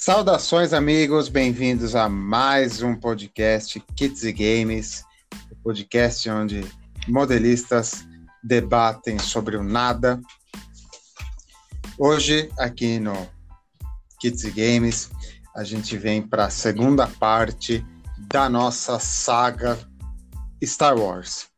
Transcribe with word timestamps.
Saudações, 0.00 0.72
amigos, 0.72 1.28
bem-vindos 1.28 1.96
a 1.96 2.08
mais 2.08 2.82
um 2.82 2.94
podcast 2.94 3.82
Kids 3.96 4.22
e 4.22 4.32
Games, 4.32 5.04
o 5.50 5.56
podcast 5.56 6.30
onde 6.30 6.64
modelistas 7.08 8.06
debatem 8.42 9.18
sobre 9.18 9.56
o 9.56 9.62
nada. 9.62 10.20
Hoje, 11.98 12.48
aqui 12.58 13.00
no 13.00 13.28
Kids 14.20 14.44
e 14.44 14.50
Games, 14.52 15.10
a 15.54 15.64
gente 15.64 15.98
vem 15.98 16.22
para 16.22 16.46
a 16.46 16.50
segunda 16.50 17.06
parte 17.06 17.84
da 18.32 18.48
nossa 18.48 19.00
saga 19.00 19.76
Star 20.64 20.96
Wars. 20.96 21.48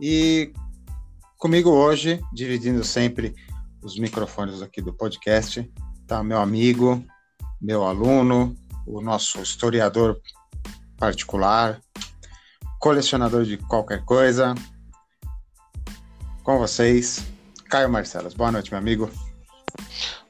E 0.00 0.50
comigo 1.38 1.68
hoje, 1.70 2.20
dividindo 2.32 2.82
sempre 2.84 3.34
os 3.82 3.98
microfones 3.98 4.62
aqui 4.62 4.80
do 4.80 4.94
podcast, 4.94 5.70
tá 6.06 6.24
meu 6.24 6.40
amigo, 6.40 7.04
meu 7.62 7.84
aluno, 7.84 8.56
o 8.84 9.00
nosso 9.00 9.40
historiador 9.40 10.20
particular, 10.98 11.80
colecionador 12.80 13.44
de 13.44 13.56
qualquer 13.56 14.04
coisa. 14.04 14.52
Com 16.42 16.58
vocês, 16.58 17.24
Caio 17.70 17.88
Marcelos. 17.88 18.34
Boa 18.34 18.50
noite, 18.50 18.72
meu 18.72 18.80
amigo. 18.80 19.08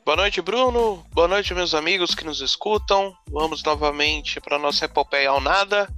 Boa 0.04 0.16
noite, 0.16 0.42
Bruno. 0.42 1.02
Boa 1.14 1.26
noite, 1.26 1.54
meus 1.54 1.72
amigos 1.72 2.14
que 2.14 2.24
nos 2.24 2.42
escutam. 2.42 3.16
Vamos 3.30 3.62
novamente 3.62 4.38
para 4.38 4.58
nossa 4.58 4.84
epopeia 4.84 5.30
ao 5.30 5.40
nada. 5.40 5.88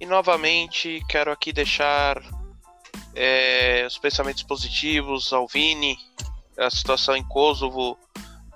E 0.00 0.06
novamente 0.06 1.00
quero 1.08 1.30
aqui 1.30 1.52
deixar 1.52 2.20
é, 3.14 3.84
os 3.86 3.98
pensamentos 3.98 4.42
positivos 4.42 5.32
ao 5.32 5.46
Vini. 5.46 5.96
A 6.58 6.70
situação 6.70 7.14
em 7.14 7.22
Kosovo 7.22 7.96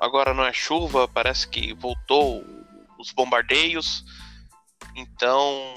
agora 0.00 0.34
não 0.34 0.44
é 0.44 0.52
chuva, 0.52 1.08
parece 1.08 1.48
que 1.48 1.74
voltou 1.74 2.44
os 2.98 3.12
bombardeios. 3.12 4.04
Então, 4.96 5.74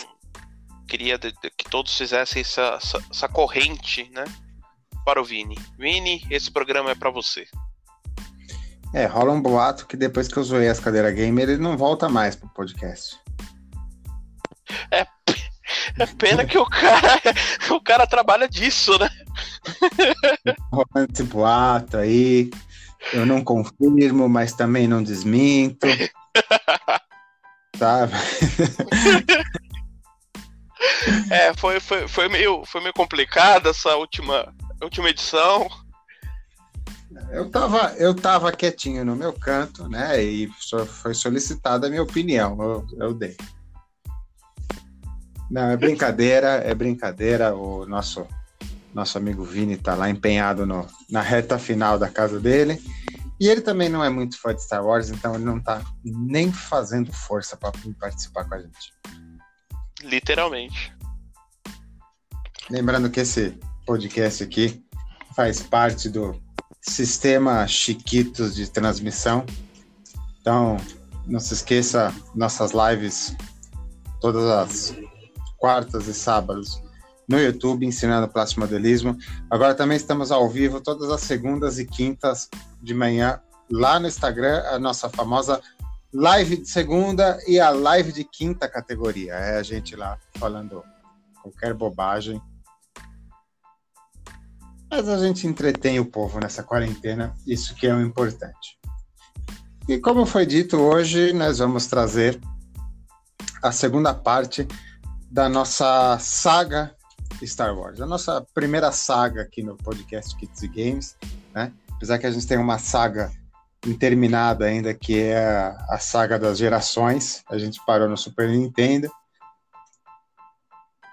queria 0.88 1.18
que 1.18 1.70
todos 1.70 1.96
fizessem 1.98 2.42
essa, 2.42 2.80
essa, 2.82 3.04
essa 3.10 3.30
corrente, 3.30 4.10
né? 4.14 4.26
Para 5.06 5.22
o 5.22 5.26
Vini. 5.26 5.58
Vini, 5.78 6.26
esse 6.30 6.52
programa 6.52 6.92
é 6.92 6.96
para 6.96 7.10
você. 7.10 7.48
É, 8.94 9.06
rola 9.06 9.32
um 9.32 9.42
boato 9.42 9.88
que 9.88 9.96
depois 9.96 10.28
que 10.28 10.38
eu 10.38 10.44
zoei 10.44 10.68
as 10.68 10.80
cadeiras 10.80 11.14
gamer, 11.14 11.50
ele 11.50 11.62
não 11.62 11.78
volta 11.78 12.10
mais 12.10 12.36
pro 12.36 12.50
podcast. 12.50 13.18
É, 14.92 15.08
é 15.98 16.06
pena 16.18 16.46
que 16.46 16.58
o 16.58 16.66
cara, 16.66 17.22
o 17.72 17.82
cara 17.82 18.06
trabalha 18.06 18.50
disso, 18.50 18.98
né? 19.00 19.10
Rolando 20.72 21.14
esse 21.14 21.24
boato 21.24 21.98
aí. 21.98 22.52
Eu 23.14 23.26
não 23.26 23.44
confirmo, 23.44 24.30
mas 24.30 24.54
também 24.54 24.88
não 24.88 25.04
desminto. 25.04 25.88
tá? 27.78 28.08
é, 31.32 31.54
foi, 31.56 31.80
foi, 31.80 32.08
foi, 32.08 32.30
meio, 32.30 32.64
foi 32.66 32.82
meio 32.82 32.94
complicado 32.94 33.70
essa 33.70 33.96
última, 33.96 34.54
última 34.82 35.10
edição. 35.10 35.68
Eu 37.32 37.50
tava, 37.50 37.94
eu 37.98 38.14
tava 38.14 38.52
quietinho 38.52 39.04
no 39.04 39.16
meu 39.16 39.34
canto, 39.34 39.88
né? 39.90 40.22
E 40.22 40.50
foi 41.02 41.14
solicitada 41.14 41.88
a 41.88 41.90
minha 41.90 42.04
opinião. 42.04 42.58
Eu, 42.62 42.88
eu 42.98 43.14
dei. 43.14 43.36
Não, 45.50 45.70
é 45.70 45.76
brincadeira, 45.76 46.62
é 46.64 46.74
brincadeira. 46.74 47.54
O 47.54 47.86
nosso 47.86 48.26
nosso 48.94 49.18
amigo 49.18 49.44
Vini 49.44 49.74
está 49.74 49.96
lá 49.96 50.10
empenhado 50.10 50.66
no, 50.66 50.86
na 51.10 51.22
reta 51.22 51.58
final 51.58 51.98
da 51.98 52.10
casa 52.10 52.40
dele. 52.40 52.82
E 53.40 53.48
ele 53.48 53.62
também 53.62 53.90
não 53.90 54.04
é 54.04 54.10
muito 54.10 54.40
fã 54.40 54.54
de 54.54 54.62
Star 54.62 54.86
Wars, 54.86 55.10
então 55.10 55.34
ele 55.36 55.44
não 55.44 55.58
está 55.58 55.82
nem 56.04 56.52
fazendo 56.52 57.12
força 57.12 57.58
para 57.58 57.72
participar 58.00 58.46
com 58.46 58.56
a 58.56 58.60
gente. 58.60 58.94
Literalmente. 60.04 60.94
Lembrando 62.70 63.10
que 63.10 63.20
esse 63.20 63.58
podcast 63.86 64.44
aqui 64.44 64.84
faz 65.36 65.62
parte 65.62 66.08
do 66.08 66.40
sistema 66.82 67.68
Chiquitos 67.68 68.56
de 68.56 68.70
transmissão. 68.70 69.46
Então, 70.40 70.78
não 71.26 71.40
se 71.40 71.54
esqueça, 71.54 72.14
nossas 72.36 72.72
lives 72.72 73.36
todas 74.20 74.46
as 74.46 74.96
quartas 75.58 76.08
e 76.08 76.14
sábados 76.14 76.82
no 77.32 77.40
YouTube, 77.40 77.86
ensinando 77.86 78.28
plástico 78.28 78.60
modelismo. 78.60 79.18
Agora 79.50 79.74
também 79.74 79.96
estamos 79.96 80.32
ao 80.32 80.50
vivo 80.50 80.82
todas 80.82 81.10
as 81.10 81.22
segundas 81.22 81.80
e 81.80 81.86
quintas 81.86 82.50
de 82.84 82.94
manhã 82.94 83.40
lá 83.72 83.98
no 84.00 84.08
Instagram, 84.08 84.62
a 84.68 84.78
nossa 84.78 85.10
famosa 85.10 85.62
live 86.14 86.58
de 86.58 86.70
segunda 86.70 87.40
e 87.48 87.58
a 87.58 87.70
live 87.70 88.12
de 88.12 88.26
quinta 88.26 88.68
categoria. 88.68 89.34
É 89.34 89.58
a 89.58 89.64
gente 89.64 89.96
lá 89.96 90.20
falando 90.36 90.84
qualquer 91.42 91.74
bobagem. 91.74 92.42
Mas 94.90 95.08
a 95.08 95.18
gente 95.18 95.48
entretém 95.48 96.02
o 96.02 96.06
povo 96.06 96.38
nessa 96.38 96.62
quarentena, 96.62 97.34
isso 97.48 97.74
que 97.76 97.88
é 97.88 97.96
o 97.96 98.02
importante. 98.02 98.78
E 99.88 99.98
como 99.98 100.26
foi 100.26 100.46
dito 100.46 100.78
hoje, 100.78 101.32
nós 101.32 101.60
vamos 101.60 101.88
trazer 101.88 102.38
a 103.64 103.72
segunda 103.72 104.14
parte 104.14 104.68
da 105.32 105.48
nossa 105.48 106.20
saga 106.20 106.94
Star 107.48 107.78
Wars. 107.78 108.02
A 108.02 108.06
nossa 108.06 108.46
primeira 108.54 108.92
saga 108.92 109.42
aqui 109.42 109.64
no 109.64 109.76
podcast 109.78 110.36
Kids 110.36 110.62
e 110.64 110.68
Games, 110.68 111.18
né? 111.54 111.72
Apesar 111.92 112.18
que 112.18 112.26
a 112.26 112.32
gente 112.32 112.48
tem 112.48 112.58
uma 112.58 112.78
saga 112.78 113.32
interminada 113.86 114.66
ainda, 114.66 114.94
que 114.94 115.20
é 115.20 115.48
a, 115.90 115.98
saga 116.00 116.38
das 116.38 116.58
gerações. 116.58 117.44
A 117.50 117.58
gente 117.58 117.80
parou 117.86 118.08
no 118.08 118.18
Super 118.18 118.50
Nintendo. 118.50 119.12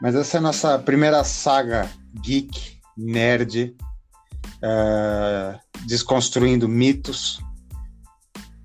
Mas 0.00 0.14
essa 0.14 0.36
é 0.36 0.38
a 0.38 0.42
nossa 0.42 0.78
primeira 0.78 1.24
saga 1.24 1.90
geek, 2.22 2.78
nerd, 2.96 3.76
uh, 4.62 5.58
desconstruindo 5.86 6.68
mitos 6.68 7.40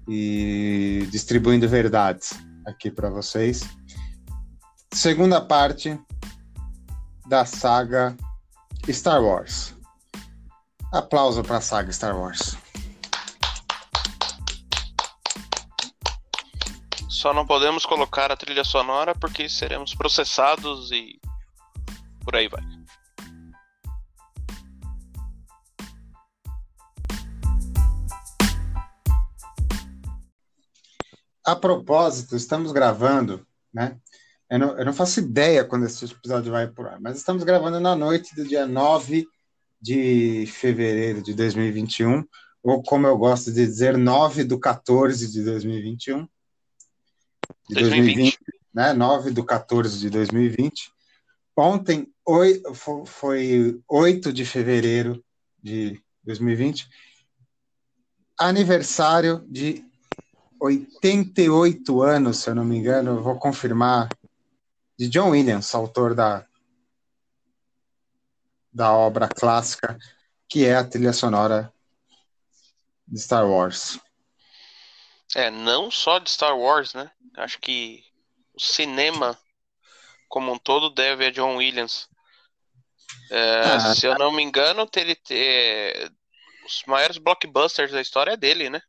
e 0.07 1.07
distribuindo 1.11 1.67
verdades 1.67 2.33
aqui 2.65 2.91
para 2.91 3.09
vocês. 3.09 3.63
Segunda 4.93 5.41
parte, 5.41 5.99
da 7.25 7.45
saga 7.45 8.15
Star 8.87 9.21
Wars. 9.21 9.75
Aplauso 10.91 11.43
para 11.43 11.57
a 11.57 11.61
saga 11.61 11.91
Star 11.91 12.17
Wars. 12.17 12.57
Só 17.09 17.33
não 17.33 17.45
podemos 17.45 17.85
colocar 17.85 18.31
a 18.31 18.37
trilha 18.37 18.63
sonora 18.63 19.15
porque 19.15 19.47
seremos 19.47 19.95
processados 19.95 20.91
e 20.91 21.19
por 22.23 22.35
aí 22.35 22.49
vai. 22.49 22.61
A 31.45 31.55
propósito, 31.55 32.35
estamos 32.35 32.71
gravando, 32.71 33.45
né? 33.73 33.97
Eu 34.49 34.59
não, 34.59 34.77
eu 34.77 34.85
não 34.85 34.93
faço 34.93 35.19
ideia 35.19 35.63
quando 35.63 35.85
esse 35.85 36.05
episódio 36.05 36.51
vai 36.51 36.67
por 36.67 36.87
ar, 36.87 36.99
mas 36.99 37.17
estamos 37.17 37.43
gravando 37.43 37.79
na 37.79 37.95
noite 37.95 38.35
do 38.35 38.45
dia 38.45 38.65
9 38.65 39.25
de 39.81 40.45
fevereiro 40.47 41.21
de 41.21 41.33
2021, 41.33 42.23
ou 42.61 42.81
como 42.83 43.07
eu 43.07 43.17
gosto 43.17 43.51
de 43.51 43.65
dizer, 43.65 43.97
9 43.97 44.43
do 44.43 44.59
14 44.59 45.31
de 45.31 45.43
2021. 45.43 46.27
De 47.67 47.75
2020, 47.75 48.15
2020 48.15 48.39
né? 48.73 48.93
9 48.93 49.31
do 49.31 49.45
14 49.45 49.99
de 49.99 50.09
2020. 50.09 50.91
Ontem 51.55 52.11
oi, 52.25 52.61
foi 53.05 53.79
8 53.87 54.33
de 54.33 54.43
fevereiro 54.43 55.23
de 55.61 56.01
2020, 56.23 56.89
aniversário 58.37 59.45
de 59.47 59.85
88 60.59 62.01
anos, 62.01 62.37
se 62.37 62.49
eu 62.49 62.55
não 62.55 62.65
me 62.65 62.77
engano, 62.77 63.21
vou 63.21 63.37
confirmar 63.37 64.09
de 64.97 65.07
John 65.09 65.31
Williams, 65.31 65.73
autor 65.73 66.13
da, 66.13 66.45
da 68.71 68.93
obra 68.93 69.27
clássica 69.27 69.97
que 70.47 70.65
é 70.65 70.75
a 70.75 70.87
trilha 70.87 71.11
sonora 71.11 71.73
de 73.07 73.19
Star 73.19 73.47
Wars. 73.47 73.99
É, 75.35 75.49
não 75.49 75.89
só 75.89 76.19
de 76.19 76.29
Star 76.29 76.55
Wars, 76.55 76.93
né? 76.93 77.09
Acho 77.37 77.59
que 77.59 78.03
o 78.53 78.61
cinema 78.61 79.37
como 80.29 80.51
um 80.51 80.57
todo 80.57 80.89
deve 80.89 81.25
a 81.25 81.31
John 81.31 81.57
Williams. 81.57 82.07
É, 83.31 83.61
ah, 83.61 83.95
se 83.95 84.05
eu 84.05 84.17
não 84.17 84.31
me 84.31 84.43
engano, 84.43 84.87
ele 84.95 85.15
ter 85.15 86.11
os 86.65 86.83
maiores 86.87 87.17
blockbusters 87.17 87.91
da 87.91 88.01
história 88.01 88.31
é 88.31 88.37
dele, 88.37 88.69
né? 88.69 88.81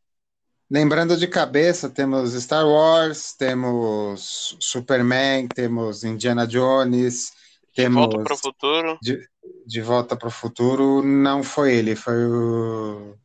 Lembrando 0.71 1.17
de 1.17 1.29
cabeça, 1.29 1.91
temos 1.91 2.33
Star 2.33 2.67
Wars, 2.67 3.35
temos 3.35 4.57
Superman, 4.61 5.47
temos 5.49 6.05
Indiana 6.05 6.47
Jones, 6.47 7.33
temos. 7.75 8.09
De 8.09 8.17
Volta 8.17 8.25
para 8.25 8.35
o 8.35 8.39
Futuro. 8.39 8.99
De, 9.03 9.29
de 9.67 9.81
Volta 9.83 10.17
para 10.17 10.29
o 10.29 10.31
Futuro, 10.31 11.03
não 11.03 11.43
foi 11.43 11.75
ele, 11.75 11.95
foi 11.95 12.25
o. 12.25 13.19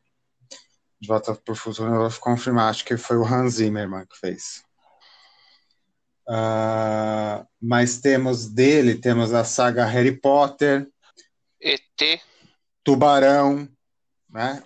De 1.00 1.08
Volta 1.08 1.34
para 1.34 1.52
o 1.54 1.56
Futuro, 1.56 1.94
eu 1.94 2.10
vou 2.10 2.20
confirmar, 2.20 2.70
acho 2.70 2.84
que 2.84 2.98
foi 2.98 3.16
o 3.16 3.26
Hans 3.26 3.54
Zimmerman 3.54 4.06
que 4.06 4.18
fez. 4.18 4.64
Uh, 6.28 7.48
mas 7.60 8.00
temos 8.00 8.48
dele, 8.48 8.96
temos 8.96 9.34
a 9.34 9.44
saga 9.44 9.86
Harry 9.86 10.16
Potter, 10.16 10.88
ET, 11.62 12.22
Tubarão, 12.84 13.68
né? 14.30 14.62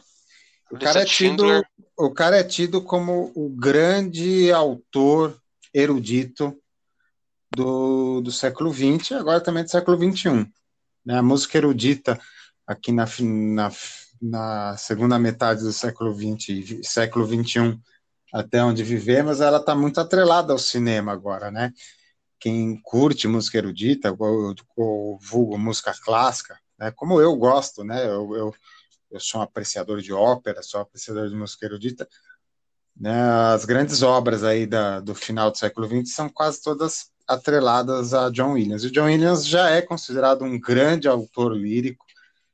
O 0.71 0.77
cara, 0.77 1.03
é 1.03 1.05
tido, 1.05 1.63
o 1.97 2.11
cara 2.11 2.37
é 2.37 2.43
tido 2.43 2.81
como 2.81 3.31
o 3.35 3.49
grande 3.49 4.51
autor 4.51 5.39
erudito 5.73 6.57
do, 7.55 8.21
do 8.21 8.31
século 8.31 8.73
XX 8.73 9.13
agora 9.13 9.41
também 9.41 9.63
do 9.63 9.69
século 9.69 9.97
XXI. 9.97 10.51
Né? 11.05 11.17
A 11.17 11.23
música 11.23 11.57
erudita 11.57 12.19
aqui 12.65 12.91
na, 12.91 13.05
na, 13.19 13.71
na 14.21 14.77
segunda 14.77 15.19
metade 15.19 15.61
do 15.61 15.73
século 15.73 16.13
XX 16.13 16.79
século 16.83 17.25
XXI, 17.27 17.79
até 18.33 18.63
onde 18.63 18.83
vivemos, 18.83 19.41
ela 19.41 19.57
está 19.57 19.75
muito 19.75 19.99
atrelada 19.99 20.53
ao 20.53 20.59
cinema 20.59 21.11
agora, 21.11 21.51
né? 21.51 21.71
Quem 22.39 22.81
curte 22.81 23.27
música 23.27 23.57
erudita, 23.59 24.13
ou, 24.17 24.55
ou 24.75 25.19
vulgo 25.19 25.57
música 25.57 25.93
clássica, 26.03 26.59
né? 26.79 26.91
como 26.91 27.21
eu 27.21 27.35
gosto, 27.35 27.83
né? 27.83 28.05
Eu, 28.05 28.35
eu, 28.35 28.55
eu 29.13 29.19
sou 29.19 29.39
um 29.39 29.43
apreciador 29.43 30.01
de 30.01 30.11
ópera, 30.11 30.63
sou 30.63 30.79
um 30.79 30.83
apreciador 30.83 31.29
de 31.29 31.35
música 31.35 31.65
erudita, 31.65 32.07
né? 32.95 33.21
As 33.53 33.63
grandes 33.63 34.01
obras 34.01 34.43
aí 34.43 34.65
da, 34.65 34.99
do 34.99 35.13
final 35.13 35.51
do 35.51 35.57
século 35.57 35.87
XX 35.87 36.13
são 36.13 36.29
quase 36.29 36.61
todas 36.61 37.11
atreladas 37.27 38.13
a 38.13 38.29
John 38.29 38.53
Williams. 38.53 38.83
E 38.83 38.91
John 38.91 39.05
Williams 39.05 39.45
já 39.45 39.69
é 39.69 39.81
considerado 39.81 40.43
um 40.43 40.59
grande 40.59 41.07
autor 41.07 41.53
lírico, 41.53 42.05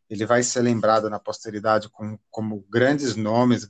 ele 0.09 0.25
vai 0.25 0.43
ser 0.43 0.61
lembrado 0.61 1.09
na 1.09 1.19
posteridade 1.19 1.87
com, 1.89 2.17
como 2.29 2.65
grandes 2.69 3.15
nomes, 3.15 3.69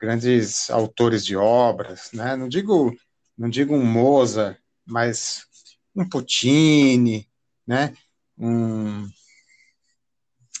grandes 0.00 0.70
autores 0.70 1.24
de 1.24 1.36
obras, 1.36 2.10
né? 2.12 2.34
Não 2.34 2.48
digo, 2.48 2.96
não 3.36 3.48
digo 3.48 3.74
um 3.74 3.84
Mozart, 3.84 4.58
mas 4.84 5.46
um 5.94 6.08
Puccini, 6.08 7.28
né? 7.66 7.94
Um, 8.38 9.08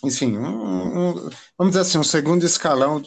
enfim, 0.06 0.36
um, 0.36 1.08
um, 1.10 1.14
vamos 1.58 1.72
dizer 1.72 1.80
assim, 1.80 1.98
um 1.98 2.04
segundo 2.04 2.44
escalão 2.44 3.02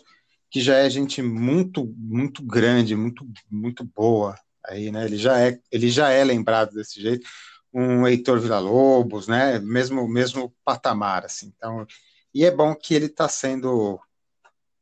que 0.51 0.61
já 0.61 0.77
é 0.77 0.89
gente 0.89 1.21
muito, 1.21 1.85
muito 1.97 2.43
grande, 2.43 2.95
muito, 2.95 3.25
muito 3.49 3.83
boa 3.83 4.35
aí, 4.65 4.91
né? 4.91 5.05
Ele 5.05 5.17
já 5.17 5.39
é, 5.39 5.59
ele 5.71 5.89
já 5.89 6.09
é 6.09 6.23
lembrado 6.23 6.73
desse 6.73 7.01
jeito. 7.01 7.27
Um 7.73 8.07
Heitor 8.07 8.39
Villa-Lobos, 8.39 9.27
né? 9.27 9.59
Mesmo, 9.59 10.07
mesmo 10.07 10.53
patamar, 10.65 11.25
assim. 11.25 11.53
Então, 11.55 11.85
e 12.33 12.45
é 12.45 12.51
bom 12.51 12.75
que 12.75 12.93
ele 12.95 13.05
está 13.05 13.29
sendo 13.29 13.99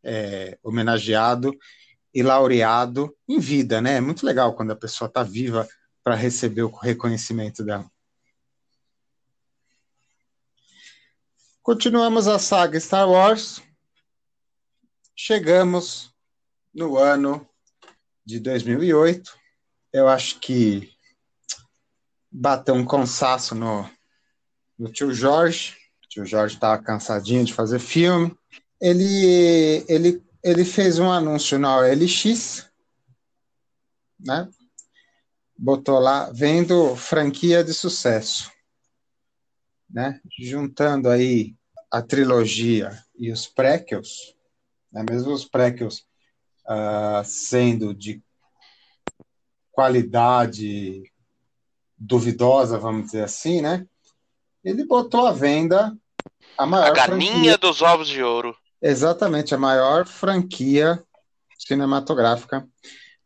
é, 0.03 0.57
homenageado 0.63 1.53
e 2.13 2.23
laureado 2.23 3.13
em 3.27 3.39
vida, 3.39 3.81
né? 3.81 3.95
É 3.97 4.01
muito 4.01 4.25
legal 4.25 4.55
quando 4.55 4.71
a 4.71 4.75
pessoa 4.75 5.07
está 5.07 5.21
viva 5.21 5.67
para 6.03 6.15
receber 6.15 6.63
o 6.63 6.73
reconhecimento 6.73 7.63
dela. 7.63 7.85
Continuamos 11.67 12.29
a 12.29 12.39
saga 12.39 12.79
Star 12.79 13.09
Wars. 13.09 13.61
Chegamos 15.13 16.13
no 16.73 16.95
ano 16.97 17.45
de 18.25 18.39
2008. 18.39 19.37
Eu 19.91 20.07
acho 20.07 20.39
que 20.39 20.89
bateu 22.31 22.73
um 22.73 22.85
cansaço 22.85 23.53
no, 23.53 23.85
no 24.79 24.89
tio 24.89 25.13
Jorge. 25.13 25.75
O 26.05 26.07
tio 26.07 26.25
Jorge 26.25 26.55
estava 26.55 26.81
cansadinho 26.81 27.43
de 27.43 27.53
fazer 27.53 27.79
filme. 27.79 28.33
Ele, 28.79 29.83
ele, 29.89 30.23
ele 30.41 30.63
fez 30.63 30.99
um 30.99 31.11
anúncio 31.11 31.59
na 31.59 31.79
OLX, 31.79 32.65
né? 34.17 34.49
Botou 35.57 35.99
lá, 35.99 36.31
vendo 36.31 36.95
franquia 36.95 37.61
de 37.61 37.73
sucesso. 37.73 38.49
Né? 39.89 40.21
Juntando 40.39 41.09
aí 41.09 41.56
a 41.92 42.01
trilogia 42.01 42.92
e 43.18 43.31
os 43.31 43.48
prequels, 43.48 44.36
né, 44.92 45.06
mesmo 45.10 45.31
os 45.34 45.45
prequels 45.45 46.06
uh, 46.68 47.24
sendo 47.24 47.94
de 47.94 48.22
qualidade 49.72 51.04
duvidosa, 51.98 52.78
vamos 52.78 53.06
dizer 53.06 53.24
assim, 53.24 53.62
né? 53.62 53.86
Ele 54.63 54.86
botou 54.86 55.25
à 55.25 55.31
venda 55.31 55.95
a 56.57 56.66
maior. 56.66 56.88
A 56.88 56.92
galinha 56.92 57.31
franquia, 57.31 57.57
dos 57.57 57.81
ovos 57.81 58.07
de 58.07 58.22
ouro. 58.22 58.56
Exatamente, 58.81 59.56
a 59.56 59.57
maior 59.57 60.06
franquia 60.06 61.04
cinematográfica 61.57 62.68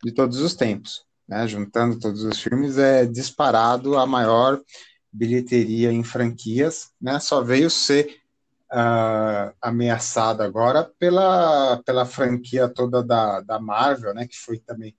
de 0.03 0.11
todos 0.11 0.39
os 0.39 0.53
tempos. 0.53 1.05
Né? 1.27 1.47
Juntando 1.47 1.99
todos 1.99 2.23
os 2.23 2.39
filmes, 2.41 2.77
é 2.77 3.05
disparado 3.05 3.97
a 3.97 4.05
maior 4.05 4.61
bilheteria 5.11 5.91
em 5.91 6.03
franquias, 6.03 6.91
né? 6.99 7.19
Só 7.19 7.41
veio 7.41 7.69
ser 7.69 8.20
uh, 8.71 9.53
ameaçada 9.61 10.45
agora 10.45 10.83
pela, 10.97 11.81
pela 11.83 12.05
franquia 12.05 12.69
toda 12.69 13.03
da, 13.03 13.41
da 13.41 13.59
Marvel, 13.59 14.13
né, 14.13 14.27
que 14.27 14.37
foi 14.37 14.59
também 14.59 14.97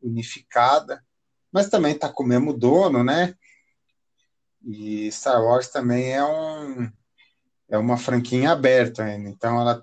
unificada, 0.00 1.04
mas 1.52 1.68
também 1.68 1.92
está 1.92 2.08
com 2.08 2.24
o 2.24 2.26
mesmo 2.26 2.52
dono, 2.52 3.04
né? 3.04 3.34
E 4.64 5.10
Star 5.12 5.42
Wars 5.42 5.68
também 5.68 6.12
é 6.12 6.24
um 6.24 6.90
é 7.68 7.78
uma 7.78 7.96
franquia 7.96 8.52
aberta 8.52 9.02
ainda, 9.02 9.30
então 9.30 9.60
ela 9.60 9.82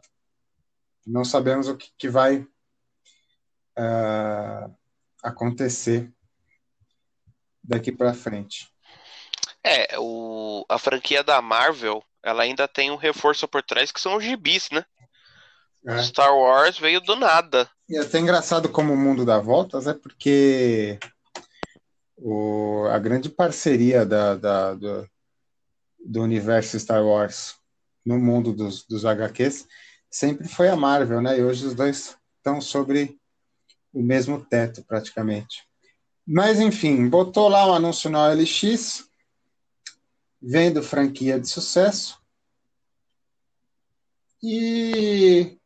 não 1.06 1.26
sabemos 1.26 1.68
o 1.68 1.76
que, 1.76 1.92
que 1.98 2.08
vai 2.08 2.48
uh, 3.78 4.76
acontecer 5.24 6.12
daqui 7.64 7.92
para 7.92 8.14
frente. 8.14 8.72
É, 9.64 9.98
o, 9.98 10.64
a 10.70 10.78
franquia 10.78 11.24
da 11.24 11.42
Marvel 11.42 12.04
ela 12.24 12.44
ainda 12.44 12.68
tem 12.68 12.92
um 12.92 12.96
reforço 12.96 13.48
por 13.48 13.64
trás 13.64 13.92
que 13.92 14.02
são 14.02 14.18
os 14.18 14.24
gibis, 14.24 14.70
né? 14.72 14.86
É. 15.86 16.04
Star 16.04 16.36
Wars 16.36 16.78
veio 16.78 17.00
do 17.00 17.16
nada. 17.16 17.70
E 17.88 17.98
é 17.98 18.02
até 18.02 18.20
engraçado 18.20 18.70
como 18.70 18.94
o 18.94 18.98
mundo 18.98 19.26
dá 19.26 19.40
voltas, 19.40 19.88
é 19.88 19.94
porque 19.94 21.00
o, 22.18 22.86
a 22.92 23.00
grande 23.00 23.30
parceria 23.30 24.06
da, 24.06 24.36
da 24.36 24.74
do, 24.74 25.10
do, 26.06 26.22
universo 26.22 26.80
Star 26.80 27.04
Wars 27.04 27.56
no 28.06 28.20
mundo 28.20 28.52
dos, 28.52 28.86
dos 28.86 29.06
HQs 29.06 29.66
sempre 30.10 30.48
foi 30.48 30.68
a 30.68 30.76
Marvel, 30.76 31.22
né? 31.22 31.40
E 31.40 31.44
hoje 31.44 31.66
os 31.66 31.74
dois 31.74 32.18
estão 32.38 32.60
sobre 32.60 33.18
o 33.94 34.04
mesmo 34.04 34.44
teto, 34.46 34.84
praticamente. 34.84 35.64
Mas, 36.28 36.60
enfim, 36.60 37.08
botou 37.08 37.48
lá 37.48 37.66
um 37.68 37.74
anúncio 37.74 38.10
no 38.10 38.20
OLX, 38.20 39.09
vendo 40.42 40.82
franquia 40.82 41.40
de 41.40 41.48
sucesso. 41.48 42.20
E. 44.42 45.58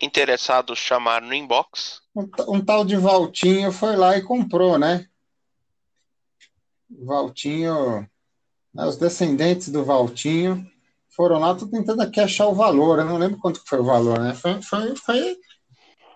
Interessados 0.00 0.78
chamaram 0.78 1.26
no 1.26 1.34
inbox. 1.34 2.00
Um, 2.14 2.28
um, 2.48 2.64
tal 2.64 2.84
de 2.84 2.96
Valtinho 2.96 3.72
foi 3.72 3.96
lá 3.96 4.16
e 4.16 4.22
comprou, 4.22 4.78
né? 4.78 5.06
Valtinho. 6.88 8.08
Né, 8.72 8.86
os 8.86 8.96
descendentes 8.96 9.68
do 9.68 9.84
Valtinho 9.84 10.64
foram 11.08 11.38
lá, 11.38 11.54
tô 11.54 11.66
tentando 11.66 12.00
aqui 12.02 12.20
achar 12.20 12.46
o 12.46 12.54
valor. 12.54 13.00
Eu 13.00 13.04
não 13.04 13.18
lembro 13.18 13.38
quanto 13.38 13.62
foi 13.66 13.80
o 13.80 13.84
valor, 13.84 14.18
né? 14.20 14.32
Foi, 14.32 14.62
foi, 14.62 14.96
foi, 14.96 15.36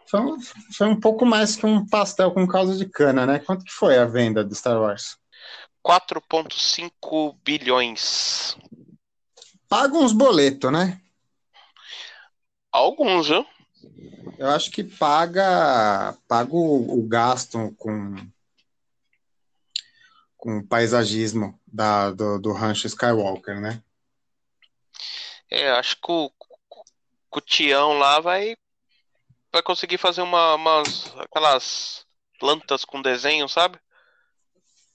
foi, 0.07 0.21
um, 0.21 0.39
foi 0.77 0.87
um 0.87 0.99
pouco 0.99 1.27
mais 1.27 1.57
que 1.57 1.67
um 1.67 1.87
pastel 1.87 2.31
com 2.31 2.47
caldo 2.47 2.77
de 2.77 2.87
cana, 2.87 3.27
né? 3.27 3.39
Quanto 3.41 3.65
que 3.65 3.73
foi 3.73 3.99
a 3.99 4.07
venda 4.07 4.45
do 4.45 4.55
Star 4.55 4.81
Wars? 4.81 5.19
4,5 5.85 7.37
bilhões. 7.45 8.57
Paga 9.69 9.99
uns 9.99 10.13
boletos, 10.13 10.73
né? 10.73 11.01
Alguns, 12.73 13.29
viu? 13.29 13.47
Eu 14.39 14.51
acho 14.51 14.71
que 14.71 14.83
paga, 14.83 16.17
paga 16.27 16.55
o, 16.55 16.99
o 16.99 17.07
gasto 17.07 17.75
com, 17.77 18.17
com 20.37 20.59
o 20.59 20.67
paisagismo 20.67 21.61
da, 21.67 22.11
do, 22.11 22.39
do 22.39 22.53
rancho 22.53 22.87
Skywalker, 22.87 23.61
né? 23.61 23.83
É, 25.51 25.71
acho 25.73 25.97
que 25.97 26.11
o, 26.11 26.33
o 27.31 27.41
Tião 27.41 27.99
lá 27.99 28.21
vai, 28.21 28.57
vai 29.53 29.63
conseguir 29.63 29.99
fazer 29.99 30.23
uma, 30.23 30.55
umas 30.55 31.15
aquelas 31.19 32.07
plantas 32.41 32.85
com 32.85 33.03
desenho, 33.03 33.49
sabe? 33.49 33.79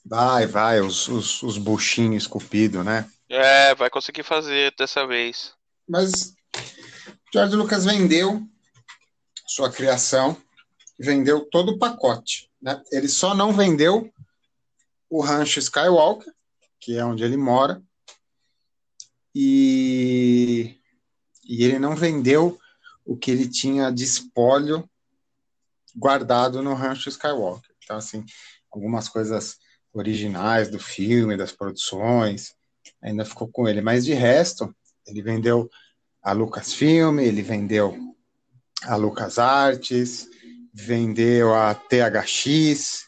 Vai, 0.09 0.47
vai, 0.47 0.81
os, 0.81 1.07
os, 1.07 1.43
os 1.43 1.59
buchinhos 1.59 2.23
esculpidos, 2.23 2.83
né? 2.83 3.07
É, 3.29 3.75
vai 3.75 3.91
conseguir 3.91 4.23
fazer 4.23 4.73
dessa 4.75 5.05
vez. 5.05 5.53
Mas 5.87 6.33
George 7.31 7.55
Lucas 7.55 7.85
vendeu 7.85 8.41
sua 9.45 9.71
criação, 9.71 10.35
vendeu 10.99 11.45
todo 11.45 11.73
o 11.73 11.77
pacote. 11.77 12.49
Né? 12.59 12.81
Ele 12.91 13.07
só 13.07 13.35
não 13.35 13.53
vendeu 13.53 14.11
o 15.07 15.21
rancho 15.21 15.59
Skywalker, 15.59 16.33
que 16.79 16.97
é 16.97 17.05
onde 17.05 17.23
ele 17.23 17.37
mora, 17.37 17.79
e, 19.35 20.75
e 21.43 21.63
ele 21.63 21.77
não 21.77 21.95
vendeu 21.95 22.59
o 23.05 23.15
que 23.15 23.29
ele 23.29 23.47
tinha 23.47 23.91
de 23.91 24.05
espólio 24.05 24.89
guardado 25.95 26.63
no 26.63 26.73
Rancho 26.73 27.09
Skywalker. 27.09 27.69
Então, 27.83 27.97
assim, 27.97 28.25
algumas 28.71 29.07
coisas 29.07 29.59
originais 29.93 30.69
do 30.69 30.79
filme, 30.79 31.37
das 31.37 31.51
produções, 31.51 32.53
ainda 33.01 33.25
ficou 33.25 33.47
com 33.47 33.67
ele. 33.67 33.81
Mas 33.81 34.05
de 34.05 34.13
resto, 34.13 34.73
ele 35.05 35.21
vendeu 35.21 35.69
a 36.21 36.31
Lucasfilm, 36.31 37.19
ele 37.19 37.41
vendeu 37.41 37.97
a 38.83 38.95
LucasArts, 38.95 40.27
vendeu 40.73 41.53
a 41.53 41.73
THX, 41.73 43.05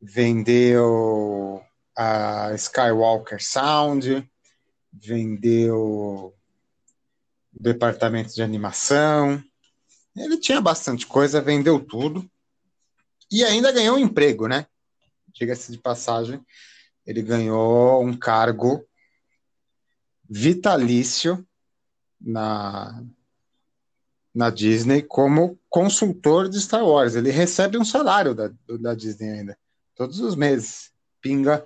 vendeu 0.00 1.62
a 1.96 2.52
Skywalker 2.54 3.42
Sound, 3.42 4.28
vendeu 4.92 6.34
o 7.52 7.60
departamento 7.60 8.34
de 8.34 8.42
animação. 8.42 9.42
Ele 10.14 10.38
tinha 10.38 10.60
bastante 10.60 11.06
coisa, 11.06 11.40
vendeu 11.40 11.80
tudo 11.80 12.28
e 13.30 13.44
ainda 13.44 13.72
ganhou 13.72 13.96
um 13.96 14.00
emprego, 14.00 14.46
né? 14.46 14.66
Diga-se 15.38 15.70
de 15.70 15.78
passagem, 15.78 16.40
ele 17.06 17.22
ganhou 17.22 18.02
um 18.02 18.16
cargo 18.16 18.84
vitalício 20.28 21.46
na, 22.20 23.04
na 24.34 24.50
Disney 24.50 25.02
como 25.02 25.58
consultor 25.68 26.48
de 26.48 26.60
Star 26.60 26.84
Wars. 26.84 27.14
Ele 27.14 27.30
recebe 27.30 27.78
um 27.78 27.84
salário 27.84 28.34
da, 28.34 28.50
da 28.80 28.94
Disney 28.94 29.30
ainda, 29.30 29.58
todos 29.94 30.20
os 30.20 30.34
meses. 30.34 30.90
Pinga, 31.20 31.64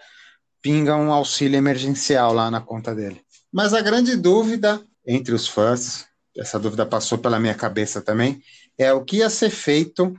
pinga 0.61 0.97
um 0.97 1.13
auxílio 1.13 1.57
emergencial 1.57 2.33
lá 2.33 2.51
na 2.51 2.61
conta 2.61 2.95
dele. 2.95 3.25
Mas 3.53 3.73
a 3.73 3.81
grande 3.81 4.17
dúvida 4.17 4.85
entre 5.07 5.35
os 5.35 5.47
fãs, 5.47 6.07
essa 6.37 6.59
dúvida 6.59 6.87
passou 6.87 7.19
pela 7.19 7.41
minha 7.41 7.55
cabeça 7.55 8.01
também, 8.01 8.43
é 8.77 8.93
o 8.93 9.05
que 9.05 9.19
ia 9.19 9.31
ser 9.31 9.51
feito 9.51 10.15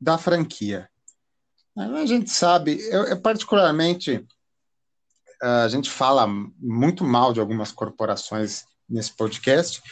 da 0.00 0.18
franquia. 0.18 0.88
A 1.80 2.06
gente 2.06 2.30
sabe, 2.30 2.78
eu, 2.90 3.04
eu 3.04 3.20
particularmente, 3.20 4.26
a 5.40 5.68
gente 5.68 5.88
fala 5.88 6.26
muito 6.26 7.04
mal 7.04 7.32
de 7.32 7.40
algumas 7.40 7.72
corporações 7.72 8.64
nesse 8.88 9.12
podcast, 9.12 9.82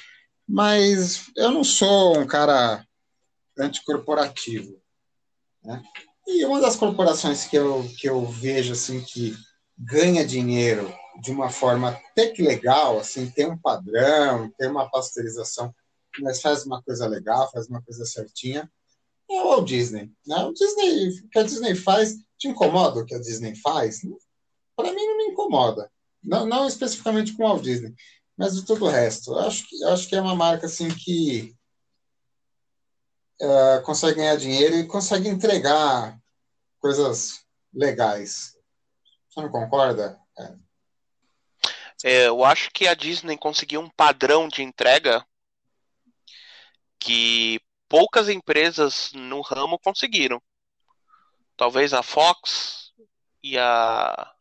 mas 0.46 1.30
eu 1.34 1.50
não 1.50 1.64
sou 1.64 2.18
um 2.18 2.26
cara 2.26 2.84
anticorporativo. 3.58 4.78
Né? 5.64 5.82
E 6.26 6.44
uma 6.44 6.60
das 6.60 6.76
corporações 6.76 7.44
que 7.44 7.56
eu, 7.56 7.82
que 7.98 8.06
eu 8.08 8.26
vejo 8.26 8.72
assim 8.72 9.00
que 9.00 9.34
ganha 9.78 10.26
dinheiro 10.26 10.92
de 11.22 11.30
uma 11.30 11.48
forma 11.48 11.90
até 11.90 12.28
que 12.28 12.42
legal, 12.42 12.98
assim, 12.98 13.30
tem 13.30 13.46
um 13.46 13.56
padrão, 13.56 14.52
tem 14.58 14.68
uma 14.68 14.90
pasteurização, 14.90 15.74
mas 16.20 16.42
faz 16.42 16.66
uma 16.66 16.82
coisa 16.82 17.06
legal, 17.06 17.50
faz 17.50 17.66
uma 17.68 17.80
coisa 17.82 18.04
certinha, 18.04 18.70
é 19.30 19.42
o 19.42 19.48
Walt 19.48 19.66
Disney. 19.66 20.10
Né? 20.26 20.36
O 20.44 20.52
Disney, 20.52 21.08
o 21.08 21.28
que 21.28 21.38
a 21.38 21.42
Disney 21.42 21.74
faz, 21.74 22.14
te 22.38 22.48
incomoda 22.48 23.00
o 23.00 23.06
que 23.06 23.14
a 23.14 23.18
Disney 23.18 23.54
faz? 23.56 24.00
Para 24.76 24.92
mim 24.92 25.06
não 25.06 25.16
me 25.16 25.24
incomoda. 25.24 25.90
Não, 26.22 26.46
não 26.46 26.66
especificamente 26.66 27.36
com 27.36 27.44
o 27.44 27.48
Walt 27.48 27.62
Disney, 27.62 27.94
mas 28.36 28.54
de 28.54 28.64
todo 28.64 28.84
o 28.84 28.88
resto. 28.88 29.32
Eu 29.32 29.40
acho 29.40 29.68
que, 29.68 29.84
acho 29.84 30.08
que 30.08 30.16
é 30.16 30.20
uma 30.20 30.34
marca 30.34 30.66
assim 30.66 30.88
que 30.88 31.54
uh, 33.40 33.82
consegue 33.82 34.16
ganhar 34.16 34.36
dinheiro 34.36 34.76
e 34.76 34.86
consegue 34.86 35.28
entregar 35.28 36.18
coisas 36.80 37.44
legais. 37.72 38.56
Você 39.28 39.42
não 39.42 39.50
concorda? 39.50 40.18
É. 40.38 40.68
É, 42.04 42.28
eu 42.28 42.44
acho 42.44 42.70
que 42.70 42.86
a 42.86 42.94
Disney 42.94 43.36
conseguiu 43.36 43.80
um 43.80 43.90
padrão 43.90 44.48
de 44.48 44.62
entrega 44.62 45.24
que 47.00 47.60
poucas 47.88 48.28
empresas 48.28 49.10
no 49.14 49.40
ramo 49.40 49.78
conseguiram. 49.78 50.40
Talvez 51.56 51.92
a 51.92 52.02
Fox 52.02 52.92
e 53.42 53.58
a 53.58 54.32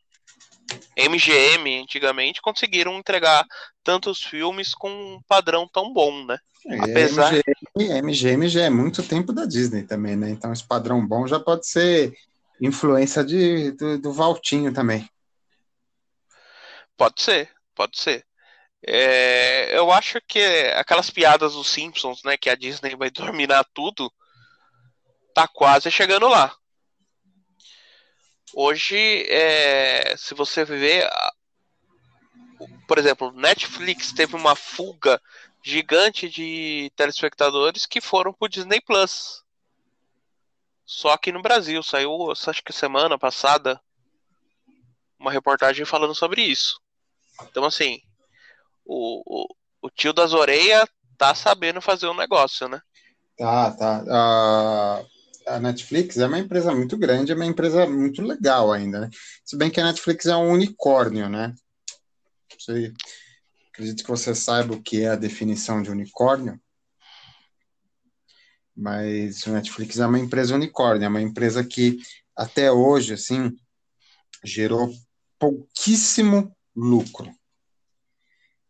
MGM 0.95 1.81
antigamente 1.81 2.41
conseguiram 2.41 2.97
entregar 2.97 3.45
tantos 3.83 4.21
filmes 4.21 4.73
com 4.73 4.89
um 4.89 5.21
padrão 5.27 5.67
tão 5.67 5.93
bom, 5.93 6.25
né? 6.25 6.37
É, 6.65 6.79
Apesar 6.79 7.33
MGM, 7.75 8.01
MGM 8.01 8.49
já 8.49 8.63
é 8.63 8.69
muito 8.69 9.01
tempo 9.01 9.31
da 9.31 9.45
Disney 9.45 9.83
também, 9.83 10.15
né? 10.15 10.29
Então 10.29 10.51
esse 10.51 10.63
padrão 10.63 11.05
bom 11.05 11.25
já 11.25 11.39
pode 11.39 11.67
ser 11.67 12.13
influência 12.59 13.23
de, 13.23 13.71
do, 13.71 13.97
do 13.97 14.11
Valtinho 14.11 14.73
também. 14.73 15.09
Pode 16.97 17.21
ser, 17.21 17.49
pode 17.73 17.99
ser. 17.99 18.25
É, 18.85 19.77
eu 19.77 19.91
acho 19.91 20.21
que 20.21 20.39
aquelas 20.75 21.09
piadas 21.09 21.53
dos 21.53 21.69
Simpsons, 21.69 22.23
né, 22.23 22.37
que 22.37 22.49
a 22.49 22.55
Disney 22.55 22.95
vai 22.95 23.09
dominar 23.11 23.65
tudo, 23.73 24.11
tá 25.33 25.47
quase 25.47 25.89
chegando 25.91 26.27
lá. 26.27 26.55
Hoje, 28.53 29.23
é, 29.29 30.15
se 30.17 30.33
você 30.33 30.63
ver, 30.63 31.07
por 32.87 32.97
exemplo, 32.97 33.31
Netflix 33.31 34.11
teve 34.11 34.35
uma 34.35 34.55
fuga 34.55 35.21
gigante 35.63 36.29
de 36.29 36.91
telespectadores 36.95 37.85
que 37.85 37.99
foram 37.99 38.33
pro 38.33 38.47
Disney 38.47 38.79
Plus. 38.81 39.43
Só 40.85 41.09
aqui 41.09 41.31
no 41.31 41.41
Brasil 41.41 41.83
saiu, 41.83 42.31
acho 42.31 42.63
que 42.63 42.71
semana 42.71 43.19
passada, 43.19 43.79
uma 45.19 45.31
reportagem 45.31 45.85
falando 45.85 46.15
sobre 46.15 46.41
isso. 46.41 46.79
Então, 47.43 47.65
assim, 47.65 48.01
o, 48.87 49.47
o, 49.81 49.89
tio 49.89 50.13
das 50.13 50.33
orelhas 50.33 50.87
tá 51.17 51.35
sabendo 51.35 51.81
fazer 51.81 52.07
um 52.07 52.15
negócio, 52.15 52.67
né? 52.69 52.81
Tá, 53.37 53.71
tá. 53.71 54.03
Uh, 54.03 55.07
a 55.47 55.59
Netflix 55.59 56.17
é 56.17 56.25
uma 56.25 56.39
empresa 56.39 56.73
muito 56.73 56.97
grande, 56.97 57.31
é 57.31 57.35
uma 57.35 57.45
empresa 57.45 57.85
muito 57.85 58.21
legal 58.21 58.71
ainda, 58.71 59.01
né? 59.01 59.09
Se 59.45 59.57
bem 59.57 59.69
que 59.69 59.79
a 59.79 59.85
Netflix 59.85 60.25
é 60.25 60.35
um 60.35 60.51
unicórnio, 60.51 61.29
né? 61.29 61.53
Sei, 62.57 62.93
acredito 63.71 64.03
que 64.03 64.09
você 64.09 64.33
saiba 64.33 64.73
o 64.73 64.81
que 64.81 65.01
é 65.01 65.09
a 65.09 65.15
definição 65.15 65.81
de 65.81 65.91
unicórnio. 65.91 66.59
Mas 68.75 69.45
o 69.45 69.51
Netflix 69.51 69.99
é 69.99 70.05
uma 70.05 70.19
empresa 70.19 70.55
unicórnio, 70.55 71.05
é 71.05 71.09
uma 71.09 71.21
empresa 71.21 71.63
que 71.63 71.97
até 72.35 72.71
hoje, 72.71 73.13
assim, 73.13 73.51
gerou 74.43 74.91
pouquíssimo 75.39 76.55
lucro 76.75 77.31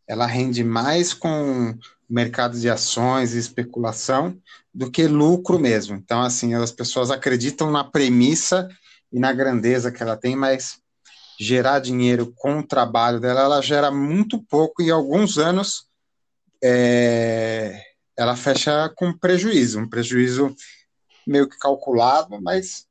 ela 0.08 0.26
rende 0.26 0.64
mais 0.64 1.12
com 1.12 1.76
mercado 2.08 2.58
de 2.58 2.70
ações 2.70 3.34
e 3.34 3.38
especulação 3.38 4.36
do 4.72 4.90
que 4.90 5.06
lucro 5.06 5.58
mesmo. 5.58 5.96
Então, 5.96 6.22
assim, 6.22 6.54
as 6.54 6.72
pessoas 6.72 7.10
acreditam 7.10 7.70
na 7.70 7.84
premissa 7.84 8.68
e 9.12 9.20
na 9.20 9.32
grandeza 9.32 9.92
que 9.92 10.02
ela 10.02 10.16
tem, 10.16 10.34
mas 10.34 10.78
gerar 11.38 11.78
dinheiro 11.78 12.32
com 12.34 12.60
o 12.60 12.66
trabalho 12.66 13.20
dela, 13.20 13.42
ela 13.42 13.60
gera 13.60 13.90
muito 13.90 14.42
pouco 14.42 14.82
e 14.82 14.90
alguns 14.90 15.38
anos 15.38 15.86
é, 16.62 17.80
ela 18.16 18.34
fecha 18.34 18.88
com 18.96 19.16
prejuízo, 19.16 19.78
um 19.78 19.88
prejuízo 19.88 20.54
meio 21.26 21.48
que 21.48 21.58
calculado, 21.58 22.40
mas 22.40 22.86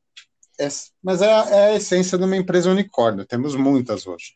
é, 0.60 0.68
mas 1.04 1.22
é, 1.22 1.28
é 1.28 1.66
a 1.66 1.76
essência 1.76 2.18
de 2.18 2.24
uma 2.24 2.38
empresa 2.38 2.72
unicórnio. 2.72 3.26
Temos 3.26 3.56
muitas 3.56 4.08
hoje. 4.08 4.36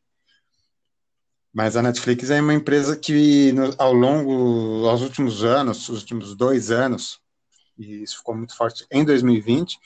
Mas 1.53 1.75
a 1.75 1.81
Netflix 1.81 2.29
é 2.29 2.39
uma 2.39 2.53
empresa 2.53 2.95
que, 2.95 3.51
no, 3.51 3.73
ao 3.77 3.93
longo, 3.93 4.87
aos 4.87 5.01
últimos 5.01 5.43
anos, 5.43 5.89
os 5.89 5.99
últimos 5.99 6.35
dois 6.35 6.71
anos, 6.71 7.19
e 7.77 8.03
isso 8.03 8.17
ficou 8.17 8.35
muito 8.35 8.55
forte 8.55 8.85
em 8.89 9.03
2020, 9.03 9.77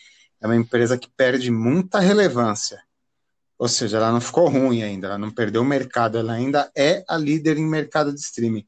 é 0.42 0.46
uma 0.46 0.56
empresa 0.56 0.98
que 0.98 1.10
perde 1.10 1.50
muita 1.50 2.00
relevância. 2.00 2.84
Ou 3.58 3.68
seja, 3.68 3.98
ela 3.98 4.12
não 4.12 4.22
ficou 4.22 4.48
ruim 4.48 4.84
ainda, 4.84 5.08
ela 5.08 5.18
não 5.18 5.32
perdeu 5.32 5.62
o 5.62 5.66
mercado, 5.66 6.18
ela 6.18 6.34
ainda 6.34 6.70
é 6.76 7.04
a 7.08 7.18
líder 7.18 7.58
em 7.58 7.66
mercado 7.66 8.14
de 8.14 8.20
streaming. 8.20 8.66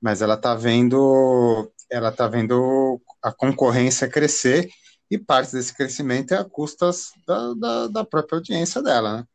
Mas 0.00 0.20
ela 0.20 0.34
está 0.34 0.54
vendo, 0.54 1.70
ela 1.90 2.12
tá 2.12 2.26
vendo 2.28 3.00
a 3.22 3.32
concorrência 3.32 4.08
crescer 4.08 4.68
e 5.10 5.16
parte 5.16 5.52
desse 5.52 5.74
crescimento 5.74 6.34
é 6.34 6.38
a 6.38 6.44
custas 6.44 7.12
da, 7.26 7.54
da, 7.54 7.86
da 7.86 8.04
própria 8.04 8.36
audiência 8.36 8.82
dela, 8.82 9.18
né? 9.18 9.26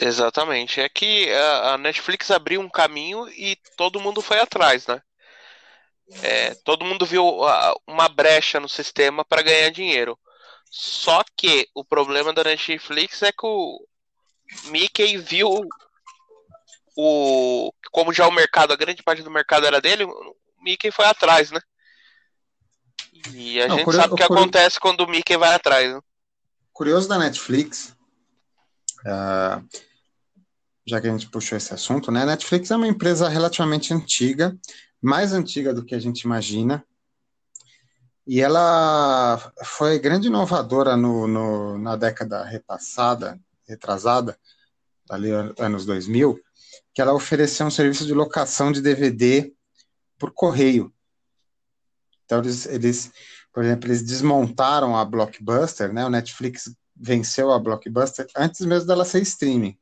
Exatamente. 0.00 0.80
É 0.80 0.88
que 0.88 1.30
a 1.32 1.78
Netflix 1.78 2.30
abriu 2.30 2.60
um 2.60 2.68
caminho 2.68 3.28
e 3.28 3.56
todo 3.76 4.00
mundo 4.00 4.20
foi 4.20 4.40
atrás, 4.40 4.86
né? 4.86 5.00
É, 6.22 6.54
todo 6.64 6.84
mundo 6.84 7.06
viu 7.06 7.24
uma 7.86 8.08
brecha 8.08 8.60
no 8.60 8.68
sistema 8.68 9.24
para 9.24 9.42
ganhar 9.42 9.70
dinheiro. 9.70 10.18
Só 10.70 11.22
que 11.36 11.68
o 11.74 11.84
problema 11.84 12.32
da 12.32 12.44
Netflix 12.44 13.22
é 13.22 13.30
que 13.32 13.46
o 13.46 13.86
Mickey 14.66 15.16
viu 15.18 15.60
o 16.96 17.72
como 17.90 18.12
já 18.12 18.26
o 18.26 18.32
mercado, 18.32 18.72
a 18.72 18.76
grande 18.76 19.02
parte 19.02 19.22
do 19.22 19.30
mercado 19.30 19.66
era 19.66 19.80
dele, 19.80 20.04
o 20.04 20.36
Mickey 20.60 20.90
foi 20.90 21.06
atrás, 21.06 21.50
né? 21.50 21.60
E 23.32 23.60
a 23.60 23.68
Não, 23.68 23.76
gente 23.76 23.84
curioso, 23.84 24.02
sabe 24.02 24.14
o 24.14 24.16
que 24.16 24.22
curioso, 24.22 24.42
acontece 24.42 24.80
quando 24.80 25.00
o 25.02 25.08
Mickey 25.08 25.36
vai 25.36 25.54
atrás. 25.54 25.94
Né? 25.94 26.00
Curioso 26.72 27.08
da 27.08 27.18
Netflix 27.18 27.93
Uh, 29.04 29.66
já 30.86 31.00
que 31.00 31.06
a 31.06 31.10
gente 31.10 31.28
puxou 31.30 31.56
esse 31.56 31.72
assunto, 31.72 32.10
né? 32.10 32.22
A 32.22 32.26
Netflix 32.26 32.70
é 32.70 32.76
uma 32.76 32.86
empresa 32.86 33.28
relativamente 33.28 33.92
antiga, 33.92 34.56
mais 35.00 35.32
antiga 35.32 35.72
do 35.72 35.84
que 35.84 35.94
a 35.94 35.98
gente 35.98 36.22
imagina. 36.22 36.84
E 38.26 38.40
ela 38.40 39.38
foi 39.64 39.98
grande 39.98 40.28
inovadora 40.28 40.96
no, 40.96 41.26
no, 41.26 41.78
na 41.78 41.96
década 41.96 42.42
repassada, 42.42 43.38
retrasada, 43.66 44.38
ali 45.10 45.30
anos 45.58 45.84
2000, 45.84 46.40
que 46.94 47.02
ela 47.02 47.12
ofereceu 47.12 47.66
um 47.66 47.70
serviço 47.70 48.06
de 48.06 48.14
locação 48.14 48.72
de 48.72 48.80
DVD 48.80 49.52
por 50.18 50.32
correio. 50.32 50.92
Então, 52.24 52.38
eles, 52.38 52.64
eles, 52.66 53.12
por 53.52 53.62
exemplo, 53.62 53.88
eles 53.88 54.02
desmontaram 54.02 54.96
a 54.96 55.04
Blockbuster, 55.04 55.92
né? 55.92 56.06
O 56.06 56.10
Netflix 56.10 56.74
venceu 56.96 57.52
a 57.52 57.58
Blockbuster 57.58 58.26
antes 58.36 58.60
mesmo 58.60 58.86
dela 58.86 59.04
ser 59.04 59.22
streaming. 59.22 59.78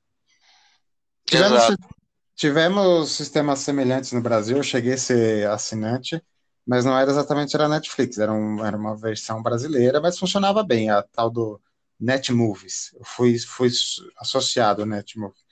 Tivemos, 1.24 1.76
tivemos 2.34 3.10
sistemas 3.12 3.60
semelhantes 3.60 4.12
no 4.12 4.20
Brasil, 4.20 4.56
eu 4.56 4.62
cheguei 4.62 4.94
a 4.94 4.98
ser 4.98 5.48
assinante, 5.48 6.22
mas 6.66 6.84
não 6.84 6.98
era 6.98 7.10
exatamente 7.10 7.54
era 7.54 7.68
Netflix, 7.68 8.18
era, 8.18 8.32
um, 8.32 8.64
era 8.64 8.76
uma 8.76 8.96
versão 8.96 9.42
brasileira, 9.42 10.00
mas 10.00 10.18
funcionava 10.18 10.62
bem, 10.62 10.90
a 10.90 11.02
tal 11.02 11.30
do 11.30 11.60
Netmovies. 11.98 12.92
Eu 12.94 13.04
fui, 13.04 13.38
fui 13.38 13.70
associado 14.18 14.82
ao 14.82 14.88
Netmovies. 14.88 15.42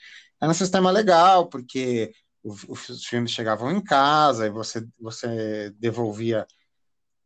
Era 0.41 0.51
um 0.51 0.55
sistema 0.55 0.91
legal, 0.91 1.47
porque 1.47 2.13
os 2.43 3.05
filmes 3.05 3.31
chegavam 3.31 3.71
em 3.71 3.83
casa 3.83 4.47
e 4.47 4.51
você, 4.51 4.87
você 4.99 5.71
devolvia 5.79 6.47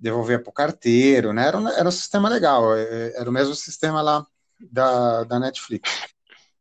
devolvia 0.04 0.38
para 0.38 0.50
o 0.50 0.52
carteiro, 0.52 1.32
né? 1.32 1.48
Era 1.48 1.58
um, 1.58 1.68
era 1.68 1.88
um 1.88 1.92
sistema 1.92 2.28
legal, 2.28 2.76
é, 2.76 3.14
era 3.16 3.28
o 3.28 3.32
mesmo 3.32 3.54
sistema 3.54 4.02
lá 4.02 4.26
da, 4.70 5.24
da 5.24 5.40
Netflix. 5.40 5.90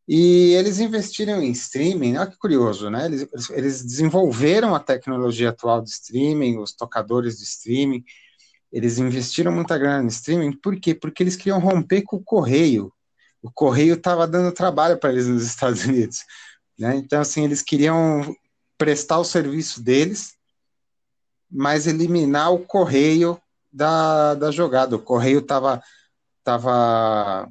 E 0.07 0.53
eles 0.53 0.79
investiram 0.79 1.41
em 1.41 1.51
streaming, 1.51 2.17
olha 2.17 2.29
que 2.29 2.37
curioso, 2.37 2.89
né? 2.89 3.05
Eles, 3.05 3.27
eles 3.51 3.83
desenvolveram 3.83 4.73
a 4.73 4.79
tecnologia 4.79 5.49
atual 5.49 5.81
de 5.81 5.89
streaming, 5.89 6.57
os 6.57 6.73
tocadores 6.73 7.37
de 7.37 7.43
streaming, 7.43 8.03
eles 8.71 8.97
investiram 8.97 9.51
muita 9.51 9.77
grana 9.77 10.03
em 10.03 10.07
streaming, 10.07 10.53
por 10.53 10.79
quê? 10.79 10.95
Porque 10.95 11.21
eles 11.21 11.35
queriam 11.35 11.59
romper 11.59 12.01
com 12.03 12.15
o 12.15 12.23
correio. 12.23 12.91
O 13.41 13.51
correio 13.51 13.95
estava 13.95 14.25
dando 14.25 14.53
trabalho 14.53 14.97
para 14.97 15.11
eles 15.11 15.27
nos 15.27 15.43
Estados 15.43 15.83
Unidos. 15.85 16.19
Né? 16.79 16.95
Então, 16.95 17.21
assim, 17.21 17.43
eles 17.43 17.61
queriam 17.61 18.33
prestar 18.77 19.19
o 19.19 19.25
serviço 19.25 19.81
deles, 19.81 20.33
mas 21.53 21.85
eliminar 21.85 22.51
o 22.51 22.59
correio 22.59 23.39
da, 23.71 24.33
da 24.33 24.49
jogada. 24.49 24.95
O 24.95 24.99
correio 25.01 25.39
estava 25.39 25.81
tava 26.43 27.47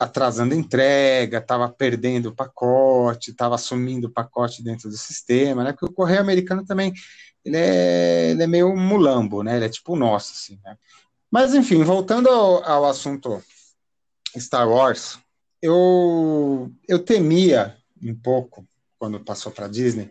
atrasando 0.00 0.54
entrega, 0.54 1.38
estava 1.38 1.68
perdendo 1.68 2.30
o 2.30 2.34
pacote, 2.34 3.30
estava 3.30 3.54
assumindo 3.54 4.08
o 4.08 4.10
pacote 4.10 4.62
dentro 4.62 4.88
do 4.88 4.96
sistema, 4.96 5.62
né? 5.62 5.72
Porque 5.72 5.84
o 5.84 5.92
correio 5.92 6.20
americano 6.20 6.64
também 6.64 6.92
ele 7.44 7.56
é, 7.56 8.30
ele 8.30 8.42
é 8.42 8.46
meio 8.46 8.74
mulambo, 8.74 9.42
né? 9.42 9.56
Ele 9.56 9.66
é 9.66 9.68
tipo 9.68 9.94
nosso, 9.94 10.32
assim, 10.32 10.58
né? 10.64 10.76
Mas 11.30 11.54
enfim, 11.54 11.84
voltando 11.84 12.28
ao, 12.28 12.64
ao 12.64 12.86
assunto 12.86 13.42
Star 14.36 14.68
Wars, 14.68 15.18
eu 15.60 16.72
eu 16.88 16.98
temia 16.98 17.76
um 18.02 18.14
pouco 18.14 18.66
quando 18.98 19.20
passou 19.20 19.52
para 19.52 19.68
Disney, 19.68 20.10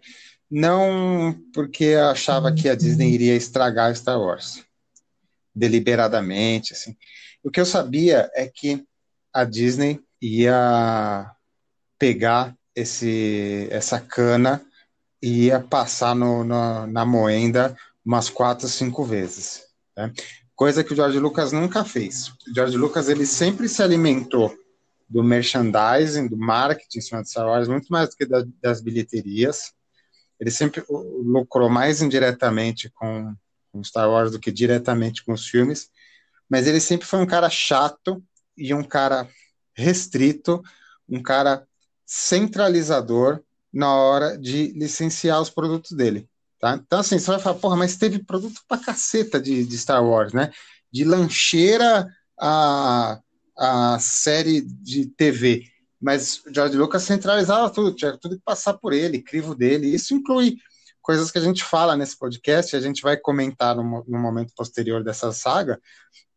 não 0.50 1.36
porque 1.54 1.94
achava 1.96 2.54
que 2.54 2.68
a 2.68 2.76
Disney 2.76 3.14
iria 3.14 3.36
estragar 3.36 3.96
Star 3.96 4.20
Wars 4.20 4.64
deliberadamente, 5.54 6.74
assim. 6.74 6.96
O 7.44 7.52
que 7.52 7.60
eu 7.60 7.66
sabia 7.66 8.30
é 8.34 8.48
que 8.48 8.86
a 9.34 9.44
Disney 9.44 10.02
ia 10.22 11.32
pegar 11.98 12.56
esse, 12.76 13.68
essa 13.70 14.00
cana 14.00 14.62
e 15.22 15.46
ia 15.46 15.60
passar 15.60 16.16
no, 16.16 16.44
no, 16.44 16.88
na 16.88 17.06
moenda 17.06 17.76
umas 18.06 18.30
quatro, 18.30 18.68
cinco 18.68 19.04
vezes. 19.04 19.64
Né? 19.96 20.12
Coisa 20.56 20.84
que 20.84 20.94
o 20.94 20.96
George 20.96 21.20
Lucas 21.20 21.52
nunca 21.52 21.84
fez. 21.84 22.30
O 22.30 22.54
George 22.56 22.78
Lucas 22.78 23.10
ele 23.10 23.26
sempre 23.26 23.68
se 23.68 23.84
alimentou 23.84 24.54
do 25.08 25.24
merchandising, 25.24 26.28
do 26.28 26.38
marketing 26.38 27.00
em 27.00 27.02
cima 27.02 27.22
de 27.22 27.30
Star 27.30 27.48
Wars, 27.48 27.68
muito 27.68 27.88
mais 27.90 28.10
do 28.10 28.16
que 28.16 28.26
da, 28.26 28.46
das 28.62 28.82
bilheterias. 28.82 29.74
Ele 30.40 30.52
sempre 30.52 30.84
lucrou 30.90 31.70
mais 31.70 32.02
indiretamente 32.02 32.90
com, 32.90 33.36
Star 33.84 34.10
Wars 34.10 34.32
do 34.32 34.40
que 34.40 34.52
diretamente 34.52 35.24
com 35.24 35.34
os 35.34 35.48
filmes, 35.48 35.90
mas 36.50 36.66
ele 36.66 36.80
sempre 36.80 37.06
foi 37.06 37.20
um 37.20 37.26
cara 37.26 37.50
chato 37.50 38.24
e 38.58 38.74
um 38.74 38.84
cara 38.84 39.28
restrito, 39.74 40.62
um 41.08 41.22
cara 41.22 41.68
centralizador 42.06 43.42
na 43.72 43.94
hora 43.94 44.38
de 44.38 44.72
licenciar 44.74 45.40
os 45.40 45.50
produtos 45.50 45.92
dele. 45.92 46.28
Tá? 46.60 46.74
Então, 46.76 47.00
assim, 47.00 47.18
você 47.18 47.32
vai 47.32 47.40
falar, 47.40 47.60
porra, 47.60 47.76
mas 47.78 47.96
teve 47.96 48.20
produto 48.20 48.62
pra 48.68 48.78
caceta 48.78 49.40
de, 49.40 49.64
de 49.64 49.78
Star 49.78 50.04
Wars, 50.04 50.34
né? 50.34 50.52
De 50.92 51.06
lancheira 51.06 52.12
a, 52.38 53.20
a 53.58 53.98
série 54.00 54.62
de 54.62 55.06
TV. 55.06 55.66
Mas 56.02 56.42
George 56.54 56.78
Lucas 56.78 57.04
centralizava 57.04 57.70
tudo, 57.70 57.94
tinha 57.94 58.18
tudo 58.18 58.38
que 58.38 58.44
passar 58.44 58.74
por 58.76 58.94
ele, 58.94 59.22
crivo 59.22 59.54
dele. 59.54 59.94
Isso 59.94 60.14
inclui 60.14 60.58
coisas 61.02 61.32
que 61.32 61.38
a 61.38 61.42
gente 61.42 61.64
fala 61.64 61.98
nesse 61.98 62.18
podcast, 62.18 62.76
a 62.76 62.80
gente 62.80 63.02
vai 63.02 63.18
comentar 63.18 63.76
no, 63.76 63.84
no 64.08 64.20
momento 64.20 64.54
posterior 64.56 65.04
dessa 65.04 65.32
saga, 65.32 65.82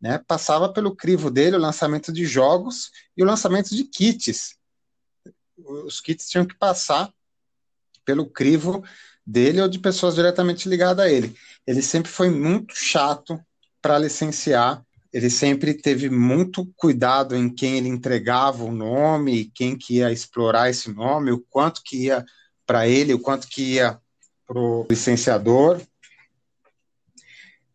né, 0.01 0.18
passava 0.27 0.72
pelo 0.72 0.96
crivo 0.96 1.31
dele 1.31 1.57
o 1.57 1.61
lançamento 1.61 2.12
de 2.12 2.25
jogos 2.25 2.90
e 3.16 3.22
o 3.22 3.27
lançamento 3.27 3.75
de 3.75 3.85
kits. 3.85 4.57
Os 5.57 6.01
kits 6.01 6.29
tinham 6.29 6.46
que 6.46 6.57
passar 6.57 7.12
pelo 8.05 8.27
crivo 8.27 8.83
dele 9.27 9.61
ou 9.61 9.68
de 9.68 9.79
pessoas 9.79 10.14
diretamente 10.14 10.68
ligadas 10.68 11.05
a 11.05 11.11
ele. 11.11 11.37
Ele 11.66 11.83
sempre 11.83 12.11
foi 12.11 12.31
muito 12.31 12.75
chato 12.75 13.38
para 13.81 13.98
licenciar, 13.98 14.85
ele 15.12 15.29
sempre 15.29 15.75
teve 15.75 16.09
muito 16.09 16.66
cuidado 16.75 17.37
em 17.37 17.48
quem 17.51 17.77
ele 17.77 17.88
entregava 17.88 18.64
o 18.64 18.72
nome, 18.72 19.51
quem 19.55 19.77
que 19.77 19.96
ia 19.96 20.11
explorar 20.11 20.70
esse 20.70 20.90
nome, 20.90 21.31
o 21.31 21.38
quanto 21.51 21.83
que 21.83 22.07
ia 22.07 22.25
para 22.66 22.88
ele, 22.88 23.12
o 23.12 23.18
quanto 23.18 23.46
que 23.46 23.75
ia 23.75 23.98
para 24.46 24.59
o 24.59 24.87
licenciador. 24.88 25.81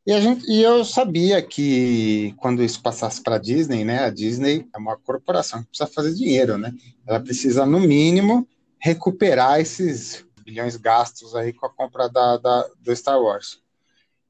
E, 0.06 0.13
a 0.13 0.21
gente, 0.21 0.50
e 0.50 0.63
eu 0.63 0.84
sabia 0.84 1.41
que 1.41 2.34
quando 2.38 2.63
isso 2.63 2.82
passasse 2.82 3.21
para 3.21 3.36
a 3.36 3.39
Disney, 3.39 3.84
né, 3.84 4.06
a 4.06 4.10
Disney 4.10 4.67
é 4.73 4.78
uma 4.78 4.97
corporação 4.97 5.62
que 5.62 5.67
precisa 5.67 5.88
fazer 5.88 6.13
dinheiro, 6.13 6.58
né? 6.58 6.73
Ela 7.06 7.19
precisa, 7.19 7.65
no 7.65 7.80
mínimo, 7.80 8.47
recuperar 8.80 9.60
esses 9.60 10.26
bilhões 10.43 10.78
gastos 10.78 11.36
aí 11.36 11.52
com 11.52 11.65
a 11.65 11.69
compra 11.69 12.08
da, 12.08 12.38
da 12.38 12.67
do 12.80 12.95
Star 12.95 13.21
Wars. 13.21 13.60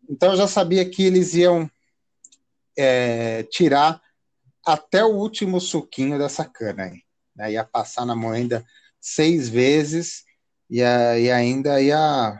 Então 0.09 0.31
eu 0.31 0.37
já 0.37 0.47
sabia 0.47 0.83
que 0.83 1.03
eles 1.03 1.35
iam 1.35 1.69
é, 2.77 3.43
tirar 3.43 4.01
até 4.65 5.03
o 5.03 5.15
último 5.15 5.59
suquinho 5.59 6.17
dessa 6.17 6.45
cana 6.45 6.83
aí. 6.83 7.01
Né? 7.35 7.53
Ia 7.53 7.63
passar 7.63 8.05
na 8.05 8.15
moeda 8.15 8.65
seis 8.99 9.47
vezes 9.49 10.23
e, 10.69 10.79
e 10.79 11.31
ainda 11.31 11.81
ia 11.81 12.37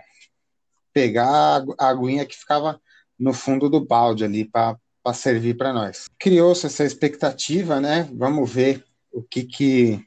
pegar 0.94 1.64
a 1.78 1.90
aguinha 1.90 2.26
que 2.26 2.36
ficava 2.36 2.82
no 3.18 3.34
fundo 3.34 3.70
do 3.70 3.84
balde 3.84 4.26
ali 4.26 4.46
para 4.46 4.78
servir 5.14 5.56
para 5.56 5.74
nós. 5.74 6.06
Criou-se 6.20 6.66
essa 6.66 6.84
expectativa, 6.84 7.80
né? 7.80 8.10
Vamos 8.14 8.52
ver 8.52 8.84
o 9.12 9.22
que 9.24 9.44
que 9.44 10.06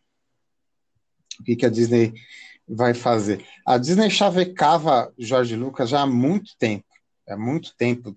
o 1.40 1.44
que 1.44 1.56
que 1.56 1.66
a 1.66 1.70
Disney 1.70 2.12
vai 2.68 2.92
fazer. 2.92 3.44
A 3.66 3.78
Disney 3.78 4.10
chavecava 4.10 5.12
George 5.18 5.56
Lucas 5.56 5.88
já 5.88 6.02
há 6.02 6.06
muito 6.06 6.56
tempo, 6.58 6.86
há 7.28 7.36
muito 7.36 7.74
tempo 7.76 8.14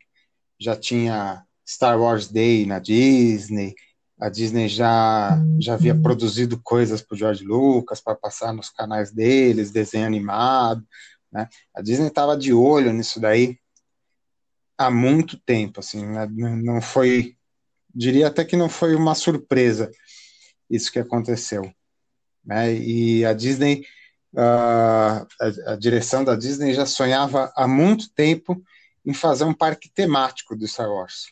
já 0.60 0.76
tinha 0.76 1.46
Star 1.66 2.00
Wars 2.00 2.28
Day 2.28 2.66
na 2.66 2.80
Disney, 2.80 3.76
a 4.20 4.30
Disney 4.30 4.68
já, 4.68 5.38
já 5.60 5.74
havia 5.74 5.94
produzido 5.94 6.60
coisas 6.62 7.02
para 7.02 7.16
o 7.16 7.18
George 7.18 7.44
Lucas 7.44 8.00
para 8.00 8.16
passar 8.16 8.54
nos 8.54 8.70
canais 8.70 9.12
deles, 9.12 9.72
desenho 9.72 10.06
animado, 10.06 10.86
né? 11.32 11.50
A 11.76 11.82
Disney 11.82 12.08
estava 12.08 12.38
de 12.38 12.54
olho 12.54 12.94
nisso 12.94 13.20
daí 13.20 13.58
há 14.78 14.90
muito 14.90 15.38
tempo, 15.38 15.80
assim, 15.80 16.06
né? 16.06 16.28
não 16.28 16.82
foi, 16.82 17.36
diria 17.94 18.28
até 18.28 18.46
que 18.46 18.56
não 18.56 18.70
foi 18.70 18.96
uma 18.96 19.16
surpresa 19.16 19.92
isso 20.70 20.92
que 20.92 21.00
aconteceu, 21.00 21.72
né? 22.44 22.74
E 22.74 23.26
a 23.26 23.34
Disney, 23.34 23.86
uh, 24.34 25.28
a, 25.40 25.74
a, 25.74 25.76
direção 25.76 26.24
da 26.24 26.36
Disney 26.36 26.74
já 26.74 26.86
sonhava 26.86 27.52
há 27.56 27.68
muito 27.68 28.10
tempo 28.14 28.64
em 29.06 29.14
fazer 29.14 29.44
um 29.44 29.54
parque 29.54 29.90
temático 29.90 30.56
do 30.56 30.68
Star 30.68 30.90
Wars, 30.90 31.26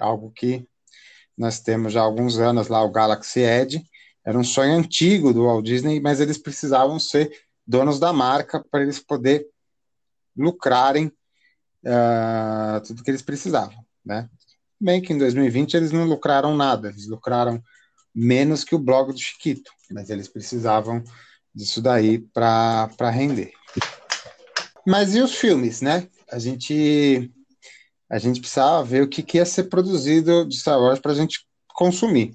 algo 0.00 0.32
que 0.32 0.66
nós 1.36 1.60
temos 1.60 1.92
já 1.92 2.00
há 2.00 2.04
alguns 2.04 2.38
anos 2.38 2.68
lá, 2.68 2.82
o 2.82 2.90
Galaxy 2.90 3.40
Edge, 3.40 3.82
era 4.24 4.38
um 4.38 4.44
sonho 4.44 4.74
antigo 4.74 5.32
do 5.32 5.44
Walt 5.44 5.64
Disney, 5.64 6.00
mas 6.00 6.20
eles 6.20 6.36
precisavam 6.36 6.98
ser 6.98 7.30
donos 7.66 7.98
da 7.98 8.12
marca 8.12 8.62
para 8.70 8.82
eles 8.82 8.98
poder 8.98 9.46
lucrarem 10.36 11.06
uh, 11.84 12.80
tudo 12.86 13.02
que 13.02 13.10
eles 13.10 13.22
precisavam, 13.22 13.84
né? 14.04 14.28
Bem 14.80 15.00
que 15.00 15.12
em 15.12 15.18
2020 15.18 15.76
eles 15.76 15.92
não 15.92 16.04
lucraram 16.04 16.56
nada, 16.56 16.88
eles 16.88 17.06
lucraram 17.06 17.62
menos 18.14 18.64
que 18.64 18.74
o 18.74 18.78
blog 18.78 19.12
do 19.12 19.18
Chiquito, 19.18 19.70
mas 19.90 20.10
eles 20.10 20.28
precisavam 20.28 21.02
disso 21.54 21.80
daí 21.80 22.18
para 22.18 23.10
render. 23.10 23.52
Mas 24.86 25.14
e 25.14 25.20
os 25.20 25.34
filmes, 25.34 25.80
né? 25.80 26.08
A 26.30 26.38
gente 26.38 27.30
a 28.10 28.18
gente 28.18 28.40
precisava 28.40 28.82
ver 28.82 29.04
o 29.04 29.08
que, 29.08 29.22
que 29.22 29.38
ia 29.38 29.46
ser 29.46 29.64
produzido 29.64 30.44
de 30.44 30.58
Star 30.58 30.78
Wars 30.80 30.98
para 30.98 31.12
a 31.12 31.14
gente 31.14 31.46
consumir. 31.68 32.34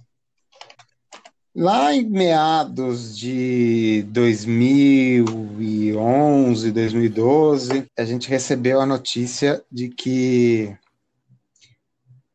Lá 1.54 1.94
em 1.94 2.10
meados 2.10 3.18
de 3.18 4.04
2011, 4.10 6.72
2012, 6.72 7.86
a 7.98 8.06
gente 8.06 8.30
recebeu 8.30 8.80
a 8.80 8.86
notícia 8.86 9.62
de 9.72 9.90
que 9.90 10.78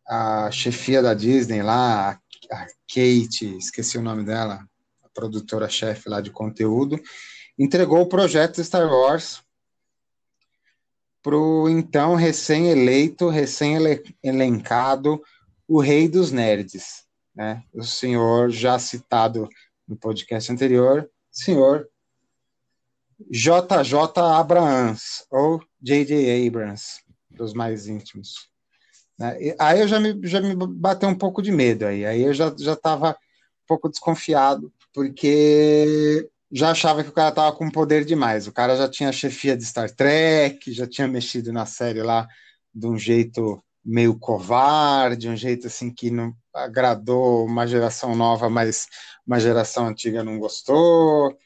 a 0.06 0.50
chefia 0.50 1.02
da 1.02 1.14
Disney 1.14 1.62
lá, 1.62 2.20
a 2.50 2.66
Kate, 2.88 3.56
esqueci 3.58 3.96
o 3.96 4.02
nome 4.02 4.24
dela, 4.24 4.66
a 5.02 5.08
produtora-chefe 5.14 6.08
lá 6.08 6.20
de 6.20 6.30
conteúdo, 6.30 7.00
entregou 7.58 8.00
o 8.00 8.08
projeto 8.08 8.62
Star 8.64 8.90
Wars 8.90 9.42
para 11.22 11.36
o 11.36 11.68
então 11.68 12.14
recém-eleito, 12.14 13.28
recém-elencado, 13.28 15.20
o 15.68 15.80
rei 15.80 16.08
dos 16.08 16.32
nerds, 16.32 17.04
né? 17.34 17.62
o 17.72 17.82
senhor 17.82 18.50
já 18.50 18.78
citado 18.78 19.48
no 19.86 19.96
podcast 19.96 20.50
anterior, 20.50 21.10
senhor 21.30 21.88
JJ 23.28 23.94
Abrams, 24.16 25.24
ou 25.30 25.60
J.J. 25.80 26.46
Abrams, 26.46 27.02
dos 27.30 27.52
mais 27.52 27.86
íntimos. 27.86 28.48
Né? 29.18 29.54
Aí 29.58 29.80
eu 29.80 29.88
já 29.88 30.00
me, 30.00 30.18
já 30.26 30.40
me 30.40 30.54
bateu 30.54 31.08
um 31.08 31.14
pouco 31.14 31.42
de 31.42 31.52
medo, 31.52 31.86
aí, 31.86 32.06
aí 32.06 32.22
eu 32.22 32.32
já 32.32 32.48
estava 32.48 33.10
um 33.10 33.66
pouco 33.66 33.88
desconfiado, 33.88 34.72
porque 34.92 36.28
já 36.50 36.70
achava 36.70 37.04
que 37.04 37.10
o 37.10 37.12
cara 37.12 37.28
estava 37.30 37.56
com 37.56 37.70
poder 37.70 38.04
demais. 38.04 38.46
O 38.46 38.52
cara 38.52 38.76
já 38.76 38.88
tinha 38.88 39.12
chefia 39.12 39.56
de 39.56 39.64
Star 39.64 39.90
Trek, 39.90 40.72
já 40.72 40.86
tinha 40.86 41.06
mexido 41.06 41.52
na 41.52 41.64
série 41.66 42.02
lá 42.02 42.26
de 42.74 42.86
um 42.86 42.98
jeito 42.98 43.62
meio 43.84 44.18
covarde, 44.18 45.28
um 45.28 45.36
jeito 45.36 45.66
assim 45.66 45.92
que 45.92 46.10
não 46.10 46.34
agradou 46.52 47.46
uma 47.46 47.66
geração 47.66 48.14
nova, 48.14 48.50
mas 48.50 48.88
uma 49.26 49.38
geração 49.38 49.86
antiga 49.86 50.24
não 50.24 50.38
gostou. 50.38 51.36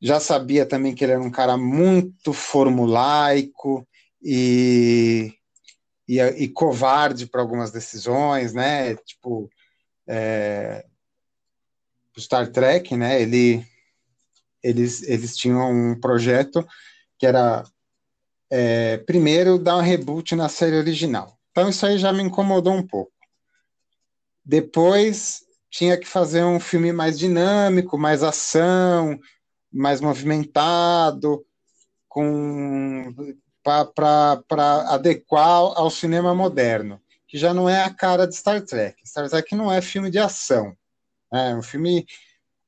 Já 0.00 0.18
sabia 0.20 0.66
também 0.66 0.94
que 0.94 1.04
ele 1.04 1.12
era 1.12 1.22
um 1.22 1.30
cara 1.30 1.56
muito 1.56 2.32
formulaico 2.32 3.86
e, 4.22 5.32
e, 6.08 6.20
e 6.20 6.48
covarde 6.48 7.26
para 7.26 7.40
algumas 7.40 7.70
decisões, 7.70 8.52
né? 8.52 8.96
Tipo, 8.96 9.50
é, 10.06 10.84
Star 12.18 12.50
Trek, 12.50 12.96
né? 12.96 13.20
Ele, 13.22 13.64
eles, 14.62 15.02
eles 15.02 15.36
tinham 15.36 15.70
um 15.70 16.00
projeto 16.00 16.66
que 17.18 17.26
era 17.26 17.64
é, 18.50 18.98
primeiro 18.98 19.58
dar 19.58 19.76
um 19.76 19.82
reboot 19.82 20.34
na 20.34 20.48
série 20.48 20.76
original. 20.76 21.38
Então 21.50 21.68
isso 21.68 21.86
aí 21.86 21.98
já 21.98 22.12
me 22.12 22.22
incomodou 22.22 22.72
um 22.72 22.86
pouco. 22.86 23.12
Depois 24.44 25.42
tinha 25.70 25.96
que 25.96 26.06
fazer 26.06 26.44
um 26.44 26.60
filme 26.60 26.92
mais 26.92 27.18
dinâmico, 27.18 27.98
mais 27.98 28.22
ação, 28.22 29.18
mais 29.72 30.00
movimentado, 30.00 31.44
com 32.08 33.14
para 33.62 34.94
adequar 34.94 35.48
ao 35.48 35.90
cinema 35.90 36.32
moderno, 36.32 37.00
que 37.26 37.36
já 37.36 37.52
não 37.52 37.68
é 37.68 37.82
a 37.82 37.92
cara 37.92 38.26
de 38.26 38.36
Star 38.36 38.62
Trek. 38.62 38.96
Star 39.04 39.28
Trek 39.28 39.56
não 39.56 39.72
é 39.72 39.82
filme 39.82 40.08
de 40.08 40.18
ação, 40.20 40.76
é 41.32 41.54
um 41.54 41.62
filme 41.62 42.06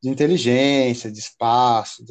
de 0.02 0.08
inteligência, 0.08 1.10
de 1.10 1.18
espaço. 1.18 2.04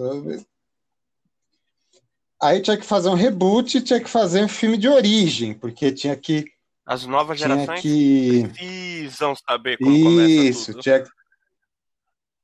Aí 2.42 2.62
tinha 2.62 2.78
que 2.78 2.86
fazer 2.86 3.10
um 3.10 3.16
reboot, 3.16 3.82
tinha 3.82 4.00
que 4.00 4.10
fazer 4.10 4.44
um 4.44 4.50
filme 4.50 4.78
de 4.78 4.88
origem, 4.88 5.54
porque 5.54 5.92
tinha 5.92 6.16
que 6.16 6.46
as 6.86 7.06
novas 7.06 7.38
gerações 7.38 7.82
que... 7.82 8.48
precisam 8.48 9.36
saber 9.36 9.78
como 9.78 9.92
Isso, 9.92 10.72
começa. 10.72 10.80
Tinha... 10.80 11.04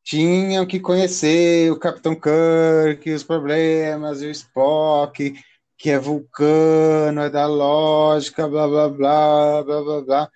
Tinham 0.03 0.65
que 0.65 0.81
conhecer 0.81 1.71
o 1.71 1.79
Capitão 1.79 2.13
Kirk, 2.13 3.09
os 3.09 3.23
problemas, 3.23 4.19
o 4.19 4.25
Spock, 4.25 5.33
que 5.77 5.89
é 5.89 5.97
vulcano, 5.97 7.21
é 7.21 7.29
da 7.29 7.45
lógica, 7.45 8.45
blá 8.45 8.67
blá 8.67 8.89
blá, 8.89 9.63
blá 9.63 9.81
blá 9.81 10.01
blá, 10.01 10.31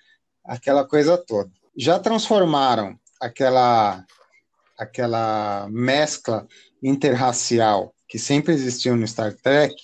aquela 0.46 0.86
coisa 0.86 1.18
toda. 1.18 1.52
Já 1.76 2.00
transformaram 2.00 2.98
aquela 3.20 4.06
aquela 4.78 5.68
mescla 5.70 6.48
interracial 6.82 7.94
que 8.08 8.20
sempre 8.20 8.54
existiu 8.54 8.96
no 8.96 9.08
Star 9.08 9.34
Trek 9.34 9.76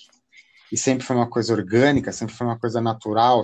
e 0.72 0.76
sempre 0.76 1.04
foi 1.04 1.16
uma 1.16 1.28
coisa 1.28 1.52
orgânica, 1.52 2.12
sempre 2.12 2.34
foi 2.34 2.46
uma 2.46 2.58
coisa 2.58 2.80
natural, 2.80 3.42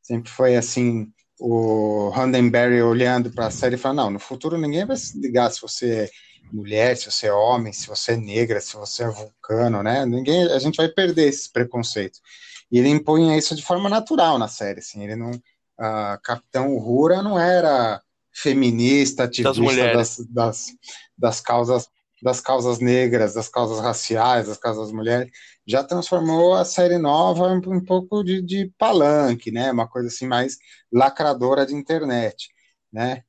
sempre 0.00 0.30
foi 0.30 0.56
assim, 0.56 1.12
o 1.40 2.08
Roddenberry 2.10 2.82
olhando 2.82 3.30
para 3.32 3.46
a 3.46 3.50
série 3.50 3.74
e 3.74 3.78
falando, 3.78 3.98
não, 3.98 4.10
no 4.10 4.18
futuro 4.18 4.56
ninguém 4.56 4.86
vai 4.86 4.96
se 4.96 5.18
ligar 5.18 5.50
se 5.50 5.60
você 5.60 6.04
é 6.04 6.10
mulher, 6.52 6.96
se 6.96 7.10
você 7.10 7.26
é 7.26 7.32
homem, 7.32 7.72
se 7.72 7.86
você 7.86 8.12
é 8.12 8.16
negra, 8.16 8.60
se 8.60 8.76
você 8.76 9.04
é 9.04 9.08
vulcano, 9.08 9.82
né? 9.82 10.04
Ninguém, 10.04 10.44
a 10.44 10.58
gente 10.58 10.76
vai 10.76 10.88
perder 10.88 11.28
esses 11.28 11.48
preconceitos. 11.48 12.20
E 12.70 12.78
ele 12.78 12.88
impunha 12.88 13.36
isso 13.36 13.54
de 13.54 13.62
forma 13.62 13.88
natural 13.88 14.38
na 14.38 14.48
série, 14.48 14.80
assim, 14.80 15.02
ele 15.02 15.16
não, 15.16 15.30
a 15.78 16.18
Capitão 16.22 16.74
Uhura 16.74 17.22
não 17.22 17.38
era 17.38 18.00
feminista, 18.32 19.24
ativista 19.24 19.92
das, 19.92 20.16
das, 20.16 20.26
das, 20.28 20.66
das 21.16 21.40
causas 21.40 21.88
das 22.22 22.40
causas 22.40 22.78
negras, 22.78 23.34
das 23.34 23.48
causas 23.48 23.80
raciais, 23.80 24.46
das 24.46 24.56
causas 24.56 24.84
das 24.84 24.92
mulheres, 24.92 25.28
já 25.66 25.82
transformou 25.82 26.54
a 26.54 26.64
série 26.64 26.96
nova 26.96 27.48
um, 27.48 27.60
um 27.66 27.84
pouco 27.84 28.22
de, 28.22 28.40
de, 28.40 28.72
palanque, 28.78 29.50
né? 29.50 29.72
Uma 29.72 29.88
coisa 29.88 30.06
assim 30.06 30.28
mais 30.28 30.56
lacradora 30.90 31.66
de 31.66 31.74
internet, 31.74 32.48
né? 32.92 33.24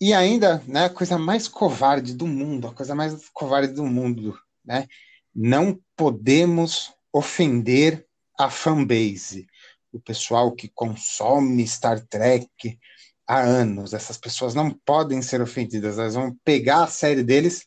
E 0.00 0.14
ainda, 0.14 0.62
né, 0.66 0.86
a 0.86 0.90
coisa 0.90 1.18
mais 1.18 1.48
covarde 1.48 2.14
do 2.14 2.26
mundo, 2.26 2.68
a 2.68 2.72
coisa 2.72 2.94
mais 2.94 3.28
covarde 3.30 3.74
do 3.74 3.84
mundo, 3.84 4.38
né? 4.64 4.86
Não 5.34 5.78
podemos 5.94 6.94
ofender 7.12 8.06
a 8.38 8.48
fanbase, 8.48 9.46
o 9.92 10.00
pessoal 10.00 10.52
que 10.52 10.68
consome 10.68 11.66
Star 11.66 12.00
Trek, 12.00 12.78
há 13.28 13.40
anos. 13.40 13.92
Essas 13.92 14.16
pessoas 14.16 14.54
não 14.54 14.70
podem 14.70 15.20
ser 15.20 15.42
ofendidas, 15.42 15.98
elas 15.98 16.14
vão 16.14 16.34
pegar 16.42 16.84
a 16.84 16.88
série 16.88 17.22
deles, 17.22 17.66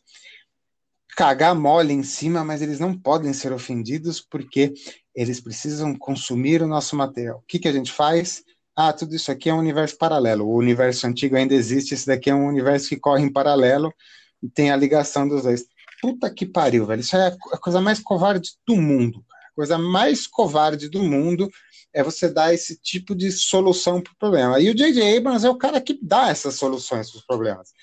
cagar 1.15 1.53
mole 1.53 1.93
em 1.93 2.01
cima, 2.01 2.43
mas 2.43 2.61
eles 2.61 2.79
não 2.79 2.97
podem 2.97 3.31
ser 3.31 3.53
ofendidos 3.53 4.19
porque 4.19 4.73
eles 5.13 5.39
precisam 5.39 5.95
consumir 5.95 6.63
o 6.63 6.67
nosso 6.67 6.95
material. 6.95 7.37
O 7.37 7.43
que, 7.47 7.59
que 7.59 7.67
a 7.67 7.73
gente 7.73 7.91
faz? 7.91 8.43
Ah, 8.75 8.91
tudo 8.91 9.15
isso 9.15 9.31
aqui 9.31 9.49
é 9.49 9.53
um 9.53 9.59
universo 9.59 9.97
paralelo. 9.97 10.47
O 10.47 10.55
universo 10.55 11.05
antigo 11.05 11.35
ainda 11.35 11.53
existe, 11.53 11.93
esse 11.93 12.07
daqui 12.07 12.29
é 12.29 12.35
um 12.35 12.47
universo 12.47 12.89
que 12.89 12.97
corre 12.97 13.23
em 13.23 13.31
paralelo 13.31 13.93
e 14.41 14.49
tem 14.49 14.71
a 14.71 14.75
ligação 14.75 15.27
dos 15.27 15.43
dois. 15.43 15.65
Puta 16.01 16.33
que 16.33 16.45
pariu, 16.45 16.85
velho. 16.87 17.01
Isso 17.01 17.15
é 17.15 17.27
a 17.51 17.57
coisa 17.57 17.79
mais 17.79 17.99
covarde 17.99 18.53
do 18.65 18.75
mundo. 18.75 19.23
A 19.51 19.55
coisa 19.55 19.77
mais 19.77 20.25
covarde 20.25 20.89
do 20.89 21.03
mundo 21.03 21.51
é 21.93 22.03
você 22.03 22.29
dar 22.29 22.53
esse 22.53 22.75
tipo 22.77 23.13
de 23.13 23.31
solução 23.31 24.01
para 24.01 24.13
o 24.13 24.17
problema. 24.17 24.59
E 24.59 24.69
o 24.69 24.75
J.J. 24.75 25.17
Abrams 25.17 25.45
é 25.45 25.49
o 25.49 25.57
cara 25.57 25.81
que 25.81 25.99
dá 26.01 26.29
essas 26.29 26.55
soluções 26.55 27.09
para 27.09 27.17
os 27.17 27.25
problemas. 27.25 27.73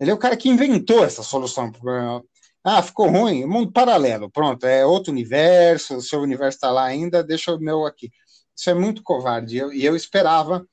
Ele 0.00 0.10
é 0.10 0.14
o 0.14 0.18
cara 0.18 0.36
que 0.36 0.48
inventou 0.48 1.04
essa 1.04 1.22
solução 1.22 1.70
para 1.70 1.78
o 1.78 1.82
problema. 1.82 2.24
Ah, 2.64 2.82
ficou 2.82 3.08
ruim, 3.08 3.44
mundo 3.44 3.72
paralelo, 3.72 4.30
pronto, 4.30 4.64
é 4.64 4.86
outro 4.86 5.12
universo, 5.12 5.96
o 5.96 6.02
seu 6.02 6.20
universo 6.20 6.58
está 6.58 6.70
lá 6.70 6.84
ainda, 6.84 7.22
deixa 7.22 7.52
o 7.52 7.58
meu 7.58 7.84
aqui. 7.84 8.12
Isso 8.56 8.70
é 8.70 8.74
muito 8.74 9.02
covarde, 9.02 9.56
e 9.56 9.58
eu, 9.58 9.72
eu 9.72 9.96
esperava 9.96 10.64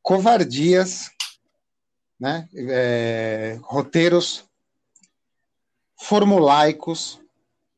covardias, 0.00 1.10
né, 2.20 2.48
é, 2.54 3.58
roteiros 3.62 4.44
formulaicos 5.96 7.20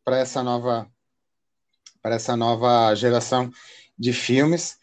para 0.04 0.18
essa 0.18 0.42
nova 0.42 0.86
para 2.02 2.14
essa 2.14 2.36
nova 2.36 2.94
geração 2.94 3.50
de 3.98 4.12
filmes. 4.12 4.76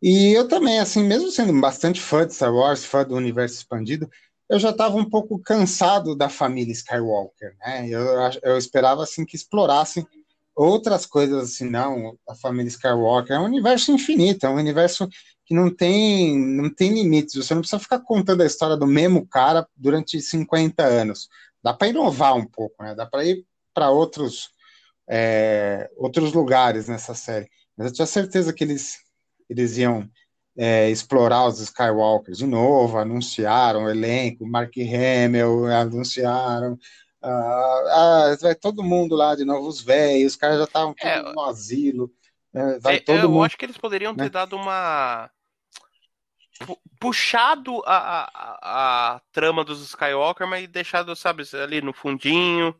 E 0.00 0.32
eu 0.32 0.48
também, 0.48 0.80
assim, 0.80 1.02
mesmo 1.04 1.30
sendo 1.30 1.58
bastante 1.60 2.00
fã 2.00 2.26
de 2.26 2.34
Star 2.34 2.52
Wars, 2.52 2.84
fã 2.84 3.04
do 3.04 3.14
universo 3.14 3.56
expandido, 3.56 4.10
eu 4.48 4.58
já 4.58 4.70
estava 4.70 4.96
um 4.96 5.08
pouco 5.08 5.38
cansado 5.38 6.16
da 6.16 6.28
família 6.28 6.72
Skywalker, 6.72 7.56
né? 7.60 7.88
Eu, 7.88 8.02
eu 8.42 8.58
esperava, 8.58 9.02
assim, 9.02 9.24
que 9.24 9.36
explorassem 9.36 10.06
outras 10.54 11.06
coisas, 11.06 11.44
assim, 11.44 11.68
não, 11.68 12.18
a 12.28 12.34
família 12.34 12.68
Skywalker 12.68 13.36
é 13.36 13.40
um 13.40 13.44
universo 13.44 13.92
infinito, 13.92 14.44
é 14.44 14.50
um 14.50 14.56
universo 14.56 15.08
que 15.46 15.54
não 15.54 15.74
tem, 15.74 16.38
não 16.38 16.72
tem 16.72 16.92
limites, 16.92 17.34
você 17.34 17.54
não 17.54 17.62
precisa 17.62 17.80
ficar 17.80 18.00
contando 18.00 18.42
a 18.42 18.46
história 18.46 18.76
do 18.76 18.86
mesmo 18.86 19.26
cara 19.26 19.66
durante 19.76 20.20
50 20.20 20.84
anos. 20.84 21.28
Dá 21.62 21.72
para 21.72 21.88
inovar 21.88 22.36
um 22.36 22.46
pouco, 22.46 22.82
né? 22.82 22.94
Dá 22.94 23.06
para 23.06 23.24
ir 23.24 23.44
para 23.72 23.90
outros, 23.90 24.50
é, 25.08 25.90
outros 25.96 26.32
lugares 26.32 26.88
nessa 26.88 27.14
série. 27.14 27.48
Mas 27.76 27.88
eu 27.88 27.92
tinha 27.92 28.06
certeza 28.06 28.52
que 28.52 28.64
eles, 28.64 28.98
eles 29.48 29.76
iam 29.76 30.08
é, 30.56 30.90
explorar 30.90 31.46
os 31.46 31.60
Skywalkers 31.60 32.38
de 32.38 32.46
novo, 32.46 32.98
anunciaram 32.98 33.84
o 33.84 33.90
elenco, 33.90 34.46
Mark 34.46 34.72
Hamill, 34.76 35.66
anunciaram. 35.66 36.78
Ah, 37.22 38.30
ah, 38.32 38.36
vai 38.40 38.54
todo 38.54 38.82
mundo 38.82 39.14
lá 39.14 39.34
de 39.34 39.44
novo, 39.44 39.68
os 39.68 39.80
velhos, 39.80 40.32
os 40.32 40.36
caras 40.36 40.58
já 40.58 40.64
estavam 40.64 40.94
é, 41.00 41.22
no 41.22 41.40
asilo. 41.42 42.12
É, 42.52 42.78
vai 42.80 42.96
é, 42.96 43.00
todo 43.00 43.18
eu 43.20 43.30
mundo, 43.30 43.44
acho 43.44 43.56
que 43.56 43.64
eles 43.64 43.78
poderiam 43.78 44.12
né? 44.12 44.24
ter 44.24 44.30
dado 44.30 44.56
uma 44.56 45.30
puxado 47.00 47.82
a, 47.84 48.28
a, 48.32 49.14
a, 49.14 49.20
trama 49.32 49.64
dos 49.64 49.80
Skywalker, 49.82 50.46
mas 50.46 50.68
deixado, 50.68 51.14
sabe, 51.16 51.42
ali 51.60 51.80
no 51.80 51.92
fundinho. 51.92 52.74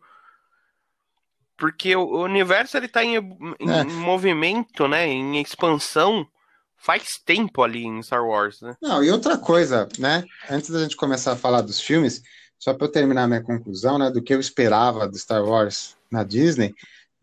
Porque 1.62 1.94
o, 1.94 2.24
universo 2.24 2.76
ele 2.76 2.88
tá 2.88 3.04
em, 3.04 3.14
em 3.60 3.70
é. 3.70 3.84
movimento, 3.84 4.88
né? 4.88 5.06
Em 5.06 5.40
expansão 5.40 6.26
faz 6.76 7.20
tempo 7.24 7.62
ali 7.62 7.84
em 7.84 8.02
Star 8.02 8.26
Wars, 8.26 8.60
né? 8.60 8.74
Não, 8.82 9.00
e 9.00 9.12
outra 9.12 9.38
coisa, 9.38 9.88
né? 9.96 10.24
Antes 10.50 10.70
da 10.70 10.82
gente 10.82 10.96
começar 10.96 11.34
a 11.34 11.36
falar 11.36 11.60
dos 11.60 11.80
filmes, 11.80 12.20
só 12.58 12.74
para 12.74 12.88
eu 12.88 12.90
terminar 12.90 13.28
minha 13.28 13.44
conclusão, 13.44 13.96
né, 13.96 14.10
do 14.10 14.20
que 14.20 14.34
eu 14.34 14.40
esperava 14.40 15.06
do 15.06 15.16
Star 15.16 15.44
Wars 15.44 15.96
na 16.10 16.24
Disney, 16.24 16.74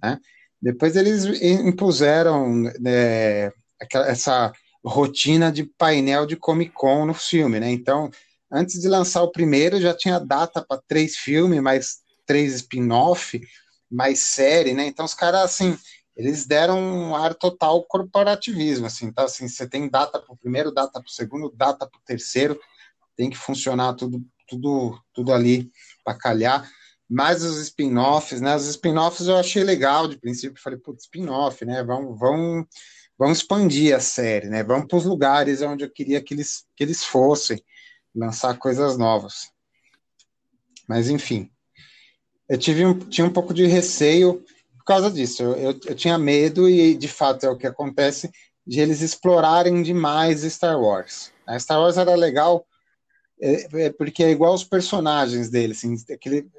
né? 0.01 0.17
Depois 0.61 0.95
eles 0.95 1.25
impuseram 1.41 2.63
né, 2.79 3.51
essa 3.93 4.53
rotina 4.81 5.51
de 5.51 5.65
painel 5.65 6.25
de 6.25 6.37
Comic 6.37 6.71
Con 6.71 7.05
no 7.05 7.13
filme, 7.13 7.59
né? 7.59 7.69
Então, 7.69 8.09
antes 8.49 8.79
de 8.79 8.87
lançar 8.87 9.21
o 9.21 9.33
primeiro, 9.33 9.81
já 9.81 9.93
tinha 9.93 10.17
data 10.17 10.65
para 10.65 10.81
três 10.87 11.17
filmes, 11.17 11.61
mais 11.61 11.97
três 12.25 12.53
spin-off, 12.53 13.41
mais 13.89 14.19
série, 14.19 14.73
né? 14.73 14.85
Então, 14.85 15.05
os 15.05 15.13
caras, 15.13 15.41
assim, 15.41 15.77
eles 16.15 16.45
deram 16.45 16.79
um 16.79 17.15
ar 17.15 17.33
total 17.33 17.83
corporativismo, 17.83 18.85
assim. 18.85 19.05
Então, 19.05 19.25
assim, 19.25 19.47
você 19.47 19.67
tem 19.67 19.89
data 19.89 20.19
para 20.19 20.33
o 20.33 20.37
primeiro, 20.37 20.71
data 20.71 20.99
para 20.99 21.07
o 21.07 21.11
segundo, 21.11 21.51
data 21.55 21.87
para 21.87 21.97
o 21.97 22.03
terceiro, 22.05 22.59
tem 23.15 23.29
que 23.29 23.37
funcionar 23.37 23.93
tudo, 23.93 24.23
tudo, 24.47 24.99
tudo 25.13 25.33
ali 25.33 25.71
para 26.03 26.17
calhar. 26.17 26.69
Mais 27.09 27.43
os 27.43 27.57
spin-offs, 27.59 28.39
né? 28.39 28.55
Os 28.55 28.67
spin-offs 28.67 29.27
eu 29.27 29.37
achei 29.37 29.63
legal 29.63 30.07
de 30.07 30.19
princípio, 30.19 30.61
falei, 30.61 30.77
putz, 30.77 31.03
spin-off, 31.03 31.65
né? 31.65 31.83
Vamos, 31.83 32.19
vamos 32.19 32.67
vamos 33.19 33.39
expandir 33.39 33.93
a 33.93 33.99
série, 33.99 34.47
né? 34.47 34.63
Vamos 34.63 34.87
para 34.87 34.97
os 34.97 35.05
lugares 35.05 35.61
onde 35.61 35.83
eu 35.83 35.91
queria 35.91 36.23
que 36.23 36.33
eles, 36.33 36.65
que 36.73 36.81
eles 36.81 37.03
fossem, 37.03 37.61
lançar 38.15 38.57
coisas 38.57 38.97
novas. 38.97 39.51
Mas, 40.87 41.09
enfim, 41.09 41.51
eu 42.49 42.57
tive 42.57 42.85
um, 42.85 42.97
tinha 42.97 43.25
um 43.25 43.31
pouco 43.31 43.53
de 43.53 43.65
receio 43.67 44.43
por 44.77 44.83
causa 44.85 45.11
disso. 45.11 45.43
Eu, 45.43 45.79
eu, 45.85 45.95
tinha 45.95 46.17
medo, 46.17 46.67
e 46.67 46.95
de 46.95 47.07
fato 47.07 47.45
é 47.45 47.49
o 47.49 47.57
que 47.57 47.67
acontece, 47.67 48.29
de 48.65 48.79
eles 48.79 49.01
explorarem 49.01 49.81
demais 49.83 50.41
Star 50.41 50.79
Wars. 50.79 51.31
A 51.45 51.59
Star 51.59 51.79
Wars 51.79 51.97
era 51.97 52.15
legal 52.15 52.65
é, 53.41 53.85
é 53.85 53.89
porque 53.91 54.23
é 54.23 54.31
igual 54.31 54.53
os 54.53 54.63
personagens 54.63 55.49
deles, 55.49 55.77
assim, 55.77 55.95
aquele, 56.13 56.49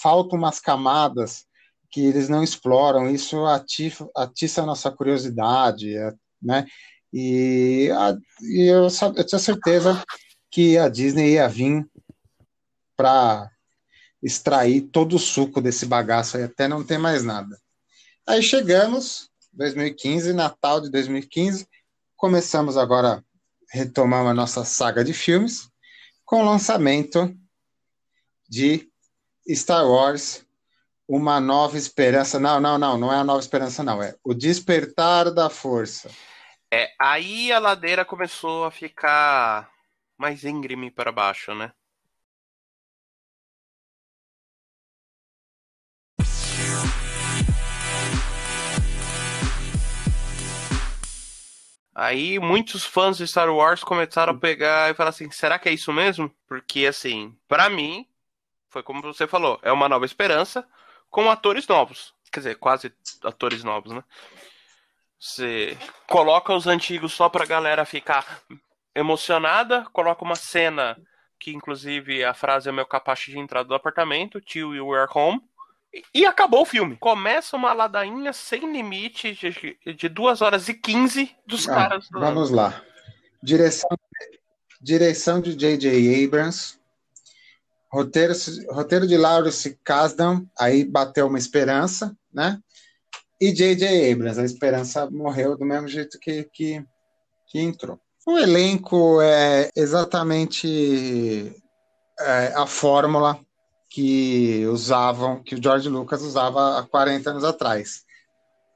faltam 0.00 0.38
umas 0.38 0.60
camadas 0.60 1.46
que 1.90 2.04
eles 2.04 2.28
não 2.28 2.42
exploram, 2.42 3.08
isso 3.08 3.46
atiça, 3.46 4.08
atiça 4.14 4.62
a 4.62 4.66
nossa 4.66 4.90
curiosidade, 4.90 5.96
é, 5.96 6.12
né? 6.42 6.66
E, 7.12 7.90
a, 7.94 8.16
e 8.42 8.70
eu, 8.70 8.88
eu, 9.16 9.24
tinha 9.24 9.38
certeza 9.38 10.04
que 10.50 10.76
a 10.76 10.88
Disney 10.88 11.32
ia 11.32 11.48
vir 11.48 11.88
para 12.96 13.50
extrair 14.22 14.82
todo 14.82 15.16
o 15.16 15.18
suco 15.18 15.60
desse 15.60 15.86
bagaço 15.86 16.36
aí 16.36 16.44
até 16.44 16.66
não 16.66 16.84
ter 16.84 16.98
mais 16.98 17.22
nada. 17.22 17.58
Aí 18.26 18.42
chegamos, 18.42 19.30
2015, 19.52 20.32
Natal 20.32 20.80
de 20.80 20.90
2015, 20.90 21.68
começamos 22.16 22.76
agora, 22.76 23.24
retomamos 23.70 24.30
a 24.30 24.34
nossa 24.34 24.64
saga 24.64 25.04
de 25.04 25.12
filmes, 25.12 25.68
com 26.24 26.42
o 26.42 26.44
lançamento 26.44 27.34
de 28.48 28.90
Star 29.48 29.86
Wars 29.86 30.46
uma 31.08 31.40
nova 31.40 31.76
esperança. 31.78 32.40
Não, 32.40 32.58
não, 32.58 32.78
não, 32.78 32.98
não 32.98 33.12
é 33.12 33.16
a 33.16 33.24
nova 33.24 33.40
esperança, 33.40 33.82
não. 33.82 34.02
É 34.02 34.14
o 34.24 34.34
despertar 34.34 35.30
da 35.30 35.48
força. 35.48 36.10
É, 36.72 36.92
aí 37.00 37.52
a 37.52 37.58
ladeira 37.58 38.04
começou 38.04 38.64
a 38.64 38.70
ficar 38.70 39.70
mais 40.18 40.44
íngreme 40.44 40.90
para 40.90 41.12
baixo, 41.12 41.54
né? 41.54 41.72
Aí 51.98 52.38
muitos 52.38 52.84
fãs 52.84 53.16
de 53.16 53.26
Star 53.26 53.48
Wars 53.48 53.82
começaram 53.82 54.34
a 54.34 54.38
pegar 54.38 54.90
e 54.90 54.94
falar 54.94 55.08
assim: 55.08 55.30
será 55.30 55.58
que 55.58 55.66
é 55.66 55.72
isso 55.72 55.90
mesmo? 55.94 56.30
Porque, 56.46 56.84
assim, 56.86 57.34
para 57.48 57.70
mim, 57.70 58.06
foi 58.68 58.82
como 58.82 59.00
você 59.00 59.26
falou, 59.26 59.58
é 59.62 59.72
uma 59.72 59.88
nova 59.88 60.04
esperança, 60.04 60.68
com 61.08 61.30
atores 61.30 61.66
novos. 61.66 62.12
Quer 62.30 62.40
dizer, 62.40 62.56
quase 62.56 62.92
atores 63.24 63.64
novos, 63.64 63.92
né? 63.92 64.04
Você 65.18 65.74
coloca 66.06 66.52
os 66.52 66.66
antigos 66.66 67.14
só 67.14 67.30
pra 67.30 67.46
galera 67.46 67.86
ficar 67.86 68.42
emocionada, 68.94 69.86
coloca 69.90 70.22
uma 70.22 70.36
cena 70.36 70.98
que 71.40 71.50
inclusive 71.54 72.22
a 72.22 72.34
frase 72.34 72.68
é 72.68 72.72
meu 72.72 72.84
capacho 72.84 73.30
de 73.30 73.38
entrada 73.38 73.66
do 73.66 73.74
apartamento, 73.74 74.38
Till 74.38 74.74
You 74.74 74.88
Were 74.88 75.08
Home, 75.14 75.40
e 76.14 76.26
acabou 76.26 76.62
o 76.62 76.66
filme. 76.66 76.96
Começa 76.96 77.56
uma 77.56 77.72
ladainha 77.72 78.32
sem 78.32 78.72
limite 78.72 79.32
de, 79.32 79.94
de 79.94 80.08
2 80.08 80.42
horas 80.42 80.68
e 80.68 80.74
15 80.74 81.34
dos 81.46 81.68
ah, 81.68 81.74
caras. 81.74 82.08
Do... 82.08 82.20
Vamos 82.20 82.50
lá. 82.50 82.82
Direção, 83.42 83.90
direção 84.80 85.40
de 85.40 85.54
J.J. 85.54 86.24
Abrams, 86.24 86.78
Roteiro, 87.96 88.34
roteiro 88.70 89.06
de 89.06 89.16
Lawrence 89.16 89.78
Kasdan, 89.82 90.44
aí 90.58 90.84
bateu 90.84 91.28
uma 91.28 91.38
esperança, 91.38 92.14
né? 92.32 92.58
E 93.40 93.52
J.J. 93.52 94.12
Abrams, 94.12 94.40
a 94.40 94.44
esperança 94.44 95.10
morreu 95.10 95.56
do 95.56 95.64
mesmo 95.64 95.88
jeito 95.88 96.18
que, 96.18 96.44
que, 96.52 96.84
que 97.46 97.60
entrou. 97.60 97.98
O 98.26 98.36
elenco 98.38 99.20
é 99.22 99.70
exatamente 99.76 101.54
é, 102.18 102.52
a 102.56 102.66
fórmula 102.66 103.38
que 103.96 104.66
usavam, 104.66 105.42
que 105.42 105.54
o 105.54 105.62
George 105.62 105.88
Lucas 105.88 106.20
usava 106.20 106.78
há 106.78 106.82
40 106.82 107.30
anos 107.30 107.44
atrás. 107.44 108.04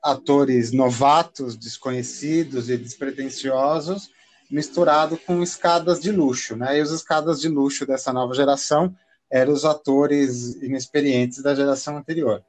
Atores 0.03 0.73
novatos, 0.73 1.59
desconhecidos 1.59 2.71
e 2.71 2.79
despretensiosos, 2.79 4.09
misturado 4.51 5.19
com 5.19 5.43
escadas 5.43 6.01
de 6.01 6.11
luxo, 6.11 6.57
né? 6.57 6.79
E 6.79 6.81
os 6.81 6.91
escadas 6.91 7.39
de 7.39 7.51
luxo 7.51 7.85
dessa 7.85 8.15
nova 8.15 8.33
geração 8.33 8.97
eram 9.31 9.53
os 9.53 9.67
atores 9.67 10.55
inexperientes 10.63 11.43
da 11.43 11.55
geração 11.55 11.99
anterior. 11.99 12.43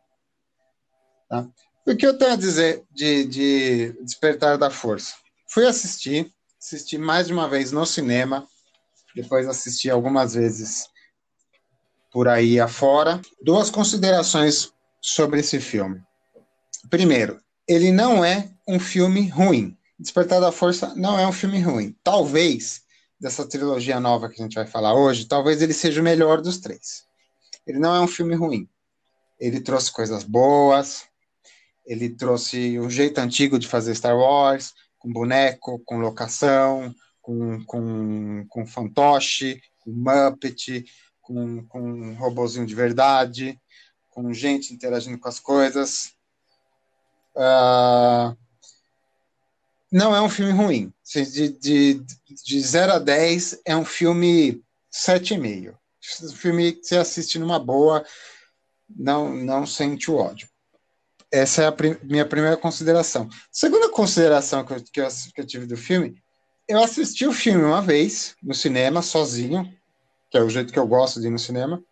Tá? 1.27 1.45
O 1.85 1.93
que 1.93 2.07
eu 2.07 2.17
tenho 2.17 2.31
a 2.31 2.37
dizer 2.37 2.85
de, 2.89 3.25
de 3.25 3.97
Despertar 4.01 4.57
da 4.57 4.69
Força? 4.69 5.15
Fui 5.45 5.65
assistir, 5.65 6.31
assisti 6.57 6.97
mais 6.97 7.27
de 7.27 7.33
uma 7.33 7.49
vez 7.49 7.73
no 7.73 7.85
cinema, 7.85 8.47
depois 9.13 9.45
assisti 9.45 9.89
algumas 9.89 10.35
vezes 10.35 10.89
por 12.11 12.27
aí 12.27 12.59
afora. 12.59 13.21
Duas 13.41 13.69
considerações 13.69 14.71
sobre 15.01 15.39
esse 15.39 15.59
filme. 15.59 16.01
Primeiro, 16.89 17.39
ele 17.67 17.91
não 17.91 18.23
é 18.23 18.49
um 18.67 18.79
filme 18.79 19.27
ruim. 19.27 19.77
Despertar 19.97 20.41
da 20.41 20.51
Força 20.51 20.93
não 20.95 21.17
é 21.17 21.25
um 21.25 21.31
filme 21.31 21.59
ruim. 21.59 21.95
Talvez 22.03 22.81
dessa 23.19 23.47
trilogia 23.47 23.99
nova 23.99 24.27
que 24.27 24.41
a 24.41 24.43
gente 24.43 24.55
vai 24.55 24.65
falar 24.65 24.95
hoje, 24.95 25.25
talvez 25.25 25.61
ele 25.61 25.73
seja 25.73 26.01
o 26.01 26.03
melhor 26.03 26.41
dos 26.41 26.57
três. 26.57 27.05
Ele 27.65 27.79
não 27.79 27.95
é 27.95 28.01
um 28.01 28.07
filme 28.07 28.35
ruim. 28.35 28.67
Ele 29.39 29.61
trouxe 29.61 29.91
coisas 29.91 30.23
boas, 30.23 31.03
ele 31.85 32.09
trouxe 32.09 32.79
o 32.79 32.89
jeito 32.89 33.19
antigo 33.19 33.59
de 33.59 33.67
fazer 33.67 33.95
Star 33.95 34.17
Wars, 34.17 34.73
com 34.97 35.11
boneco, 35.11 35.81
com 35.85 35.99
locação, 35.99 36.93
com, 37.21 37.63
com, 37.65 38.45
com 38.49 38.65
fantoche, 38.65 39.61
com 39.79 39.91
Muppet, 39.91 40.85
com, 41.31 41.65
com 41.67 41.81
um 41.81 42.13
robozinho 42.13 42.65
de 42.65 42.75
verdade, 42.75 43.59
com 44.09 44.33
gente 44.33 44.73
interagindo 44.73 45.17
com 45.17 45.29
as 45.29 45.39
coisas. 45.39 46.13
Uh, 47.35 48.35
não 49.91 50.15
é 50.15 50.21
um 50.21 50.29
filme 50.29 50.51
ruim. 50.51 50.93
De, 51.05 51.49
de, 51.49 52.05
de 52.45 52.61
0 52.61 52.93
a 52.93 52.99
10 52.99 53.61
é 53.65 53.75
um 53.75 53.85
filme 53.85 54.61
7,5. 54.93 55.75
Um 56.23 56.35
filme 56.35 56.73
que 56.73 56.85
você 56.85 56.97
assiste 56.97 57.37
numa 57.39 57.59
boa, 57.59 58.05
não, 58.89 59.33
não 59.33 59.65
sente 59.65 60.09
o 60.09 60.15
ódio. 60.15 60.49
Essa 61.31 61.63
é 61.63 61.67
a 61.67 61.71
prim 61.71 61.97
minha 62.03 62.25
primeira 62.25 62.57
consideração. 62.57 63.29
Segunda 63.51 63.89
consideração 63.89 64.65
que 64.65 64.73
eu, 64.73 64.83
que, 64.83 65.01
eu, 65.01 65.07
que 65.33 65.41
eu 65.41 65.47
tive 65.47 65.65
do 65.65 65.77
filme, 65.77 66.21
eu 66.67 66.83
assisti 66.83 67.25
o 67.25 67.33
filme 67.33 67.63
uma 67.63 67.81
vez 67.81 68.35
no 68.41 68.53
cinema, 68.53 69.01
sozinho, 69.01 69.73
que 70.31 70.37
é 70.37 70.41
o 70.41 70.49
jeito 70.49 70.71
que 70.71 70.79
eu 70.79 70.87
gosto 70.87 71.19
de 71.19 71.27
ir 71.27 71.29
no 71.29 71.37
cinema. 71.37 71.83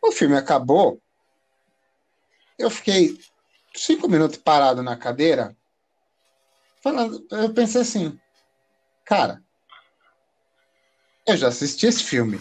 O 0.00 0.12
filme 0.12 0.36
acabou. 0.36 1.02
Eu 2.56 2.70
fiquei 2.70 3.18
cinco 3.74 4.08
minutos 4.08 4.38
parado 4.38 4.82
na 4.82 4.96
cadeira, 4.96 5.54
falando, 6.80 7.26
eu 7.30 7.52
pensei 7.52 7.82
assim, 7.82 8.18
cara, 9.04 9.42
eu 11.26 11.36
já 11.36 11.48
assisti 11.48 11.86
esse 11.86 12.04
filme. 12.04 12.40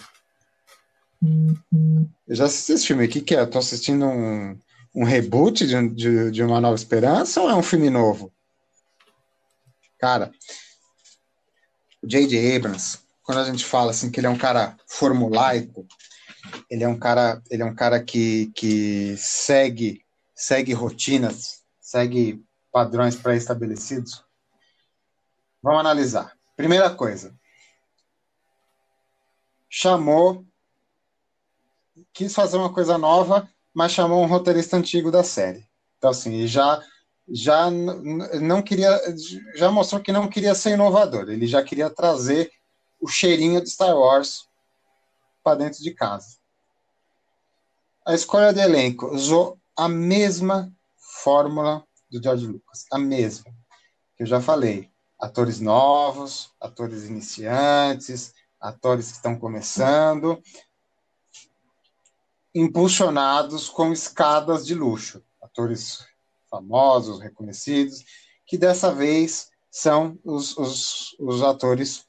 Eu 2.27 2.35
já 2.35 2.45
assisti 2.45 2.73
esse 2.73 2.87
filme. 2.87 3.05
O 3.05 3.09
que, 3.09 3.19
que 3.19 3.35
é? 3.35 3.41
Eu 3.41 3.49
tô 3.49 3.57
assistindo 3.57 4.05
um, 4.05 4.57
um 4.93 5.03
reboot 5.03 5.65
de, 5.65 5.89
de, 5.89 6.31
de, 6.31 6.43
Uma 6.43 6.61
Nova 6.61 6.75
Esperança 6.75 7.41
ou 7.41 7.49
é 7.49 7.55
um 7.55 7.63
filme 7.63 7.89
novo? 7.89 8.31
Cara, 9.99 10.31
o 12.03 12.07
J.J. 12.07 12.55
Abrams, 12.55 12.99
quando 13.25 13.39
a 13.39 13.43
gente 13.43 13.65
fala 13.65 13.89
assim 13.89 14.11
que 14.11 14.19
ele 14.19 14.27
é 14.27 14.29
um 14.29 14.37
cara 14.37 14.77
formulaico, 14.87 15.85
ele 16.69 16.83
é 16.83 16.87
um 16.87 16.97
cara, 16.97 17.41
ele 17.49 17.63
é 17.63 17.65
um 17.65 17.73
cara 17.73 18.01
que, 18.01 18.51
que 18.55 19.17
segue, 19.17 20.05
segue 20.35 20.73
rotinas, 20.73 21.63
segue 21.81 22.45
padrões 22.71 23.15
pré-estabelecidos. 23.15 24.23
Vamos 25.61 25.79
analisar. 25.79 26.33
Primeira 26.55 26.89
coisa, 26.93 27.35
chamou, 29.67 30.45
quis 32.13 32.33
fazer 32.33 32.57
uma 32.57 32.71
coisa 32.71 32.97
nova, 32.97 33.49
mas 33.73 33.91
chamou 33.91 34.23
um 34.23 34.27
roteirista 34.27 34.77
antigo 34.77 35.11
da 35.11 35.23
série. 35.23 35.67
Então, 35.97 36.11
assim, 36.11 36.45
já 36.45 36.81
já 37.27 37.71
não 37.71 38.61
queria, 38.61 39.01
já 39.55 39.71
mostrou 39.71 39.99
que 39.99 40.11
não 40.11 40.27
queria 40.27 40.53
ser 40.53 40.73
inovador. 40.73 41.27
Ele 41.27 41.47
já 41.47 41.63
queria 41.63 41.89
trazer 41.89 42.51
o 42.99 43.07
cheirinho 43.07 43.61
de 43.61 43.69
Star 43.69 43.95
Wars 43.95 44.47
para 45.43 45.59
dentro 45.59 45.81
de 45.83 45.93
casa. 45.93 46.37
A 48.05 48.13
escolha 48.13 48.53
de 48.53 48.59
elenco 48.59 49.07
usou 49.07 49.59
a 49.75 49.87
mesma 49.89 50.71
fórmula 51.23 51.85
do 52.09 52.21
George 52.21 52.47
Lucas, 52.47 52.85
a 52.91 52.97
mesma 52.97 53.51
que 54.15 54.23
eu 54.23 54.27
já 54.27 54.41
falei. 54.41 54.89
Atores 55.19 55.59
novos, 55.59 56.51
atores 56.59 57.05
iniciantes, 57.05 58.33
atores 58.59 59.11
que 59.11 59.17
estão 59.17 59.37
começando, 59.37 60.41
impulsionados 62.53 63.69
com 63.69 63.91
escadas 63.91 64.65
de 64.65 64.73
luxo. 64.73 65.23
Atores 65.41 66.05
famosos, 66.49 67.19
reconhecidos, 67.19 68.03
que 68.45 68.57
dessa 68.57 68.93
vez 68.93 69.49
são 69.69 70.17
os, 70.23 70.57
os, 70.57 71.15
os 71.19 71.41
atores 71.41 72.05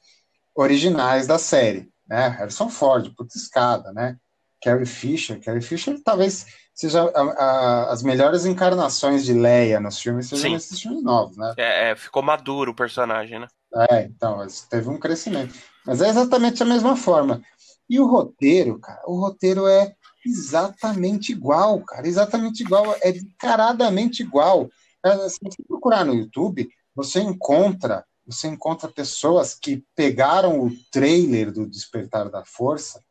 originais 0.57 1.27
da 1.27 1.37
série. 1.37 1.89
Né? 2.07 2.27
Harrison 2.29 2.69
Ford, 2.69 3.13
puta 3.15 3.37
escada, 3.37 3.93
né? 3.93 4.17
Carrie 4.61 4.85
Fisher. 4.85 5.39
Carrie 5.39 5.61
Fisher 5.61 6.01
talvez 6.03 6.47
seja 6.73 7.03
a, 7.03 7.21
a, 7.21 7.91
as 7.91 8.01
melhores 8.01 8.45
encarnações 8.45 9.23
de 9.23 9.33
Leia 9.33 9.79
nos 9.79 9.99
filmes, 9.99 10.27
sejam 10.27 10.51
nesses 10.51 10.81
filmes 10.81 11.03
novos, 11.03 11.37
né? 11.37 11.53
É, 11.57 11.91
é, 11.91 11.95
ficou 11.95 12.23
maduro 12.23 12.71
o 12.71 12.75
personagem, 12.75 13.39
né? 13.39 13.47
É, 13.91 14.03
então, 14.03 14.45
teve 14.69 14.89
um 14.89 14.99
crescimento. 14.99 15.53
Mas 15.85 16.01
é 16.01 16.09
exatamente 16.09 16.63
a 16.63 16.65
mesma 16.65 16.95
forma. 16.95 17.41
E 17.89 17.99
o 17.99 18.07
roteiro, 18.07 18.79
cara, 18.79 19.01
o 19.05 19.19
roteiro 19.19 19.67
é 19.67 19.93
exatamente 20.25 21.31
igual, 21.31 21.81
cara, 21.81 22.07
exatamente 22.07 22.61
igual, 22.61 22.95
é 23.01 23.09
encaradamente 23.09 24.23
igual. 24.23 24.69
É, 25.03 25.29
se 25.29 25.39
você 25.41 25.63
procurar 25.67 26.03
no 26.03 26.13
YouTube, 26.13 26.67
você 26.95 27.21
encontra, 27.21 28.03
você 28.27 28.49
encontra 28.49 28.91
pessoas 28.91 29.55
que 29.55 29.85
pegaram 29.95 30.59
o 30.59 30.69
trailer 30.91 31.49
do 31.49 31.65
Despertar 31.65 32.29
da 32.29 32.43
Força, 32.43 33.01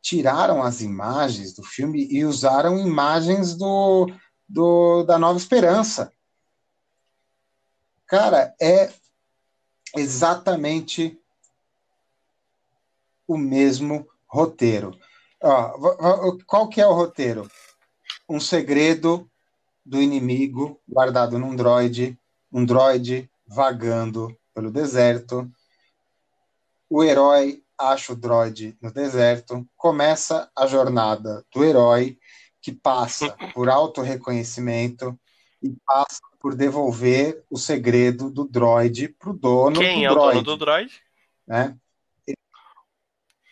tiraram 0.00 0.62
as 0.62 0.80
imagens 0.80 1.52
do 1.52 1.62
filme 1.62 2.08
e 2.10 2.24
usaram 2.24 2.78
imagens 2.78 3.54
do, 3.54 4.10
do 4.48 5.04
da 5.04 5.18
Nova 5.18 5.38
Esperança. 5.38 6.10
Cara, 8.06 8.54
é 8.58 8.90
exatamente 9.94 11.20
o 13.26 13.36
mesmo 13.36 14.08
roteiro. 14.26 14.98
Ó, 15.42 16.38
qual 16.46 16.68
que 16.68 16.80
é 16.80 16.86
o 16.86 16.94
roteiro? 16.94 17.50
Um 18.26 18.40
segredo 18.40 19.30
do 19.84 20.00
inimigo 20.00 20.80
guardado 20.88 21.38
num 21.38 21.54
droide, 21.54 22.18
um 22.50 22.64
droide 22.64 23.30
vagando 23.48 24.36
pelo 24.54 24.70
deserto. 24.70 25.50
O 26.88 27.02
herói 27.02 27.62
acha 27.76 28.12
o 28.12 28.16
droide 28.16 28.76
no 28.80 28.92
deserto, 28.92 29.66
começa 29.76 30.50
a 30.54 30.66
jornada 30.66 31.44
do 31.52 31.64
herói 31.64 32.18
que 32.60 32.72
passa 32.72 33.36
por 33.54 33.68
auto-reconhecimento 33.68 35.18
e 35.62 35.74
passa 35.86 36.20
por 36.40 36.54
devolver 36.54 37.44
o 37.50 37.56
segredo 37.56 38.30
do 38.30 38.44
droid 38.44 39.08
para 39.08 39.30
o 39.30 39.32
dono 39.32 39.80
Quem 39.80 40.00
do 40.00 40.06
é 40.06 40.08
droid. 40.08 40.38
o 40.38 40.42
dono 40.42 40.42
do 40.42 40.56
droid? 40.56 41.02
Né? 41.46 41.76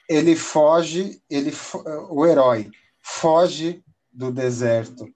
ele 0.09 0.37
foge, 0.37 1.21
ele, 1.29 1.53
o 2.11 2.25
herói 2.25 2.71
foge 3.01 3.83
do 4.13 4.31
deserto 4.31 5.09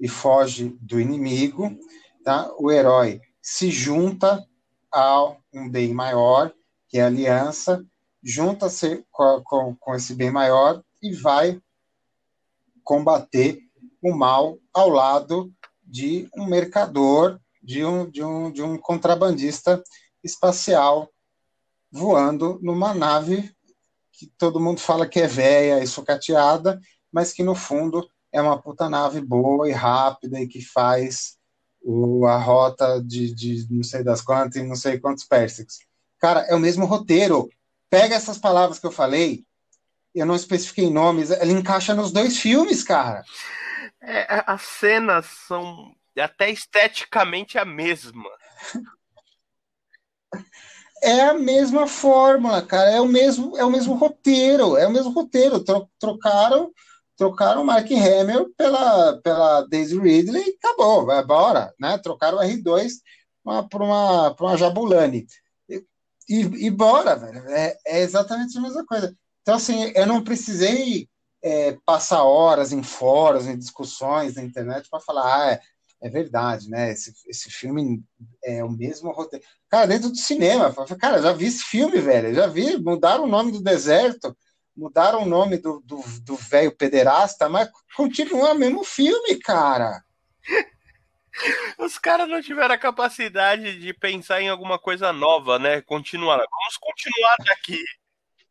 e 0.00 0.08
foge 0.08 0.76
do 0.80 1.00
inimigo, 1.00 1.76
tá? 2.24 2.50
O 2.58 2.70
herói 2.70 3.20
se 3.50 3.70
junta 3.70 4.46
a 4.92 5.34
um 5.54 5.70
bem 5.70 5.94
maior, 5.94 6.52
que 6.86 6.98
é 6.98 7.02
a 7.02 7.06
aliança, 7.06 7.82
junta-se 8.22 9.06
com, 9.10 9.42
com, 9.42 9.74
com 9.76 9.94
esse 9.94 10.14
bem 10.14 10.30
maior 10.30 10.84
e 11.02 11.14
vai 11.14 11.58
combater 12.84 13.58
o 14.02 14.14
mal 14.14 14.58
ao 14.72 14.90
lado 14.90 15.50
de 15.82 16.28
um 16.36 16.44
mercador, 16.44 17.40
de 17.62 17.82
um, 17.82 18.10
de 18.10 18.22
um, 18.22 18.52
de 18.52 18.62
um 18.62 18.76
contrabandista 18.76 19.82
espacial 20.22 21.10
voando 21.90 22.58
numa 22.62 22.92
nave 22.92 23.50
que 24.12 24.26
todo 24.36 24.60
mundo 24.60 24.78
fala 24.78 25.08
que 25.08 25.20
é 25.20 25.26
velha 25.26 25.82
e 25.82 25.86
sucateada, 25.86 26.78
mas 27.10 27.32
que 27.32 27.42
no 27.42 27.54
fundo 27.54 28.06
é 28.30 28.42
uma 28.42 28.60
puta 28.60 28.90
nave 28.90 29.22
boa 29.22 29.66
e 29.70 29.72
rápida 29.72 30.38
e 30.38 30.46
que 30.46 30.60
faz 30.60 31.37
o, 31.80 32.26
a 32.26 32.36
rota 32.36 33.02
de, 33.02 33.34
de 33.34 33.66
não 33.70 33.82
sei 33.82 34.02
das 34.02 34.20
quantas 34.20 34.56
e 34.56 34.62
não 34.62 34.76
sei 34.76 34.98
quantos 34.98 35.24
pérsics. 35.24 35.78
Cara, 36.18 36.40
é 36.48 36.54
o 36.54 36.60
mesmo 36.60 36.84
roteiro. 36.84 37.48
Pega 37.90 38.14
essas 38.14 38.38
palavras 38.38 38.78
que 38.78 38.86
eu 38.86 38.92
falei, 38.92 39.44
eu 40.14 40.26
não 40.26 40.36
especifiquei 40.36 40.90
nomes, 40.90 41.30
ela 41.30 41.52
encaixa 41.52 41.94
nos 41.94 42.12
dois 42.12 42.38
filmes, 42.38 42.82
cara. 42.82 43.24
É, 44.00 44.44
as 44.46 44.62
cenas 44.62 45.26
são 45.46 45.94
até 46.18 46.50
esteticamente 46.50 47.58
a 47.58 47.64
mesma. 47.64 48.28
é 51.02 51.20
a 51.22 51.34
mesma 51.34 51.86
fórmula, 51.86 52.60
cara, 52.62 52.90
é 52.90 53.00
o 53.00 53.06
mesmo, 53.06 53.56
é 53.56 53.64
o 53.64 53.70
mesmo 53.70 53.94
roteiro, 53.94 54.76
é 54.76 54.86
o 54.86 54.92
mesmo 54.92 55.12
roteiro. 55.12 55.64
trocaram, 55.98 56.72
trocaram 57.18 57.64
Mark 57.64 57.90
Hamill 57.90 58.54
pela, 58.56 59.20
pela 59.20 59.62
Daisy 59.62 59.98
Ridley 59.98 60.42
e 60.46 60.56
acabou, 60.56 61.04
vai 61.04 61.20
embora, 61.20 61.74
né? 61.78 61.98
Trocaram 61.98 62.38
o 62.38 62.40
R2 62.40 62.92
para 63.68 63.84
uma, 63.84 64.30
uma 64.30 64.56
Jabulani. 64.56 65.26
E, 65.68 65.84
e, 66.28 66.66
e 66.66 66.70
bora, 66.70 67.16
velho. 67.16 67.40
É, 67.48 67.76
é, 67.84 68.00
exatamente 68.00 68.56
a 68.56 68.60
mesma 68.60 68.86
coisa. 68.86 69.14
Então, 69.42 69.56
assim, 69.56 69.92
eu 69.96 70.06
não 70.06 70.22
precisei 70.22 71.08
é, 71.42 71.76
passar 71.84 72.22
horas 72.22 72.72
em 72.72 72.84
fóruns, 72.84 73.46
em 73.46 73.58
discussões 73.58 74.36
na 74.36 74.44
internet 74.44 74.88
para 74.88 75.00
falar, 75.00 75.42
ah, 75.42 75.52
é, 75.52 75.60
é 76.00 76.08
verdade, 76.08 76.70
né? 76.70 76.92
Esse, 76.92 77.12
esse 77.26 77.50
filme 77.50 78.00
é 78.44 78.62
o 78.62 78.70
mesmo 78.70 79.10
roteiro. 79.10 79.44
Cara, 79.68 79.88
dentro 79.88 80.10
do 80.10 80.16
cinema, 80.16 80.72
cara, 81.00 81.20
já 81.20 81.32
vi 81.32 81.46
esse 81.46 81.64
filme, 81.64 81.98
velho. 81.98 82.32
Já 82.32 82.46
vi, 82.46 82.76
mudaram 82.76 83.24
o 83.24 83.28
nome 83.28 83.50
do 83.50 83.60
deserto, 83.60 84.36
mudaram 84.78 85.24
o 85.24 85.26
nome 85.26 85.56
do 85.58 86.36
velho 86.36 86.70
pederasta, 86.70 87.48
mas 87.48 87.68
continua 87.96 88.52
o 88.52 88.58
mesmo 88.58 88.84
filme, 88.84 89.36
cara. 89.36 90.04
Os 91.78 91.98
caras 91.98 92.28
não 92.28 92.40
tiveram 92.40 92.74
a 92.74 92.78
capacidade 92.78 93.78
de 93.78 93.92
pensar 93.92 94.40
em 94.40 94.48
alguma 94.48 94.78
coisa 94.78 95.12
nova, 95.12 95.58
né? 95.58 95.80
Continuar. 95.82 96.36
Vamos 96.36 96.76
continuar 96.80 97.36
daqui. 97.44 97.78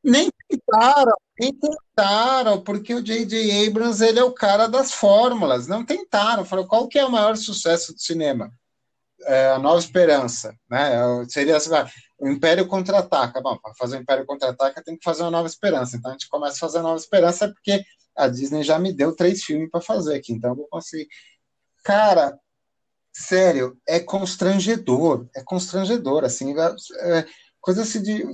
Nem 0.04 0.30
tentaram, 0.48 1.14
nem 1.40 1.54
tentaram, 1.54 2.62
porque 2.62 2.94
o 2.94 3.02
J.J. 3.02 3.68
Abrams 3.68 4.02
ele 4.02 4.20
é 4.20 4.24
o 4.24 4.32
cara 4.32 4.68
das 4.68 4.94
fórmulas. 4.94 5.68
Não 5.68 5.84
tentaram. 5.84 6.46
Falou, 6.46 6.68
qual 6.68 6.88
que 6.88 7.00
é 7.00 7.06
o 7.06 7.12
maior 7.12 7.36
sucesso 7.36 7.94
do 7.94 8.00
cinema? 8.00 8.52
É, 9.26 9.50
a 9.50 9.60
Nova 9.60 9.80
Esperança, 9.80 10.56
né? 10.70 10.92
Seria 11.28 11.58
assim, 11.58 11.72
o 12.20 12.28
Império 12.28 12.68
contra-ataca. 12.68 13.42
Bom, 13.42 13.58
para 13.58 13.74
fazer 13.76 13.98
o 13.98 14.02
Império 14.02 14.26
contra-ataca 14.26 14.84
tem 14.84 14.96
que 14.98 15.04
fazer 15.04 15.24
uma 15.24 15.32
Nova 15.32 15.48
Esperança. 15.48 15.98
Então 15.98 16.12
a 16.12 16.14
gente 16.14 16.30
começa 16.30 16.56
a 16.56 16.60
fazer 16.60 16.80
a 16.80 16.84
Nova 16.84 16.98
Esperança 16.98 17.48
porque 17.48 17.84
a 18.16 18.28
Disney 18.28 18.64
já 18.64 18.80
me 18.80 18.92
deu 18.92 19.16
três 19.16 19.44
filmes 19.44 19.70
para 19.70 19.82
fazer 19.82 20.16
aqui, 20.16 20.34
então 20.34 20.52
eu 20.52 20.56
vou 20.56 20.68
conseguir. 20.68 21.08
Cara, 21.84 22.38
sério, 23.14 23.78
é 23.88 24.00
constrangedor, 24.00 25.28
é 25.36 25.44
constrangedor, 25.44 26.24
assim, 26.24 26.54
é, 26.60 27.26
coisa 27.62 27.84
assim 27.84 28.02
de 28.02 28.26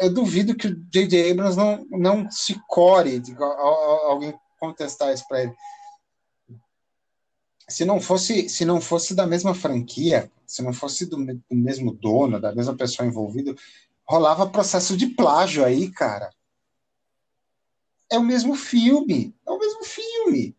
eu 0.00 0.12
duvido 0.12 0.54
que 0.54 0.66
o 0.66 0.76
J.J. 0.90 1.30
Abrams 1.30 1.56
não, 1.56 1.86
não 1.90 2.30
se 2.30 2.60
core 2.68 3.18
de 3.18 3.34
alguém 3.40 4.34
contestar 4.58 5.12
isso 5.12 5.26
para 5.26 5.44
ele. 5.44 5.54
Se 7.68 7.84
não 7.84 8.00
fosse 8.00 8.48
se 8.48 8.64
não 8.64 8.80
fosse 8.80 9.14
da 9.14 9.26
mesma 9.26 9.54
franquia, 9.54 10.30
se 10.46 10.62
não 10.62 10.72
fosse 10.72 11.06
do, 11.06 11.16
do 11.16 11.42
mesmo 11.50 11.92
dono, 11.92 12.40
da 12.40 12.54
mesma 12.54 12.74
pessoa 12.74 13.06
envolvida, 13.06 13.54
rolava 14.04 14.46
processo 14.46 14.96
de 14.96 15.06
plágio 15.06 15.64
aí, 15.64 15.90
cara. 15.90 16.30
É 18.10 18.18
o 18.18 18.22
mesmo 18.22 18.54
filme, 18.54 19.34
é 19.46 19.50
o 19.50 19.58
mesmo 19.58 19.84
filme. 19.84 20.54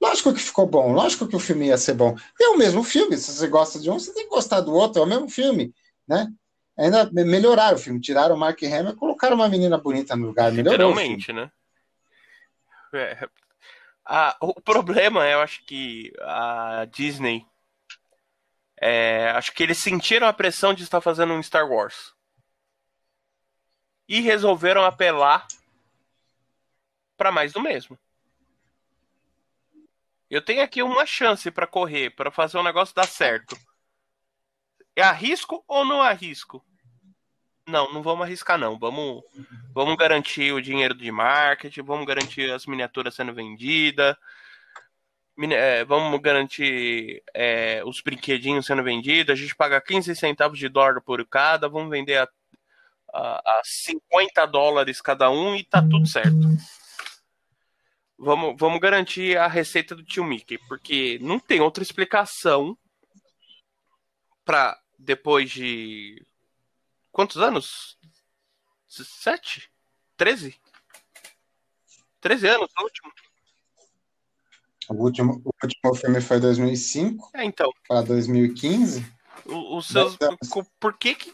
Lógico 0.00 0.32
que 0.32 0.40
ficou 0.40 0.66
bom, 0.66 0.92
lógico 0.92 1.26
que 1.26 1.36
o 1.36 1.40
filme 1.40 1.66
ia 1.66 1.78
ser 1.78 1.94
bom. 1.94 2.16
É 2.40 2.48
o 2.48 2.58
mesmo 2.58 2.82
filme, 2.82 3.16
se 3.16 3.32
você 3.32 3.46
gosta 3.46 3.78
de 3.78 3.90
um, 3.90 3.98
você 3.98 4.12
tem 4.12 4.24
que 4.24 4.30
gostar 4.30 4.60
do 4.60 4.72
outro, 4.74 5.00
é 5.00 5.04
o 5.04 5.08
mesmo 5.08 5.28
filme 5.28 5.74
né? 6.10 6.26
Ainda 6.76 7.08
melhoraram 7.12 7.76
o 7.76 7.80
filme, 7.80 8.00
tiraram 8.00 8.34
o 8.34 8.38
Mark 8.38 8.60
Hamill 8.62 8.92
e 8.92 8.96
colocaram 8.96 9.36
uma 9.36 9.48
menina 9.48 9.78
bonita 9.78 10.16
no 10.16 10.26
lugar. 10.26 10.52
Literalmente, 10.52 11.32
né? 11.32 11.50
É. 12.92 13.28
Ah, 14.12 14.36
o 14.40 14.60
problema, 14.60 15.24
eu 15.28 15.40
acho 15.40 15.64
que 15.64 16.12
a 16.20 16.84
Disney. 16.86 17.46
É, 18.76 19.30
acho 19.30 19.52
que 19.52 19.62
eles 19.62 19.78
sentiram 19.78 20.26
a 20.26 20.32
pressão 20.32 20.74
de 20.74 20.82
estar 20.82 21.00
fazendo 21.00 21.32
um 21.32 21.40
Star 21.40 21.70
Wars. 21.70 22.12
E 24.08 24.20
resolveram 24.20 24.84
apelar 24.84 25.46
para 27.16 27.30
mais 27.30 27.52
do 27.52 27.60
mesmo. 27.60 27.96
Eu 30.28 30.44
tenho 30.44 30.64
aqui 30.64 30.82
uma 30.82 31.06
chance 31.06 31.48
para 31.48 31.68
correr, 31.68 32.10
para 32.10 32.32
fazer 32.32 32.58
o 32.58 32.64
negócio 32.64 32.92
dar 32.92 33.06
certo. 33.06 33.56
É 34.96 35.02
arrisco 35.02 35.62
ou 35.68 35.84
não 35.84 36.02
arrisco? 36.02 36.64
Não, 37.66 37.92
não 37.92 38.02
vamos 38.02 38.22
arriscar 38.22 38.58
não. 38.58 38.78
Vamos, 38.78 39.22
vamos 39.72 39.96
garantir 39.96 40.52
o 40.52 40.60
dinheiro 40.60 40.94
de 40.94 41.10
marketing, 41.10 41.82
vamos 41.82 42.06
garantir 42.06 42.50
as 42.50 42.66
miniaturas 42.66 43.14
sendo 43.14 43.32
vendidas, 43.32 44.16
é, 45.38 45.84
vamos 45.84 46.20
garantir 46.20 47.22
é, 47.32 47.82
os 47.84 48.00
brinquedinhos 48.00 48.66
sendo 48.66 48.82
vendidos. 48.82 49.32
A 49.32 49.36
gente 49.36 49.54
paga 49.54 49.80
15 49.80 50.14
centavos 50.16 50.58
de 50.58 50.68
dólar 50.68 51.00
por 51.00 51.24
cada, 51.26 51.68
vamos 51.68 51.90
vender 51.90 52.18
a, 52.18 52.28
a, 53.12 53.38
a 53.38 53.62
50 53.64 54.46
dólares 54.46 55.00
cada 55.00 55.30
um 55.30 55.54
e 55.54 55.64
tá 55.64 55.80
tudo 55.80 56.06
certo. 56.06 56.36
Vamos, 58.18 58.54
vamos 58.58 58.80
garantir 58.80 59.38
a 59.38 59.46
receita 59.46 59.94
do 59.94 60.04
tio 60.04 60.24
Mickey, 60.24 60.58
porque 60.68 61.18
não 61.22 61.38
tem 61.38 61.60
outra 61.60 61.82
explicação 61.82 62.76
para 64.44 64.78
depois 64.98 65.50
de 65.50 66.22
quantos 67.20 67.36
anos? 67.36 67.98
Sete? 68.88 69.70
Treze? 70.16 70.56
Treze 72.18 72.48
anos, 72.48 72.70
o 72.78 72.82
último. 72.82 73.12
O 74.88 74.94
último, 74.94 75.42
o 75.44 75.50
último 75.62 75.94
filme 75.94 76.20
foi 76.22 76.40
2005. 76.40 77.30
É, 77.34 77.44
então. 77.44 77.70
Para 77.86 78.00
2015. 78.02 79.06
O, 79.44 79.76
os 79.76 79.88
seus, 79.88 80.16
por 80.80 80.96
que, 80.96 81.14
que 81.14 81.32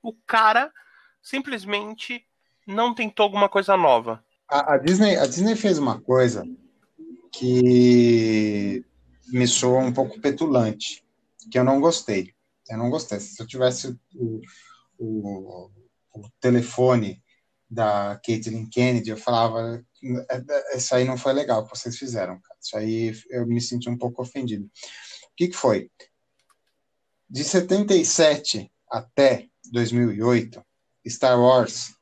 o 0.00 0.12
cara 0.12 0.72
simplesmente 1.20 2.24
não 2.64 2.94
tentou 2.94 3.24
alguma 3.24 3.48
coisa 3.48 3.76
nova? 3.76 4.24
A, 4.48 4.74
a, 4.74 4.78
Disney, 4.78 5.16
a 5.16 5.26
Disney 5.26 5.56
fez 5.56 5.78
uma 5.78 6.00
coisa 6.00 6.44
que 7.32 8.84
me 9.26 9.48
soou 9.48 9.80
um 9.80 9.92
pouco 9.92 10.20
petulante, 10.20 11.04
que 11.50 11.58
eu 11.58 11.64
não 11.64 11.80
gostei. 11.80 12.32
Eu 12.68 12.78
não 12.78 12.88
gostei. 12.88 13.18
Se 13.18 13.42
eu 13.42 13.46
tivesse 13.46 13.98
o, 14.14 14.40
o, 14.98 15.70
o 16.14 16.28
telefone 16.40 17.22
da 17.70 18.18
Caitlyn 18.24 18.68
Kennedy, 18.68 19.10
eu 19.10 19.16
falava, 19.16 19.84
isso 20.74 20.94
aí 20.94 21.04
não 21.04 21.18
foi 21.18 21.32
legal 21.32 21.64
que 21.64 21.76
vocês 21.76 21.96
fizeram, 21.96 22.40
cara. 22.40 22.58
Isso 22.60 22.76
aí 22.76 23.14
eu 23.30 23.46
me 23.46 23.60
senti 23.60 23.88
um 23.88 23.98
pouco 23.98 24.22
ofendido. 24.22 24.64
O 24.64 24.70
que, 25.36 25.48
que 25.48 25.56
foi? 25.56 25.90
De 27.28 27.44
77 27.44 28.70
até 28.90 29.46
2008, 29.70 30.64
Star 31.06 31.38
Wars 31.38 31.94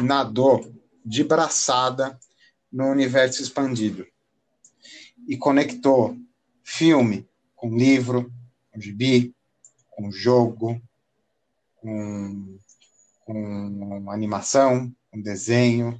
nadou 0.00 0.72
de 1.04 1.22
braçada 1.22 2.18
no 2.70 2.86
universo 2.86 3.42
expandido 3.42 4.06
e 5.28 5.36
conectou 5.36 6.16
filme 6.64 7.28
com 7.54 7.76
livro, 7.76 8.32
com 8.70 8.80
gibi, 8.80 9.34
com 9.90 10.10
jogo, 10.10 10.80
com, 11.82 12.58
com 13.26 14.10
animação, 14.10 14.90
com 15.10 15.20
desenho. 15.20 15.98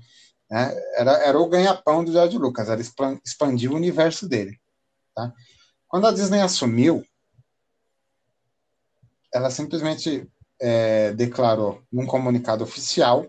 Né? 0.49 0.73
Era, 0.95 1.13
era 1.25 1.39
o 1.39 1.49
ganha-pão 1.49 2.05
do 2.05 2.13
George 2.13 2.39
Lucas, 2.39 2.69
era 2.69 2.81
expandir 2.81 3.71
o 3.71 3.77
universo 3.77 4.29
dele. 4.29 4.59
Tá? 5.15 5.33
Quando 5.89 6.07
a 6.07 6.13
Disney 6.13 6.41
assumiu, 6.41 7.05
ela 9.35 9.51
simplesmente 9.51 10.31
é, 10.61 11.13
declarou 11.13 11.83
num 11.91 12.07
comunicado 12.07 12.63
oficial 12.63 13.27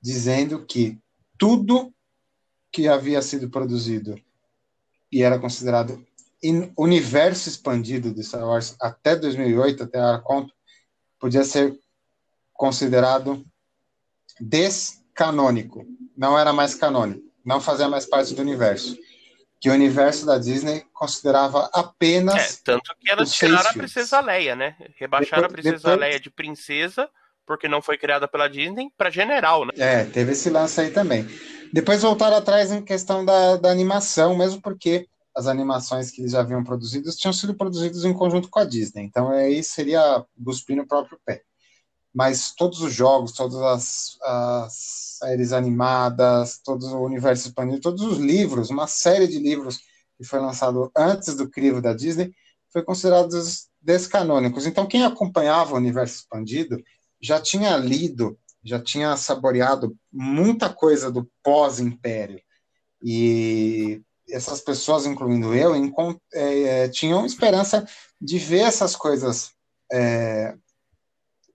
dizendo 0.00 0.64
que 0.64 1.00
tudo 1.38 1.92
que 2.70 2.88
havia 2.88 3.20
sido 3.20 3.50
produzido 3.50 4.20
e 5.10 5.22
era 5.22 5.38
considerado 5.38 6.04
universo 6.76 7.48
expandido 7.48 8.12
de 8.12 8.24
Star 8.24 8.44
Wars 8.44 8.74
até 8.80 9.14
2008, 9.14 9.84
até 9.84 10.00
a 10.00 10.18
conta, 10.18 10.52
podia 11.22 11.44
ser 11.44 11.78
considerado 12.52 13.44
descanônico, 14.40 15.86
não 16.16 16.36
era 16.36 16.52
mais 16.52 16.74
canônico, 16.74 17.22
não 17.44 17.60
fazia 17.60 17.88
mais 17.88 18.04
parte 18.04 18.34
do 18.34 18.42
universo. 18.42 18.98
Que 19.60 19.70
o 19.70 19.72
universo 19.72 20.26
da 20.26 20.36
Disney 20.36 20.84
considerava 20.92 21.70
apenas. 21.72 22.58
É, 22.58 22.60
tanto 22.64 22.92
que 22.98 23.08
elas 23.08 23.32
tiraram 23.32 23.70
a 23.70 23.72
Princesa 23.72 24.18
Leia, 24.18 24.56
né? 24.56 24.74
Rebaixaram 24.96 25.42
depois, 25.42 25.60
a 25.60 25.62
Princesa 25.62 25.76
depois... 25.76 26.00
Leia 26.00 26.18
de 26.18 26.30
princesa, 26.30 27.08
porque 27.46 27.68
não 27.68 27.80
foi 27.80 27.96
criada 27.96 28.26
pela 28.26 28.48
Disney, 28.48 28.90
para 28.98 29.08
general, 29.08 29.64
né? 29.64 29.72
É, 29.78 30.04
teve 30.04 30.32
esse 30.32 30.50
lance 30.50 30.80
aí 30.80 30.90
também. 30.90 31.28
Depois 31.72 32.02
voltaram 32.02 32.36
atrás 32.36 32.72
em 32.72 32.82
questão 32.82 33.24
da, 33.24 33.56
da 33.56 33.70
animação, 33.70 34.36
mesmo 34.36 34.60
porque 34.60 35.06
as 35.34 35.46
animações 35.46 36.10
que 36.10 36.20
eles 36.20 36.32
já 36.32 36.40
haviam 36.40 36.62
produzido 36.62 37.10
tinham 37.12 37.32
sido 37.32 37.54
produzidas 37.54 38.04
em 38.04 38.12
conjunto 38.12 38.48
com 38.48 38.58
a 38.58 38.64
Disney. 38.64 39.04
Então 39.04 39.30
aí 39.30 39.62
seria 39.62 40.24
cuspir 40.44 40.76
no 40.76 40.86
próprio 40.86 41.18
pé. 41.24 41.42
Mas 42.14 42.52
todos 42.54 42.82
os 42.82 42.92
jogos, 42.92 43.32
todas 43.32 43.60
as, 43.62 44.18
as 44.22 44.74
séries 45.18 45.52
animadas, 45.52 46.60
todo 46.62 46.84
o 46.84 47.04
universo 47.04 47.48
expandido, 47.48 47.80
todos 47.80 48.02
os 48.02 48.18
livros, 48.18 48.68
uma 48.68 48.86
série 48.86 49.26
de 49.26 49.38
livros 49.38 49.78
que 50.18 50.24
foi 50.24 50.38
lançado 50.38 50.90
antes 50.94 51.34
do 51.34 51.48
crivo 51.48 51.80
da 51.80 51.94
Disney, 51.94 52.32
foi 52.70 52.82
considerados 52.82 53.68
descanônicos. 53.80 54.66
Então 54.66 54.86
quem 54.86 55.04
acompanhava 55.04 55.72
o 55.72 55.78
universo 55.78 56.16
expandido 56.16 56.82
já 57.20 57.40
tinha 57.40 57.76
lido, 57.76 58.38
já 58.62 58.78
tinha 58.78 59.16
saboreado 59.16 59.96
muita 60.12 60.68
coisa 60.68 61.10
do 61.10 61.28
pós-império. 61.42 62.40
E 63.02 64.02
essas 64.32 64.60
pessoas, 64.60 65.06
incluindo 65.06 65.54
eu, 65.54 65.72
é, 66.32 66.88
tinham 66.88 67.26
esperança 67.26 67.86
de 68.20 68.38
ver 68.38 68.60
essas 68.60 68.96
coisas 68.96 69.52
é, 69.92 70.54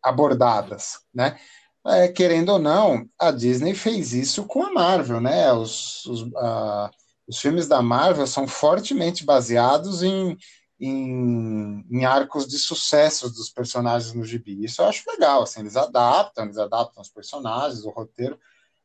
abordadas, 0.03 0.99
né? 1.13 1.37
É, 1.85 2.07
querendo 2.09 2.49
ou 2.49 2.59
não, 2.59 3.07
a 3.17 3.31
Disney 3.31 3.73
fez 3.73 4.13
isso 4.13 4.43
com 4.45 4.61
a 4.63 4.73
Marvel, 4.73 5.21
né? 5.21 5.51
Os, 5.53 6.05
os, 6.05 6.21
uh, 6.23 6.89
os 7.27 7.39
filmes 7.39 7.67
da 7.67 7.81
Marvel 7.81 8.27
são 8.27 8.45
fortemente 8.45 9.23
baseados 9.23 10.03
em, 10.03 10.37
em, 10.79 11.85
em, 11.89 12.05
arcos 12.05 12.45
de 12.45 12.59
sucesso 12.59 13.29
dos 13.29 13.49
personagens 13.49 14.13
no 14.13 14.25
gibi. 14.25 14.65
Isso 14.65 14.81
eu 14.81 14.85
acho 14.85 15.09
legal, 15.09 15.43
assim, 15.43 15.61
eles 15.61 15.77
adaptam, 15.77 16.43
eles 16.43 16.57
adaptam 16.57 17.01
os 17.01 17.09
personagens, 17.09 17.85
o 17.85 17.89
roteiro, 17.89 18.37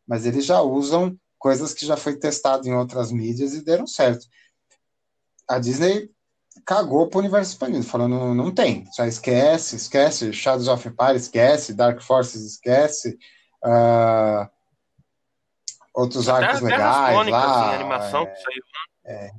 mas 0.07 0.25
eles 0.25 0.45
já 0.45 0.61
usam 0.63 1.19
coisas 1.43 1.75
que 1.75 1.85
já 1.85 1.97
foi 1.97 2.17
testado 2.17 2.69
em 2.69 2.73
outras 2.73 3.11
mídias 3.11 3.53
e 3.53 3.65
deram 3.65 3.85
certo. 3.85 4.29
A 5.49 5.59
Disney 5.59 6.09
cagou 6.65 7.09
pro 7.09 7.19
universo 7.19 7.51
expandido, 7.51 7.83
falando, 7.83 8.33
não 8.33 8.55
tem, 8.55 8.87
já 8.97 9.09
esquece, 9.09 9.75
esquece, 9.75 10.33
Shadows 10.33 10.69
of 10.69 10.87
Empire, 10.87 11.17
esquece, 11.17 11.75
Dark 11.75 12.01
Forces, 12.01 12.43
esquece, 12.43 13.19
uh, 13.65 14.49
outros 15.93 16.29
até, 16.29 16.47
arcos 16.47 16.61
legais 16.61 17.09
crônicas, 17.09 17.33
lá. 17.33 17.67
Assim, 17.67 17.75
animação 17.75 18.23
é, 18.23 18.27
que 18.27 18.37
saiu. 18.41 18.63
É, 19.05 19.31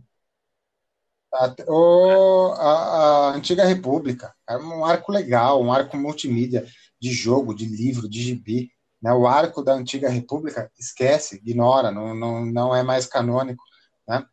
a, 1.33 1.55
o, 1.69 2.53
a, 2.57 2.67
a, 2.67 3.33
Antiga 3.33 3.63
República, 3.63 4.35
era 4.47 4.61
um 4.61 4.83
arco 4.83 5.09
legal, 5.09 5.63
um 5.63 5.71
arco 5.71 5.95
multimídia 5.95 6.67
de 6.99 7.13
jogo, 7.13 7.55
de 7.55 7.65
livro, 7.65 8.09
de 8.09 8.21
gibi. 8.21 8.73
Né? 9.03 9.11
O 9.13 9.27
arco 9.27 9.61
da 9.61 9.73
Antiga 9.73 10.09
República, 10.09 10.71
esquece, 10.79 11.35
ignora, 11.35 11.91
não, 11.91 12.15
não, 12.15 12.45
não 12.45 12.75
é 12.75 12.81
mais 12.81 13.05
canônico, 13.05 13.61
né? 14.07 14.25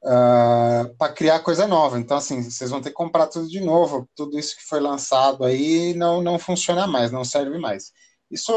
Uh, 0.00 0.08
ah, 0.10 0.90
para 0.96 1.12
criar 1.12 1.40
coisa 1.40 1.66
nova. 1.66 1.98
Então, 1.98 2.16
assim, 2.16 2.40
vocês 2.40 2.70
vão 2.70 2.80
ter 2.80 2.90
que 2.90 2.94
comprar 2.94 3.26
tudo 3.26 3.48
de 3.48 3.60
novo. 3.60 4.08
Tudo 4.14 4.38
isso 4.38 4.56
que 4.56 4.64
foi 4.64 4.78
lançado 4.78 5.44
aí 5.44 5.92
não, 5.94 6.22
não 6.22 6.38
funciona 6.38 6.86
mais, 6.86 7.10
não 7.10 7.24
serve 7.24 7.58
mais. 7.58 7.92
Isso, 8.30 8.52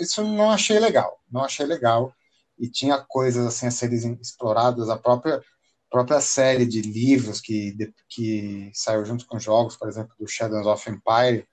isso 0.00 0.24
não 0.24 0.50
achei 0.50 0.80
legal, 0.80 1.20
não 1.30 1.44
achei 1.44 1.64
legal. 1.64 2.12
E 2.58 2.68
tinha 2.68 2.98
coisas 2.98 3.46
assim 3.46 3.66
a 3.66 3.70
serem 3.70 4.18
exploradas. 4.20 4.90
A 4.90 4.98
própria, 4.98 5.40
própria 5.88 6.20
série 6.20 6.66
de 6.66 6.82
livros 6.82 7.40
que, 7.40 7.76
que 8.08 8.70
saiu 8.74 9.04
junto 9.04 9.26
com 9.26 9.38
jogos, 9.38 9.76
por 9.76 9.88
exemplo, 9.88 10.14
do 10.18 10.26
Shadows 10.26 10.66
of 10.66 10.90
Empire, 10.90 11.46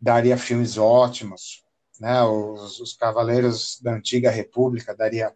daria 0.00 0.36
filmes 0.36 0.76
ótimos 0.76 1.63
né? 2.00 2.22
Os, 2.22 2.80
os 2.80 2.94
Cavaleiros 2.94 3.78
da 3.80 3.94
Antiga 3.94 4.30
República 4.30 4.94
daria 4.94 5.32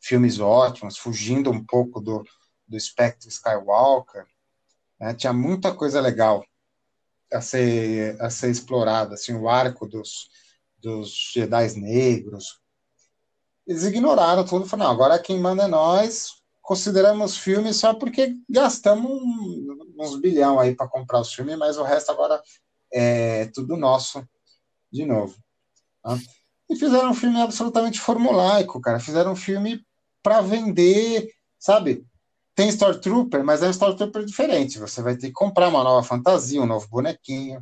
filmes 0.00 0.38
ótimos, 0.38 0.96
fugindo 0.96 1.50
um 1.50 1.64
pouco 1.64 2.00
do, 2.00 2.24
do 2.66 2.76
espectro 2.76 3.28
Skywalker. 3.28 4.26
Né? 5.00 5.14
Tinha 5.14 5.32
muita 5.32 5.74
coisa 5.74 6.00
legal 6.00 6.44
a 7.32 7.40
ser, 7.40 8.20
a 8.20 8.30
ser 8.30 8.50
explorado, 8.50 9.14
assim, 9.14 9.34
o 9.34 9.48
arco 9.48 9.86
dos, 9.86 10.28
dos 10.78 11.10
Jedi 11.32 11.74
negros. 11.76 12.60
Eles 13.66 13.82
ignoraram 13.82 14.44
tudo 14.44 14.66
falaram, 14.66 14.92
agora 14.92 15.18
quem 15.18 15.40
manda 15.40 15.64
é 15.64 15.68
nós, 15.68 16.36
consideramos 16.62 17.36
filme 17.36 17.74
só 17.74 17.94
porque 17.94 18.36
gastamos 18.48 19.10
uns 19.98 20.20
bilhão 20.20 20.60
aí 20.60 20.74
para 20.74 20.88
comprar 20.88 21.20
os 21.20 21.32
filmes, 21.32 21.56
mas 21.56 21.76
o 21.78 21.82
resto 21.82 22.12
agora 22.12 22.40
é 22.92 23.46
tudo 23.46 23.76
nosso 23.76 24.26
de 24.92 25.04
novo. 25.04 25.36
Tá? 26.06 26.16
E 26.70 26.76
fizeram 26.76 27.10
um 27.10 27.14
filme 27.14 27.40
absolutamente 27.40 27.98
formulaico, 28.00 28.80
cara. 28.80 29.00
Fizeram 29.00 29.32
um 29.32 29.36
filme 29.36 29.84
para 30.22 30.40
vender, 30.40 31.28
sabe? 31.58 32.06
Tem 32.54 32.68
Stormtrooper, 32.68 33.44
mas 33.44 33.62
é 33.62 33.66
um 33.66 33.70
Stormtrooper 33.70 34.24
diferente. 34.24 34.78
Você 34.78 35.02
vai 35.02 35.16
ter 35.16 35.28
que 35.28 35.32
comprar 35.32 35.68
uma 35.68 35.82
nova 35.82 36.06
fantasia, 36.06 36.62
um 36.62 36.66
novo 36.66 36.88
bonequinho, 36.88 37.60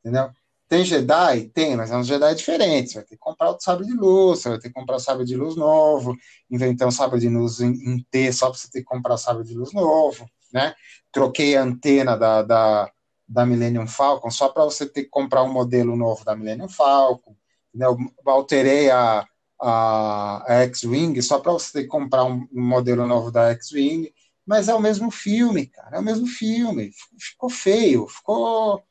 entendeu? 0.00 0.30
Tem 0.68 0.84
Jedi? 0.84 1.48
Tem, 1.54 1.76
mas 1.76 1.90
é 1.90 1.96
um 1.96 2.04
Jedi 2.04 2.34
diferente. 2.34 2.90
Você 2.90 2.94
vai 2.96 3.04
ter 3.04 3.14
que 3.14 3.20
comprar 3.20 3.50
o 3.50 3.60
sabre 3.60 3.86
de 3.86 3.94
luz, 3.94 4.40
você 4.40 4.50
vai 4.50 4.58
ter 4.58 4.68
que 4.68 4.74
comprar 4.74 4.98
sabre 4.98 5.24
de 5.24 5.36
luz 5.36 5.56
novo, 5.56 6.14
inventar 6.50 6.86
um 6.86 6.90
sabre 6.90 7.18
de 7.18 7.28
luz 7.28 7.60
em, 7.60 7.72
em 7.72 8.02
T 8.10 8.32
só 8.32 8.50
para 8.50 8.58
você 8.58 8.68
ter 8.70 8.80
que 8.80 8.84
comprar 8.84 9.16
sabre 9.16 9.44
de 9.44 9.54
luz 9.54 9.72
novo, 9.72 10.28
né? 10.52 10.74
Troquei 11.10 11.56
a 11.56 11.62
antena 11.62 12.16
da, 12.16 12.42
da, 12.42 12.90
da 13.26 13.46
Millennium 13.46 13.86
Falcon 13.86 14.30
só 14.30 14.48
para 14.48 14.64
você 14.64 14.86
ter 14.86 15.04
que 15.04 15.10
comprar 15.10 15.42
um 15.42 15.52
modelo 15.52 15.96
novo 15.96 16.24
da 16.24 16.36
Millennium 16.36 16.68
Falcon. 16.68 17.34
Entendeu? 17.76 17.98
Alterei 18.24 18.90
a, 18.90 19.26
a, 19.60 20.44
a 20.46 20.62
X-Wing 20.62 21.20
só 21.20 21.38
para 21.38 21.52
você 21.52 21.86
comprar 21.86 22.24
um, 22.24 22.48
um 22.50 22.66
modelo 22.66 23.06
novo 23.06 23.30
da 23.30 23.50
X-Wing. 23.50 24.10
Mas 24.46 24.68
é 24.68 24.74
o 24.74 24.80
mesmo 24.80 25.10
filme, 25.10 25.66
cara. 25.66 25.96
É 25.96 26.00
o 26.00 26.04
mesmo 26.04 26.26
filme. 26.26 26.90
Ficou 27.18 27.50
feio, 27.50 28.06
ficou 28.06 28.82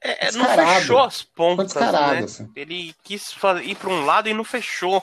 é, 0.00 0.28
é, 0.28 0.32
não 0.32 0.46
fechou 0.46 1.00
as 1.00 1.22
pontas, 1.22 1.74
né? 1.74 2.18
Assim. 2.20 2.50
Ele 2.54 2.94
quis 3.02 3.34
ir 3.64 3.74
para 3.74 3.90
um 3.90 4.04
lado 4.04 4.28
e 4.28 4.34
não 4.34 4.44
fechou. 4.44 5.02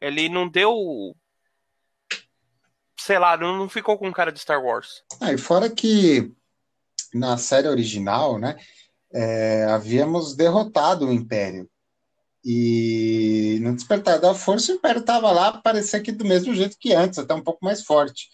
Ele 0.00 0.28
não 0.28 0.48
deu. 0.48 0.72
Sei 2.96 3.18
lá, 3.18 3.36
não 3.36 3.68
ficou 3.68 3.98
com 3.98 4.12
cara 4.12 4.30
de 4.30 4.38
Star 4.38 4.62
Wars. 4.62 5.02
Ah, 5.20 5.32
e 5.32 5.38
fora 5.38 5.68
que 5.68 6.32
na 7.12 7.36
série 7.36 7.68
original, 7.68 8.38
né, 8.38 8.56
é, 9.12 9.64
havíamos 9.64 10.34
derrotado 10.34 11.06
o 11.06 11.12
Império. 11.12 11.68
E 12.44 13.58
no 13.62 13.74
Despertar 13.74 14.20
da 14.20 14.34
Força, 14.34 14.72
o 14.72 14.76
Império 14.76 15.00
estava 15.00 15.30
lá, 15.30 15.60
parecia 15.60 16.00
que 16.00 16.12
do 16.12 16.24
mesmo 16.24 16.54
jeito 16.54 16.78
que 16.78 16.92
antes, 16.92 17.18
até 17.18 17.34
um 17.34 17.42
pouco 17.42 17.64
mais 17.64 17.82
forte, 17.82 18.28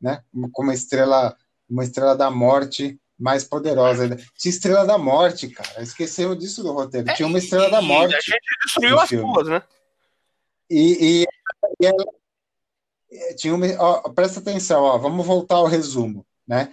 né? 0.00 0.22
Com 0.52 0.62
uma 0.62 0.74
estrela, 0.74 1.36
uma 1.68 1.84
estrela 1.84 2.16
da 2.16 2.30
morte 2.30 3.00
mais 3.20 3.44
poderosa. 3.44 4.16
Tinha 4.38 4.50
Estrela 4.50 4.86
da 4.86 4.96
Morte, 4.96 5.48
cara. 5.48 5.82
Esquecemos 5.82 6.38
disso 6.38 6.62
do 6.62 6.72
roteiro. 6.72 7.12
Tinha 7.14 7.28
uma 7.28 7.38
Estrela 7.38 7.68
e, 7.68 7.70
da 7.70 7.82
Morte. 7.82 8.14
A 8.14 8.20
gente 8.20 8.40
destruiu 8.64 8.98
as 8.98 9.10
duas, 9.10 9.46
né? 9.46 9.62
E, 10.70 11.22
e, 11.22 11.26
e 11.80 11.86
ela, 11.86 12.04
tinha 13.36 13.54
uma, 13.54 13.66
ó, 13.78 14.08
presta 14.10 14.40
atenção, 14.40 14.82
ó, 14.82 14.96
vamos 14.96 15.26
voltar 15.26 15.56
ao 15.56 15.66
resumo, 15.66 16.24
né? 16.46 16.72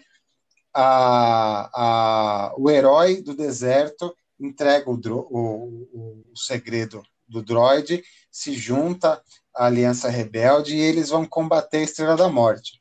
A, 0.80 1.70
a, 1.74 2.54
o 2.56 2.70
herói 2.70 3.22
do 3.22 3.36
deserto 3.36 4.16
entrega 4.40 4.92
o, 4.92 4.94
o, 4.94 6.24
o 6.32 6.36
segredo 6.36 7.02
do 7.28 7.42
droid, 7.42 8.04
se 8.32 8.54
junta 8.54 9.22
à 9.56 9.66
Aliança 9.66 10.08
Rebelde 10.08 10.76
e 10.76 10.80
eles 10.80 11.10
vão 11.10 11.26
combater 11.26 11.78
a 11.78 11.82
Estrela 11.82 12.16
da 12.16 12.30
Morte. 12.30 12.80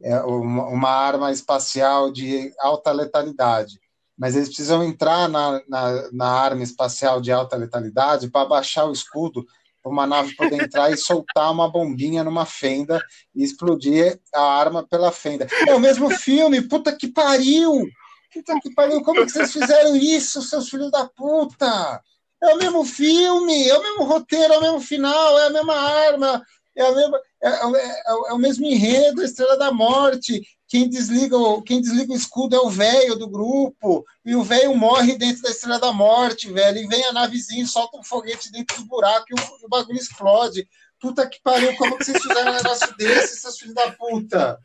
É 0.00 0.20
uma, 0.20 0.66
uma, 0.68 0.88
arma 0.88 1.32
espacial 1.32 2.12
de 2.12 2.52
alta 2.60 2.92
letalidade, 2.92 3.80
mas 4.16 4.34
eles 4.34 4.48
precisam 4.48 4.82
entrar 4.82 5.28
na, 5.28 5.60
na, 5.68 6.12
na 6.12 6.28
arma 6.28 6.62
espacial 6.62 7.20
de 7.20 7.32
alta 7.32 7.56
letalidade 7.56 8.30
para 8.30 8.48
baixar 8.48 8.86
o 8.86 8.92
escudo 8.92 9.44
uma 9.84 10.06
nave 10.06 10.34
poder 10.36 10.62
entrar 10.62 10.90
e 10.90 10.96
soltar 10.96 11.50
uma 11.50 11.70
bombinha 11.70 12.22
numa 12.22 12.46
fenda 12.46 13.00
e 13.34 13.42
explodir 13.42 14.20
a 14.34 14.42
arma 14.42 14.86
pela 14.86 15.10
fenda. 15.10 15.46
É 15.66 15.74
o 15.74 15.80
mesmo 15.80 16.10
filme, 16.10 16.62
puta 16.62 16.94
que 16.94 17.08
pariu! 17.08 17.88
Puta 18.32 18.58
que 18.60 18.72
pariu, 18.74 19.02
como 19.02 19.26
que 19.26 19.32
vocês 19.32 19.52
fizeram 19.52 19.94
isso, 19.94 20.40
seus 20.42 20.68
filhos 20.68 20.90
da 20.90 21.06
puta? 21.06 22.00
É 22.42 22.54
o 22.54 22.56
mesmo 22.56 22.84
filme, 22.84 23.68
é 23.68 23.76
o 23.76 23.82
mesmo 23.82 24.04
roteiro, 24.04 24.54
é 24.54 24.58
o 24.58 24.62
mesmo 24.62 24.80
final, 24.80 25.38
é 25.38 25.46
a 25.46 25.50
mesma 25.50 25.74
arma, 25.74 26.42
é, 26.76 26.82
a 26.82 26.92
mesma, 26.92 27.20
é, 27.42 27.48
é, 27.48 28.02
é, 28.06 28.32
o 28.32 28.38
mesmo 28.38 28.64
enredo, 28.64 29.22
Estrela 29.22 29.56
da 29.56 29.70
Morte. 29.70 30.40
Quem 30.72 30.88
desliga, 30.88 31.36
o, 31.36 31.60
quem 31.60 31.82
desliga 31.82 32.14
o 32.14 32.16
escudo 32.16 32.56
é 32.56 32.58
o 32.58 32.70
velho 32.70 33.14
do 33.14 33.28
grupo, 33.28 34.06
e 34.24 34.34
o 34.34 34.42
velho 34.42 34.74
morre 34.74 35.18
dentro 35.18 35.42
da 35.42 35.50
Estrela 35.50 35.78
da 35.78 35.92
Morte, 35.92 36.50
velho. 36.50 36.78
E 36.78 36.86
vem 36.86 37.04
a 37.04 37.12
navezinha, 37.12 37.66
solta 37.66 37.98
um 37.98 38.02
foguete 38.02 38.50
dentro 38.50 38.78
do 38.78 38.86
buraco 38.86 39.26
e 39.28 39.34
o, 39.34 39.66
o 39.66 39.68
bagulho 39.68 39.98
explode. 39.98 40.66
Puta 40.98 41.28
que 41.28 41.42
pariu, 41.42 41.76
como 41.76 41.98
que 41.98 42.06
vocês 42.06 42.22
fizeram 42.22 42.52
um 42.52 42.54
negócio 42.54 42.88
desse, 42.96 43.36
seus 43.42 43.58
filhos 43.58 43.74
da 43.74 43.92
puta? 43.92 44.58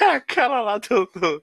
É, 0.00 0.04
aquela 0.14 0.60
lá 0.60 0.78
do, 0.78 1.10
do, 1.12 1.42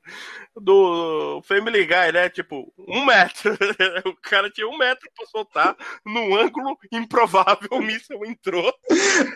do, 0.55 1.41
Family 1.41 1.85
Guy, 1.85 2.13
né? 2.13 2.29
Tipo, 2.29 2.73
um 2.87 3.03
metro. 3.03 3.51
O 4.07 4.15
cara 4.21 4.49
tinha 4.49 4.65
um 4.65 4.77
metro 4.77 5.09
pra 5.13 5.25
soltar 5.25 5.75
num 6.05 6.37
ângulo 6.37 6.77
improvável, 6.89 7.67
o 7.69 7.81
míssil 7.81 8.23
entrou. 8.25 8.73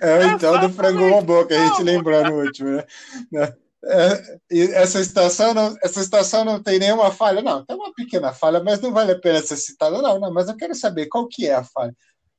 É, 0.01 0.23
então 0.27 0.57
do 0.57 0.69
frango 0.69 1.09
robô 1.09 1.45
que 1.45 1.53
a 1.53 1.67
gente 1.67 1.83
lembrou 1.83 2.23
no 2.23 2.43
último, 2.45 2.81
né? 3.29 3.53
É, 3.89 4.39
essa 4.73 4.99
estação 4.99 5.53
não, 5.53 5.75
essa 5.81 6.01
estação 6.01 6.43
não 6.43 6.61
tem 6.61 6.79
nenhuma 6.79 7.11
falha, 7.11 7.41
não. 7.41 7.65
Tem 7.65 7.75
uma 7.75 7.93
pequena 7.93 8.33
falha, 8.33 8.61
mas 8.61 8.81
não 8.81 8.91
vale 8.91 9.13
a 9.13 9.19
pena 9.19 9.41
ser 9.41 9.57
citada, 9.57 10.01
não, 10.01 10.19
não. 10.19 10.31
Mas 10.31 10.49
eu 10.49 10.57
quero 10.57 10.75
saber 10.75 11.07
qual 11.07 11.27
que 11.27 11.47
é 11.47 11.53
a 11.53 11.63
falha. 11.63 11.95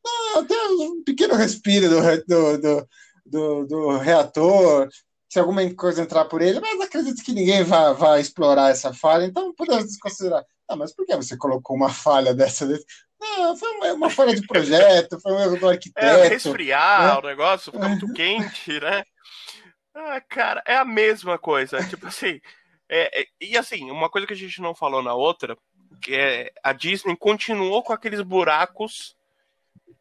Ah, 0.07 0.41
até 0.41 0.55
um 0.55 1.03
pequeno 1.05 1.35
respiro 1.35 1.89
do, 1.89 2.01
do, 2.27 2.59
do, 2.59 2.89
do, 3.27 3.67
do 3.67 3.99
reator, 3.99 4.89
se 5.29 5.39
alguma 5.39 5.63
coisa 5.75 6.03
entrar 6.03 6.25
por 6.25 6.41
ele, 6.41 6.61
mas 6.61 6.81
acredito 6.81 7.23
que 7.23 7.33
ninguém 7.33 7.63
vai, 7.63 7.95
vai 7.95 8.21
explorar 8.21 8.71
essa 8.71 8.93
falha, 8.93 9.25
então 9.25 9.55
podemos 9.55 9.85
desconsiderar. 9.85 10.45
Ah, 10.69 10.77
mas 10.77 10.95
por 10.95 11.07
que 11.07 11.17
você 11.17 11.37
colocou 11.37 11.77
uma 11.77 11.91
falha 11.91 12.35
dessa? 12.35 12.67
Não, 13.21 13.57
foi 13.57 13.71
uma, 13.73 13.93
uma 13.93 14.11
falha 14.11 14.35
de 14.35 14.47
projeto, 14.47 15.21
foi 15.21 15.33
um 15.33 15.41
erro 15.41 15.59
do 15.59 15.69
arquiteto. 15.69 16.07
É, 16.07 16.29
resfriar 16.29 17.15
né? 17.15 17.19
o 17.19 17.23
negócio, 17.23 17.73
fica 17.73 17.89
muito 17.89 18.13
quente, 18.13 18.81
né? 18.81 19.03
Ah, 20.01 20.21
cara, 20.21 20.63
é 20.65 20.77
a 20.77 20.85
mesma 20.85 21.37
coisa. 21.39 21.85
tipo 21.89 22.07
assim, 22.07 22.41
é, 22.89 23.23
é, 23.23 23.27
e 23.41 23.57
assim, 23.57 23.91
uma 23.91 24.09
coisa 24.09 24.27
que 24.27 24.33
a 24.33 24.37
gente 24.37 24.61
não 24.63 24.73
falou 24.75 25.03
na 25.03 25.13
outra, 25.13 25.59
que 26.01 26.15
é 26.15 26.53
a 26.63 26.73
Disney 26.73 27.17
continuou 27.17 27.83
com 27.83 27.93
aqueles 27.93 28.21
buracos 28.21 29.17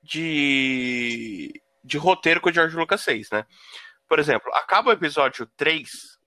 de, 0.03 1.51
de 1.83 1.97
roteiro 1.97 2.39
que 2.39 2.49
o 2.49 2.53
George 2.53 2.75
Lucas 2.75 3.03
fez, 3.03 3.31
né? 3.31 3.43
Por 4.07 4.19
exemplo, 4.19 4.53
acaba 4.53 4.91
o 4.91 4.93
episódio 4.93 5.47
3 5.57 6.19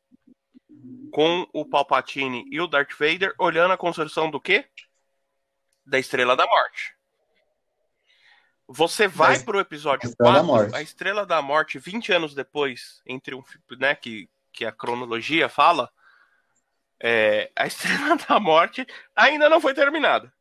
com 1.13 1.47
o 1.53 1.65
Palpatine 1.65 2.45
e 2.51 2.61
o 2.61 2.67
Darth 2.67 2.93
Vader 2.99 3.33
olhando 3.39 3.73
a 3.73 3.79
construção 3.79 4.31
do 4.31 4.41
quê? 4.41 4.69
Da 5.87 5.99
Estrela 5.99 6.37
da 6.37 6.47
Morte. 6.47 6.97
Você 8.73 9.09
vai 9.09 9.37
para 9.41 9.57
o 9.57 9.61
episódio 9.61 10.09
Estrela 10.09 10.47
4, 10.47 10.77
a 10.77 10.81
Estrela 10.81 11.27
da 11.27 11.43
Morte, 11.43 11.77
20 11.77 12.13
anos 12.13 12.37
depois, 12.37 13.03
entre 13.05 13.35
um, 13.35 13.43
né, 13.77 13.97
que, 13.97 14.31
que 14.53 14.65
a 14.65 14.71
cronologia 14.71 15.49
fala, 15.49 15.91
é, 17.03 17.51
a 17.57 17.67
Estrela 17.67 18.17
da 18.29 18.39
Morte 18.39 18.87
ainda 19.17 19.49
não 19.49 19.61
foi 19.61 19.75
terminada. 19.75 20.33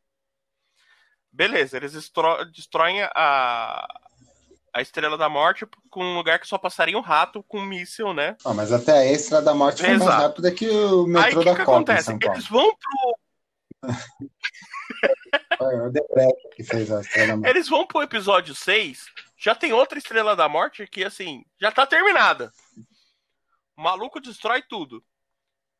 Beleza, 1.32 1.76
eles 1.76 1.92
destro 1.92 2.44
destroem 2.52 3.02
a, 3.02 3.84
a 4.72 4.80
Estrela 4.80 5.18
da 5.18 5.28
Morte 5.28 5.66
com 5.90 6.04
um 6.04 6.14
lugar 6.14 6.38
que 6.38 6.46
só 6.46 6.56
passaria 6.56 6.96
um 6.96 7.02
rato 7.02 7.42
com 7.42 7.58
um 7.58 7.66
míssil, 7.66 8.14
né? 8.14 8.36
Ah, 8.44 8.54
mas 8.54 8.70
até 8.70 8.92
a 8.92 9.12
Estrela 9.12 9.42
da 9.42 9.54
Morte 9.54 9.82
foi 9.82 9.98
mais 9.98 10.08
rápida 10.08 10.52
que 10.52 10.68
o 10.70 11.04
metrô 11.04 11.40
Aí, 11.40 11.44
da 11.44 11.56
que 11.56 11.64
Copa 11.64 11.94
que 12.16 12.28
Eles 12.28 12.46
vão 12.46 12.76
pro... 12.76 13.90
Foi 15.58 15.74
o 15.80 15.90
Debrec 15.90 16.48
que 16.54 16.64
fez 16.64 16.90
a 16.90 17.00
Estrela 17.00 17.28
da 17.28 17.36
Morte. 17.36 17.50
Eles 17.50 17.68
vão 17.68 17.86
pro 17.86 18.02
episódio 18.02 18.54
6, 18.54 19.06
já 19.36 19.54
tem 19.54 19.72
outra 19.72 19.98
Estrela 19.98 20.34
da 20.34 20.48
Morte 20.48 20.86
que, 20.86 21.04
assim, 21.04 21.44
já 21.60 21.70
tá 21.70 21.86
terminada. 21.86 22.52
O 23.76 23.82
maluco 23.82 24.20
destrói 24.20 24.62
tudo. 24.62 25.04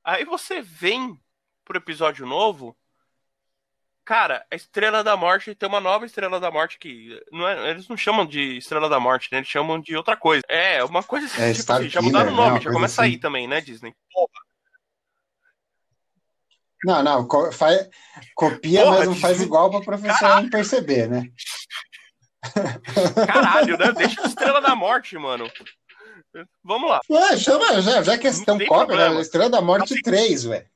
Aí 0.04 0.24
você 0.24 0.60
vem 0.60 1.18
pro 1.64 1.78
episódio 1.78 2.26
novo 2.26 2.76
Cara, 4.10 4.44
a 4.50 4.56
Estrela 4.56 5.04
da 5.04 5.16
Morte 5.16 5.54
tem 5.54 5.68
uma 5.68 5.78
nova 5.78 6.04
Estrela 6.04 6.40
da 6.40 6.50
Morte 6.50 6.80
que 6.80 7.16
não 7.30 7.46
é, 7.46 7.70
eles 7.70 7.86
não 7.86 7.96
chamam 7.96 8.26
de 8.26 8.56
Estrela 8.56 8.88
da 8.88 8.98
Morte, 8.98 9.28
né? 9.30 9.38
Eles 9.38 9.48
chamam 9.48 9.80
de 9.80 9.96
outra 9.96 10.16
coisa. 10.16 10.42
É, 10.48 10.82
uma 10.82 11.00
coisa 11.00 11.26
assim, 11.26 11.40
é, 11.40 11.52
tipo 11.52 11.72
assim, 11.72 11.88
já 11.88 12.02
mudaram 12.02 12.32
o 12.32 12.34
nome, 12.34 12.54
né? 12.54 12.60
já 12.60 12.72
começa 12.72 13.02
assim. 13.02 13.12
aí 13.12 13.18
também, 13.18 13.46
né, 13.46 13.60
Disney? 13.60 13.94
Porra. 14.12 14.49
Não, 16.84 17.02
não, 17.02 17.28
co 17.28 17.52
faz, 17.52 17.88
copia, 18.34 18.82
Porra, 18.82 18.98
mas 18.98 19.08
não 19.08 19.14
faz 19.16 19.40
igual 19.40 19.70
para 19.70 19.80
professor 19.82 20.18
Caralho. 20.18 20.42
não 20.44 20.50
perceber, 20.50 21.08
né? 21.08 21.30
Caralho, 23.26 23.76
né? 23.76 23.92
Deixa 23.92 24.22
a 24.22 24.26
Estrela 24.26 24.60
da 24.60 24.74
Morte, 24.74 25.16
mano. 25.18 25.50
Vamos 26.62 26.90
lá. 26.90 27.00
Ué, 27.10 27.36
chama, 27.38 27.80
já, 27.82 28.02
já 28.02 28.16
que 28.18 28.28
é 28.28 28.44
tão 28.44 28.58
cópia, 28.66 29.10
né? 29.10 29.20
Estrela 29.20 29.50
da 29.50 29.60
Morte 29.60 30.00
3, 30.00 30.44
velho. 30.44 30.66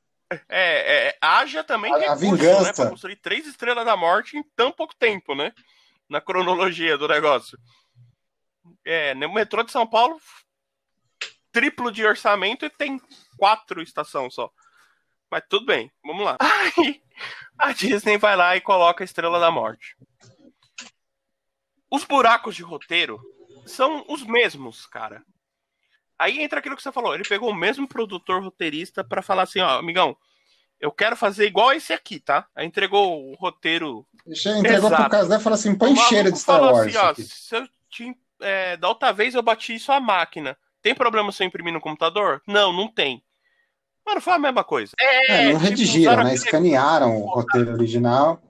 É, 0.49 1.07
é, 1.09 1.17
haja 1.21 1.63
também 1.63 1.93
a, 1.93 1.97
recurso, 1.97 2.11
a 2.11 2.15
vingança. 2.29 2.63
né? 2.63 2.73
Pra 2.73 2.89
construir 2.89 3.15
três 3.17 3.47
estrelas 3.47 3.85
da 3.85 3.95
morte 3.95 4.37
em 4.37 4.43
tão 4.55 4.71
pouco 4.71 4.95
tempo, 4.95 5.35
né? 5.35 5.53
Na 6.09 6.19
cronologia 6.19 6.97
do 6.97 7.07
negócio. 7.07 7.57
É, 8.83 9.13
no 9.15 9.31
metrô 9.31 9.63
de 9.63 9.71
São 9.71 9.85
Paulo, 9.87 10.19
triplo 11.51 11.91
de 11.91 12.05
orçamento 12.05 12.65
e 12.65 12.69
tem 12.69 12.99
quatro 13.37 13.81
estações 13.81 14.33
só. 14.33 14.51
Mas 15.29 15.43
tudo 15.49 15.65
bem, 15.65 15.91
vamos 16.03 16.25
lá. 16.25 16.37
Aí 16.39 17.01
a 17.57 17.71
Disney 17.71 18.17
vai 18.17 18.35
lá 18.35 18.55
e 18.55 18.61
coloca 18.61 19.03
a 19.03 19.05
Estrela 19.05 19.39
da 19.39 19.51
Morte. 19.51 19.95
Os 21.89 22.03
buracos 22.03 22.55
de 22.55 22.63
roteiro 22.63 23.21
são 23.65 24.05
os 24.09 24.23
mesmos, 24.23 24.85
cara. 24.85 25.23
Aí 26.17 26.41
entra 26.41 26.59
aquilo 26.59 26.75
que 26.75 26.83
você 26.83 26.91
falou. 26.91 27.13
Ele 27.13 27.23
pegou 27.23 27.49
o 27.49 27.55
mesmo 27.55 27.87
produtor 27.87 28.41
roteirista 28.43 29.03
para 29.03 29.21
falar 29.21 29.43
assim, 29.43 29.59
ó, 29.59 29.79
amigão, 29.79 30.15
eu 30.79 30.91
quero 30.91 31.15
fazer 31.15 31.45
igual 31.45 31.71
esse 31.73 31.93
aqui, 31.93 32.19
tá? 32.19 32.47
Aí 32.55 32.65
entregou 32.65 33.31
o 33.31 33.35
roteiro. 33.35 34.05
Entregou 34.27 34.89
Exato. 34.89 34.95
pro 34.95 35.09
caso 35.09 35.29
dela 35.29 35.41
e 35.41 35.43
falou 35.43 35.55
assim: 35.55 35.75
põe 35.75 35.95
cheiro 35.95 36.31
de 36.31 36.39
Star 36.39 36.61
Wars. 36.61 36.95
Assim, 36.95 36.97
ó, 36.97 37.13
se 37.15 37.55
eu 37.55 37.67
te, 37.89 38.17
é, 38.41 38.77
da 38.77 38.89
outra 38.89 39.11
vez 39.11 39.35
eu 39.35 39.41
bati 39.41 39.75
isso 39.75 39.91
a 39.91 39.99
máquina. 39.99 40.57
Tem 40.81 40.93
problema 40.93 41.31
se 41.31 41.43
eu 41.43 41.47
imprimir 41.47 41.73
no 41.73 41.81
computador? 41.81 42.41
Não, 42.47 42.71
não 42.71 42.87
tem. 42.87 43.23
Mano, 44.05 44.21
foi 44.21 44.33
a 44.33 44.39
mesma 44.39 44.63
coisa. 44.63 44.93
É, 44.99 45.25
é 45.25 45.43
não 45.45 45.53
tipo, 45.53 45.63
redigiram, 45.63 46.23
né? 46.23 46.33
Escanearam 46.33 47.17
o 47.17 47.25
roteiro 47.25 47.73
original 47.73 48.41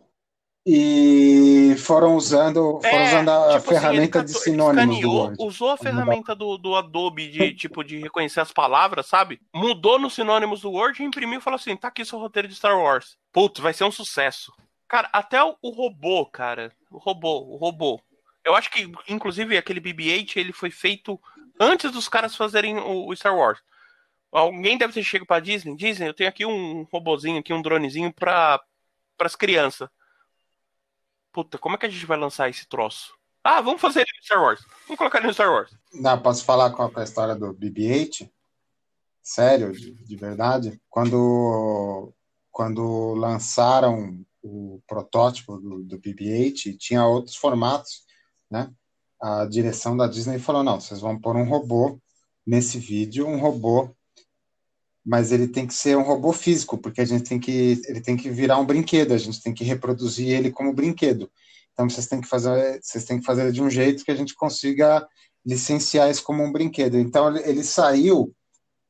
e 0.67 1.75
foram 1.77 2.15
usando, 2.15 2.79
foram 2.81 2.97
é, 2.97 3.07
usando 3.07 3.29
a 3.29 3.41
tipo 3.41 3.55
assim, 3.55 3.67
ferramenta 3.67 4.21
assim, 4.21 4.33
de 4.33 4.39
sinônimos 4.39 4.99
do 4.99 5.11
Word. 5.11 5.35
Usou 5.39 5.69
a 5.69 5.77
ferramenta 5.77 6.33
do, 6.33 6.57
do 6.57 6.75
Adobe 6.75 7.27
de 7.27 7.53
tipo 7.55 7.83
de 7.83 7.99
reconhecer 7.99 8.41
as 8.41 8.51
palavras, 8.51 9.05
sabe? 9.05 9.39
Mudou 9.53 9.99
nos 9.99 10.15
sinônimos 10.15 10.61
do 10.61 10.71
Word 10.71 11.01
e 11.01 11.05
imprimiu 11.05 11.37
e 11.39 11.41
falou 11.41 11.55
assim: 11.55 11.75
tá 11.77 11.89
aqui 11.89 12.03
seu 12.03 12.17
roteiro 12.17 12.47
de 12.47 12.55
Star 12.55 12.77
Wars. 12.77 13.15
Putz, 13.31 13.59
vai 13.59 13.73
ser 13.73 13.83
um 13.83 13.91
sucesso. 13.91 14.51
Cara, 14.87 15.07
até 15.13 15.43
o, 15.43 15.55
o 15.61 15.69
robô, 15.69 16.25
cara. 16.25 16.71
O 16.91 16.97
robô, 16.97 17.39
o 17.41 17.57
robô. 17.57 18.01
Eu 18.43 18.55
acho 18.55 18.71
que, 18.71 18.91
inclusive, 19.07 19.57
aquele 19.57 19.79
BB-8 19.79 20.37
ele 20.37 20.53
foi 20.53 20.69
feito 20.69 21.19
antes 21.59 21.91
dos 21.91 22.07
caras 22.09 22.35
fazerem 22.35 22.77
o, 22.77 23.07
o 23.07 23.15
Star 23.15 23.35
Wars. 23.35 23.59
Alguém 24.35 24.77
deve 24.77 24.93
ter 24.93 25.03
chegado 25.03 25.27
pra 25.27 25.39
Disney. 25.39 25.75
Disney, 25.75 26.07
eu 26.07 26.13
tenho 26.13 26.29
aqui 26.29 26.45
um 26.45 26.83
robozinho, 26.91 27.39
aqui 27.39 27.53
um 27.53 27.61
dronezinho 27.61 28.13
para 28.13 28.61
as 29.19 29.35
crianças 29.35 29.89
puta, 31.35 31.57
como 31.57 31.75
é 31.75 31.77
que 31.77 31.85
a 31.85 31.89
gente 31.89 32.05
vai 32.05 32.17
lançar 32.17 32.49
esse 32.49 32.65
troço? 32.65 33.13
Ah, 33.43 33.59
vamos 33.59 33.81
fazer 33.81 33.99
ele 33.99 34.11
no 34.15 34.23
Star 34.23 34.41
Wars. 34.41 34.61
Vamos 34.87 34.97
colocar 34.97 35.17
ele 35.17 35.27
no 35.27 35.33
Star 35.33 35.51
Wars. 35.51 35.77
Não, 35.93 36.21
posso 36.21 36.45
falar 36.45 36.71
qual 36.71 36.89
é 36.95 37.01
a 37.01 37.03
história 37.03 37.35
do 37.35 37.53
BB-8? 37.53 38.31
Sério, 39.21 39.73
de, 39.73 39.93
de, 39.93 40.15
verdade? 40.15 40.81
Quando, 40.89 42.13
quando 42.49 43.13
lançaram 43.15 44.25
o 44.41 44.81
protótipo 44.87 45.57
do, 45.57 45.83
do 45.83 45.99
BB-8, 45.99 46.77
tinha 46.77 47.05
outros 47.05 47.35
formatos, 47.35 48.05
né? 48.49 48.71
A 49.21 49.45
direção 49.45 49.97
da 49.97 50.07
Disney 50.07 50.39
falou, 50.39 50.63
não, 50.63 50.79
vocês 50.79 51.01
vão 51.01 51.19
pôr 51.19 51.35
um 51.35 51.49
robô 51.49 51.99
nesse 52.47 52.79
vídeo, 52.79 53.27
um 53.27 53.39
robô 53.39 53.93
mas 55.05 55.31
ele 55.31 55.47
tem 55.47 55.67
que 55.67 55.73
ser 55.73 55.95
um 55.95 56.01
robô 56.01 56.33
físico, 56.33 56.77
porque 56.77 57.01
a 57.01 57.05
gente 57.05 57.29
tem 57.29 57.39
que 57.39 57.79
ele 57.87 58.01
tem 58.01 58.17
que 58.17 58.29
virar 58.29 58.57
um 58.57 58.65
brinquedo, 58.65 59.13
a 59.13 59.17
gente 59.17 59.41
tem 59.41 59.53
que 59.53 59.63
reproduzir 59.63 60.29
ele 60.29 60.49
como 60.49 60.73
brinquedo. 60.73 61.29
Então 61.73 61.87
vocês 61.87 62.07
têm 62.07 62.19
que 62.21 62.27
fazer 62.27 62.79
vocês 62.81 63.05
têm 63.05 63.19
que 63.19 63.25
fazer 63.25 63.51
de 63.51 63.61
um 63.61 63.69
jeito 63.69 64.03
que 64.03 64.11
a 64.11 64.15
gente 64.15 64.33
consiga 64.33 65.07
licenciar 65.45 66.09
isso 66.09 66.23
como 66.23 66.43
um 66.43 66.51
brinquedo. 66.51 66.97
Então 66.97 67.35
ele, 67.37 67.63
saiu 67.63 68.33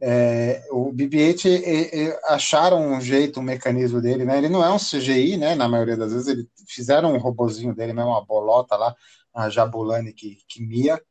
é, 0.02 0.64
o 0.72 0.94
BB-8 0.94 2.16
acharam 2.28 2.94
um 2.94 3.02
jeito, 3.02 3.40
um 3.40 3.44
mecanismo 3.44 4.02
dele, 4.02 4.24
né? 4.24 4.38
Ele 4.38 4.50
não 4.50 4.64
é 4.64 4.72
um 4.72 4.78
CGI, 4.78 5.36
né? 5.36 5.54
Na 5.56 5.68
maioria 5.68 5.98
das 5.98 6.14
vezes 6.14 6.28
eles 6.28 6.46
fizeram 6.68 7.14
um 7.14 7.18
robozinho 7.18 7.76
dele, 7.76 7.92
mesmo 7.92 8.12
uma 8.12 8.26
bolota 8.26 8.78
lá, 8.78 8.96
a 9.34 9.50
Jabulani 9.50 10.14
que, 10.14 10.38
que 10.48 10.64
mia 10.64 11.02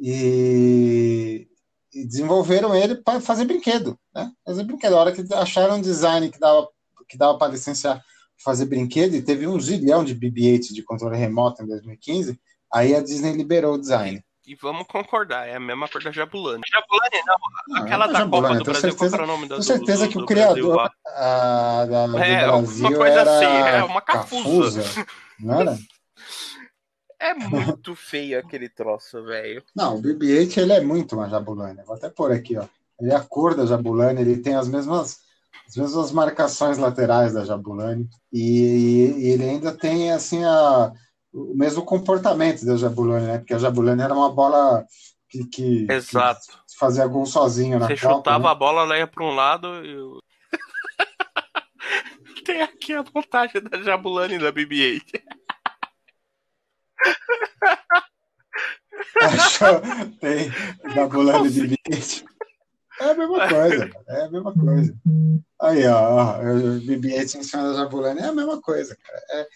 e 0.00 1.46
e 1.55 1.55
desenvolveram 2.04 2.74
ele 2.74 2.96
para 2.96 3.20
fazer 3.20 3.44
brinquedo, 3.44 3.98
né? 4.14 4.30
Fazer 4.44 4.64
brinquedo. 4.64 4.94
A 4.94 5.00
hora 5.00 5.12
que 5.12 5.22
acharam 5.34 5.76
um 5.76 5.80
design 5.80 6.30
que 6.30 6.38
dava, 6.38 6.68
que 7.08 7.16
dava 7.16 7.38
para 7.38 7.52
licenciar 7.52 8.02
fazer 8.42 8.66
brinquedo, 8.66 9.14
e 9.14 9.22
teve 9.22 9.46
um 9.46 9.58
zilhão 9.58 10.04
de 10.04 10.14
BB-8 10.14 10.72
de 10.72 10.82
controle 10.82 11.16
remoto 11.16 11.62
em 11.62 11.66
2015, 11.66 12.38
aí 12.72 12.94
a 12.94 13.00
Disney 13.00 13.32
liberou 13.32 13.74
o 13.74 13.80
design. 13.80 14.22
E 14.46 14.54
vamos 14.54 14.86
concordar, 14.86 15.48
é 15.48 15.56
a 15.56 15.60
mesma 15.60 15.88
coisa 15.88 16.08
da 16.08 16.12
Jabulani. 16.12 16.62
Jabulani 16.70 17.26
não, 17.26 17.36
não 17.68 17.82
aquela 17.82 18.06
da 18.06 18.18
Jabulani, 18.20 18.46
Copa 18.46 18.58
do 18.58 18.64
Brasil, 18.64 18.90
certeza, 18.90 19.10
qual 19.10 19.14
era 19.14 19.24
o 19.24 19.26
nome 19.26 19.48
da 19.48 19.56
Com 19.56 19.62
certeza 19.62 20.06
do, 20.06 20.12
que 20.12 20.18
o 20.18 20.26
criador 20.26 20.92
a, 21.04 21.84
da, 21.84 22.06
do 22.06 22.18
é, 22.18 22.46
Brasil 22.46 22.86
uma 22.86 22.96
coisa 22.96 23.20
era 23.20 23.38
assim, 23.38 23.76
é 23.76 23.84
uma 23.84 24.00
cafusa. 24.00 24.82
cafusa 24.82 25.06
não 25.40 25.60
era? 25.60 25.78
É 27.18 27.34
muito 27.34 27.94
feio 27.94 28.38
aquele 28.38 28.68
troço, 28.68 29.22
velho. 29.24 29.62
Não, 29.74 29.96
o 29.96 30.02
BB-8 30.02 30.58
ele 30.58 30.72
é 30.72 30.80
muito 30.80 31.16
uma 31.16 31.28
Jabulani. 31.28 31.82
Vou 31.84 31.96
até 31.96 32.10
pôr 32.10 32.30
aqui, 32.30 32.56
ó. 32.56 32.66
Ele 33.00 33.12
é 33.12 33.16
a 33.16 33.20
cor 33.20 33.54
da 33.54 33.66
Jabulani, 33.66 34.20
ele 34.20 34.38
tem 34.38 34.54
as 34.54 34.68
mesmas, 34.68 35.20
as 35.68 35.76
mesmas 35.76 36.12
marcações 36.12 36.78
laterais 36.78 37.32
da 37.32 37.44
Jabulani 37.44 38.08
e, 38.32 39.12
e 39.18 39.28
ele 39.30 39.44
ainda 39.44 39.72
tem 39.72 40.12
assim 40.12 40.44
a, 40.44 40.92
o 41.32 41.54
mesmo 41.54 41.84
comportamento 41.84 42.64
da 42.64 42.76
Jabulani, 42.76 43.26
né? 43.26 43.38
Porque 43.38 43.54
a 43.54 43.58
Jabulani 43.58 44.02
era 44.02 44.14
uma 44.14 44.32
bola 44.32 44.84
que, 45.28 45.44
que, 45.46 45.86
Exato. 45.90 46.62
que 46.66 46.78
fazia 46.78 47.06
gol 47.06 47.26
sozinho 47.26 47.78
na 47.78 47.86
Você 47.86 47.96
Copa, 47.96 48.14
chutava 48.14 48.44
né? 48.44 48.50
a 48.50 48.54
bola, 48.54 48.82
ela 48.82 48.98
ia 48.98 49.06
para 49.06 49.24
um 49.24 49.34
lado 49.34 49.68
e 49.84 50.26
tem 52.44 52.62
aqui 52.62 52.94
a 52.94 53.04
montagem 53.14 53.62
da 53.62 53.82
Jabulani 53.82 54.38
da 54.38 54.52
BB-8. 54.52 55.22
Achou? 59.20 59.80
Tem 60.20 60.50
da 60.94 61.06
Bulane 61.06 61.50
de 61.50 61.68
BB-8. 61.68 62.24
É 63.00 63.10
a 63.10 63.14
mesma 63.14 63.48
coisa, 63.48 63.90
é 64.08 64.22
a 64.22 64.30
mesma 64.30 64.54
coisa. 64.54 64.96
Aí, 65.60 65.86
ó, 65.86 66.38
o 66.40 66.80
BB-8 66.80 67.34
em 67.36 67.42
cima 67.42 67.62
da 67.62 67.74
Jabulani 67.74 68.20
é 68.20 68.26
a 68.26 68.32
mesma 68.32 68.60
coisa, 68.60 68.96
cara. 68.96 69.22
É, 69.30 69.48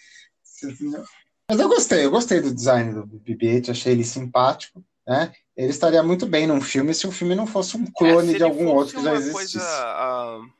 mas 1.50 1.58
eu 1.58 1.68
gostei, 1.68 2.04
eu 2.04 2.10
gostei 2.10 2.40
do 2.40 2.54
design 2.54 2.92
do 2.92 3.06
BB-8, 3.06 3.70
achei 3.70 3.92
ele 3.92 4.04
simpático, 4.04 4.84
né? 5.06 5.32
Ele 5.56 5.70
estaria 5.70 6.02
muito 6.02 6.26
bem 6.26 6.46
num 6.46 6.60
filme 6.60 6.94
se 6.94 7.06
o 7.06 7.12
filme 7.12 7.34
não 7.34 7.46
fosse 7.46 7.76
um 7.76 7.84
clone 7.86 8.34
é, 8.34 8.38
de 8.38 8.42
algum 8.44 8.68
outro 8.68 8.96
que 8.96 9.02
já 9.02 9.14
existisse. 9.14 9.58
Coisa, 9.58 10.38
uh, 10.38 10.50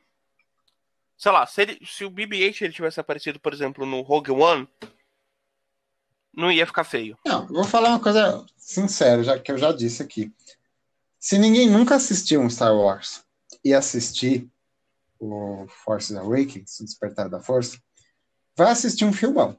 sei 1.17 1.31
lá, 1.31 1.45
se, 1.45 1.61
ele, 1.61 1.79
se 1.85 2.03
o 2.03 2.11
BB-8 2.11 2.61
ele 2.63 2.73
tivesse 2.73 2.99
aparecido, 2.99 3.39
por 3.39 3.53
exemplo, 3.53 3.85
no 3.85 4.01
Rogue 4.01 4.31
One, 4.31 4.67
não 6.33 6.51
ia 6.51 6.65
ficar 6.65 6.83
feio. 6.83 7.17
Não, 7.25 7.47
vou 7.47 7.63
falar 7.63 7.89
uma 7.89 7.99
coisa 7.99 8.45
sincera, 8.57 9.23
já 9.23 9.39
que 9.39 9.51
eu 9.51 9.57
já 9.57 9.71
disse 9.71 10.01
aqui. 10.01 10.31
Se 11.19 11.37
ninguém 11.37 11.69
nunca 11.69 11.95
assistiu 11.95 12.41
um 12.41 12.49
Star 12.49 12.75
Wars 12.75 13.23
e 13.63 13.73
assistir 13.73 14.49
o 15.19 15.67
Force 15.83 16.15
Awakens, 16.17 16.79
o 16.79 16.85
Despertar 16.85 17.29
da 17.29 17.39
Força, 17.39 17.77
vai 18.55 18.71
assistir 18.71 19.05
um 19.05 19.13
filmão. 19.13 19.57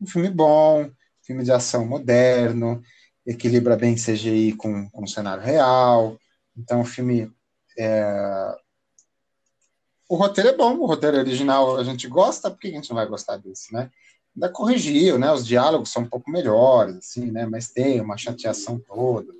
Um 0.00 0.06
filme 0.06 0.28
bom, 0.28 0.90
filme 1.22 1.44
de 1.44 1.52
ação 1.52 1.86
moderno, 1.86 2.82
equilibra 3.24 3.76
bem 3.76 3.94
CGI 3.94 4.54
com, 4.54 4.88
com 4.90 5.06
cenário 5.06 5.42
real. 5.42 6.18
Então, 6.56 6.80
o 6.80 6.84
filme. 6.84 7.32
É... 7.78 8.54
O 10.08 10.16
roteiro 10.16 10.50
é 10.50 10.56
bom, 10.56 10.76
o 10.76 10.86
roteiro 10.86 11.18
original 11.18 11.76
a 11.76 11.84
gente 11.84 12.08
gosta, 12.08 12.50
por 12.50 12.58
que 12.58 12.66
a 12.66 12.72
gente 12.72 12.90
não 12.90 12.96
vai 12.96 13.06
gostar 13.06 13.36
desse, 13.36 13.72
né? 13.72 13.90
Ainda 14.34 14.48
corrigiu, 14.48 15.18
né? 15.18 15.32
Os 15.32 15.46
diálogos 15.46 15.90
são 15.90 16.02
um 16.02 16.08
pouco 16.08 16.30
melhores, 16.30 16.96
assim, 16.96 17.30
né? 17.30 17.46
Mas 17.46 17.68
tem 17.68 18.00
uma 18.00 18.16
chateação 18.16 18.78
toda. 18.78 19.32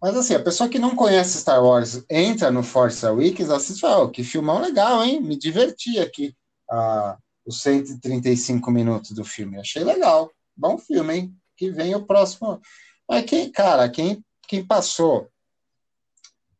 Mas 0.00 0.16
assim, 0.16 0.34
a 0.34 0.42
pessoa 0.42 0.68
que 0.68 0.78
não 0.78 0.94
conhece 0.94 1.38
Star 1.38 1.64
Wars 1.64 2.04
entra 2.10 2.50
no 2.50 2.62
Force 2.62 3.04
Awakens, 3.06 3.50
assiste, 3.50 3.84
oh, 3.86 4.08
que 4.08 4.22
filmão 4.22 4.60
legal, 4.60 5.02
hein? 5.02 5.20
Me 5.20 5.36
diverti 5.36 5.98
aqui 5.98 6.34
ah, 6.70 7.16
os 7.46 7.62
135 7.62 8.70
minutos 8.70 9.12
do 9.12 9.24
filme. 9.24 9.58
Achei 9.58 9.84
legal. 9.84 10.30
Bom 10.56 10.78
filme, 10.78 11.14
hein? 11.14 11.36
Que 11.56 11.70
vem 11.70 11.94
o 11.94 12.04
próximo. 12.04 12.60
Mas 13.08 13.24
quem, 13.24 13.50
cara, 13.50 13.88
quem, 13.88 14.24
quem 14.48 14.64
passou 14.64 15.22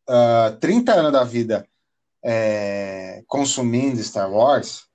uh, 0.08 0.48
ah, 0.48 0.56
30 0.60 0.92
anos 0.92 1.12
da 1.12 1.24
vida 1.24 1.66
é, 2.24 3.22
consumindo 3.26 4.02
Star 4.02 4.32
Wars, 4.32 4.86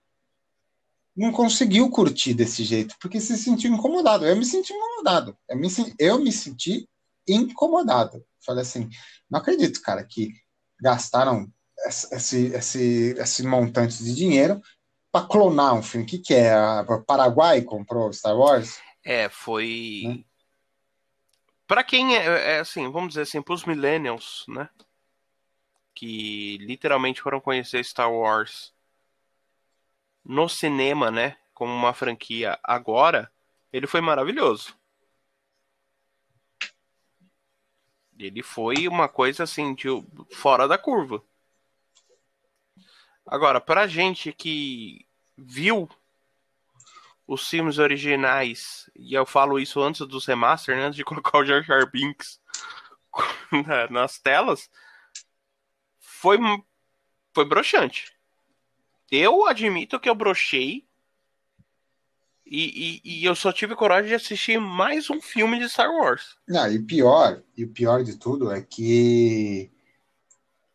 não 1.20 1.34
conseguiu 1.34 1.90
curtir 1.90 2.34
desse 2.34 2.64
jeito, 2.64 2.96
porque 3.02 3.20
se 3.20 3.38
sentiu 3.38 3.74
incomodado. 3.74 4.26
Eu 4.26 4.38
me 4.38 4.46
senti 4.46 4.72
incomodado. 4.72 5.38
Eu 5.50 5.58
me, 5.58 5.68
eu 6.00 6.20
me 6.20 6.32
senti 6.32 6.88
incomodado. 7.28 8.26
Falei 8.46 8.62
assim, 8.62 8.90
não 9.30 9.40
acredito, 9.40 9.82
cara, 9.82 10.04
que 10.04 10.32
gastaram 10.80 11.52
esse, 11.86 12.48
esse, 12.54 13.16
esse 13.18 13.44
montante 13.44 14.02
de 14.02 14.16
dinheiro 14.16 14.62
para 15.12 15.28
clonar 15.28 15.76
um 15.76 15.84
filme. 15.84 16.06
O 16.06 16.10
que, 16.10 16.20
que 16.20 16.34
é? 16.34 16.54
A 16.54 16.86
Paraguai 17.06 17.62
comprou 17.64 18.14
Star 18.14 18.38
Wars? 18.38 18.80
É, 19.04 19.28
foi. 19.28 20.04
Né? 20.06 20.24
Para 21.68 21.84
quem 21.84 22.16
é, 22.16 22.56
é, 22.56 22.60
assim, 22.60 22.90
vamos 22.90 23.10
dizer 23.10 23.24
assim, 23.24 23.42
para 23.42 23.54
os 23.54 23.66
millennials, 23.66 24.46
né? 24.48 24.70
que 25.94 26.58
literalmente 26.62 27.22
foram 27.22 27.42
conhecer 27.42 27.84
Star 27.84 28.10
Wars 28.10 28.74
no 30.24 30.48
cinema, 30.48 31.10
né, 31.12 31.38
como 31.54 31.74
uma 31.74 31.94
franquia 31.94 32.60
agora, 32.64 33.32
ele 33.72 33.88
foi 33.88 34.02
maravilhoso. 34.02 34.76
Ele 38.18 38.44
foi 38.44 38.88
uma 38.88 39.08
coisa 39.08 39.44
assim 39.44 39.74
de 39.74 39.88
fora 40.32 40.68
da 40.68 40.78
curva. 40.78 41.24
Agora, 43.26 43.62
pra 43.62 43.88
gente 43.88 44.34
que 44.34 45.08
viu 45.38 45.88
os 47.28 47.48
filmes 47.48 47.78
originais, 47.78 48.90
e 48.96 49.14
eu 49.14 49.26
falo 49.26 49.60
isso 49.60 49.80
antes 49.80 50.06
dos 50.08 50.26
remaster, 50.26 50.76
né, 50.76 50.86
antes 50.86 50.96
de 50.96 51.04
colocar 51.06 51.38
o 51.38 51.46
Jar 51.46 51.64
Jar 51.64 51.90
Binks 51.90 52.42
nas 53.90 54.20
telas, 54.20 54.70
foi 56.00 56.38
foi 57.34 57.46
broxante. 57.46 58.19
Eu 59.12 59.46
admito 59.48 60.00
que 60.00 60.10
eu 60.10 60.16
brochei 60.16 60.86
e, 62.46 63.02
e, 63.04 63.22
e, 63.22 63.26
eu 63.26 63.36
só 63.36 63.54
tive 63.54 63.76
coragem 63.76 64.10
de 64.10 64.16
assistir 64.16 64.60
mais 64.60 65.10
um 65.10 65.22
filme 65.22 65.60
de 65.60 65.70
Star 65.70 65.92
Wars. 65.92 66.36
Não, 66.48 66.72
e 66.72 66.80
pior, 66.80 67.44
e 67.56 67.64
o 67.64 67.70
pior 67.70 68.04
de 68.04 68.18
tudo 68.18 68.52
é 68.52 68.60
que 68.60 69.72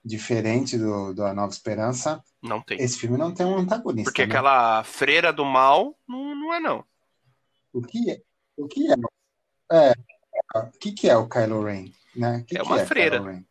diferente 0.05 0.79
do, 0.79 1.13
do 1.13 1.25
A 1.25 1.35
Nova 1.35 1.53
Esperança, 1.53 2.23
não 2.43 2.61
tem. 2.61 2.79
Esse 2.81 2.99
filme 2.99 3.17
não 3.17 3.33
tem 3.33 3.47
um 3.47 3.57
antagonista. 3.57 4.11
Porque 4.11 4.27
né? 4.27 4.29
aquela 4.29 4.85
freira 4.85 5.33
do 5.33 5.45
mal 5.45 5.99
não, 6.07 6.35
não 6.35 6.55
é 6.55 6.61
não. 6.61 6.85
O 7.73 7.83
que 7.83 8.11
é? 8.11 8.21
O 8.57 8.69
que 8.69 8.87
é? 8.89 8.95
É, 9.73 9.95
o 10.55 10.79
que, 10.79 10.93
que 10.93 11.09
é 11.09 11.17
o 11.17 11.27
Kylo 11.27 11.65
Ren? 11.65 11.91
Né? 12.15 12.45
Que 12.47 12.59
é 12.59 12.63
uma 12.63 12.77
que 12.77 12.83
é 12.83 12.87
freira. 12.87 13.45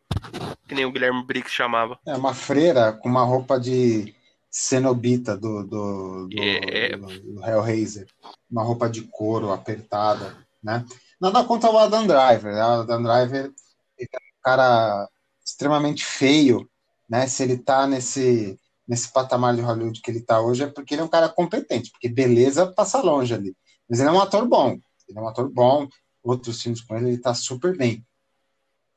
Que 0.68 0.74
nem 0.74 0.86
o 0.86 0.92
Guilherme 0.92 1.24
Briggs 1.24 1.52
chamava. 1.52 1.98
É 2.06 2.16
uma 2.16 2.32
freira 2.32 2.92
com 2.92 3.08
uma 3.08 3.24
roupa 3.24 3.58
de 3.58 4.14
cenobita 4.56 5.36
do, 5.36 5.64
do, 5.64 6.28
do, 6.28 6.38
É. 6.40 6.96
do, 6.96 7.06
do 7.34 7.44
Hellraiser. 7.44 8.06
Uma 8.48 8.62
roupa 8.62 8.88
de 8.88 9.02
couro 9.02 9.50
apertada, 9.52 10.36
né? 10.62 10.86
Nada 11.20 11.42
contra 11.42 11.70
o 11.70 11.76
Adam 11.76 12.06
Driver. 12.06 12.54
né? 12.54 12.62
O 12.64 12.80
Adam 12.82 13.02
Driver 13.02 13.52
é 13.98 14.04
um 14.04 14.42
cara 14.42 15.08
extremamente 15.44 16.04
feio, 16.04 16.70
né? 17.10 17.26
Se 17.26 17.42
ele 17.42 17.58
tá 17.58 17.84
nesse, 17.86 18.56
nesse 18.86 19.12
patamar 19.12 19.56
de 19.56 19.60
Hollywood 19.60 20.00
que 20.00 20.10
ele 20.10 20.20
tá 20.20 20.40
hoje, 20.40 20.62
é 20.62 20.66
porque 20.68 20.94
ele 20.94 21.02
é 21.02 21.04
um 21.04 21.08
cara 21.08 21.28
competente, 21.28 21.90
porque 21.90 22.08
beleza 22.08 22.66
passa 22.72 23.02
longe 23.02 23.34
ali. 23.34 23.56
Mas 23.90 23.98
ele 23.98 24.08
é 24.08 24.12
um 24.12 24.20
ator 24.20 24.46
bom. 24.46 24.78
Ele 25.08 25.18
é 25.18 25.20
um 25.20 25.28
ator 25.28 25.48
bom. 25.50 25.88
Outros 26.22 26.62
filmes 26.62 26.80
com 26.80 26.96
ele, 26.96 27.08
ele 27.08 27.18
tá 27.18 27.34
super 27.34 27.76
bem. 27.76 28.06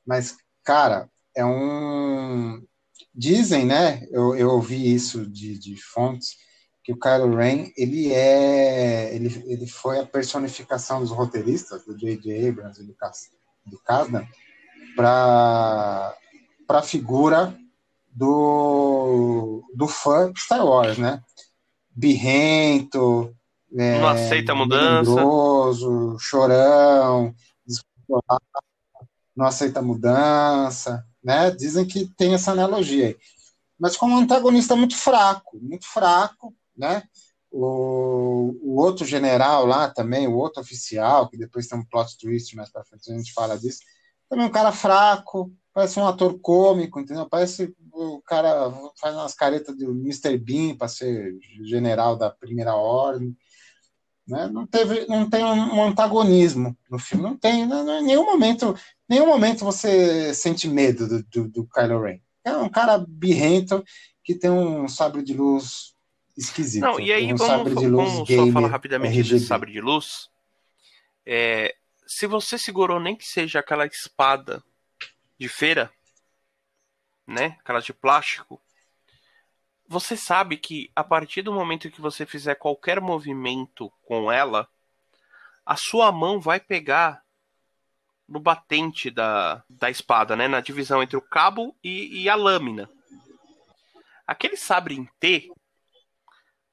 Mas, 0.05 0.37
cara, 0.63 1.09
é 1.35 1.43
um. 1.43 2.63
Dizem, 3.17 3.65
né? 3.65 4.05
Eu, 4.11 4.35
eu 4.35 4.49
ouvi 4.51 4.93
isso 4.93 5.25
de, 5.25 5.57
de 5.57 5.75
fontes, 5.75 6.35
que 6.83 6.93
o 6.93 6.99
Kylo 6.99 7.35
Ren, 7.35 7.71
ele 7.75 8.13
é. 8.13 9.13
Ele, 9.15 9.43
ele 9.47 9.67
foi 9.67 9.99
a 9.99 10.05
personificação 10.05 10.99
dos 10.99 11.09
roteiristas, 11.09 11.83
do 11.83 11.97
J.J. 11.97 12.47
Abrams 12.47 12.79
e 12.79 12.85
do, 12.85 12.93
Cas, 12.93 13.31
do 13.65 13.79
Kasdan, 13.79 14.23
para 14.95 16.15
a 16.69 16.81
figura 16.83 17.57
do, 18.11 19.63
do 19.73 19.87
fã 19.87 20.31
Star 20.37 20.63
Wars, 20.63 20.99
né? 20.99 21.23
Birrento, 21.89 23.35
é, 23.75 23.99
Não 23.99 24.09
aceita 24.09 24.51
a 24.51 24.55
mudança. 24.55 25.11
chorão, 26.19 27.33
descontrolado, 27.65 28.45
não 29.35 29.45
aceita 29.45 29.81
mudança, 29.81 31.05
né? 31.23 31.51
Dizem 31.51 31.85
que 31.85 32.07
tem 32.15 32.33
essa 32.33 32.51
analogia 32.51 33.07
aí. 33.07 33.17
Mas 33.79 33.95
como 33.95 34.15
um 34.15 34.19
antagonista 34.19 34.75
muito 34.75 34.95
fraco, 34.95 35.59
muito 35.61 35.85
fraco, 35.87 36.55
né? 36.75 37.03
O, 37.51 38.55
o 38.61 38.81
outro 38.81 39.05
general 39.05 39.65
lá 39.65 39.89
também, 39.89 40.27
o 40.27 40.35
outro 40.35 40.61
oficial, 40.61 41.29
que 41.29 41.37
depois 41.37 41.67
tem 41.67 41.77
um 41.77 41.85
plot 41.85 42.17
twist 42.17 42.55
mais 42.55 42.71
pra 42.71 42.83
frente, 42.83 43.11
a 43.11 43.17
gente 43.17 43.33
fala 43.33 43.57
disso, 43.57 43.79
também 44.29 44.45
um 44.45 44.51
cara 44.51 44.71
fraco, 44.71 45.51
parece 45.73 45.99
um 45.99 46.07
ator 46.07 46.37
cômico, 46.39 46.99
entendeu? 46.99 47.27
Parece 47.29 47.73
o 47.91 48.21
cara 48.21 48.71
faz 48.99 49.15
umas 49.15 49.33
caretas 49.33 49.75
de 49.75 49.85
Mr. 49.85 50.37
Bean 50.37 50.75
para 50.75 50.87
ser 50.87 51.35
general 51.63 52.15
da 52.15 52.29
primeira 52.29 52.75
ordem. 52.75 53.35
Né? 54.27 54.47
Não, 54.49 54.67
teve, 54.67 55.07
não 55.07 55.29
tem 55.29 55.43
um 55.43 55.83
antagonismo 55.83 56.77
no 56.89 56.99
filme, 56.99 57.23
não 57.23 57.37
tem. 57.37 57.65
Não, 57.65 57.99
em 57.99 58.03
nenhum 58.03 58.25
momento, 58.25 58.75
nenhum 59.07 59.25
momento 59.25 59.65
você 59.65 60.33
sente 60.33 60.67
medo 60.67 61.07
do, 61.07 61.23
do, 61.23 61.47
do 61.49 61.67
Kylo 61.67 62.01
Ren. 62.01 62.19
É 62.43 62.55
um 62.55 62.69
cara 62.69 63.03
birrento 63.07 63.83
que 64.23 64.35
tem 64.35 64.49
um 64.49 64.87
sabre 64.87 65.23
de 65.23 65.33
luz 65.33 65.95
esquisito. 66.37 66.83
Não, 66.83 66.99
e 66.99 67.11
aí 67.11 67.33
um 67.33 67.35
vamos, 67.35 67.73
vamos 67.73 68.27
só 68.27 68.51
falar 68.51 68.67
rapidamente 68.67 69.23
de 69.23 69.39
sabre 69.39 69.71
de 69.71 69.81
luz. 69.81 70.29
É, 71.25 71.75
se 72.05 72.27
você 72.27 72.57
segurou 72.57 72.99
nem 72.99 73.15
que 73.15 73.25
seja 73.25 73.59
aquela 73.59 73.85
espada 73.85 74.63
de 75.37 75.49
feira, 75.49 75.91
né? 77.27 77.57
Aquela 77.59 77.81
de 77.81 77.93
plástico. 77.93 78.61
Você 79.89 80.15
sabe 80.15 80.57
que 80.57 80.91
a 80.95 81.03
partir 81.03 81.41
do 81.41 81.53
momento 81.53 81.91
que 81.91 82.01
você 82.01 82.25
fizer 82.25 82.55
qualquer 82.55 83.01
movimento 83.01 83.91
com 84.05 84.31
ela, 84.31 84.67
a 85.65 85.75
sua 85.75 86.11
mão 86.11 86.39
vai 86.39 86.59
pegar 86.59 87.21
no 88.27 88.39
batente 88.39 89.09
da, 89.09 89.63
da 89.69 89.89
espada, 89.89 90.35
né? 90.35 90.47
Na 90.47 90.59
divisão 90.59 91.01
entre 91.01 91.15
o 91.15 91.21
cabo 91.21 91.75
e, 91.83 92.23
e 92.23 92.29
a 92.29 92.35
lâmina. 92.35 92.89
Aquele 94.25 94.57
sabre 94.57 94.95
em 94.95 95.07
T, 95.19 95.49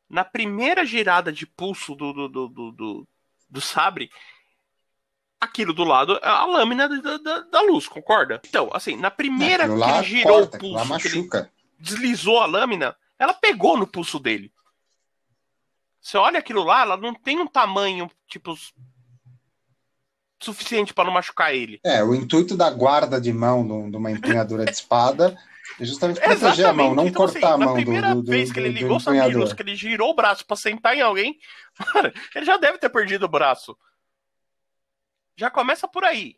na 0.08 0.24
primeira 0.24 0.84
girada 0.84 1.32
de 1.32 1.46
pulso 1.46 1.94
do, 1.94 2.12
do, 2.12 2.28
do, 2.28 2.48
do, 2.48 3.08
do, 3.48 3.60
sabre, 3.60 4.10
aquilo 5.40 5.72
do 5.72 5.84
lado 5.84 6.18
é 6.22 6.28
a 6.28 6.44
lâmina 6.44 6.88
da, 6.88 7.16
da, 7.18 7.40
da 7.40 7.60
luz, 7.62 7.86
concorda? 7.86 8.40
Então, 8.44 8.70
assim, 8.72 8.96
na 8.96 9.10
primeira 9.10 9.66
que 9.66 9.72
ele 9.72 10.02
girou 10.02 10.40
corta, 10.40 10.56
o 10.56 10.60
pulso, 10.60 10.98
que 10.98 11.08
ele 11.08 11.16
machuca. 11.18 11.52
deslizou 11.78 12.40
a 12.40 12.46
lâmina, 12.46 12.96
ela 13.18 13.32
pegou 13.32 13.76
no 13.76 13.86
pulso 13.86 14.18
dele. 14.18 14.52
Você 16.00 16.18
olha 16.18 16.38
aquilo 16.38 16.64
lá, 16.64 16.82
ela 16.82 16.96
não 16.96 17.14
tem 17.14 17.38
um 17.38 17.46
tamanho, 17.46 18.10
tipo, 18.26 18.54
suficiente 20.44 20.94
para 20.94 21.04
não 21.04 21.12
machucar 21.12 21.54
ele. 21.54 21.80
É, 21.84 22.02
o 22.02 22.14
intuito 22.14 22.56
da 22.56 22.70
guarda 22.70 23.20
de 23.20 23.32
mão 23.32 23.90
de 23.90 23.96
uma 23.96 24.10
empunhadura 24.10 24.64
de 24.64 24.72
espada 24.72 25.36
é 25.80 25.84
justamente 25.84 26.20
proteger 26.20 26.66
a 26.66 26.72
mão, 26.72 26.94
não 26.94 27.06
Então, 27.06 27.26
cortar 27.26 27.38
assim, 27.38 27.54
a 27.54 27.58
mão 27.58 27.74
do, 27.74 27.82
primeira 27.82 28.14
do, 28.14 28.22
do, 28.22 28.30
vez 28.30 28.52
que 28.52 28.60
ele 28.60 28.68
ligou 28.68 28.96
o 28.96 29.00
sabre 29.00 29.18
de 29.20 29.24
luz, 29.24 29.34
empunhador. 29.34 29.56
que 29.56 29.62
ele 29.62 29.76
girou 29.76 30.10
o 30.10 30.14
braço 30.14 30.46
pra 30.46 30.56
sentar 30.56 30.96
em 30.96 31.00
alguém, 31.00 31.38
mano, 31.94 32.12
ele 32.34 32.44
já 32.44 32.56
deve 32.56 32.78
ter 32.78 32.88
perdido 32.88 33.24
o 33.24 33.28
braço. 33.28 33.76
Já 35.36 35.50
começa 35.50 35.88
por 35.88 36.04
aí. 36.04 36.36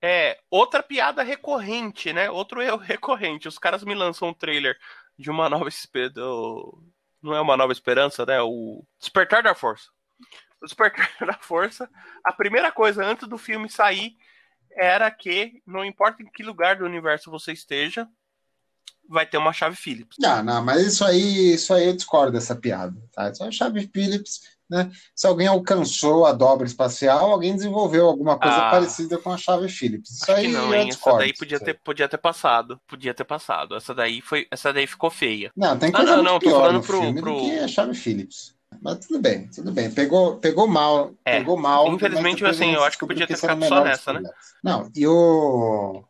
É, 0.00 0.38
outra 0.50 0.82
piada 0.82 1.22
recorrente, 1.22 2.12
né? 2.12 2.30
Outro 2.30 2.60
erro 2.60 2.76
recorrente. 2.82 3.48
Os 3.48 3.58
caras 3.58 3.84
me 3.84 3.94
lançam 3.94 4.28
um 4.28 4.34
trailer 4.34 4.76
de 5.18 5.30
uma 5.30 5.48
nova 5.48 5.68
esperança. 5.68 6.20
Não 7.22 7.34
é 7.34 7.40
uma 7.40 7.56
nova 7.56 7.72
esperança, 7.72 8.26
né? 8.26 8.40
O 8.42 8.84
Despertar 8.98 9.42
da 9.44 9.54
Força. 9.54 9.90
O 10.62 10.64
Despertar 10.64 11.10
da 11.26 11.34
Força. 11.40 11.88
A 12.24 12.32
primeira 12.32 12.70
coisa 12.70 13.04
antes 13.04 13.28
do 13.28 13.36
filme 13.36 13.68
sair 13.68 14.14
era 14.76 15.10
que, 15.10 15.60
não 15.66 15.84
importa 15.84 16.22
em 16.22 16.26
que 16.30 16.42
lugar 16.42 16.76
do 16.76 16.84
universo 16.84 17.30
você 17.30 17.52
esteja, 17.52 18.06
vai 19.08 19.26
ter 19.26 19.36
uma 19.36 19.52
chave 19.52 19.76
Phillips. 19.76 20.16
Ah, 20.24 20.42
não, 20.42 20.64
mas 20.64 20.80
isso 20.86 21.04
aí, 21.04 21.54
isso 21.54 21.74
aí 21.74 21.86
eu 21.88 21.94
discordo 21.96 22.32
dessa 22.32 22.54
piada, 22.56 22.96
tá? 23.12 23.28
Isso 23.30 23.42
é 23.44 23.48
a 23.48 23.52
chave 23.52 23.90
Phillips, 23.92 24.40
né? 24.70 24.90
Se 25.14 25.26
alguém 25.26 25.46
alcançou 25.48 26.24
a 26.24 26.32
dobra 26.32 26.66
espacial, 26.66 27.30
alguém 27.32 27.54
desenvolveu 27.54 28.06
alguma 28.06 28.38
coisa 28.38 28.56
Ah. 28.56 28.70
parecida 28.70 29.18
com 29.18 29.30
a 29.30 29.36
chave 29.36 29.68
Phillips. 29.68 30.10
Isso 30.22 30.32
aí 30.32 30.48
não, 30.48 30.72
hein? 30.72 30.82
Essa 30.88 30.88
discordo. 30.96 31.18
daí 31.18 31.34
podia 31.36 31.60
ter, 31.60 31.74
podia 31.84 32.08
ter 32.08 32.18
passado. 32.18 32.80
Podia 32.86 33.12
ter 33.12 33.24
passado. 33.24 33.74
Essa 33.76 33.94
daí 33.94 34.22
foi. 34.22 34.46
Essa 34.50 34.72
daí 34.72 34.86
ficou 34.86 35.10
feia. 35.10 35.52
Não, 35.54 35.76
tem 35.78 35.90
Ah, 35.90 35.92
coisa 35.92 36.16
não, 36.16 36.22
muito 36.22 36.32
não, 36.32 36.38
tô 36.38 36.46
pior 36.46 36.60
falando 36.60 36.76
no 36.76 36.82
pro- 36.82 37.00
filme 37.02 37.20
pro- 37.20 37.34
do 37.36 37.40
que 37.42 37.58
a 37.58 37.68
chave 37.68 37.94
Phillips. 37.94 38.54
Mas 38.80 39.06
tudo 39.06 39.20
bem, 39.20 39.48
tudo 39.48 39.72
bem. 39.72 39.90
Pegou, 39.90 40.36
pegou 40.38 40.66
mal, 40.66 41.12
É, 41.24 41.38
pegou 41.38 41.56
mal. 41.56 41.88
infelizmente, 41.88 42.44
assim, 42.44 42.72
eu 42.72 42.84
acho 42.84 42.98
que 42.98 43.06
podia 43.06 43.26
ter 43.26 43.36
ficado 43.36 43.64
só 43.64 43.84
nessa, 43.84 44.12
né? 44.12 44.22
Não, 44.62 44.90
e 44.94 45.06
o 45.06 46.04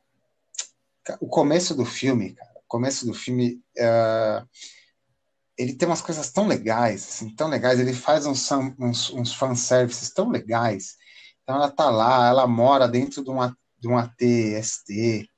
o 1.21 1.27
começo 1.27 1.75
do 1.75 1.85
filme, 1.85 2.33
cara, 2.35 2.53
o 2.57 2.69
começo 2.69 3.05
do 3.05 3.13
filme, 3.13 3.61
é, 3.77 4.43
ele 5.59 5.75
tem 5.75 5.89
umas 5.89 6.01
coisas 6.01 6.31
tão 6.31 6.47
legais, 6.47 7.03
assim, 7.03 7.35
tão 7.35 7.49
legais. 7.49 7.81
Ele 7.81 7.93
faz 7.93 8.25
uns, 8.25 8.51
uns, 8.79 9.11
uns 9.11 9.35
fanservices 9.35 10.13
tão 10.13 10.31
legais. 10.31 10.97
Então 11.43 11.57
ela 11.57 11.71
tá 11.71 11.91
lá, 11.91 12.29
ela 12.29 12.47
mora 12.47 12.87
dentro 12.87 13.23
de 13.23 13.31
uma, 13.31 13.57
de 13.79 13.89
um 13.89 13.99
AT-ST, 13.99 15.29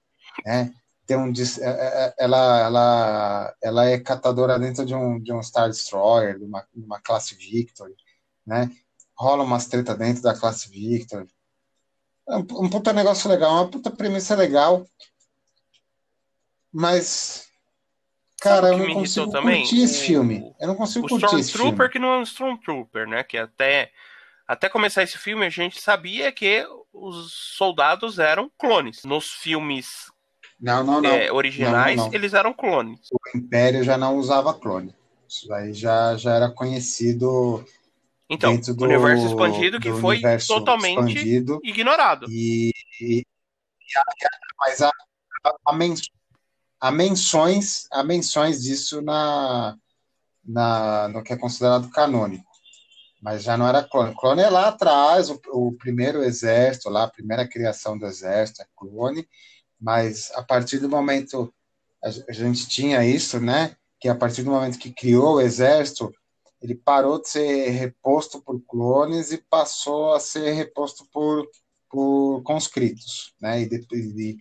né? 0.45 0.73
Tem 1.07 1.17
um, 1.17 1.31
é, 1.31 1.65
é, 1.65 2.07
é, 2.07 2.15
ela, 2.19 2.61
ela, 2.61 3.55
ela 3.63 3.85
é 3.87 3.99
catadora 3.99 4.59
dentro 4.59 4.87
de 4.87 4.95
um, 4.95 5.21
de 5.21 5.33
um 5.33 5.43
Star 5.43 5.69
Destroyer, 5.69 6.39
de 6.39 6.45
uma, 6.45 6.67
de 6.75 6.83
uma 6.85 7.01
classe 7.01 7.35
Victory, 7.35 7.95
né? 8.47 8.71
Rola 9.17 9.45
umas 9.45 9.67
treta 9.67 9.95
dentro 9.95 10.23
da 10.23 10.35
classe 10.35 10.71
Victory. 10.71 11.29
É 12.27 12.37
um, 12.37 12.47
um 12.65 12.71
puta 12.71 12.93
negócio 12.93 13.29
legal, 13.29 13.53
uma 13.53 13.71
puta 13.71 13.91
premissa 13.91 14.35
legal. 14.35 14.87
Mas. 16.73 17.49
Cara, 18.41 18.69
eu 18.69 18.79
não 18.79 18.95
consigo 18.95 19.31
também? 19.31 19.61
curtir 19.61 19.83
esse 19.83 19.99
O- 19.99 20.07
filme. 20.07 20.55
Eu 20.59 20.69
não 20.69 20.75
consigo 20.75 21.07
O 21.07 21.09
curtir 21.09 21.27
esse 21.27 21.53
filme. 21.53 21.69
Stormtrooper 21.69 21.91
que 21.91 21.99
não 21.99 22.13
é 22.15 22.19
um 22.19 22.23
Stormtrooper, 22.23 23.07
né? 23.07 23.23
Que 23.23 23.39
até, 23.39 23.93
até 24.49 24.69
começar 24.69 25.03
esse 25.03 25.19
filme 25.19 25.45
a 25.47 25.51
gente 25.51 25.81
sabia 25.81 26.33
que 26.33 26.67
os 26.93 27.33
soldados 27.33 28.19
eram 28.19 28.51
clones. 28.59 29.05
Nos 29.05 29.31
filmes 29.31 30.11
Não, 30.65 30.83
não, 30.83 31.03
não. 31.03 31.11
é, 31.11 31.31
originais, 31.31 31.99
Não, 31.99 32.07
não, 32.07 32.15
eles 32.15 32.33
eram 32.33 32.55
clones. 32.55 32.99
O 33.13 33.37
Império 33.39 33.85
já 33.85 33.99
não 33.99 34.17
usava 34.17 34.55
clone. 34.55 34.95
Isso 35.29 35.53
aí 35.53 35.75
já, 35.75 36.17
já 36.17 36.35
era 36.37 36.51
conhecido 36.51 37.63
Então, 38.31 38.51
dentro 38.51 38.75
do 38.75 38.85
universo 38.85 39.27
expandido 39.27 39.79
que 39.79 39.93
foi 39.93 40.23
totalmente 40.49 41.45
ignorado. 41.63 42.27
E, 42.31 42.73
e- 42.99 43.19
e 43.19 43.99
a- 43.99 44.05
mas 44.59 44.81
há, 44.81 44.91
há, 45.67 45.73
men- 45.75 45.95
há 46.81 46.91
menções, 46.91 47.87
há 47.93 48.03
menções 48.03 48.63
disso 48.63 49.03
na, 49.03 49.77
na, 50.43 51.09
no 51.09 51.23
que 51.23 51.35
é 51.35 51.37
considerado 51.37 51.91
canônico. 51.91 52.43
Mas 53.21 53.43
já 53.43 53.55
não 53.55 53.69
era 53.69 53.83
clone. 53.83 54.15
Clone 54.17 54.41
é 54.41 54.49
lá 54.49 54.69
atrás, 54.69 55.29
o, 55.29 55.39
o 55.49 55.73
primeiro 55.77 56.23
exército, 56.23 56.89
lá, 56.89 57.05
a 57.05 57.11
primeira 57.11 57.47
criação 57.47 57.99
do 57.99 58.07
exército 58.07 58.63
é 58.63 58.67
clone, 58.75 59.29
mas 59.81 60.31
a 60.33 60.43
partir 60.43 60.79
do 60.79 60.89
momento 60.89 61.53
a 62.03 62.33
gente 62.33 62.69
tinha 62.69 63.05
isso, 63.05 63.41
né? 63.41 63.77
Que 63.99 64.09
a 64.09 64.15
partir 64.15 64.43
do 64.43 64.51
momento 64.51 64.79
que 64.79 64.93
criou 64.93 65.37
o 65.37 65.41
exército, 65.41 66.13
ele 66.61 66.75
parou 66.75 67.21
de 67.21 67.29
ser 67.29 67.71
reposto 67.71 68.43
por 68.43 68.61
clones 68.69 69.33
e 69.33 69.39
passou 69.39 70.13
a 70.13 70.21
ser 70.21 70.53
reposto 70.53 71.07
por, 71.13 71.47
por 71.91 72.43
conscritos, 72.43 73.35
né? 73.41 73.63
E, 73.63 73.69
de- 73.69 73.87
e- 73.95 74.37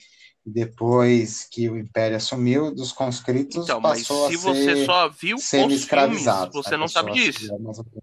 depois 0.46 1.48
que 1.50 1.70
o 1.70 1.78
Império 1.78 2.18
assumiu, 2.18 2.74
dos 2.76 2.92
conscritos 2.92 3.64
Então, 3.64 3.80
mas 3.80 4.00
passou 4.06 4.28
se 4.30 4.36
a 4.36 4.40
você 4.40 4.76
ser 4.76 4.86
só 4.86 5.08
viu 5.08 5.38
os 5.38 5.44
filmes, 5.44 5.48
semi-escravizados. 5.48 6.54
você 6.54 6.72
né? 6.72 6.78
não 6.78 6.88
sabe 6.90 7.14
disso. 7.14 7.48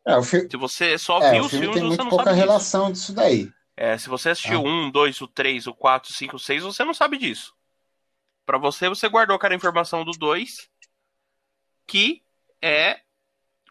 É, 0.06 0.22
fi- 0.22 0.48
Se 0.50 0.56
você 0.56 0.96
só 0.98 1.18
é, 1.20 1.32
viu 1.32 1.44
os 1.44 1.50
filme 1.50 1.66
filmes, 1.66 1.80
tem 1.80 1.82
você 1.82 1.88
muito 1.88 2.02
não 2.04 2.08
pouca 2.08 2.24
sabe 2.24 2.36
disso. 2.36 2.46
relação 2.46 2.92
disso 2.92 3.12
daí. 3.12 3.50
É, 3.76 3.96
se 3.96 4.08
você 4.08 4.30
assistiu 4.30 4.60
Ah. 4.60 4.68
um, 4.68 4.90
dois, 4.90 5.20
o 5.20 5.26
três, 5.28 5.66
o 5.66 5.74
quatro, 5.74 6.12
cinco, 6.12 6.36
o 6.36 6.38
seis, 6.38 6.62
você 6.62 6.84
não 6.84 6.92
sabe 6.94 7.16
disso. 7.16 7.54
Pra 8.44 8.58
você, 8.58 8.88
você 8.88 9.08
guardou 9.08 9.36
aquela 9.36 9.54
informação 9.54 10.04
do 10.04 10.12
dois, 10.12 10.68
que 11.86 12.22
é 12.62 13.00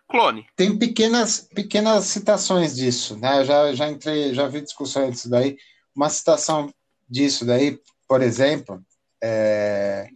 clone. 0.07 0.47
Tem 0.55 0.77
pequenas, 0.77 1.39
pequenas 1.53 2.05
citações 2.05 2.75
disso, 2.75 3.17
né? 3.17 3.39
Eu 3.41 3.45
já, 3.45 3.73
já 3.73 3.89
entrei, 3.89 4.33
já 4.33 4.47
vi 4.47 4.61
discussões 4.61 5.11
disso 5.13 5.29
daí. 5.29 5.57
Uma 5.95 6.09
citação 6.09 6.73
disso 7.07 7.45
daí, 7.45 7.79
por 8.07 8.21
exemplo, 8.21 8.83
é, 9.21 10.07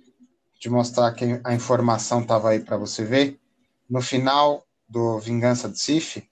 de 0.59 0.69
mostrar 0.69 1.11
que 1.13 1.39
a 1.43 1.53
informação 1.53 2.21
estava 2.21 2.49
aí 2.49 2.59
para 2.59 2.77
você 2.77 3.03
ver. 3.03 3.39
No 3.89 4.01
final 4.01 4.65
do 4.88 5.19
Vingança 5.19 5.69
de 5.69 5.77
Sif, 5.79 6.23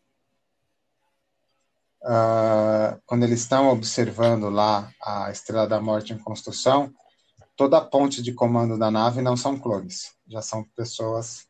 ah, 2.03 2.97
quando 3.05 3.23
eles 3.23 3.41
estão 3.41 3.69
observando 3.69 4.49
lá 4.49 4.89
a 5.01 5.31
Estrela 5.31 5.67
da 5.67 5.79
Morte 5.81 6.13
em 6.13 6.17
construção, 6.17 6.91
toda 7.55 7.77
a 7.77 7.81
ponte 7.81 8.21
de 8.21 8.33
comando 8.33 8.77
da 8.77 8.89
nave 8.89 9.21
não 9.21 9.37
são 9.37 9.57
clones, 9.59 10.11
já 10.27 10.41
são 10.41 10.63
pessoas, 10.75 11.45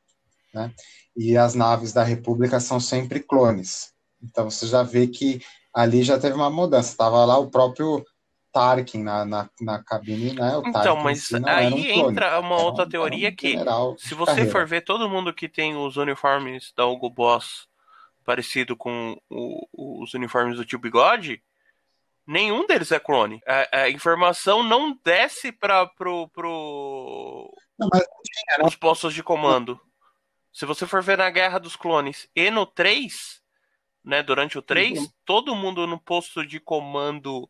né? 0.53 0.71
E 1.15 1.37
as 1.37 1.53
naves 1.55 1.93
da 1.93 2.03
República 2.03 2.59
são 2.59 2.79
sempre 2.79 3.19
clones. 3.19 3.93
Então 4.21 4.49
você 4.49 4.67
já 4.67 4.83
vê 4.83 5.07
que 5.07 5.41
ali 5.73 6.03
já 6.03 6.19
teve 6.19 6.35
uma 6.35 6.49
mudança. 6.49 6.91
Estava 6.91 7.23
lá 7.25 7.37
o 7.37 7.49
próprio 7.49 8.05
Tarkin 8.53 9.03
na, 9.03 9.23
na, 9.25 9.49
na 9.61 9.83
cabine, 9.83 10.33
né? 10.33 10.57
O 10.57 10.67
Então, 10.67 10.95
Tarkin 10.95 11.03
mas 11.03 11.31
um 11.31 11.45
aí 11.47 11.93
clone, 11.93 12.11
entra 12.11 12.39
uma 12.39 12.55
era 12.55 12.63
outra 12.63 12.85
um- 12.85 12.89
teoria 12.89 13.29
um 13.29 13.35
que, 13.35 13.55
se 13.97 14.13
você 14.13 14.25
carreira. 14.31 14.51
for 14.51 14.67
ver 14.67 14.81
todo 14.83 15.09
mundo 15.09 15.33
que 15.33 15.47
tem 15.49 15.75
os 15.75 15.95
uniformes 15.97 16.73
da 16.75 16.85
Hugo 16.85 17.09
Boss 17.09 17.67
parecido 18.25 18.75
com 18.75 19.19
o- 19.29 20.01
os 20.03 20.13
uniformes 20.13 20.57
do 20.57 20.65
tio 20.65 20.79
Bigode, 20.79 21.41
nenhum 22.25 22.65
deles 22.67 22.91
é 22.91 22.99
clone. 22.99 23.41
A, 23.47 23.81
a 23.83 23.89
informação 23.89 24.63
não 24.63 24.97
desce 25.03 25.51
para 25.51 25.85
pro, 25.87 26.27
pro 26.29 27.53
Não, 27.79 27.89
mas 27.91 28.01
né? 28.01 28.65
os 28.65 28.75
postos 28.75 29.13
de 29.13 29.23
comando. 29.23 29.79
Se 30.53 30.65
você 30.65 30.85
for 30.85 31.01
ver 31.01 31.17
na 31.17 31.29
Guerra 31.29 31.59
dos 31.59 31.75
Clones 31.75 32.27
e 32.35 32.51
no 32.51 32.65
3, 32.65 33.41
né, 34.03 34.21
durante 34.21 34.57
o 34.57 34.61
3, 34.61 34.99
Uhum. 34.99 35.07
todo 35.25 35.55
mundo 35.55 35.87
no 35.87 35.99
posto 35.99 36.45
de 36.45 36.59
comando 36.59 37.49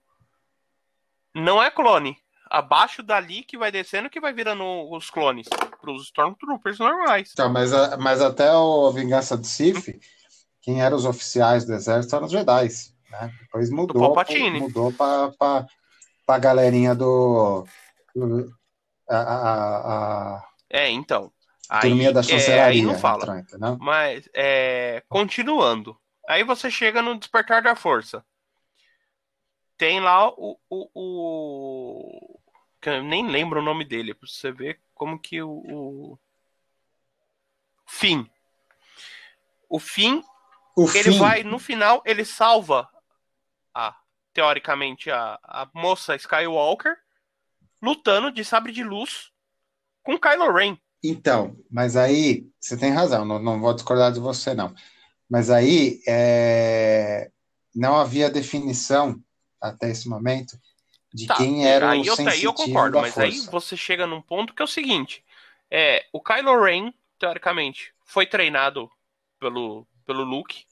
não 1.34 1.62
é 1.62 1.72
clone. 1.72 2.18
Abaixo 2.50 3.02
dali 3.02 3.44
que 3.44 3.58
vai 3.58 3.72
descendo 3.72 4.10
que 4.10 4.20
vai 4.20 4.34
virando 4.34 4.64
os 4.92 5.10
clones 5.10 5.48
pros 5.80 6.04
Stormtroopers 6.04 6.80
normais. 6.80 7.30
Então, 7.32 7.50
mas, 7.52 7.72
a- 7.74 7.98
mas 7.98 8.22
até 8.22 8.52
o 8.54 8.92
Vingança 8.92 9.38
do 9.38 9.46
Sith, 9.48 9.98
quem 10.62 10.82
eram 10.82 10.96
os 10.96 11.06
oficiais 11.06 11.66
do 11.66 11.74
exército 11.74 12.16
eram 12.16 12.26
os 12.26 12.32
Jedi, 12.32 12.68
né? 13.10 13.34
Depois 13.42 13.70
mudou, 13.70 14.16
mudou 14.54 14.94
para 14.94 15.66
a 16.28 16.40
galerinha 16.40 16.94
do, 16.96 17.66
do- 18.16 18.54
a, 19.10 19.18
a, 19.18 20.36
a 20.38 20.50
É, 20.70 20.90
então. 20.90 21.32
Aí, 21.70 21.90
turminha 21.90 22.12
da 22.12 22.22
é, 22.22 22.62
aí 22.62 22.82
não 22.82 22.96
fala. 22.96 23.24
entrou, 23.24 23.38
entendeu? 23.38 23.78
Mas, 23.80 24.30
é, 24.34 25.04
continuando. 25.08 25.98
Aí 26.28 26.44
você 26.44 26.70
chega 26.70 27.02
no 27.02 27.18
Despertar 27.18 27.62
da 27.62 27.76
Força. 27.76 28.24
Tem 29.78 30.00
lá 30.00 30.30
o. 30.30 30.60
o, 30.70 30.90
o- 30.94 32.40
eu 32.84 33.04
nem 33.04 33.28
lembro 33.28 33.60
o 33.60 33.64
nome 33.64 33.86
dele, 33.86 34.14
pra 34.14 34.28
você 34.28 34.52
ver 34.52 34.80
como 34.94 35.20
que 35.20 35.42
o. 35.42 35.50
o... 35.50 36.20
Fim. 37.88 38.30
O 39.70 39.80
Fim, 39.80 40.24
O 40.76 40.90
ele 40.90 41.12
fim, 41.12 41.20
vai, 41.20 41.44
no 41.44 41.60
final, 41.60 42.02
ele 42.06 42.24
salva 42.24 42.88
a, 43.74 43.96
teoricamente, 44.34 45.10
a, 45.12 45.40
a 45.44 45.70
moça 45.74 46.16
Skywalker 46.16 46.96
lutando 47.82 48.32
de 48.32 48.46
sabre 48.46 48.72
de 48.72 48.84
luz 48.84 49.32
com 50.04 50.20
Kylo 50.20 50.52
Ren. 50.52 50.78
Então, 51.04 51.58
mas 51.70 51.96
aí 51.96 52.48
você 52.60 52.78
tem 52.78 52.92
razão, 52.92 53.26
não, 53.26 53.40
não 53.40 53.60
vou 53.60 53.74
discordar 53.74 54.12
de 54.12 54.20
você, 54.20 54.54
não. 54.54 54.74
Mas 55.30 55.50
aí 55.50 56.02
é, 56.08 57.32
não 57.74 57.96
havia 57.96 58.30
definição 58.30 59.20
até 59.60 59.90
esse 59.90 60.08
momento 60.08 60.60
de 61.14 61.28
Tá, 61.28 61.36
quem 61.36 61.68
era 61.68 61.92
aí 61.92 62.02
o 62.02 62.06
eu, 62.06 62.14
aí 62.14 62.18
sensitivo 62.18 62.52
eu 62.52 62.54
concordo, 62.54 63.02
mas 63.02 63.18
aí 63.18 63.34
força. 63.34 63.52
você 63.52 63.76
chega 63.76 64.08
num 64.08 64.22
ponto 64.22 64.54
que 64.54 64.62
é 64.62 64.66
o 64.66 64.68
seguinte: 64.68 65.24
é, 65.70 66.06
o 66.14 66.22
Kylo 66.22 66.64
Ren, 66.64 66.94
teoricamente, 67.20 67.94
foi 68.06 68.26
treinado 68.26 68.90
pelo, 69.40 69.88
pelo 70.12 70.24
Luke, 70.26 70.66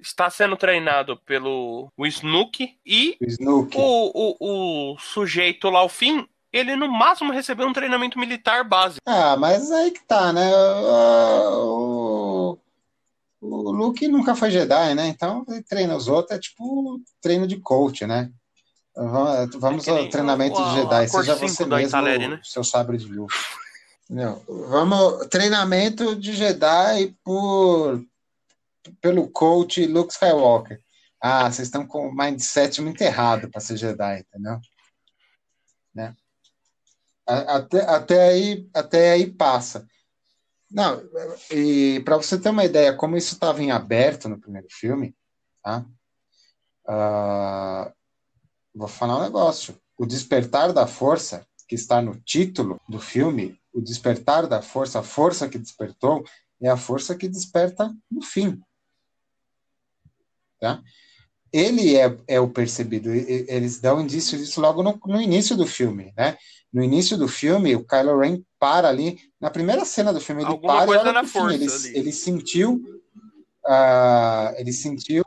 está 0.00 0.28
sendo 0.28 0.56
treinado 0.56 1.16
pelo 1.18 1.90
o 1.96 2.06
Snoke, 2.06 2.76
e 2.84 3.16
O 3.20 3.24
Snoke. 3.24 3.78
o, 3.78 4.36
o, 4.40 4.92
o 4.94 4.98
sujeito 4.98 5.70
lá, 5.70 5.82
o 5.84 5.88
Finn, 5.88 6.24
ele 6.52 6.74
no 6.74 6.88
máximo 6.90 7.32
recebeu 7.32 7.66
um 7.68 7.72
treinamento 7.72 8.18
militar 8.18 8.64
básico. 8.64 9.00
Ah, 9.06 9.36
mas 9.36 9.70
aí 9.70 9.90
que 9.92 10.02
tá, 10.04 10.32
né? 10.32 10.50
O, 11.54 12.58
o 13.40 13.70
Luke 13.70 14.08
nunca 14.08 14.34
foi 14.34 14.50
Jedi, 14.50 14.94
né? 14.94 15.06
Então 15.08 15.44
ele 15.48 15.62
treina 15.62 15.96
os 15.96 16.08
outros, 16.08 16.36
é 16.36 16.40
tipo 16.40 17.00
treino 17.20 17.46
de 17.46 17.58
coach, 17.60 18.06
né? 18.06 18.30
Vamos 19.58 19.86
É 19.86 19.90
ao 19.90 20.08
treinamento 20.08 20.60
o- 20.60 20.64
de 20.64 20.74
Jedi, 20.74 21.04
a 21.04 21.08
seja 21.08 21.34
você 21.36 21.64
mesmo 21.66 21.88
Italeri, 21.88 22.28
né? 22.28 22.40
seu 22.42 22.64
sabre 22.64 22.96
de 22.96 23.06
luz. 23.06 23.32
Entendeu? 24.08 24.42
Vamos, 24.68 25.26
treinamento 25.26 26.16
de 26.16 26.32
Jedi 26.32 27.14
por 27.24 28.02
pelo 29.00 29.28
coach 29.30 29.86
Luke 29.86 30.12
Skywalker. 30.12 30.80
Ah, 31.20 31.50
vocês 31.50 31.68
estão 31.68 31.86
com 31.86 32.08
o 32.08 32.14
mindset 32.14 32.80
muito 32.80 33.00
errado 33.02 33.50
para 33.50 33.60
ser 33.60 33.76
Jedi, 33.76 34.20
entendeu? 34.20 34.60
Né? 35.94 36.14
Até, 37.26 37.80
até 37.82 38.28
aí, 38.28 38.68
até 38.72 39.12
aí 39.12 39.32
passa. 39.32 39.86
Não, 40.70 41.02
e 41.50 42.00
para 42.04 42.16
você 42.16 42.38
ter 42.38 42.50
uma 42.50 42.64
ideia 42.64 42.94
como 42.94 43.16
isso 43.16 43.34
estava 43.34 43.62
em 43.62 43.70
aberto 43.70 44.28
no 44.28 44.38
primeiro 44.38 44.66
filme, 44.70 45.16
tá? 45.62 45.84
Ah, 46.86 47.92
vou 48.74 48.88
falar 48.88 49.18
um 49.18 49.22
negócio. 49.22 49.80
O 49.96 50.06
Despertar 50.06 50.72
da 50.72 50.86
Força, 50.86 51.46
que 51.68 51.74
está 51.74 52.02
no 52.02 52.20
título 52.20 52.80
do 52.88 53.00
filme, 53.00 53.58
o 53.72 53.80
Despertar 53.80 54.46
da 54.46 54.62
Força, 54.62 55.00
a 55.00 55.02
força 55.02 55.48
que 55.48 55.58
despertou, 55.58 56.24
é 56.60 56.68
a 56.68 56.76
força 56.76 57.14
que 57.16 57.28
desperta 57.28 57.94
no 58.10 58.22
fim. 58.22 58.60
Tá? 60.74 60.82
Ele 61.52 61.96
é, 61.96 62.16
é 62.26 62.40
o 62.40 62.48
percebido, 62.48 63.14
e- 63.14 63.20
e- 63.20 63.46
eles 63.48 63.80
dão 63.80 64.00
indício 64.00 64.36
disso 64.36 64.60
logo 64.60 64.82
no, 64.82 64.98
no 65.06 65.20
início 65.20 65.56
do 65.56 65.66
filme, 65.66 66.12
né? 66.16 66.36
No 66.72 66.82
início 66.82 67.16
do 67.16 67.28
filme, 67.28 67.74
o 67.76 67.84
Kylo 67.86 68.18
Ren 68.18 68.42
para 68.58 68.88
ali, 68.88 69.18
na 69.40 69.48
primeira 69.50 69.84
cena 69.84 70.12
do 70.12 70.20
filme, 70.20 70.42
ele 70.42 70.50
Alguma 70.50 70.74
para 70.74 70.82
e 70.82 70.86
coisa 70.86 71.02
olha 71.02 71.12
na 71.12 71.24
força 71.24 71.54
ele, 71.54 71.98
ele 71.98 72.12
sentiu, 72.12 72.82
ah, 73.66 74.52
ele 74.58 74.72
sentiu 74.72 75.24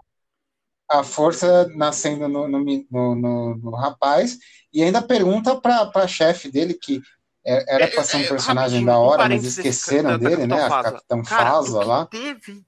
a 0.90 1.04
força 1.04 1.68
nascendo 1.76 2.28
no, 2.28 2.48
no, 2.48 2.60
no, 2.92 3.56
no- 3.56 3.76
rapaz 3.76 4.38
e 4.74 4.84
ainda 4.84 5.02
pergunta 5.02 5.60
para 5.60 5.90
a 5.96 6.08
chefe 6.08 6.52
dele 6.52 6.74
que 6.74 7.02
É, 7.46 7.76
era 7.76 7.88
pra 7.88 8.04
ser 8.04 8.18
um 8.18 8.28
personagem 8.28 8.84
da 8.86 9.00
hora, 9.00 9.24
mas 9.30 9.46
esqueceram 9.46 10.20
dele, 10.20 10.46
né? 10.46 10.62
A 10.64 10.70
Capitão 10.92 11.24
Fasa 11.24 11.84
lá. 11.86 12.06
Teve 12.06 12.66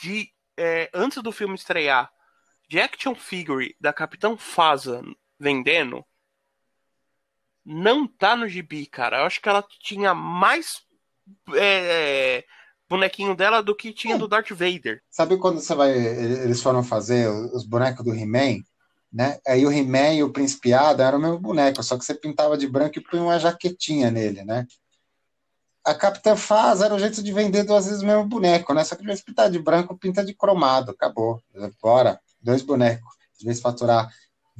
de. 0.00 0.28
É, 0.62 0.90
antes 0.92 1.22
do 1.22 1.32
filme 1.32 1.54
estrear, 1.54 2.12
de 2.68 2.78
action 2.78 3.14
figure 3.14 3.74
da 3.80 3.94
Capitão 3.94 4.36
Fasa 4.36 5.02
vendendo, 5.38 6.04
não 7.64 8.06
tá 8.06 8.36
no 8.36 8.46
gibi, 8.46 8.84
cara. 8.84 9.20
Eu 9.20 9.24
acho 9.24 9.40
que 9.40 9.48
ela 9.48 9.64
tinha 9.80 10.12
mais 10.12 10.82
é, 11.54 12.44
bonequinho 12.86 13.34
dela 13.34 13.62
do 13.62 13.74
que 13.74 13.90
tinha 13.90 14.18
do 14.18 14.28
Darth 14.28 14.50
Vader. 14.50 15.02
Sabe 15.08 15.38
quando 15.38 15.60
você 15.60 15.74
vai. 15.74 15.92
Eles 15.92 16.60
foram 16.62 16.84
fazer 16.84 17.26
os 17.28 17.64
bonecos 17.64 18.04
do 18.04 18.14
He-Man? 18.14 18.62
Né? 19.10 19.38
Aí 19.46 19.64
o 19.64 19.72
He-Man 19.72 20.12
e 20.12 20.22
o 20.22 20.30
Príncipe 20.30 20.74
Adam 20.74 21.06
eram 21.06 21.18
o 21.18 21.22
mesmo 21.22 21.38
boneco, 21.38 21.82
só 21.82 21.96
que 21.96 22.04
você 22.04 22.14
pintava 22.14 22.58
de 22.58 22.68
branco 22.68 22.98
e 22.98 23.02
põe 23.02 23.18
uma 23.18 23.38
jaquetinha 23.38 24.10
nele, 24.10 24.44
né? 24.44 24.66
A 25.84 25.94
Capitã 25.94 26.36
Faz 26.36 26.80
era 26.80 26.94
o 26.94 26.98
jeito 26.98 27.22
de 27.22 27.32
vender 27.32 27.64
duas 27.64 27.86
vezes 27.86 28.02
o 28.02 28.06
mesmo 28.06 28.24
boneco, 28.26 28.74
né? 28.74 28.84
Só 28.84 28.94
que 28.94 29.02
em 29.02 29.06
vez 29.06 29.20
de 29.20 29.24
pintar 29.24 29.50
de 29.50 29.58
branco, 29.58 29.96
pinta 29.96 30.24
de 30.24 30.34
cromado, 30.34 30.90
acabou. 30.90 31.42
Bora, 31.82 32.20
dois 32.40 32.62
bonecos. 32.62 33.14
De 33.38 33.46
vez 33.46 33.56
de 33.56 33.62
faturar 33.62 34.10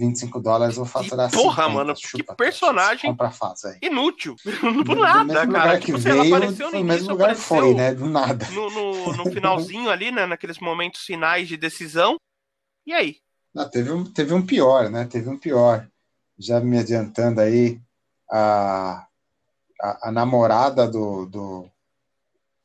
25 0.01 0.41
dólares, 0.41 0.77
vou 0.77 0.87
faturar 0.87 1.29
e, 1.29 1.33
Porra, 1.33 1.64
50, 1.64 1.68
mano, 1.68 1.95
que 1.95 2.23
personagem 2.23 3.11
compra 3.11 3.31
fácil, 3.31 3.77
inútil. 3.83 4.35
Por 4.87 4.97
nada, 4.97 5.25
do 5.25 5.27
mesmo 5.27 5.53
cara. 5.53 5.64
Lugar 5.64 5.79
que 5.79 5.87
tipo, 5.87 5.99
veio, 5.99 6.71
no 6.71 6.85
mesmo 6.85 7.11
lugar 7.11 7.37
foi, 7.37 7.75
né? 7.75 7.95
Do 7.95 8.07
nada. 8.07 8.47
No, 8.51 8.71
no, 8.71 9.12
no 9.12 9.31
finalzinho 9.31 9.91
ali, 9.91 10.11
né? 10.11 10.25
Naqueles 10.25 10.59
momentos 10.59 11.03
finais 11.03 11.47
de 11.47 11.59
decisão. 11.59 12.16
E 12.87 12.95
aí? 12.95 13.16
Não, 13.55 13.68
teve, 13.68 13.93
um, 13.93 14.05
teve 14.05 14.33
um 14.33 14.45
pior, 14.45 14.89
né? 14.89 15.05
Teve 15.05 15.29
um 15.29 15.39
pior. 15.39 15.87
Já 16.39 16.61
me 16.61 16.79
adiantando 16.79 17.43
aí, 17.43 17.79
a, 18.31 19.07
a, 19.81 20.09
a 20.09 20.12
namorada 20.12 20.87
do, 20.87 21.26
do, 21.26 21.70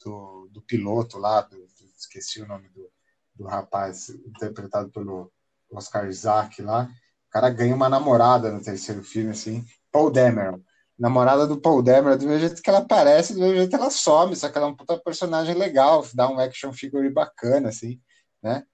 do, 0.03 0.49
do, 0.51 0.61
piloto 0.61 1.17
lá, 1.17 1.41
do, 1.41 1.67
esqueci 1.97 2.41
o 2.41 2.47
nome 2.47 2.69
do, 2.69 2.89
do 3.33 3.45
rapaz, 3.45 4.09
interpretado 4.09 4.89
pelo 4.89 5.31
Oscar 5.71 6.07
Isaac 6.07 6.61
lá, 6.61 6.89
cara 7.35 7.49
ganha 7.49 7.75
uma 7.75 7.89
namorada 7.89 8.49
no 8.49 8.63
terceiro 8.63 9.03
filme, 9.03 9.31
assim, 9.31 9.65
Paul 9.91 10.09
Dameron. 10.09 10.61
Namorada 10.97 11.45
do 11.45 11.59
Paul 11.59 11.83
Dameron, 11.83 12.17
do 12.17 12.25
mesmo 12.25 12.47
jeito 12.47 12.61
que 12.61 12.69
ela 12.69 12.79
aparece, 12.79 13.33
do 13.33 13.41
mesmo 13.41 13.57
jeito 13.57 13.75
ela 13.75 13.89
some, 13.89 14.33
só 14.37 14.47
que 14.47 14.57
ela 14.57 14.67
é 14.67 14.69
um 14.69 14.75
puta 14.75 14.97
personagem 14.97 15.53
legal, 15.53 16.07
dá 16.13 16.29
um 16.29 16.39
action 16.39 16.71
figure 16.71 17.09
bacana, 17.09 17.67
assim, 17.67 17.99
né? 18.41 18.65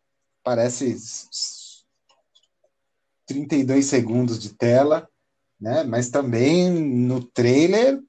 Parece 0.43 0.95
32 3.25 3.87
segundos 3.87 4.39
de 4.39 4.53
tela, 4.53 5.09
né? 5.59 5.83
Mas 5.83 6.11
também 6.11 6.69
no 6.69 7.23
trailer, 7.23 7.99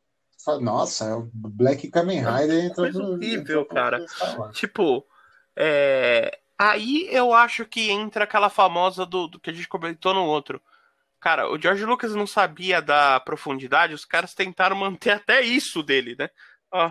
nossa, 0.60 1.04
é 1.04 1.14
o 1.14 1.30
Black 1.32 1.88
Kamen 1.88 2.24
Rider 2.24 2.64
entrou 2.64 3.12
horrível, 3.12 3.64
cara. 3.66 4.04
Tipo, 4.52 5.06
é, 5.56 6.38
Aí 6.64 7.08
eu 7.10 7.34
acho 7.34 7.64
que 7.66 7.90
entra 7.90 8.22
aquela 8.22 8.48
famosa 8.48 9.04
do, 9.04 9.26
do, 9.26 9.40
que 9.40 9.50
a 9.50 9.52
gente 9.52 9.66
comentou 9.66 10.14
no 10.14 10.24
outro. 10.24 10.62
Cara, 11.18 11.50
o 11.50 11.60
George 11.60 11.84
Lucas 11.84 12.14
não 12.14 12.24
sabia 12.24 12.80
da 12.80 13.18
profundidade, 13.18 13.94
os 13.94 14.04
caras 14.04 14.32
tentaram 14.32 14.76
manter 14.76 15.10
até 15.18 15.42
isso 15.42 15.82
dele, 15.82 16.14
né? 16.16 16.30
Ó. 16.70 16.88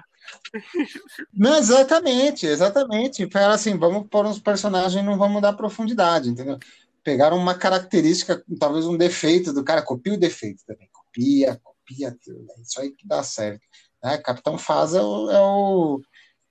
Não, 1.33 1.55
exatamente, 1.57 2.45
exatamente. 2.45 3.29
Falaram 3.29 3.53
assim, 3.53 3.77
vamos 3.77 4.09
pôr 4.09 4.25
uns 4.25 4.39
personagens 4.39 5.05
não 5.05 5.17
vamos 5.17 5.41
dar 5.41 5.53
profundidade, 5.53 6.29
entendeu? 6.29 6.59
Pegaram 7.01 7.37
uma 7.37 7.55
característica, 7.55 8.43
talvez 8.59 8.85
um 8.85 8.97
defeito 8.97 9.53
do 9.53 9.63
cara, 9.63 9.81
copia 9.81 10.13
o 10.13 10.19
defeito 10.19 10.65
também. 10.65 10.89
Copia, 10.91 11.61
copia, 11.91 12.09
é 12.09 12.61
isso 12.61 12.79
aí 12.79 12.91
que 12.91 13.07
dá 13.07 13.23
certo. 13.23 13.61
Né? 14.03 14.17
Capitão 14.17 14.57
Faz 14.57 14.93
é 14.93 15.01
o, 15.01 15.29
é 15.31 15.41
o, 15.41 16.01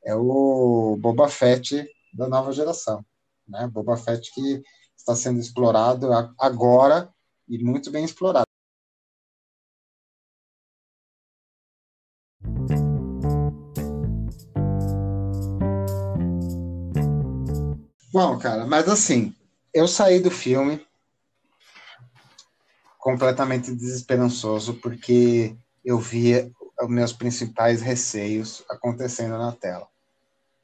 é 0.04 0.14
o 0.14 0.96
Boba 1.00 1.28
Fett 1.28 1.86
da 2.12 2.28
nova 2.28 2.52
geração 2.52 3.04
né? 3.50 3.66
Boba 3.66 3.96
Fett 3.96 4.32
que 4.32 4.62
está 4.96 5.14
sendo 5.16 5.40
explorado 5.40 6.08
agora 6.38 7.12
e 7.48 7.62
muito 7.62 7.90
bem 7.90 8.04
explorado. 8.04 8.44
Bom, 18.12 18.38
cara, 18.38 18.66
mas 18.66 18.88
assim, 18.88 19.34
eu 19.72 19.86
saí 19.86 20.20
do 20.20 20.30
filme 20.30 20.84
completamente 23.00 23.74
desesperançoso 23.74 24.74
porque 24.74 25.56
eu 25.84 25.98
via 25.98 26.50
os 26.80 26.88
meus 26.88 27.12
principais 27.12 27.82
receios 27.82 28.64
acontecendo 28.68 29.36
na 29.36 29.52
tela. 29.52 29.88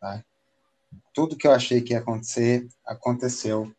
Tá? 0.01 0.23
tudo 1.17 1.35
que 1.35 1.47
eu 1.47 1.53
achei 1.53 1.81
que 1.81 1.95
ia 1.95 1.99
acontecer, 1.99 2.69
aconteceu 2.85 3.73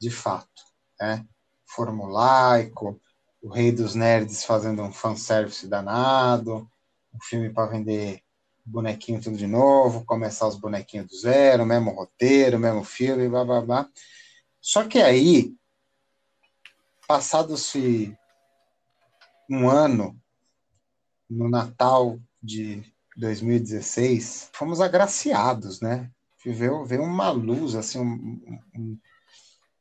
de 0.00 0.10
fato. 0.10 0.62
Né? 0.98 1.22
Formulaico, 1.66 2.98
o 3.42 3.50
Rei 3.50 3.70
dos 3.70 3.94
Nerds 3.94 4.42
fazendo 4.42 4.82
um 4.82 4.90
fanservice 4.90 5.68
danado, 5.68 6.66
um 7.14 7.18
filme 7.20 7.50
para 7.50 7.70
vender 7.70 8.22
bonequinho 8.64 9.20
tudo 9.20 9.36
de 9.36 9.46
novo, 9.46 10.04
começar 10.06 10.48
os 10.48 10.56
bonequinhos 10.56 11.08
do 11.08 11.16
zero, 11.18 11.66
mesmo 11.66 11.90
roteiro, 11.90 12.58
mesmo 12.58 12.82
filme, 12.82 13.28
blá 13.28 13.44
blá 13.44 13.60
blá. 13.60 13.88
Só 14.58 14.84
que 14.84 14.98
aí, 14.98 15.54
passado-se 17.08 18.14
um 19.50 19.66
ano, 19.66 20.14
no 21.28 21.48
Natal 21.48 22.20
de 22.42 22.84
2016, 23.16 24.50
fomos 24.52 24.80
agraciados, 24.80 25.80
né? 25.80 26.10
veio, 26.44 26.84
veio 26.84 27.02
uma 27.02 27.30
luz, 27.30 27.74
assim, 27.74 27.98
um, 27.98 28.60
um, 28.76 28.98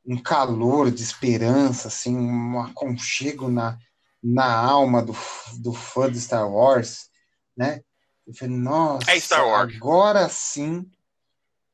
um, 0.05 0.17
calor 0.17 0.89
de 0.89 1.03
esperança, 1.03 1.89
assim, 1.89 2.15
um 2.15 2.61
aconchego 2.61 3.49
na, 3.49 3.77
na 4.23 4.55
alma 4.55 5.03
do, 5.03 5.15
do 5.59 5.73
fã 5.73 6.11
de 6.11 6.19
Star 6.19 6.49
Wars, 6.49 7.09
né? 7.55 7.83
Eu 8.25 8.33
falei, 8.33 8.57
nossa, 8.57 9.11
é 9.11 9.19
Star 9.19 9.45
Wars. 9.45 9.75
agora 9.75 10.27
sim, 10.29 10.89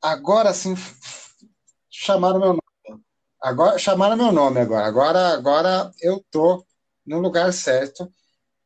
agora 0.02 0.52
sim 0.52 0.74
chamaram 1.90 2.38
meu 2.38 2.48
nome. 2.48 2.63
Agora 3.44 3.78
chamaram 3.78 4.16
meu 4.16 4.32
nome 4.32 4.58
agora. 4.58 4.86
Agora, 4.86 5.28
agora 5.34 5.90
eu 6.00 6.24
tô 6.30 6.64
no 7.06 7.18
lugar 7.18 7.52
certo. 7.52 8.10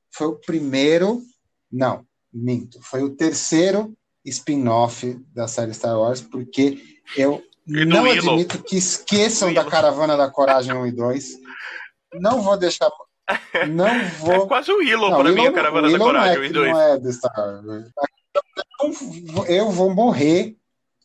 Foi 0.08 0.28
o 0.28 0.36
primeiro, 0.36 1.20
não, 1.70 2.06
minto, 2.32 2.80
foi 2.80 3.02
o 3.02 3.10
terceiro 3.10 3.92
spin-off 4.24 5.20
da 5.34 5.48
série 5.48 5.74
Star 5.74 5.98
Wars, 5.98 6.20
porque 6.20 6.80
eu 7.16 7.42
não 7.66 8.04
admito 8.04 8.62
que 8.62 8.76
esqueçam 8.76 9.52
da 9.52 9.64
Caravana 9.64 10.16
da 10.16 10.30
Coragem 10.30 10.72
1 10.72 10.86
e 10.86 10.92
2. 10.92 11.28
Não 12.14 12.40
vou 12.40 12.56
deixar. 12.56 12.88
Não 13.68 13.84
é 13.84 14.04
vou. 14.20 14.44
É 14.44 14.46
quase 14.46 14.70
o 14.70 14.78
Willow 14.78 15.10
para 15.10 15.32
mim, 15.32 15.44
a 15.44 15.52
Caravana 15.52 15.90
da 15.90 15.98
Coragem 15.98 16.38
1 16.38 16.44
e 16.44 16.52
2. 16.52 16.70
Não 16.70 16.80
é 16.80 16.98
do 16.98 17.12
Star 17.12 17.32
Wars. 17.36 17.90
Eu 19.48 19.70
vou 19.72 19.92
morrer. 19.92 20.56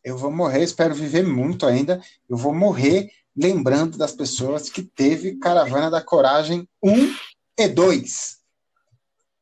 Eu 0.03 0.15
vou 0.15 0.31
morrer, 0.31 0.61
espero 0.61 0.93
viver 0.93 1.23
muito 1.23 1.65
ainda. 1.65 1.99
Eu 2.29 2.37
vou 2.37 2.53
morrer 2.53 3.09
lembrando 3.35 3.97
das 3.97 4.11
pessoas 4.11 4.69
que 4.69 4.83
teve 4.83 5.37
Caravana 5.37 5.89
da 5.89 6.01
Coragem 6.01 6.67
1 6.83 7.15
e 7.57 7.67
2. 7.67 8.37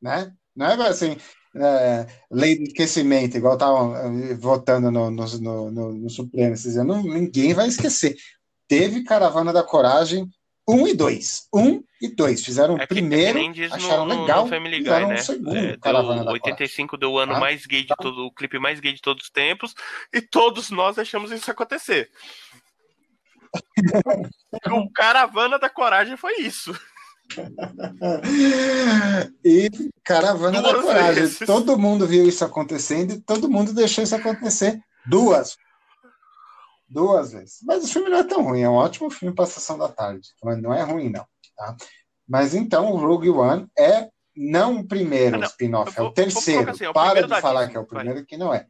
Né? 0.00 0.32
Não 0.54 0.66
é 0.66 0.88
assim, 0.88 1.16
é, 1.54 2.06
lei 2.30 2.56
do 2.56 2.64
esquecimento, 2.64 3.36
igual 3.36 3.54
estavam 3.54 3.96
eh, 3.96 4.34
votando 4.34 4.90
no, 4.90 5.10
no, 5.10 5.70
no, 5.70 5.92
no 5.92 6.10
Supremo, 6.10 6.54
dizendo, 6.54 6.94
ninguém 7.02 7.52
vai 7.52 7.68
esquecer. 7.68 8.16
Teve 8.66 9.04
Caravana 9.04 9.52
da 9.52 9.62
Coragem 9.62 10.28
1 10.66 10.88
e 10.88 10.94
2. 10.94 11.48
1 11.54 11.84
e 12.00 12.08
2. 12.08 12.44
Fizeram 12.44 12.78
é 12.78 12.84
o 12.84 12.88
primeiro, 12.88 13.38
acharam 13.70 14.06
no, 14.06 14.22
legal, 14.22 14.44
no 14.44 14.50
Family 14.50 14.78
Guy, 14.78 14.84
fizeram 14.84 15.08
né? 15.08 15.14
um 15.14 15.18
segundo 15.18 15.56
é, 15.56 15.76
Caravana 15.76 16.24
da 16.24 16.32
85 16.32 16.96
deu 16.96 17.12
o 17.12 17.18
ano 17.18 17.34
ah, 17.34 17.40
mais 17.40 17.66
gay 17.66 17.82
de 17.82 17.88
tá. 17.88 17.96
todo, 17.96 18.26
o 18.26 18.32
clipe 18.32 18.58
mais 18.58 18.80
gay 18.80 18.92
de 18.92 19.02
todos 19.02 19.24
os 19.24 19.30
tempos, 19.30 19.74
e 20.12 20.22
todos 20.22 20.70
nós 20.70 20.98
achamos 20.98 21.30
isso 21.30 21.50
acontecer. 21.50 22.10
o 24.72 24.90
Caravana 24.92 25.58
da 25.58 25.68
Coragem 25.68 26.16
foi 26.16 26.40
isso. 26.40 26.72
e 29.44 29.70
Caravana 30.04 30.60
duas 30.60 30.74
da 30.74 30.82
Coragem. 30.82 31.14
Vezes. 31.14 31.38
Todo 31.46 31.78
mundo 31.78 32.06
viu 32.06 32.26
isso 32.26 32.44
acontecendo 32.44 33.12
e 33.12 33.20
todo 33.20 33.50
mundo 33.50 33.72
deixou 33.72 34.04
isso 34.04 34.14
acontecer 34.14 34.80
duas. 35.06 35.56
Duas 36.88 37.32
vezes. 37.32 37.58
Mas 37.62 37.84
o 37.84 37.88
filme 37.88 38.10
não 38.10 38.18
é 38.18 38.24
tão 38.24 38.42
ruim, 38.42 38.62
é 38.62 38.68
um 38.68 38.74
ótimo 38.74 39.10
filme 39.10 39.34
para 39.34 39.44
a 39.44 39.48
sessão 39.48 39.78
da 39.78 39.88
tarde. 39.88 40.28
Mas 40.42 40.60
não 40.60 40.74
é 40.74 40.82
ruim, 40.82 41.10
não. 41.10 41.26
Tá? 41.56 41.76
Mas 42.28 42.54
então 42.54 42.92
o 42.92 42.96
Rogue 42.96 43.30
One 43.30 43.66
é 43.78 44.08
não 44.34 44.80
o 44.80 44.88
primeiro 44.88 45.42
ah, 45.42 45.46
spin-off, 45.46 45.98
é 45.98 46.02
o 46.02 46.10
terceiro. 46.10 46.70
Assim, 46.70 46.84
é 46.84 46.90
o 46.90 46.92
Para 46.92 47.22
de 47.22 47.40
falar 47.40 47.66
Disney, 47.66 47.72
que 47.72 47.76
é 47.76 47.80
o 47.80 47.86
primeiro, 47.86 48.14
vai. 48.14 48.24
que 48.24 48.36
não 48.36 48.54
é. 48.54 48.66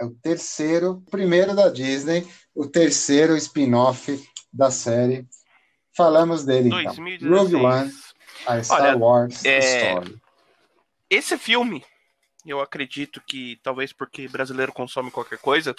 É 0.00 0.04
o 0.04 0.10
terceiro, 0.22 1.02
primeiro 1.10 1.54
da 1.54 1.68
Disney, 1.68 2.26
o 2.54 2.66
terceiro 2.66 3.36
spin-off 3.36 4.22
da 4.52 4.70
série 4.70 5.26
Falamos 5.94 6.44
dele 6.44 6.70
2016. 6.70 7.22
então. 7.22 7.38
Rogue 7.38 7.56
One, 7.56 7.92
a 8.46 8.62
Star 8.62 8.80
Olha, 8.80 8.96
Wars 8.96 9.44
é... 9.44 9.92
Story. 9.92 10.16
esse 11.08 11.36
filme, 11.36 11.84
eu 12.46 12.60
acredito 12.60 13.20
que 13.26 13.60
talvez 13.62 13.92
porque 13.92 14.26
brasileiro 14.26 14.72
consome 14.72 15.10
qualquer 15.10 15.38
coisa, 15.38 15.74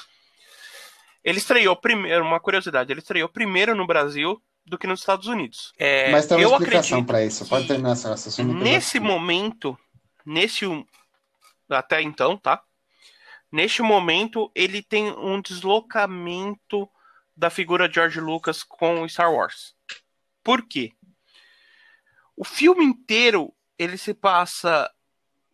ele 1.24 1.40
estreou 1.40 1.76
primeiro, 1.76 2.24
uma 2.24 2.40
curiosidade, 2.40 2.92
ele 2.92 3.00
estreou 3.00 3.28
primeiro 3.28 3.76
no 3.76 3.88
Brasil 3.88 4.42
do 4.66 4.78
que 4.78 4.88
nos 4.88 5.00
Estados 5.00 5.28
Unidos. 5.28 5.74
É, 5.78 6.12
Mas 6.12 6.28
tem 6.28 6.46
uma 6.46 6.58
explicação 6.58 7.04
para 7.04 7.26
isso. 7.26 7.46
Pode 7.48 7.68
terminar 7.68 7.94
essa 7.94 8.10
raciocínio. 8.10 8.54
Nesse 8.54 9.00
momento, 9.00 9.78
nesse 10.26 10.66
até 11.70 12.02
então, 12.02 12.38
tá? 12.38 12.62
Neste 13.54 13.84
momento, 13.84 14.52
ele 14.56 14.82
tem 14.82 15.12
um 15.12 15.40
deslocamento 15.40 16.90
da 17.38 17.52
figura 17.52 17.88
de 17.88 17.94
George 17.94 18.20
Lucas 18.20 18.64
com 18.64 19.08
Star 19.08 19.32
Wars. 19.32 19.76
Por 20.44 20.68
quê? 20.68 20.92
O 22.36 22.44
filme 22.44 22.84
inteiro 22.84 23.54
ele 23.78 23.96
se 23.96 24.12
passa 24.12 24.92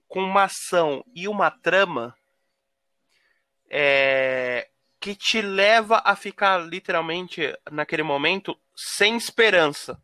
com 0.07 0.23
uma 0.23 0.43
ação 0.43 1.03
e 1.13 1.27
uma 1.27 1.51
trama 1.51 2.15
é, 3.69 4.69
que 4.97 5.13
te 5.13 5.41
leva 5.41 6.01
a 6.05 6.15
ficar 6.15 6.57
literalmente 6.59 7.53
naquele 7.69 8.03
momento 8.03 8.57
sem 8.73 9.17
esperança. 9.17 10.01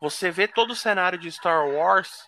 Você 0.00 0.28
vê 0.28 0.48
todo 0.48 0.72
o 0.72 0.76
cenário 0.76 1.20
de 1.20 1.30
Star 1.30 1.68
Wars 1.68 2.26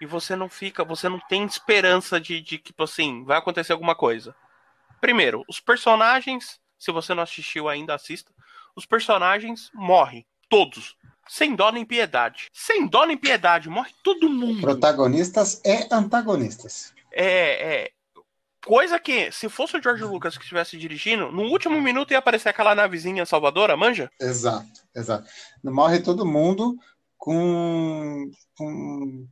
e 0.00 0.06
você 0.06 0.36
não 0.36 0.48
fica, 0.48 0.84
você 0.84 1.08
não 1.08 1.20
tem 1.28 1.44
esperança 1.44 2.20
de, 2.20 2.40
de 2.40 2.58
que, 2.58 2.64
tipo 2.64 2.82
assim, 2.82 3.24
vai 3.24 3.38
acontecer 3.38 3.72
alguma 3.72 3.94
coisa. 3.94 4.34
Primeiro, 5.00 5.44
os 5.48 5.60
personagens, 5.60 6.60
se 6.78 6.90
você 6.90 7.14
não 7.14 7.22
assistiu 7.22 7.68
ainda, 7.68 7.94
assista. 7.94 8.32
Os 8.76 8.86
personagens 8.86 9.70
morrem, 9.74 10.26
todos. 10.48 10.96
Sem 11.28 11.54
dó 11.54 11.70
nem 11.70 11.84
piedade. 11.84 12.48
Sem 12.52 12.86
dó 12.86 13.04
nem 13.04 13.16
piedade, 13.16 13.68
morre 13.68 13.92
todo 14.02 14.28
mundo. 14.28 14.60
Protagonistas 14.60 15.60
e 15.64 15.86
antagonistas. 15.90 16.92
É, 17.12 17.84
é. 17.84 17.90
Coisa 18.66 18.98
que, 18.98 19.30
se 19.30 19.48
fosse 19.48 19.76
o 19.76 19.82
George 19.82 20.02
Lucas 20.04 20.36
que 20.36 20.42
estivesse 20.42 20.78
dirigindo, 20.78 21.30
no 21.30 21.42
último 21.42 21.80
minuto 21.82 22.12
ia 22.12 22.18
aparecer 22.18 22.48
aquela 22.48 22.74
navezinha 22.74 23.26
salvadora, 23.26 23.76
manja? 23.76 24.10
Exato, 24.18 24.80
exato. 24.94 25.28
Morre 25.62 26.00
todo 26.00 26.24
mundo 26.24 26.74
com, 27.18 28.30
com 28.56 29.28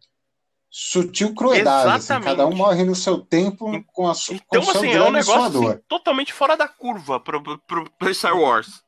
sutil 0.75 1.35
crueldade. 1.35 1.91
Assim, 1.91 2.25
cada 2.25 2.47
um 2.47 2.57
morre 2.57 2.83
no 2.83 2.95
seu 2.97 3.19
tempo 3.19 3.85
com 3.89 4.09
a 4.09 4.15
sua 4.15 4.37
Então, 4.37 4.63
assim, 4.63 4.91
é 4.91 5.03
um 5.03 5.11
negócio 5.11 5.69
assim, 5.69 5.83
totalmente 5.87 6.33
fora 6.33 6.57
da 6.57 6.67
curva 6.67 7.21
pro, 7.21 7.43
pro, 7.43 7.91
pro 7.91 8.15
Star 8.15 8.35
Wars. 8.35 8.83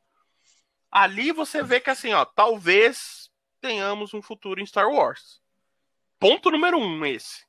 Ali 0.90 1.30
você 1.30 1.62
vê 1.62 1.80
que 1.80 1.90
assim, 1.90 2.14
ó, 2.14 2.24
talvez 2.24 3.30
tenhamos 3.60 4.14
um 4.14 4.22
futuro 4.22 4.62
em 4.62 4.66
Star 4.66 4.88
Wars. 4.88 5.42
Ponto 6.18 6.50
número 6.50 6.78
um, 6.78 7.04
esse. 7.04 7.44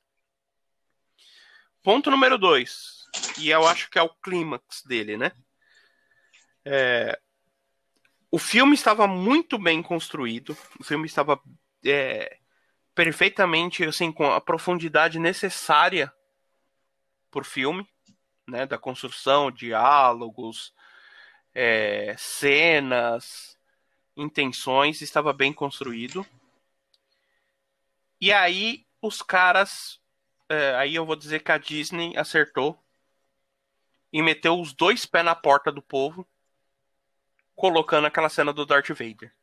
Ponto 1.82 2.10
número 2.10 2.36
dois, 2.36 3.04
e 3.38 3.48
eu 3.48 3.66
acho 3.66 3.88
que 3.88 3.98
é 3.98 4.02
o 4.02 4.08
clímax 4.08 4.82
dele, 4.84 5.16
né? 5.16 5.32
É, 6.64 7.18
o 8.30 8.38
filme 8.38 8.74
estava 8.74 9.06
muito 9.06 9.56
bem 9.56 9.80
construído, 9.82 10.54
o 10.80 10.84
filme 10.84 11.06
estava 11.06 11.40
é, 11.84 12.38
perfeitamente, 12.96 13.84
assim, 13.84 14.10
com 14.10 14.24
a 14.24 14.40
profundidade 14.40 15.18
necessária 15.18 16.10
por 17.30 17.44
filme, 17.44 17.86
né? 18.48 18.64
Da 18.64 18.78
construção, 18.78 19.50
diálogos, 19.50 20.74
é, 21.54 22.16
cenas, 22.16 23.58
intenções, 24.16 25.02
estava 25.02 25.30
bem 25.34 25.52
construído. 25.52 26.26
E 28.18 28.32
aí 28.32 28.86
os 29.02 29.20
caras, 29.20 30.00
é, 30.48 30.74
aí 30.76 30.94
eu 30.94 31.04
vou 31.04 31.16
dizer 31.16 31.40
que 31.40 31.52
a 31.52 31.58
Disney 31.58 32.16
acertou 32.16 32.82
e 34.10 34.22
meteu 34.22 34.58
os 34.58 34.72
dois 34.72 35.04
pés 35.04 35.22
na 35.22 35.34
porta 35.34 35.70
do 35.70 35.82
povo, 35.82 36.26
colocando 37.54 38.06
aquela 38.06 38.30
cena 38.30 38.54
do 38.54 38.64
Darth 38.64 38.88
Vader. 38.88 39.34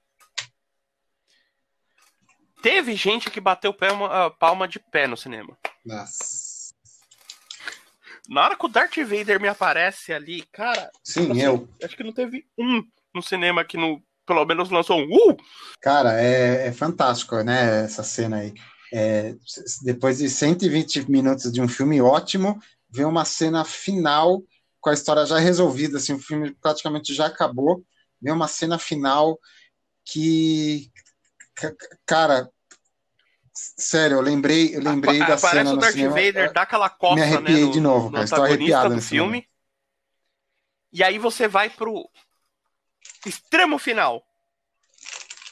Teve 2.64 2.96
gente 2.96 3.30
que 3.30 3.42
bateu 3.42 3.74
pé, 3.74 3.92
uma, 3.92 4.32
palma 4.32 4.66
de 4.70 4.80
pé 4.80 5.06
no 5.06 5.18
cinema. 5.18 5.58
Nossa. 5.86 6.74
Na 8.30 8.46
hora 8.46 8.56
que 8.56 8.66
o 8.66 8.70
Darth 8.70 8.96
Vader 8.96 9.38
me 9.38 9.50
aparece 9.50 10.14
ali, 10.14 10.44
cara. 10.44 10.90
Sim, 11.04 11.30
assim, 11.30 11.42
eu. 11.42 11.68
Acho 11.84 11.98
que 11.98 12.06
não 12.06 12.14
teve 12.14 12.48
um 12.58 12.82
no 13.14 13.22
cinema 13.22 13.66
que 13.66 13.76
no, 13.76 14.02
pelo 14.26 14.46
menos 14.46 14.70
lançou 14.70 14.98
um. 14.98 15.14
Uh! 15.14 15.38
Cara, 15.82 16.22
é, 16.22 16.68
é 16.68 16.72
fantástico, 16.72 17.36
né? 17.44 17.84
Essa 17.84 18.02
cena 18.02 18.38
aí. 18.38 18.54
É, 18.94 19.36
depois 19.82 20.20
de 20.20 20.30
120 20.30 21.12
minutos 21.12 21.52
de 21.52 21.62
um 21.62 21.68
filme 21.68 22.02
ótimo, 22.02 22.58
vem 22.90 23.06
uma 23.06 23.26
cena 23.26 23.66
final 23.66 24.42
com 24.80 24.90
a 24.90 24.94
história 24.94 25.26
já 25.26 25.38
resolvida, 25.38 25.98
assim, 25.98 26.14
o 26.14 26.20
filme 26.20 26.54
praticamente 26.62 27.14
já 27.14 27.26
acabou, 27.26 27.84
vem 28.22 28.34
uma 28.34 28.48
cena 28.48 28.78
final 28.78 29.40
que, 30.06 30.92
cara, 32.06 32.50
Sério, 33.54 34.18
eu 34.18 34.22
lembrei, 34.22 34.76
eu 34.76 34.82
lembrei 34.82 35.20
da 35.20 35.38
cena 35.38 35.74
o 35.74 35.78
Darth 35.78 35.94
cinema, 35.94 36.16
Vader, 36.16 36.52
dá 36.52 36.64
aquela 36.64 36.90
coça, 36.90 37.16
Me 37.16 37.22
arrepiei 37.22 37.60
né, 37.60 37.66
no, 37.66 37.72
de 37.72 37.80
novo, 37.80 38.12
cara. 38.12 38.24
Estou 38.24 38.44
arrepiado 38.44 38.96
do 38.96 39.02
filme. 39.02 39.48
E 40.92 41.04
aí 41.04 41.20
você 41.20 41.48
vai 41.48 41.70
pro 41.70 42.10
extremo 43.26 43.78
final. 43.78 44.26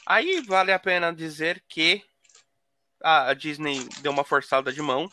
Aí 0.04 0.40
vale 0.40 0.72
a 0.72 0.80
pena 0.80 1.12
dizer 1.12 1.62
que 1.68 2.02
a 3.00 3.32
Disney 3.34 3.88
deu 4.00 4.10
uma 4.10 4.24
forçada 4.24 4.72
de 4.72 4.82
mão 4.82 5.10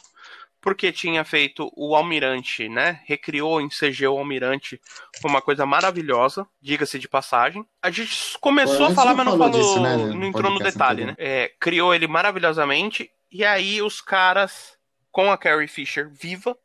porque 0.62 0.92
tinha 0.92 1.24
feito 1.24 1.72
o 1.76 1.96
Almirante, 1.96 2.68
né? 2.68 3.02
Recriou 3.06 3.62
em 3.62 3.70
CG 3.70 4.08
o 4.08 4.18
Almirante, 4.18 4.80
foi 5.22 5.30
uma 5.30 5.42
coisa 5.42 5.66
maravilhosa, 5.66 6.46
diga-se 6.62 7.00
de 7.00 7.08
passagem. 7.08 7.66
A 7.82 7.90
gente 7.90 8.38
começou 8.40 8.88
a 8.88 8.92
falar, 8.92 9.14
mas 9.14 9.26
não 9.26 9.38
falou, 9.38 9.50
disso, 9.50 9.82
né? 9.82 9.96
não 9.96 10.26
entrou 10.26 10.52
no 10.52 10.60
detalhe, 10.60 11.06
né? 11.06 11.16
É, 11.18 11.52
criou 11.60 11.94
ele 11.94 12.08
maravilhosamente, 12.08 13.10
e 13.32 13.46
aí 13.46 13.82
os 13.82 14.02
caras, 14.02 14.78
com 15.12 15.32
a 15.32 15.38
Carrie 15.38 15.68
Fisher 15.68 16.10
viva, 16.10 16.58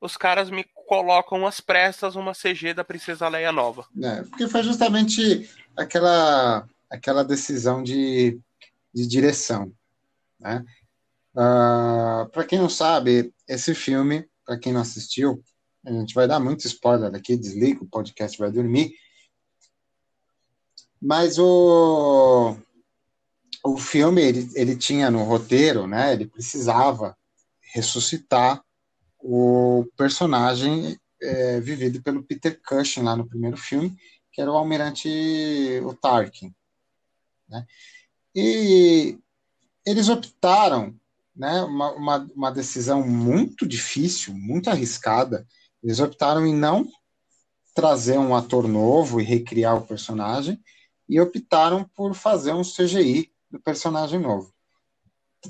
os 0.00 0.16
caras 0.16 0.50
me 0.50 0.64
colocam 0.86 1.46
as 1.46 1.60
pressas 1.60 2.16
uma 2.16 2.32
CG 2.32 2.74
da 2.74 2.84
Princesa 2.84 3.28
Leia 3.28 3.50
nova. 3.50 3.86
É, 4.02 4.22
porque 4.22 4.46
foi 4.46 4.62
justamente 4.62 5.50
aquela, 5.76 6.68
aquela 6.90 7.24
decisão 7.24 7.82
de, 7.82 8.38
de 8.94 9.06
direção, 9.06 9.72
né? 10.38 10.64
Uh, 11.36 11.38
ah, 11.38 12.28
para 12.32 12.44
quem 12.44 12.58
não 12.58 12.68
sabe, 12.68 13.32
esse 13.46 13.74
filme, 13.74 14.26
para 14.44 14.58
quem 14.58 14.72
não 14.72 14.80
assistiu, 14.80 15.42
a 15.84 15.92
gente 15.92 16.14
vai 16.14 16.26
dar 16.26 16.40
muito 16.40 16.66
spoiler 16.66 17.14
aqui, 17.14 17.36
desliga 17.36 17.84
o 17.84 17.88
podcast, 17.88 18.38
vai 18.38 18.50
dormir. 18.50 18.94
Mas 21.00 21.38
o, 21.38 22.56
o 23.62 23.76
filme, 23.76 24.22
ele, 24.22 24.50
ele 24.54 24.76
tinha 24.76 25.10
no 25.10 25.24
roteiro, 25.24 25.86
né? 25.86 26.12
Ele 26.12 26.26
precisava 26.26 27.16
ressuscitar 27.72 28.64
o 29.18 29.86
personagem 29.96 30.98
é, 31.20 31.60
vivido 31.60 32.02
pelo 32.02 32.22
Peter 32.22 32.60
Cushing 32.66 33.02
lá 33.02 33.14
no 33.14 33.28
primeiro 33.28 33.56
filme, 33.56 33.94
que 34.32 34.40
era 34.40 34.50
o 34.50 34.56
almirante 34.56 35.08
o 35.84 35.94
Tarkin. 35.94 36.54
Né? 37.48 37.66
E 38.34 39.18
eles 39.84 40.08
optaram 40.08 40.94
né, 41.36 41.62
uma, 41.62 41.92
uma, 41.92 42.26
uma 42.34 42.50
decisão 42.50 43.06
muito 43.06 43.66
difícil, 43.66 44.34
muito 44.34 44.70
arriscada. 44.70 45.46
Eles 45.82 46.00
optaram 46.00 46.46
em 46.46 46.54
não 46.54 46.88
trazer 47.74 48.18
um 48.18 48.34
ator 48.34 48.66
novo 48.66 49.20
e 49.20 49.24
recriar 49.24 49.76
o 49.76 49.86
personagem, 49.86 50.58
e 51.08 51.20
optaram 51.20 51.88
por 51.94 52.14
fazer 52.14 52.52
um 52.54 52.62
CGI 52.62 53.30
do 53.50 53.60
personagem 53.60 54.18
novo. 54.18 54.50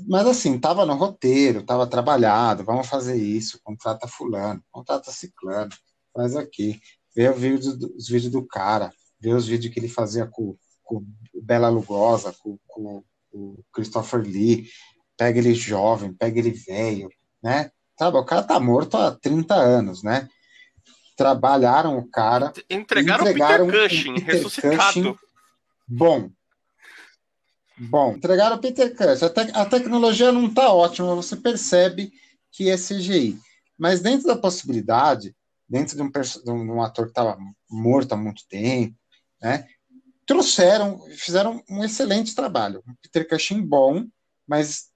Mas 0.05 0.27
assim, 0.27 0.55
estava 0.55 0.85
no 0.85 0.93
roteiro, 0.93 1.61
estava 1.61 1.87
trabalhado, 1.87 2.63
vamos 2.63 2.87
fazer 2.87 3.15
isso, 3.15 3.59
contrata 3.63 4.07
fulano, 4.07 4.61
contrata 4.69 5.09
ciclano, 5.09 5.71
faz 6.13 6.35
aqui, 6.35 6.79
vê 7.15 7.29
os 7.29 8.07
vídeos 8.09 8.31
do 8.31 8.45
cara, 8.45 8.91
vê 9.19 9.33
os 9.33 9.47
vídeos 9.47 9.73
que 9.73 9.79
ele 9.79 9.87
fazia 9.87 10.27
com, 10.27 10.55
com 10.83 11.03
Bela 11.41 11.69
Lugosa, 11.69 12.35
com, 12.39 12.59
com, 12.67 13.03
com 13.31 13.63
Christopher 13.71 14.21
Lee, 14.21 14.69
pega 15.17 15.39
ele 15.39 15.53
jovem, 15.53 16.13
pega 16.13 16.39
ele 16.39 16.51
velho, 16.51 17.09
né? 17.41 17.71
Sabe, 17.97 18.17
o 18.17 18.23
cara 18.23 18.43
tá 18.43 18.59
morto 18.59 18.95
há 18.95 19.11
30 19.11 19.55
anos, 19.55 20.03
né? 20.03 20.29
Trabalharam 21.17 21.97
o 21.97 22.07
cara. 22.07 22.53
Entregaram, 22.69 23.23
entregaram 23.23 23.67
o 23.67 23.71
Peter 23.71 23.89
Cushing, 23.89 24.13
Peter 24.13 24.35
ressuscitado. 24.35 24.77
Cushing 24.77 25.15
bom. 25.87 26.29
Bom, 27.79 28.13
entregaram 28.13 28.55
o 28.55 28.59
Peter 28.59 28.95
Cushing. 28.95 29.25
A, 29.25 29.29
te 29.29 29.51
a 29.53 29.65
tecnologia 29.65 30.31
não 30.31 30.53
tá 30.53 30.71
ótima, 30.71 31.15
você 31.15 31.35
percebe 31.35 32.11
que 32.51 32.69
é 32.69 32.75
CGI. 32.75 33.39
Mas 33.77 34.01
dentro 34.01 34.27
da 34.27 34.35
possibilidade, 34.35 35.35
dentro 35.67 35.95
de 35.95 36.01
um, 36.03 36.09
de 36.09 36.51
um 36.51 36.81
ator 36.81 37.05
que 37.05 37.11
estava 37.11 37.37
morto 37.69 38.13
há 38.13 38.17
muito 38.17 38.47
tempo, 38.47 38.95
né? 39.41 39.67
Trouxeram, 40.25 40.99
fizeram 41.15 41.63
um 41.69 41.83
excelente 41.83 42.35
trabalho. 42.35 42.83
Um 42.87 42.93
Peter 43.01 43.27
Cushing 43.27 43.61
bom, 43.61 44.05
mas 44.45 44.89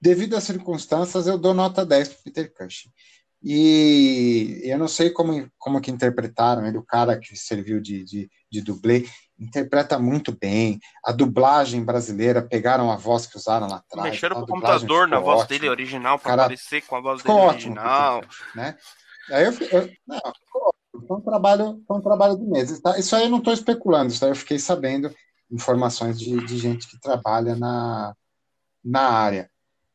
devido 0.00 0.36
às 0.36 0.44
circunstâncias, 0.44 1.26
eu 1.26 1.38
dou 1.38 1.54
nota 1.54 1.84
10 1.84 2.08
para 2.08 2.22
Peter 2.24 2.54
Cushing. 2.54 2.90
E 3.42 4.60
eu 4.64 4.78
não 4.78 4.88
sei 4.88 5.10
como, 5.10 5.48
como 5.56 5.80
que 5.80 5.90
interpretaram 5.90 6.66
ele, 6.66 6.76
o 6.76 6.82
cara 6.82 7.18
que 7.18 7.36
serviu 7.36 7.80
de, 7.80 8.02
de, 8.04 8.30
de 8.50 8.60
dublê, 8.60 9.06
interpreta 9.38 9.98
muito 9.98 10.36
bem. 10.36 10.80
A 11.04 11.12
dublagem 11.12 11.84
brasileira, 11.84 12.42
pegaram 12.42 12.90
a 12.90 12.96
voz 12.96 13.26
que 13.26 13.36
usaram 13.36 13.68
lá 13.68 13.76
atrás. 13.76 14.10
Mexeram 14.10 14.36
pro 14.36 14.46
computador 14.46 15.06
na 15.06 15.20
voz 15.20 15.46
dele 15.46 15.68
original 15.68 16.18
para 16.18 16.44
parecer 16.44 16.82
com 16.82 16.96
a 16.96 17.00
voz 17.00 17.22
dele 17.22 17.38
ótimo, 17.38 17.74
original. 17.74 18.24
Né? 18.56 18.76
Aí 19.30 19.44
eu, 19.44 19.52
eu 19.52 19.90
não, 20.04 20.20
foi 21.06 21.16
um 21.16 21.20
trabalho, 21.20 21.82
foi 21.86 21.96
um 21.96 22.02
trabalho 22.02 22.36
de 22.36 22.44
meses. 22.44 22.80
Tá? 22.80 22.98
Isso 22.98 23.14
aí 23.14 23.24
eu 23.24 23.30
não 23.30 23.38
estou 23.38 23.52
especulando, 23.52 24.12
isso 24.12 24.24
aí 24.24 24.32
eu 24.32 24.36
fiquei 24.36 24.58
sabendo 24.58 25.14
informações 25.48 26.18
de, 26.18 26.44
de 26.44 26.58
gente 26.58 26.88
que 26.88 27.00
trabalha 27.00 27.54
na, 27.54 28.14
na 28.84 29.08
área 29.08 29.48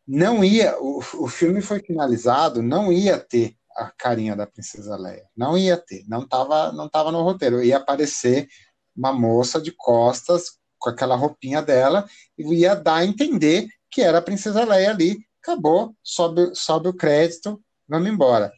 não 0.07 0.43
ia, 0.43 0.77
o, 0.79 0.99
o 1.19 1.27
filme 1.27 1.61
foi 1.61 1.79
finalizado, 1.79 2.61
não 2.61 2.91
ia 2.91 3.17
ter 3.17 3.55
a 3.75 3.89
carinha 3.89 4.35
da 4.35 4.45
princesa 4.45 4.95
Leia, 4.95 5.27
não 5.35 5.57
ia 5.57 5.77
ter, 5.77 6.03
não 6.07 6.23
estava 6.23 6.71
não 6.71 6.87
tava 6.87 7.11
no 7.11 7.23
roteiro, 7.23 7.63
ia 7.63 7.77
aparecer 7.77 8.47
uma 8.95 9.11
moça 9.11 9.59
de 9.59 9.71
costas 9.71 10.57
com 10.77 10.89
aquela 10.89 11.15
roupinha 11.15 11.61
dela 11.61 12.07
e 12.37 12.43
ia 12.53 12.75
dar 12.75 12.97
a 12.97 13.05
entender 13.05 13.67
que 13.89 14.01
era 14.01 14.17
a 14.17 14.21
princesa 14.21 14.65
Leia 14.65 14.91
ali, 14.91 15.17
acabou, 15.41 15.95
sobe, 16.03 16.53
sobe 16.55 16.89
o 16.89 16.93
crédito, 16.93 17.61
vamos 17.87 18.09
embora. 18.09 18.51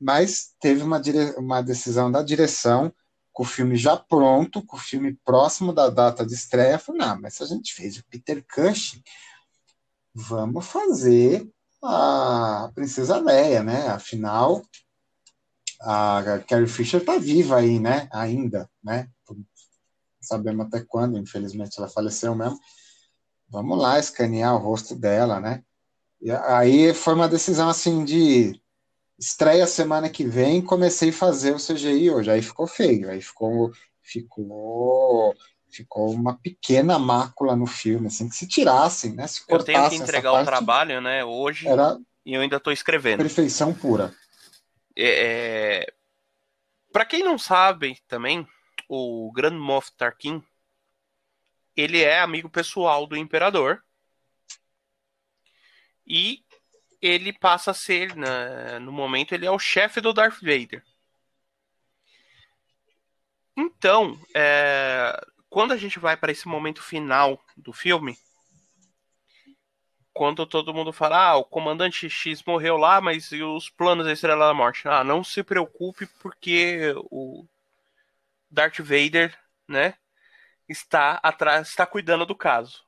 Mas 0.00 0.54
teve 0.60 0.82
uma, 0.82 1.00
dire... 1.00 1.34
uma 1.36 1.60
decisão 1.60 2.10
da 2.10 2.22
direção, 2.22 2.92
com 3.32 3.42
o 3.42 3.46
filme 3.46 3.76
já 3.76 3.96
pronto, 3.96 4.64
com 4.64 4.76
o 4.76 4.80
filme 4.80 5.16
próximo 5.24 5.72
da 5.72 5.88
data 5.88 6.24
de 6.26 6.34
estreia, 6.34 6.78
falou, 6.78 7.00
não, 7.00 7.20
mas 7.20 7.34
se 7.34 7.42
a 7.42 7.46
gente 7.46 7.72
fez 7.72 7.96
o 7.96 8.04
Peter 8.08 8.44
Cushing, 8.52 9.02
vamos 10.18 10.66
fazer 10.66 11.48
a 11.82 12.70
Princesa 12.74 13.18
Leia, 13.18 13.62
né? 13.62 13.86
Afinal, 13.88 14.62
a 15.80 16.40
Carrie 16.48 16.66
Fisher 16.66 17.00
está 17.00 17.18
viva 17.18 17.56
aí, 17.56 17.78
né? 17.78 18.08
Ainda, 18.12 18.68
né? 18.82 19.08
Sabemos 20.20 20.66
até 20.66 20.80
quando, 20.84 21.18
infelizmente 21.18 21.78
ela 21.78 21.88
faleceu 21.88 22.34
mesmo. 22.34 22.58
Vamos 23.48 23.78
lá 23.78 23.98
escanear 23.98 24.56
o 24.56 24.58
rosto 24.58 24.96
dela, 24.96 25.40
né? 25.40 25.62
E 26.20 26.30
aí 26.32 26.92
foi 26.92 27.14
uma 27.14 27.28
decisão 27.28 27.68
assim 27.68 28.04
de 28.04 28.60
estreia 29.16 29.66
semana 29.66 30.10
que 30.10 30.24
vem, 30.24 30.60
comecei 30.60 31.10
a 31.10 31.12
fazer 31.12 31.54
o 31.54 31.60
CGI 31.64 32.10
hoje, 32.10 32.30
aí 32.30 32.42
ficou 32.42 32.66
feio, 32.66 33.08
aí 33.08 33.22
ficou 33.22 33.72
ficou 34.02 35.34
ficou 35.70 36.10
uma 36.12 36.36
pequena 36.38 36.98
mácula 36.98 37.54
no 37.54 37.66
filme, 37.66 38.08
assim, 38.08 38.28
que 38.28 38.36
se 38.36 38.46
tirassem, 38.46 39.14
né? 39.14 39.26
Se 39.26 39.42
eu 39.48 39.62
tenho 39.62 39.88
que 39.88 39.96
entregar 39.96 40.32
o 40.32 40.44
trabalho, 40.44 41.00
né? 41.00 41.24
Hoje 41.24 41.68
era 41.68 41.98
e 42.28 42.34
eu 42.34 42.42
ainda 42.42 42.58
estou 42.58 42.70
escrevendo. 42.72 43.20
Perfeição 43.20 43.72
pura. 43.72 44.14
É, 44.94 45.80
é... 45.80 45.94
Para 46.92 47.06
quem 47.06 47.22
não 47.22 47.38
sabe 47.38 47.98
também, 48.06 48.46
o 48.86 49.32
Grand 49.32 49.58
Moff 49.58 49.90
Tarkin, 49.96 50.42
ele 51.74 52.02
é 52.02 52.20
amigo 52.20 52.50
pessoal 52.50 53.06
do 53.06 53.16
Imperador 53.16 53.82
e 56.06 56.44
ele 57.00 57.32
passa 57.32 57.70
a 57.70 57.74
ser, 57.74 58.14
né, 58.14 58.78
no 58.78 58.92
momento, 58.92 59.32
ele 59.32 59.46
é 59.46 59.50
o 59.50 59.58
chefe 59.58 59.98
do 59.98 60.12
Darth 60.12 60.42
Vader. 60.42 60.84
Então, 63.56 64.20
é, 64.34 65.18
quando 65.58 65.72
a 65.72 65.76
gente 65.76 65.98
vai 65.98 66.16
para 66.16 66.30
esse 66.30 66.46
momento 66.46 66.80
final 66.80 67.44
do 67.56 67.72
filme, 67.72 68.16
quando 70.12 70.46
todo 70.46 70.72
mundo 70.72 70.92
fala, 70.92 71.30
ah, 71.30 71.36
o 71.36 71.44
comandante 71.44 72.08
X 72.08 72.44
morreu 72.44 72.76
lá, 72.76 73.00
mas 73.00 73.32
e 73.32 73.42
os 73.42 73.68
planos 73.68 74.06
da 74.06 74.12
Estrela 74.12 74.46
da 74.46 74.54
Morte? 74.54 74.86
Ah, 74.86 75.02
não 75.02 75.24
se 75.24 75.42
preocupe, 75.42 76.06
porque 76.22 76.94
o 77.10 77.44
Darth 78.48 78.78
Vader, 78.78 79.36
né, 79.66 79.94
está 80.68 81.18
atrás, 81.24 81.70
está 81.70 81.84
cuidando 81.84 82.24
do 82.24 82.36
caso. 82.36 82.84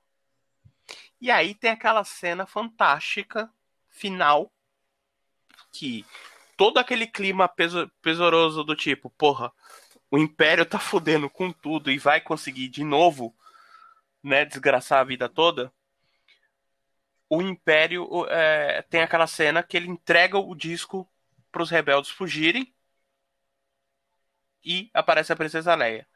E 1.21 1.29
aí 1.29 1.57
tem 1.57 1.73
aquela 1.73 2.05
cena 2.05 2.47
fantástica 2.47 3.53
final 3.89 4.49
que 5.73 6.07
todo 6.57 6.79
aquele 6.79 7.09
clima 7.09 7.49
peso, 7.49 7.91
pesoroso 8.01 8.63
do 8.63 8.77
tipo, 8.77 9.11
porra, 9.11 9.53
o 10.11 10.19
Império 10.19 10.67
tá 10.67 10.79
fudendo 10.79 11.31
com 11.31 11.53
tudo 11.53 11.91
e 11.91 11.99
vai 11.99 12.21
conseguir 12.21 12.69
de 12.69 12.83
novo, 12.83 13.35
né, 14.23 14.45
desgraçar 14.45 15.01
a 15.01 15.05
vida 15.05 15.29
toda. 15.29 15.73
O 17.29 17.41
Império 17.41 18.27
é, 18.29 18.83
tem 18.83 19.03
aquela 19.03 19.27
cena 19.27 19.63
que 19.63 19.77
ele 19.77 19.89
entrega 19.89 20.37
o 20.37 20.55
disco 20.55 21.09
para 21.53 21.63
os 21.63 21.71
rebeldes 21.71 22.11
fugirem 22.11 22.75
e 24.65 24.91
aparece 24.93 25.33
a 25.33 25.37
Princesa 25.37 25.75
Leia. 25.75 26.07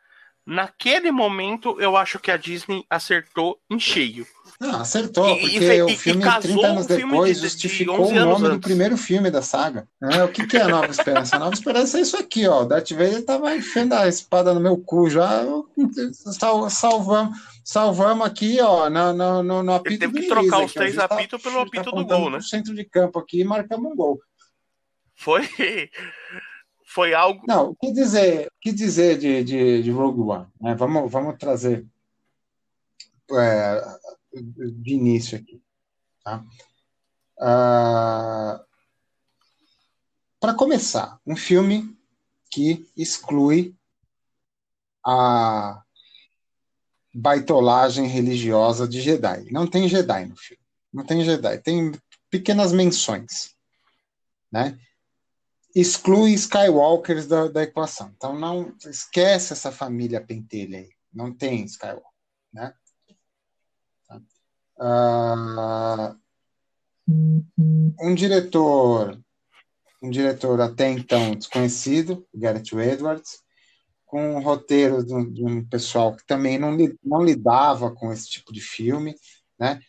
Naquele 0.47 1.11
momento, 1.11 1.81
eu 1.81 1.97
acho 1.97 2.19
que 2.19 2.31
a 2.31 2.37
Disney 2.37 2.85
acertou 2.91 3.59
em 3.71 3.81
cheio. 3.81 4.27
Não, 4.61 4.81
acertou, 4.81 5.27
e, 5.31 5.41
porque 5.41 5.57
e, 5.57 5.83
o 5.83 5.89
filme, 5.89 6.23
30 6.23 6.66
anos 6.66 6.87
depois, 6.87 7.37
de, 7.39 7.43
justificou 7.43 8.12
de 8.12 8.19
o 8.19 8.25
nome 8.27 8.51
do 8.51 8.61
primeiro 8.61 8.97
filme 8.97 9.31
da 9.31 9.41
saga. 9.41 9.89
É, 10.03 10.23
o 10.23 10.29
que, 10.29 10.47
que 10.47 10.59
é 10.59 10.62
a 10.62 10.69
Nova 10.69 10.91
Esperança? 10.91 11.37
A 11.37 11.39
Nova 11.39 11.55
Esperança 11.55 11.99
é 11.99 12.03
isso 12.03 12.16
aqui, 12.16 12.47
ó. 12.47 12.62
O 12.62 12.65
Darth 12.66 12.91
Vader 12.91 13.25
tava 13.25 13.57
enfiando 13.57 13.95
a 13.95 14.07
espada 14.07 14.53
no 14.53 14.61
meu 14.61 14.77
cu 14.77 15.09
já. 15.09 15.45
Sal, 16.12 16.69
salvamos, 16.69 17.39
salvamos 17.65 18.27
aqui, 18.27 18.61
ó, 18.61 18.91
no, 18.91 19.12
no, 19.15 19.43
no, 19.43 19.62
no 19.62 19.75
apito 19.75 20.05
Ele 20.05 20.12
teve 20.12 20.21
que 20.21 20.29
trocar 20.29 20.65
os 20.65 20.75
três 20.75 20.95
tá 20.95 21.05
apitos 21.07 21.43
pelo 21.43 21.61
apito 21.61 21.91
tá 21.91 21.91
do 21.91 22.05
gol, 22.05 22.31
né? 22.31 22.41
centro 22.43 22.75
de 22.75 22.85
campo 22.85 23.19
aqui 23.19 23.41
e 23.41 23.45
marcamos 23.45 23.91
um 23.91 23.97
gol. 23.97 24.21
Foi 25.16 25.49
foi 26.95 27.12
algo. 27.12 27.43
Não, 27.49 27.71
o 27.71 27.75
que 27.75 27.93
dizer, 27.93 28.53
que 28.61 28.73
dizer 28.73 29.19
de, 29.19 29.43
de, 29.43 29.83
de 29.83 29.91
Rogue 29.91 30.21
One? 30.21 30.47
Né? 30.61 30.77
Vamos, 30.77 31.11
vamos 31.11 31.37
trazer 31.37 31.85
é, 33.33 33.81
de 34.33 34.95
início 34.95 35.37
aqui. 35.37 35.61
Tá? 36.23 36.45
Ah, 37.41 38.65
Para 40.39 40.55
começar, 40.55 41.19
um 41.27 41.35
filme 41.35 41.99
que 42.49 42.87
exclui 42.97 43.75
a 45.05 45.83
baitolagem 47.12 48.07
religiosa 48.07 48.87
de 48.87 49.01
Jedi. 49.01 49.51
Não 49.51 49.66
tem 49.66 49.89
Jedi 49.89 50.27
no 50.27 50.37
filme. 50.37 50.62
Não 50.93 51.05
tem 51.05 51.25
Jedi. 51.25 51.59
Tem 51.59 51.91
pequenas 52.31 52.73
menções. 52.73 53.53
Né? 54.51 54.79
Exclui 55.75 56.33
Skywalkers 56.35 57.27
da, 57.27 57.49
da 57.49 57.63
equação. 57.63 58.13
Então 58.17 58.39
não 58.39 58.75
esquece 58.87 59.53
essa 59.53 59.73
família 59.73 60.25
pentelha 60.25 60.79
aí. 60.79 60.91
Não 61.13 61.33
tem 61.33 61.65
Skywalker, 61.65 62.11
né? 62.53 62.73
Uh, 64.77 66.17
um 68.01 68.15
diretor, 68.15 69.21
um 70.03 70.11
diretor 70.11 70.61
até 70.61 70.91
então 70.91 71.35
desconhecido, 71.35 72.27
Gareth 72.35 72.73
Edwards, 72.73 73.43
com 74.05 74.37
um 74.37 74.41
roteiro 74.41 75.05
de 75.05 75.15
um, 75.15 75.33
de 75.33 75.45
um, 75.45 75.65
pessoal 75.65 76.17
que 76.17 76.27
também 76.27 76.59
não, 76.59 76.77
não 77.03 77.23
lidava 77.23 77.91
com 77.95 78.13
esse 78.13 78.29
tipo 78.29 78.53
de 78.53 78.61
filme, 78.61 79.15
né? 79.59 79.81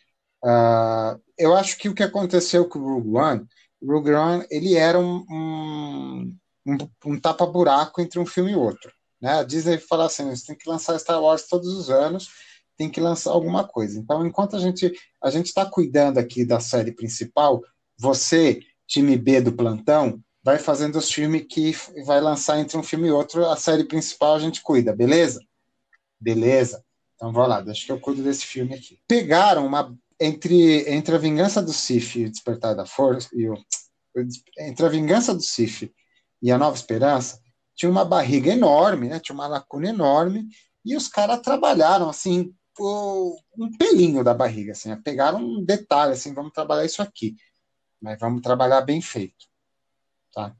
Uh, 0.44 1.20
eu 1.36 1.54
acho 1.56 1.76
que 1.78 1.88
o 1.88 1.94
que 1.94 2.02
aconteceu 2.02 2.68
com 2.68 2.78
o 2.78 2.94
Rogue 2.94 3.16
One 3.16 3.46
One 3.88 4.46
ele 4.50 4.74
era 4.74 4.98
um, 4.98 5.24
um, 5.30 6.36
um, 6.66 6.76
um 7.06 7.20
tapa-buraco 7.20 8.00
entre 8.00 8.18
um 8.18 8.26
filme 8.26 8.52
e 8.52 8.56
outro. 8.56 8.90
Né? 9.20 9.38
A 9.38 9.42
Disney 9.42 9.78
fala 9.78 10.06
assim: 10.06 10.28
você 10.28 10.46
tem 10.46 10.56
que 10.56 10.68
lançar 10.68 10.98
Star 10.98 11.20
Wars 11.20 11.46
todos 11.48 11.68
os 11.68 11.90
anos, 11.90 12.28
tem 12.76 12.90
que 12.90 13.00
lançar 13.00 13.30
alguma 13.30 13.64
coisa. 13.66 13.98
Então, 13.98 14.26
enquanto 14.26 14.56
a 14.56 14.58
gente 14.58 14.92
a 15.22 15.30
gente 15.30 15.46
está 15.46 15.64
cuidando 15.66 16.18
aqui 16.18 16.44
da 16.44 16.60
série 16.60 16.92
principal, 16.92 17.62
você, 17.98 18.60
time 18.86 19.16
B 19.16 19.40
do 19.40 19.52
plantão, 19.52 20.20
vai 20.42 20.58
fazendo 20.58 20.96
os 20.96 21.10
filmes 21.10 21.46
que 21.48 21.74
vai 22.04 22.20
lançar 22.20 22.58
entre 22.60 22.76
um 22.76 22.82
filme 22.82 23.08
e 23.08 23.10
outro. 23.10 23.46
A 23.46 23.56
série 23.56 23.84
principal 23.84 24.34
a 24.34 24.38
gente 24.38 24.62
cuida, 24.62 24.94
beleza? 24.94 25.40
Beleza. 26.20 26.84
Então, 27.14 27.32
vamos 27.32 27.48
lá, 27.48 27.60
deixa 27.62 27.86
que 27.86 27.92
eu 27.92 27.98
cuido 27.98 28.22
desse 28.22 28.44
filme 28.44 28.74
aqui. 28.74 28.98
Pegaram 29.08 29.66
uma 29.66 29.96
entre, 30.20 30.88
entre 30.90 31.14
a 31.14 31.18
vingança 31.18 31.62
do 31.62 31.72
Sif 31.72 32.18
e 32.18 32.26
o 32.26 32.30
despertar 32.30 32.74
da 32.74 32.86
força, 32.86 33.28
e 33.32 33.48
o, 33.48 33.56
entre 34.58 34.86
a 34.86 34.88
vingança 34.88 35.34
do 35.34 35.42
Sif 35.42 35.92
e 36.42 36.50
a 36.50 36.58
nova 36.58 36.76
esperança, 36.76 37.40
tinha 37.74 37.90
uma 37.90 38.04
barriga 38.04 38.52
enorme, 38.52 39.08
né? 39.08 39.20
tinha 39.20 39.34
uma 39.34 39.46
lacuna 39.46 39.88
enorme, 39.88 40.48
e 40.84 40.96
os 40.96 41.08
caras 41.08 41.40
trabalharam 41.40 42.08
assim, 42.08 42.54
um 42.78 43.70
pelinho 43.78 44.22
da 44.22 44.34
barriga, 44.34 44.72
assim, 44.72 44.94
pegaram 45.02 45.38
um 45.38 45.64
detalhe, 45.64 46.12
assim, 46.12 46.32
vamos 46.32 46.52
trabalhar 46.52 46.84
isso 46.84 47.02
aqui, 47.02 47.36
mas 48.00 48.18
vamos 48.18 48.42
trabalhar 48.42 48.80
bem 48.82 49.00
feito. 49.00 49.46
Tá? 50.32 50.54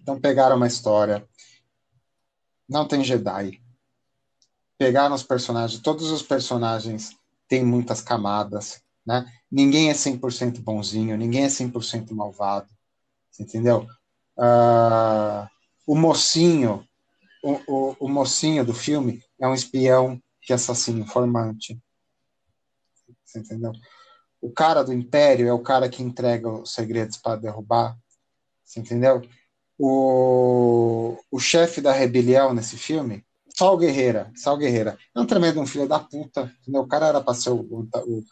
Então 0.00 0.20
pegaram 0.20 0.56
uma 0.56 0.66
história, 0.66 1.26
não 2.68 2.86
tem 2.86 3.02
Jedi, 3.02 3.60
pegaram 4.78 5.14
os 5.14 5.22
personagens, 5.22 5.80
todos 5.82 6.10
os 6.10 6.22
personagens 6.22 7.19
tem 7.50 7.64
muitas 7.64 8.00
camadas, 8.00 8.80
né? 9.04 9.26
Ninguém 9.50 9.90
é 9.90 9.92
100% 9.92 10.60
bonzinho, 10.62 11.18
ninguém 11.18 11.42
é 11.42 11.48
100% 11.48 12.12
malvado, 12.12 12.68
entendeu? 13.40 13.88
Uh, 14.38 15.50
o 15.84 15.96
mocinho, 15.96 16.86
o, 17.42 17.52
o, 17.66 17.96
o, 18.00 18.08
mocinho 18.08 18.64
do 18.64 18.72
filme 18.72 19.20
é 19.40 19.48
um 19.48 19.52
espião 19.52 20.22
que 20.40 20.52
assassina 20.52 21.00
informante, 21.00 21.76
entendeu? 23.34 23.72
O 24.40 24.52
cara 24.52 24.84
do 24.84 24.92
império 24.92 25.48
é 25.48 25.52
o 25.52 25.62
cara 25.62 25.88
que 25.88 26.04
entrega 26.04 26.48
os 26.48 26.72
segredos 26.72 27.16
para 27.16 27.40
derrubar, 27.40 27.98
entendeu? 28.76 29.22
O, 29.76 31.18
o 31.32 31.40
chefe 31.40 31.80
da 31.80 31.92
rebelião 31.92 32.54
nesse 32.54 32.76
filme, 32.78 33.26
Sal 33.60 33.76
Guerreira, 33.76 34.32
Sal 34.34 34.56
Guerreira, 34.56 34.98
é 35.14 35.20
um 35.20 35.26
tremendo 35.26 35.60
um 35.60 35.66
filho 35.66 35.86
da 35.86 35.98
puta, 35.98 36.50
entendeu? 36.62 36.80
O 36.80 36.88
cara 36.88 37.08
era 37.08 37.20
para 37.20 37.34
ser 37.34 37.50
o, 37.50 37.60
o 37.60 38.24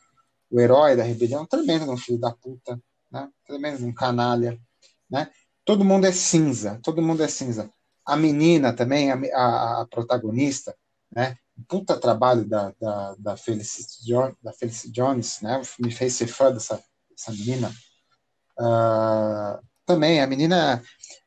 o 0.50 0.60
herói 0.60 0.96
da 0.96 1.02
rebelião, 1.02 1.46
tremendo 1.46 1.90
um 1.90 1.96
filho 1.96 2.18
da 2.18 2.32
puta, 2.32 2.80
né? 3.10 3.28
tremendo 3.46 3.84
um 3.84 3.92
canalha. 3.92 4.58
Né? 5.10 5.30
Todo 5.64 5.84
mundo 5.84 6.06
é 6.06 6.12
cinza, 6.12 6.80
todo 6.82 7.02
mundo 7.02 7.22
é 7.22 7.28
cinza. 7.28 7.70
A 8.06 8.16
menina 8.16 8.72
também, 8.72 9.10
a, 9.10 9.16
a, 9.34 9.82
a 9.82 9.86
protagonista, 9.86 10.74
né? 11.14 11.36
puta 11.68 12.00
trabalho 12.00 12.48
da, 12.48 12.72
da, 12.80 13.14
da, 13.18 13.36
Felicity, 13.36 14.06
John, 14.06 14.34
da 14.42 14.52
Felicity 14.52 14.92
Jones, 14.92 15.40
né? 15.42 15.60
me 15.78 15.90
fez 15.90 16.14
ser 16.14 16.28
fã 16.28 16.52
dessa, 16.52 16.82
dessa 17.10 17.32
menina. 17.32 17.70
Uh, 18.58 19.62
também, 19.84 20.20
a 20.20 20.26
menina, 20.26 20.82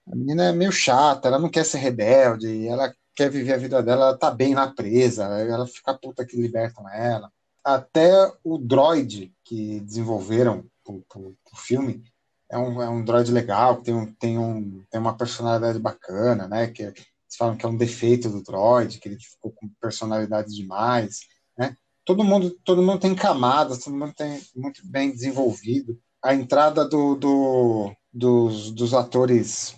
a 0.08 0.16
menina 0.16 0.46
é 0.46 0.52
meio 0.52 0.72
chata, 0.72 1.28
ela 1.28 1.40
não 1.40 1.50
quer 1.50 1.66
ser 1.66 1.78
rebelde, 1.78 2.68
ela 2.68 2.94
quer 3.22 3.30
viver 3.30 3.54
a 3.54 3.58
vida 3.58 3.84
dela, 3.84 4.06
ela 4.06 4.18
tá 4.18 4.32
bem 4.32 4.56
na 4.56 4.68
presa, 4.72 5.26
ela 5.26 5.68
fica 5.68 5.94
puta 5.94 6.26
que 6.26 6.36
libertam 6.36 6.90
ela 6.90 7.32
até 7.64 8.12
o 8.44 8.58
droid 8.58 9.32
que 9.44 9.80
desenvolveram 9.82 10.66
o 10.88 11.56
filme 11.56 12.04
é 12.50 12.58
um, 12.58 12.82
é 12.82 12.90
um 12.90 13.04
droid 13.04 13.32
legal, 13.32 13.82
tem, 13.82 13.94
um, 13.94 14.12
tem, 14.14 14.38
um, 14.38 14.84
tem 14.90 15.00
uma 15.00 15.16
personalidade 15.16 15.80
bacana, 15.80 16.48
né? 16.48 16.68
Que 16.68 16.84
eles 16.84 17.06
falam 17.38 17.56
que 17.56 17.66
é 17.66 17.70
um 17.70 17.78
defeito 17.78 18.30
do 18.30 18.44
droid, 18.44 19.00
que 19.00 19.08
ele 19.08 19.18
ficou 19.18 19.52
com 19.52 19.70
personalidade 19.80 20.54
demais, 20.54 21.20
né? 21.58 21.78
Todo 22.04 22.24
mundo, 22.24 22.52
todo 22.66 22.82
mundo 22.82 23.00
tem 23.00 23.16
camadas, 23.16 23.84
todo 23.84 23.96
mundo 23.96 24.14
tem 24.14 24.42
muito 24.56 24.82
bem 24.86 25.12
desenvolvido. 25.12 25.98
A 26.22 26.34
entrada 26.34 26.84
do, 26.84 27.16
do 27.16 27.96
dos, 28.12 28.72
dos 28.72 28.94
atores 28.94 29.76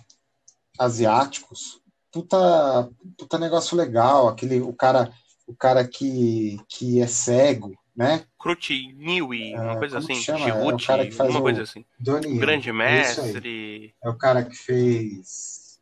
asiáticos, 0.76 1.80
puta, 2.14 2.88
puta 3.18 3.38
negócio 3.38 3.76
legal, 3.76 4.28
aquele, 4.28 4.60
o 4.60 4.72
cara 4.72 5.12
o 5.46 5.54
cara 5.54 5.86
que, 5.86 6.58
que 6.68 7.02
é 7.02 7.06
cego, 7.06 7.76
né? 7.94 8.24
Cruti 8.38 8.94
Niwi, 8.94 9.54
uma 9.54 9.76
coisa 9.76 9.98
assim, 9.98 10.14
Djibouti, 10.14 10.90
é 10.90 11.22
uma 11.24 11.42
coisa 11.42 11.62
assim. 11.62 11.84
Donnie, 11.98 12.38
Grande 12.38 12.72
mestre. 12.72 13.94
É 14.02 14.08
o 14.08 14.16
cara 14.16 14.42
que 14.42 14.56
fez 14.56 15.80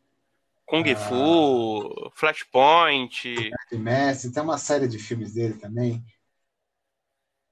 Kung 0.65 0.83
uh, 0.91 0.95
Fu, 0.97 2.11
Flashpoint. 2.13 3.51
Mestre, 3.71 4.31
tem 4.31 4.43
uma 4.43 4.57
série 4.57 4.87
de 4.87 4.97
filmes 4.97 5.33
dele 5.33 5.53
também. 5.53 6.03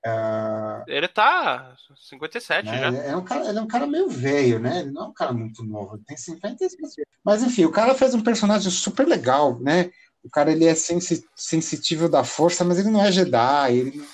Uh, 0.03 0.84
ele 0.88 1.07
tá 1.07 1.76
57 2.10 2.65
né? 2.65 2.78
já. 2.80 2.88
Ele 2.88 2.98
é, 2.98 3.15
um 3.15 3.23
cara, 3.23 3.48
ele 3.48 3.60
é 3.60 3.61
um 3.61 3.68
cara 3.68 3.86
meio 3.86 4.10
velho, 4.10 4.60
né? 4.60 4.80
Ele 4.80 4.91
não 4.91 5.03
é 5.03 5.07
um 5.07 5.14
cara 5.14 5.32
muito 5.32 5.64
novo, 5.64 5.95
ele 5.95 6.03
tem 6.06 6.18
56. 6.18 6.76
Mas 7.23 7.44
enfim, 7.44 7.65
o 7.65 7.72
cara 7.72 7.94
fez 7.94 8.15
um 8.15 8.22
personagem 8.22 8.72
super 8.72 9.07
legal, 9.07 9.60
né? 9.60 9.91
o 10.23 10.30
cara 10.30 10.52
ele 10.52 10.65
é 10.65 10.76
sensi 10.76 11.26
sensitivo 11.36 12.07
da 12.07 12.23
força, 12.23 12.64
mas 12.64 12.80
ele 12.80 12.90
não 12.90 13.03
é 13.03 13.11
Jedi, 13.11 13.76
ele 13.76 13.98
não, 13.98 14.06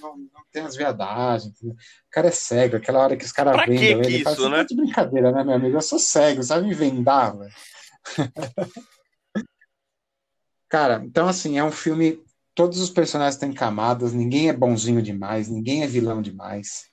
não, 0.00 0.18
não 0.18 0.42
tem 0.52 0.62
as 0.62 0.76
viadagens. 0.76 1.52
Entendeu? 1.54 1.76
O 1.76 2.10
cara 2.10 2.28
é 2.28 2.32
cego, 2.32 2.76
aquela 2.76 3.00
hora 3.00 3.16
que 3.16 3.24
os 3.24 3.32
caras 3.32 3.56
vendem 3.66 3.98
ele, 4.00 4.16
isso, 4.16 4.24
fala 4.24 4.36
assim, 4.36 4.48
né? 4.50 4.64
de 4.64 4.76
brincadeira, 4.76 5.32
né, 5.32 5.44
meu 5.44 5.54
amigo? 5.54 5.76
Eu 5.76 5.82
sou 5.82 5.98
cego, 5.98 6.42
sabe 6.42 6.66
me 6.66 6.74
vendar, 6.74 7.36
velho? 7.36 7.52
cara, 10.68 11.02
então 11.04 11.26
assim, 11.26 11.58
é 11.58 11.64
um 11.64 11.72
filme. 11.72 12.22
Todos 12.56 12.80
os 12.80 12.88
personagens 12.88 13.38
têm 13.38 13.52
camadas, 13.52 14.14
ninguém 14.14 14.48
é 14.48 14.52
bonzinho 14.52 15.02
demais, 15.02 15.46
ninguém 15.46 15.82
é 15.82 15.86
vilão 15.86 16.22
demais. 16.22 16.90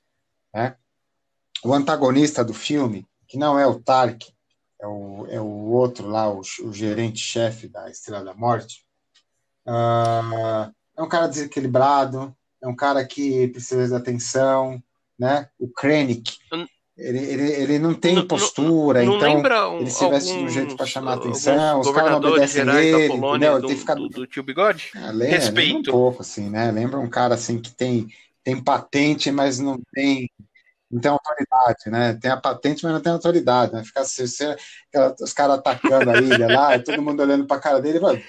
Né? 0.54 0.76
O 1.64 1.74
antagonista 1.74 2.44
do 2.44 2.54
filme, 2.54 3.08
que 3.26 3.38
não 3.38 3.58
é 3.58 3.66
o 3.66 3.80
Tark, 3.80 4.24
é 4.82 4.86
o, 4.86 5.26
é 5.28 5.40
o 5.40 5.72
outro 5.72 6.10
lá, 6.10 6.30
o, 6.30 6.42
o 6.42 6.74
gerente-chefe 6.74 7.70
da 7.70 7.90
Estrela 7.90 8.26
da 8.26 8.34
Morte, 8.34 8.86
uh, 9.66 10.70
é 10.98 11.02
um 11.02 11.08
cara 11.08 11.28
desequilibrado, 11.28 12.36
é 12.62 12.68
um 12.68 12.76
cara 12.76 13.06
que 13.06 13.48
precisa 13.48 13.88
de 13.88 13.96
atenção, 13.96 14.84
né? 15.18 15.50
O 15.58 15.70
Krennic, 15.70 16.40
ele, 16.96 17.18
ele, 17.18 17.52
ele 17.52 17.80
não 17.80 17.94
tem 17.94 18.16
não, 18.16 18.28
postura, 18.28 19.04
não, 19.04 19.18
não 19.18 19.40
então 19.40 19.80
ele 19.80 19.90
se 19.90 20.08
veste 20.10 20.32
de 20.32 20.44
um 20.44 20.50
jeito 20.50 20.76
para 20.78 20.86
chamar 20.86 21.14
atenção, 21.14 21.80
os 21.80 21.92
caras 21.92 22.12
não 22.12 22.18
obedecem 22.18 22.62
ele, 22.70 23.08
Polônia, 23.08 23.48
entendeu? 23.48 23.62
Do, 23.62 23.68
tem 23.68 23.78
ficar... 23.78 23.96
do, 23.96 24.08
do 24.10 24.28
tio 24.28 24.44
Bigode? 24.44 24.92
Ah, 24.96 25.10
lembra, 25.10 25.38
Respeito. 25.38 25.74
Lembra 25.76 25.92
um 25.92 25.94
pouco, 25.94 26.22
assim, 26.22 26.50
né? 26.52 26.72
Lembra 26.72 27.00
um 27.00 27.10
cara 27.10 27.34
assim 27.34 27.60
que 27.60 27.72
tem, 27.72 28.08
tem 28.44 28.64
patente, 28.64 29.32
mas 29.32 29.60
não 29.60 29.80
tem 29.92 30.30
não 30.92 31.02
tem 31.02 31.10
autoridade, 31.10 31.90
né? 31.90 32.14
Tem 32.22 32.30
a 32.30 32.38
patente, 32.38 32.84
mas 32.84 32.94
não 32.94 33.02
tem 33.02 33.12
autoridade, 33.12 33.74
né? 33.74 33.84
Fica 33.84 34.02
assim, 34.02 34.28
você, 34.28 34.56
os 35.20 35.34
caras 35.34 35.58
atacando 35.58 36.12
a 36.12 36.18
ilha 36.18 36.48
lá, 36.48 36.78
todo 36.78 37.02
mundo 37.02 37.24
olhando 37.24 37.48
pra 37.48 37.60
cara 37.60 37.82
dele, 37.82 38.00
mano, 38.00 38.22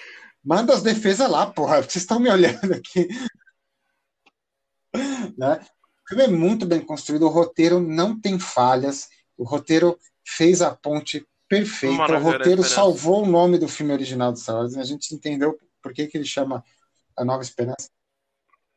manda 0.42 0.72
as 0.72 0.82
defesas 0.82 1.28
lá, 1.30 1.46
porra, 1.46 1.82
vocês 1.82 1.96
estão 1.96 2.18
me 2.18 2.30
olhando 2.30 2.72
aqui. 2.72 3.06
né? 5.36 5.60
O 6.04 6.08
filme 6.08 6.24
é 6.24 6.28
muito 6.28 6.66
bem 6.66 6.80
construído, 6.80 7.26
o 7.26 7.30
roteiro 7.30 7.80
não 7.80 8.18
tem 8.18 8.38
falhas, 8.38 9.08
o 9.36 9.44
roteiro 9.44 9.98
fez 10.26 10.60
a 10.60 10.74
ponte 10.74 11.26
perfeita, 11.48 12.18
o 12.18 12.22
roteiro 12.22 12.62
salvou 12.62 13.22
o 13.22 13.26
nome 13.26 13.58
do 13.58 13.68
filme 13.68 13.92
original 13.92 14.32
do 14.32 14.38
Star 14.38 14.56
Wars, 14.56 14.76
a 14.76 14.84
gente 14.84 15.14
entendeu 15.14 15.58
por 15.82 15.92
que, 15.92 16.06
que 16.06 16.16
ele 16.16 16.24
chama 16.24 16.62
A 17.16 17.24
Nova 17.24 17.42
Esperança. 17.42 17.88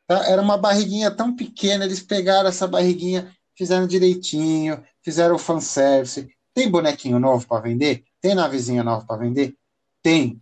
Tá? 0.06 0.26
Era 0.26 0.40
uma 0.40 0.56
barriguinha 0.56 1.10
tão 1.10 1.34
pequena, 1.34 1.84
eles 1.84 2.00
pegaram 2.00 2.48
essa 2.48 2.66
barriguinha 2.66 3.30
fizeram 3.58 3.88
direitinho, 3.88 4.82
fizeram 5.02 5.34
o 5.34 5.38
fanservice. 5.38 6.30
Tem 6.54 6.70
bonequinho 6.70 7.18
novo 7.18 7.46
para 7.46 7.62
vender? 7.62 8.04
Tem 8.20 8.34
navezinha 8.34 8.84
nova 8.84 9.04
para 9.04 9.16
vender? 9.16 9.56
Tem. 10.00 10.40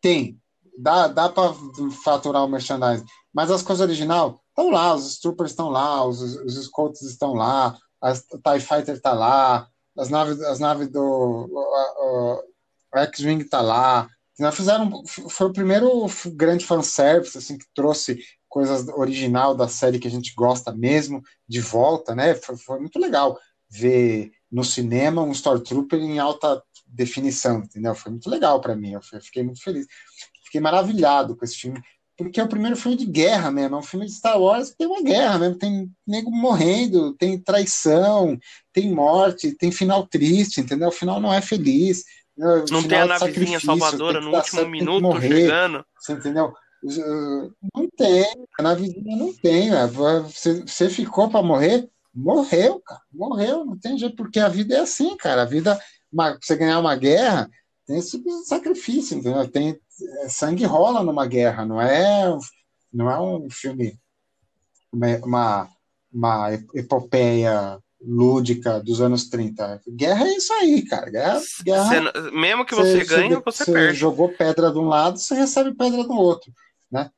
Tem. 0.00 0.40
Dá, 0.78 1.06
dá 1.06 1.28
para 1.28 1.52
faturar 2.02 2.42
o 2.42 2.48
merchandising. 2.48 3.04
Mas 3.32 3.50
as 3.50 3.62
coisas 3.62 3.86
original 3.86 4.42
estão 4.54 4.70
lá, 4.70 4.94
os 4.94 5.18
Troopers 5.18 5.50
estão 5.50 5.68
lá, 5.68 6.06
os, 6.06 6.20
os 6.20 6.64
Scouts 6.64 7.02
estão 7.02 7.34
lá, 7.34 7.76
a 8.00 8.12
TIE 8.14 8.60
Fighter 8.60 8.94
está 8.94 9.12
lá, 9.12 9.68
as 9.98 10.08
naves, 10.08 10.40
as 10.42 10.60
naves 10.60 10.88
do 10.88 11.02
o, 11.02 12.42
o 12.94 12.98
X-Wing 12.98 13.42
está 13.42 13.60
lá. 13.60 14.08
Fizeram, 14.52 15.04
foi 15.06 15.46
o 15.46 15.52
primeiro 15.52 16.06
grande 16.34 16.64
fanservice 16.64 17.38
assim, 17.38 17.56
que 17.58 17.66
trouxe 17.74 18.20
coisas 18.48 18.86
original 18.88 19.54
da 19.54 19.68
série 19.68 19.98
que 19.98 20.08
a 20.08 20.10
gente 20.10 20.34
gosta 20.34 20.72
mesmo, 20.72 21.22
de 21.48 21.60
volta, 21.60 22.14
né? 22.14 22.34
Foi, 22.34 22.56
foi 22.56 22.78
muito 22.80 22.98
legal 22.98 23.38
ver 23.68 24.32
no 24.50 24.62
cinema 24.62 25.22
um 25.22 25.32
Stormtrooper 25.32 25.98
em 25.98 26.18
alta 26.18 26.62
definição, 26.86 27.58
entendeu? 27.58 27.94
Foi 27.94 28.12
muito 28.12 28.30
legal 28.30 28.60
para 28.60 28.76
mim, 28.76 28.92
eu 28.92 29.00
fiquei 29.20 29.42
muito 29.42 29.62
feliz. 29.62 29.86
Fiquei 30.44 30.60
maravilhado 30.60 31.36
com 31.36 31.44
esse 31.44 31.56
filme, 31.56 31.82
porque 32.16 32.40
é 32.40 32.44
o 32.44 32.48
primeiro 32.48 32.76
filme 32.76 32.96
de 32.96 33.06
guerra 33.06 33.50
mesmo, 33.50 33.76
é 33.76 33.78
um 33.78 33.82
filme 33.82 34.06
de 34.06 34.12
Star 34.12 34.40
Wars 34.40 34.70
que 34.70 34.76
tem 34.76 34.86
uma 34.86 35.02
guerra 35.02 35.38
mesmo, 35.38 35.56
tem 35.56 35.90
nego 36.06 36.30
morrendo, 36.30 37.12
tem 37.14 37.38
traição, 37.38 38.38
tem 38.72 38.90
morte, 38.90 39.52
tem 39.52 39.72
final 39.72 40.06
triste, 40.06 40.60
entendeu? 40.60 40.88
O 40.88 40.92
final 40.92 41.20
não 41.20 41.32
é 41.32 41.40
feliz. 41.40 42.04
Não 42.36 42.82
tem 42.82 42.98
a 42.98 43.06
navezinha 43.06 43.60
salvadora 43.60 44.20
no 44.20 44.34
último 44.34 44.60
certo, 44.60 44.70
minuto 44.70 45.02
morrer, 45.02 45.28
chegando. 45.28 45.84
Você 45.98 46.12
entendeu? 46.12 46.52
Não 47.74 47.88
tem, 47.96 48.26
na 48.60 48.74
vizinha 48.74 49.16
não 49.16 49.32
tem. 49.32 49.70
Né? 49.70 49.86
Você, 49.86 50.62
você 50.62 50.90
ficou 50.90 51.28
para 51.28 51.42
morrer? 51.42 51.88
Morreu, 52.14 52.80
cara. 52.80 53.00
Morreu, 53.12 53.64
não 53.64 53.78
tem 53.78 53.98
jeito, 53.98 54.16
porque 54.16 54.38
a 54.38 54.48
vida 54.48 54.76
é 54.76 54.80
assim, 54.80 55.16
cara. 55.16 55.42
A 55.42 55.46
vida, 55.46 55.80
uma, 56.12 56.38
você 56.40 56.54
ganhar 56.56 56.78
uma 56.78 56.94
guerra, 56.94 57.48
tem 57.86 57.98
esse 57.98 58.22
sacrifício, 58.44 59.16
entendeu? 59.16 59.46
Tem, 59.48 59.78
é, 60.22 60.28
sangue 60.28 60.64
rola 60.64 61.02
numa 61.02 61.26
guerra, 61.26 61.64
não 61.64 61.80
é, 61.80 62.36
não 62.92 63.10
é 63.10 63.20
um 63.20 63.48
filme, 63.50 63.98
uma, 64.92 65.68
uma 66.12 66.52
epopeia 66.74 67.78
lúdica 68.00 68.80
dos 68.80 69.00
anos 69.00 69.28
30. 69.28 69.80
Guerra 69.88 70.26
é 70.26 70.36
isso 70.36 70.52
aí, 70.52 70.82
cara. 70.82 71.10
Guerra, 71.10 71.40
guerra 71.62 72.12
você, 72.12 72.30
mesmo 72.30 72.64
que 72.64 72.74
você, 72.74 73.04
ganhe, 73.04 73.34
você, 73.36 73.64
você 73.64 73.72
perde. 73.72 73.98
jogou 73.98 74.28
pedra 74.28 74.70
de 74.70 74.78
um 74.78 74.88
lado, 74.88 75.18
você 75.18 75.34
recebe 75.34 75.74
pedra 75.74 76.04
do 76.04 76.12
outro. 76.12 76.52
Né? 76.90 77.10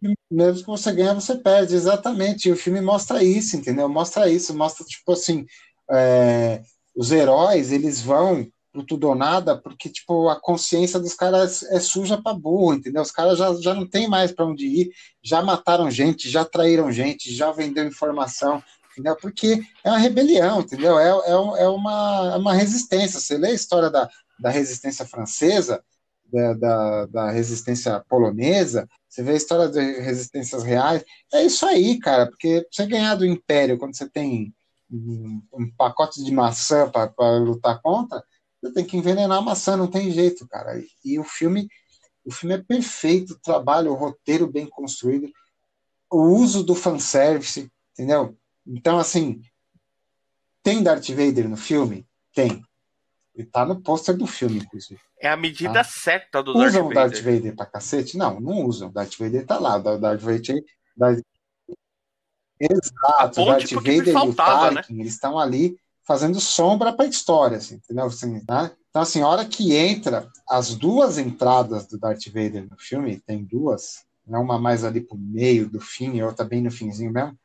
Filme, 0.00 0.16
mesmo 0.30 0.60
que 0.60 0.70
você 0.70 0.92
ganha, 0.92 1.14
você 1.14 1.36
perde, 1.36 1.74
exatamente. 1.74 2.48
E 2.48 2.52
o 2.52 2.56
filme 2.56 2.80
mostra 2.80 3.22
isso, 3.22 3.56
entendeu? 3.56 3.88
Mostra 3.88 4.30
isso, 4.30 4.56
mostra, 4.56 4.84
tipo 4.86 5.12
assim, 5.12 5.44
é, 5.90 6.62
os 6.94 7.10
heróis, 7.10 7.72
eles 7.72 8.00
vão 8.00 8.46
pro 8.72 8.84
tudo 8.84 9.08
ou 9.08 9.14
nada, 9.14 9.56
porque, 9.56 9.88
tipo, 9.88 10.28
a 10.28 10.40
consciência 10.40 10.98
dos 10.98 11.14
caras 11.14 11.62
é 11.64 11.80
suja 11.80 12.20
pra 12.20 12.34
burro, 12.34 12.74
entendeu? 12.74 13.02
Os 13.02 13.10
caras 13.10 13.38
já, 13.38 13.52
já 13.54 13.74
não 13.74 13.86
tem 13.88 14.08
mais 14.08 14.32
para 14.32 14.46
onde 14.46 14.66
ir, 14.66 14.90
já 15.22 15.42
mataram 15.42 15.90
gente, 15.90 16.30
já 16.30 16.44
traíram 16.44 16.90
gente, 16.90 17.34
já 17.34 17.50
vendeu 17.50 17.84
informação, 17.84 18.62
entendeu? 18.92 19.16
Porque 19.16 19.60
é 19.84 19.90
uma 19.90 19.98
rebelião, 19.98 20.60
entendeu? 20.60 20.98
É, 20.98 21.08
é, 21.08 21.62
é 21.62 21.68
uma, 21.68 22.32
é 22.34 22.36
uma 22.36 22.54
resistência. 22.54 23.18
Você 23.18 23.36
lê 23.36 23.48
a 23.48 23.54
história 23.54 23.90
da, 23.90 24.08
da 24.38 24.50
resistência 24.50 25.04
francesa, 25.04 25.82
da, 26.32 26.54
da, 26.54 27.06
da, 27.06 27.30
resistência 27.30 28.04
polonesa, 28.08 28.88
você 29.08 29.22
vê 29.22 29.32
a 29.32 29.36
história 29.36 29.68
de 29.68 29.80
resistências 30.00 30.62
reais, 30.62 31.04
é 31.32 31.42
isso 31.44 31.66
aí, 31.66 31.98
cara, 31.98 32.26
porque 32.26 32.64
você 32.70 32.86
ganhar 32.86 33.16
do 33.16 33.26
império 33.26 33.76
quando 33.76 33.96
você 33.96 34.08
tem 34.08 34.54
um, 34.90 35.42
um 35.52 35.70
pacote 35.76 36.22
de 36.22 36.32
maçã 36.32 36.88
para 36.88 37.38
lutar 37.38 37.80
contra, 37.82 38.22
você 38.60 38.72
tem 38.72 38.84
que 38.84 38.96
envenenar 38.96 39.38
a 39.38 39.42
maçã, 39.42 39.76
não 39.76 39.86
tem 39.86 40.10
jeito, 40.10 40.46
cara. 40.46 40.82
E 41.04 41.18
o 41.18 41.24
filme, 41.24 41.68
o 42.24 42.32
filme 42.32 42.54
é 42.54 42.58
perfeito, 42.58 43.34
o 43.34 43.40
trabalho, 43.40 43.92
o 43.92 43.96
roteiro 43.96 44.46
bem 44.46 44.68
construído, 44.68 45.30
o 46.10 46.22
uso 46.22 46.62
do 46.62 46.74
fanservice, 46.74 47.70
entendeu? 47.92 48.36
Então, 48.66 48.98
assim, 48.98 49.40
tem 50.62 50.82
Darth 50.82 51.08
Vader 51.08 51.48
no 51.48 51.56
filme? 51.56 52.06
Tem. 52.34 52.62
Ele 53.34 53.46
tá 53.46 53.64
no 53.64 53.80
pôster 53.80 54.16
do 54.16 54.26
filme, 54.26 54.58
inclusive. 54.58 55.00
É 55.18 55.28
a 55.28 55.36
medida 55.36 55.74
tá? 55.74 55.84
certa 55.84 56.42
do 56.42 56.50
usam 56.50 56.60
Darth 56.60 56.72
Vader. 56.72 56.82
Usam 56.82 56.90
o 56.90 56.94
Darth 56.94 57.22
Vader 57.22 57.56
pra 57.56 57.66
cacete? 57.66 58.16
Não, 58.18 58.40
não 58.40 58.64
usam. 58.64 58.88
O 58.88 58.92
Darth 58.92 59.16
Vader 59.16 59.46
tá 59.46 59.58
lá. 59.58 59.76
O 59.76 59.98
Darth 59.98 60.20
Vader... 60.20 60.64
Darth... 60.96 61.20
Exato. 62.58 63.40
O 63.40 63.44
Darth 63.46 63.70
Vader 63.70 64.12
faltava, 64.12 64.66
e 64.66 64.70
o 64.70 64.74
Tarkin, 64.74 64.94
né? 64.94 65.00
eles 65.00 65.14
estão 65.14 65.38
ali 65.38 65.78
fazendo 66.10 66.40
sombra 66.40 66.92
para 66.92 67.04
a 67.04 67.08
história, 67.08 67.58
assim, 67.58 67.76
entendeu? 67.76 68.06
Assim, 68.06 68.32
né? 68.48 68.72
Então, 68.88 69.00
assim, 69.00 69.22
a 69.22 69.28
hora 69.28 69.44
que 69.44 69.76
entra, 69.76 70.28
as 70.48 70.74
duas 70.74 71.18
entradas 71.18 71.86
do 71.86 71.96
Darth 71.96 72.26
Vader 72.26 72.66
no 72.68 72.76
filme, 72.76 73.20
tem 73.20 73.44
duas, 73.44 74.04
né? 74.26 74.36
uma 74.36 74.58
mais 74.58 74.82
ali 74.82 75.00
pro 75.00 75.16
meio 75.16 75.70
do 75.70 75.78
fim 75.80 76.16
e 76.16 76.22
outra 76.24 76.44
bem 76.44 76.62
no 76.62 76.70
finzinho 76.72 77.12
mesmo, 77.12 77.38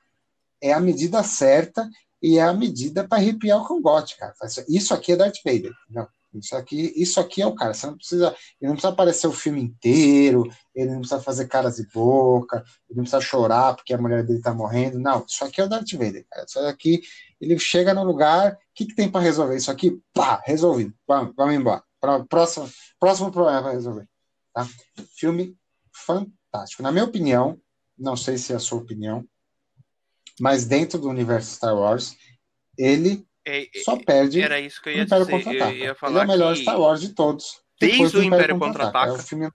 é 0.59 0.73
a 0.73 0.79
medida 0.79 1.21
certa 1.21 1.87
e 2.19 2.39
é 2.39 2.41
a 2.41 2.53
medida 2.53 3.07
para 3.07 3.19
arrepiar 3.19 3.61
o 3.61 3.67
cangote, 3.67 4.17
cara. 4.17 4.33
Isso 4.67 4.95
aqui 4.95 5.11
é 5.11 5.15
Darth 5.15 5.37
Vader, 5.45 5.71
entendeu? 5.83 6.07
Isso 6.39 6.55
aqui, 6.55 6.93
isso 6.95 7.19
aqui 7.19 7.41
é 7.41 7.47
o 7.47 7.55
cara. 7.55 7.73
Você 7.73 7.87
não 7.87 7.97
precisa, 7.97 8.35
ele 8.59 8.69
não 8.69 8.73
precisa 8.73 8.93
aparecer 8.93 9.27
o 9.27 9.31
filme 9.31 9.61
inteiro, 9.61 10.49
ele 10.73 10.91
não 10.91 10.99
precisa 10.99 11.21
fazer 11.21 11.47
caras 11.47 11.79
e 11.79 11.87
boca, 11.87 12.63
ele 12.89 12.97
não 12.97 13.03
precisa 13.03 13.21
chorar 13.21 13.75
porque 13.75 13.93
a 13.93 13.97
mulher 13.97 14.23
dele 14.23 14.41
tá 14.41 14.53
morrendo. 14.53 14.99
Não, 14.99 15.25
isso 15.27 15.43
aqui 15.43 15.61
é 15.61 15.63
o 15.63 15.69
Darth 15.69 15.91
Vader, 15.93 16.25
cara. 16.29 16.45
Isso 16.45 16.59
aqui, 16.59 17.01
ele 17.39 17.57
chega 17.59 17.93
no 17.93 18.03
lugar, 18.03 18.53
o 18.53 18.57
que, 18.73 18.85
que 18.85 18.95
tem 18.95 19.09
para 19.09 19.21
resolver? 19.21 19.55
Isso 19.55 19.71
aqui, 19.71 20.01
pá, 20.13 20.41
resolvido. 20.45 20.93
Vamos, 21.07 21.33
vamos 21.35 21.55
embora. 21.55 21.83
Próximo, 22.29 22.69
próximo 22.99 23.31
problema 23.31 23.63
para 23.63 23.71
resolver. 23.71 24.07
Tá? 24.53 24.67
Filme 25.17 25.57
fantástico. 25.91 26.83
Na 26.83 26.91
minha 26.91 27.05
opinião, 27.05 27.59
não 27.97 28.15
sei 28.15 28.37
se 28.37 28.53
é 28.53 28.55
a 28.55 28.59
sua 28.59 28.79
opinião, 28.79 29.25
mas 30.39 30.65
dentro 30.65 30.99
do 30.99 31.09
universo 31.09 31.55
Star 31.55 31.75
Wars, 31.75 32.15
ele 32.77 33.25
é, 33.45 33.63
é, 33.63 33.83
só 33.83 33.95
perde 33.97 34.41
era 34.41 34.59
isso 34.59 34.81
que 34.81 34.89
eu 34.89 34.93
ia 34.93 35.03
Império 35.03 35.25
dizer. 35.25 35.43
Contra-Ataca. 35.43 35.71
Ele 35.71 35.85
é 35.85 36.23
o 36.23 36.27
melhor 36.27 36.55
Star 36.55 36.79
Wars 36.79 37.01
de 37.01 37.09
todos. 37.13 37.61
Desde 37.79 38.17
o 38.17 38.23
Império 38.23 38.57
Contra-Ataca, 38.57 39.15
é 39.15 39.19
filme... 39.19 39.49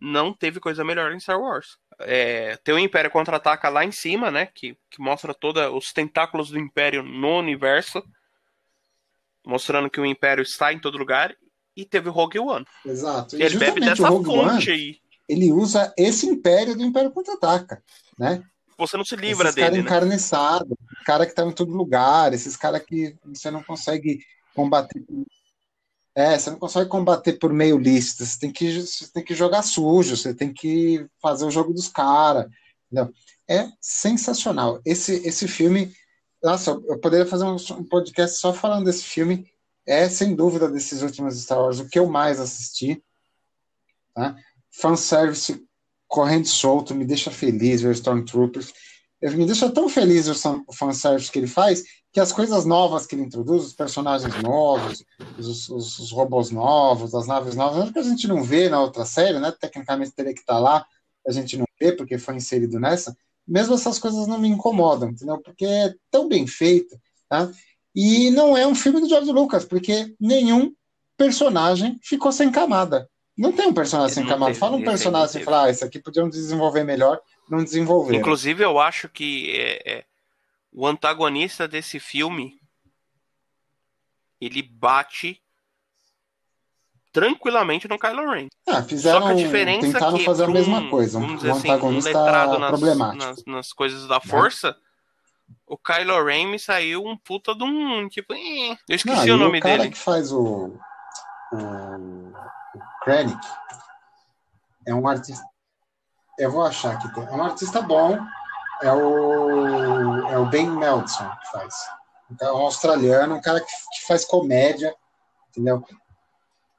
não 0.00 0.32
teve 0.32 0.58
coisa 0.58 0.84
melhor 0.84 1.12
em 1.12 1.20
Star 1.20 1.40
Wars. 1.40 1.76
É, 2.00 2.56
tem 2.64 2.74
o 2.74 2.78
Império 2.78 3.10
Contra-Ataca 3.10 3.68
lá 3.68 3.84
em 3.84 3.92
cima, 3.92 4.30
né? 4.30 4.46
Que, 4.46 4.76
que 4.90 5.00
mostra 5.00 5.32
todos 5.32 5.62
os 5.72 5.92
tentáculos 5.92 6.50
do 6.50 6.58
Império 6.58 7.02
no 7.02 7.38
universo. 7.38 8.02
Mostrando 9.46 9.90
que 9.90 10.00
o 10.00 10.06
Império 10.06 10.42
está 10.42 10.72
em 10.72 10.80
todo 10.80 10.98
lugar. 10.98 11.36
E 11.76 11.84
teve 11.84 12.08
o 12.08 12.12
Rogue 12.12 12.38
One. 12.38 12.66
Exato. 12.84 13.36
E 13.36 13.42
ele 13.42 13.56
bebe 13.56 13.80
dessa 13.80 14.08
fonte 14.08 14.28
One, 14.28 14.70
aí. 14.70 14.96
Ele 15.28 15.52
usa 15.52 15.92
esse 15.96 16.26
Império 16.26 16.76
do 16.76 16.82
Império 16.82 17.10
Contra-Ataca, 17.10 17.82
né? 18.18 18.42
Você 18.86 18.96
não 18.96 19.04
se 19.04 19.16
livra 19.16 19.48
Esses 19.48 19.54
dele. 19.54 19.66
Cara 19.66 19.76
né? 19.76 19.80
encarniçado, 19.82 20.78
cara 21.04 21.26
que 21.26 21.34
tá 21.34 21.44
em 21.44 21.52
todo 21.52 21.72
lugar, 21.72 22.32
esses 22.32 22.56
caras 22.56 22.82
que 22.82 23.16
você 23.24 23.50
não 23.50 23.62
consegue 23.62 24.20
combater. 24.54 25.04
É, 26.14 26.38
você 26.38 26.50
não 26.50 26.58
consegue 26.58 26.90
combater 26.90 27.34
por 27.34 27.52
meio 27.52 27.78
lista, 27.78 28.24
você 28.24 28.38
tem 28.38 28.52
que, 28.52 28.80
você 28.82 29.10
tem 29.10 29.24
que 29.24 29.34
jogar 29.34 29.62
sujo, 29.62 30.16
você 30.16 30.34
tem 30.34 30.52
que 30.52 31.06
fazer 31.20 31.46
o 31.46 31.50
jogo 31.50 31.72
dos 31.72 31.88
caras. 31.88 32.46
É 33.48 33.68
sensacional. 33.80 34.80
Esse, 34.84 35.26
esse 35.26 35.48
filme, 35.48 35.92
nossa, 36.42 36.70
eu 36.70 36.98
poderia 36.98 37.26
fazer 37.26 37.44
um, 37.44 37.56
um 37.78 37.84
podcast 37.84 38.38
só 38.38 38.52
falando 38.52 38.84
desse 38.84 39.04
filme. 39.04 39.50
É, 39.86 40.08
sem 40.08 40.34
dúvida, 40.34 40.68
desses 40.68 41.02
últimos 41.02 41.40
Star 41.42 41.58
Wars, 41.58 41.80
o 41.80 41.88
que 41.88 41.98
eu 41.98 42.06
mais 42.06 42.38
assisti. 42.38 43.02
Tá? 44.14 44.36
Fanservice 44.70 45.66
correndo 46.12 46.46
solto, 46.46 46.94
me 46.94 47.06
deixa 47.06 47.30
feliz 47.30 47.80
ver 47.80 47.94
Stormtroopers. 47.94 48.74
Me 49.22 49.46
deixa 49.46 49.70
tão 49.70 49.88
feliz 49.88 50.28
o 50.28 50.72
fanservice 50.74 51.30
que 51.30 51.38
ele 51.38 51.46
faz, 51.46 51.82
que 52.12 52.20
as 52.20 52.32
coisas 52.32 52.66
novas 52.66 53.06
que 53.06 53.14
ele 53.14 53.22
introduz, 53.22 53.64
os 53.64 53.72
personagens 53.72 54.34
novos, 54.42 55.02
os, 55.38 55.70
os, 55.70 55.98
os 55.98 56.10
robôs 56.12 56.50
novos, 56.50 57.14
as 57.14 57.26
naves 57.26 57.54
novas, 57.54 57.90
que 57.90 57.98
a 57.98 58.02
gente 58.02 58.28
não 58.28 58.42
vê 58.42 58.68
na 58.68 58.82
outra 58.82 59.06
série, 59.06 59.38
né? 59.38 59.50
Tecnicamente 59.58 60.12
teria 60.12 60.34
que 60.34 60.40
estar 60.40 60.54
tá 60.54 60.58
lá, 60.58 60.86
a 61.26 61.32
gente 61.32 61.56
não 61.56 61.64
vê 61.80 61.92
porque 61.92 62.18
foi 62.18 62.36
inserido 62.36 62.78
nessa. 62.78 63.16
Mesmo 63.48 63.74
essas 63.74 63.98
coisas 63.98 64.26
não 64.26 64.38
me 64.38 64.48
incomodam, 64.48 65.08
entendeu? 65.08 65.40
Porque 65.40 65.64
é 65.64 65.94
tão 66.10 66.28
bem 66.28 66.46
feito, 66.46 66.94
tá? 67.26 67.50
E 67.94 68.30
não 68.32 68.54
é 68.54 68.66
um 68.66 68.74
filme 68.74 69.00
do 69.00 69.08
George 69.08 69.32
Lucas, 69.32 69.64
porque 69.64 70.14
nenhum 70.20 70.74
personagem 71.16 71.98
ficou 72.02 72.32
sem 72.32 72.50
camada. 72.50 73.08
Não 73.36 73.52
tem 73.52 73.66
um 73.68 73.74
personagem 73.74 74.14
sem 74.14 74.26
camada. 74.26 74.54
Fala 74.54 74.76
um 74.76 74.84
personagem 74.84 75.40
e 75.40 75.44
fala, 75.44 75.64
ah, 75.64 75.70
esse 75.70 75.82
aqui 75.84 75.98
podiam 75.98 76.28
desenvolver 76.28 76.84
melhor, 76.84 77.20
não 77.48 77.64
desenvolver. 77.64 78.14
Inclusive, 78.14 78.62
eu 78.62 78.78
acho 78.78 79.08
que 79.08 79.50
é, 79.50 79.92
é, 79.92 80.04
o 80.72 80.86
antagonista 80.86 81.66
desse 81.66 81.98
filme 81.98 82.60
ele 84.40 84.62
bate 84.62 85.40
tranquilamente 87.12 87.88
no 87.88 87.98
Kylo 87.98 88.30
Ren. 88.30 88.48
Ah, 88.66 88.82
fizeram, 88.82 89.20
Só 89.20 89.26
que 89.26 89.32
a 89.32 89.36
diferença 89.36 89.86
é 89.86 89.92
tentaram 89.92 90.18
que 90.18 90.24
fazer 90.24 90.44
a 90.44 90.48
mesma 90.48 90.80
um, 90.80 90.90
coisa. 90.90 91.18
Um, 91.18 91.32
um 91.32 91.34
assim, 91.34 91.48
antagonista 91.70 92.18
um 92.18 92.58
nas, 92.58 92.70
problemático. 92.70 93.24
Nas, 93.24 93.44
nas, 93.44 93.72
coisas 93.72 94.06
da 94.08 94.20
força, 94.20 94.68
é. 94.68 94.74
o 95.66 95.78
Kylo 95.78 96.24
Ren 96.24 96.48
me 96.48 96.58
saiu 96.58 97.04
um 97.04 97.16
puta 97.16 97.54
de 97.54 97.62
um, 97.62 98.08
tipo, 98.08 98.32
eh, 98.34 98.76
eu 98.88 98.96
esqueci 98.96 99.28
não, 99.28 99.36
o 99.36 99.38
nome 99.38 99.58
o 99.58 99.62
cara 99.62 99.78
dele. 99.78 99.90
que 99.90 99.98
faz 99.98 100.32
o, 100.32 100.74
o 101.52 102.32
Krennic 103.02 103.40
é 104.86 104.94
um 104.94 105.06
artista. 105.06 105.44
Eu 106.38 106.50
vou 106.50 106.62
achar 106.62 106.98
que 106.98 107.20
é 107.20 107.32
um 107.32 107.42
artista 107.42 107.82
bom. 107.82 108.18
É 108.82 108.92
o, 108.92 110.28
é 110.28 110.38
o 110.38 110.46
Ben 110.46 110.68
Meltson 110.68 111.28
que 111.28 111.50
faz. 111.52 111.74
É 112.40 112.50
um 112.50 112.56
australiano, 112.56 113.36
um 113.36 113.40
cara 113.40 113.60
que, 113.60 113.66
que 113.66 114.06
faz 114.06 114.24
comédia, 114.24 114.94
entendeu? 115.50 115.84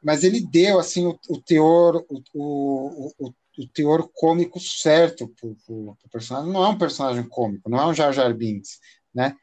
Mas 0.03 0.23
ele 0.23 0.41
deu 0.41 0.79
assim 0.79 1.07
o, 1.07 1.17
o 1.29 1.41
teor, 1.41 2.03
o, 2.09 2.21
o, 2.33 3.33
o, 3.57 3.67
teor 3.73 4.09
cômico 4.13 4.59
certo 4.59 5.29
pro, 5.29 5.55
pro, 5.65 5.97
personagem. 6.11 6.51
Não 6.51 6.63
é 6.63 6.67
um 6.67 6.77
personagem 6.77 7.23
cômico, 7.23 7.69
não 7.69 7.79
é 7.79 7.85
um 7.85 7.93
Jar 7.93 8.11
Jar 8.11 8.33
Binks, 8.33 8.79
né? 9.13 9.35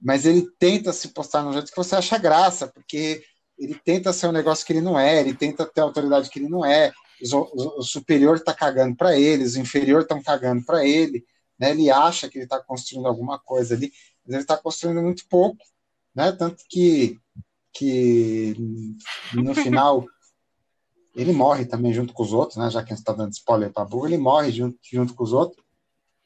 Mas 0.00 0.26
ele 0.26 0.44
tenta 0.58 0.92
se 0.92 1.08
postar 1.08 1.42
no 1.42 1.52
jeito 1.52 1.70
que 1.70 1.76
você 1.76 1.94
acha 1.94 2.18
graça, 2.18 2.66
porque 2.66 3.22
ele 3.58 3.74
tenta 3.74 4.12
ser 4.12 4.28
um 4.28 4.32
negócio 4.32 4.64
que 4.64 4.72
ele 4.72 4.80
não 4.80 4.98
é, 4.98 5.20
ele 5.20 5.34
tenta 5.34 5.66
ter 5.66 5.80
autoridade 5.80 6.30
que 6.30 6.38
ele 6.38 6.48
não 6.48 6.64
é, 6.64 6.92
o, 7.32 7.78
o 7.78 7.82
superior 7.82 8.36
está 8.36 8.54
cagando 8.54 8.96
para 8.96 9.18
ele, 9.18 9.44
os 9.44 9.56
inferiores 9.56 10.04
estão 10.04 10.22
cagando 10.22 10.64
para 10.64 10.86
ele, 10.86 11.24
né? 11.58 11.70
ele 11.70 11.90
acha 11.90 12.28
que 12.28 12.38
ele 12.38 12.44
está 12.44 12.60
construindo 12.60 13.06
alguma 13.06 13.38
coisa 13.38 13.74
ali, 13.74 13.92
mas 14.24 14.34
ele 14.34 14.42
está 14.42 14.56
construindo 14.56 15.02
muito 15.02 15.26
pouco, 15.28 15.58
né? 16.14 16.30
tanto 16.32 16.62
que, 16.68 17.18
que 17.72 18.54
no 19.34 19.54
final 19.54 20.06
ele 21.14 21.32
morre 21.32 21.66
também 21.66 21.92
junto 21.92 22.12
com 22.12 22.22
os 22.22 22.32
outros, 22.32 22.56
né? 22.56 22.70
já 22.70 22.82
que 22.82 22.92
a 22.92 22.96
gente 22.96 23.02
está 23.02 23.12
dando 23.12 23.32
spoiler 23.32 23.72
para 23.72 23.84
burro, 23.84 24.06
ele 24.06 24.18
morre 24.18 24.52
junto, 24.52 24.78
junto 24.82 25.14
com 25.14 25.24
os 25.24 25.32
outros, 25.32 25.64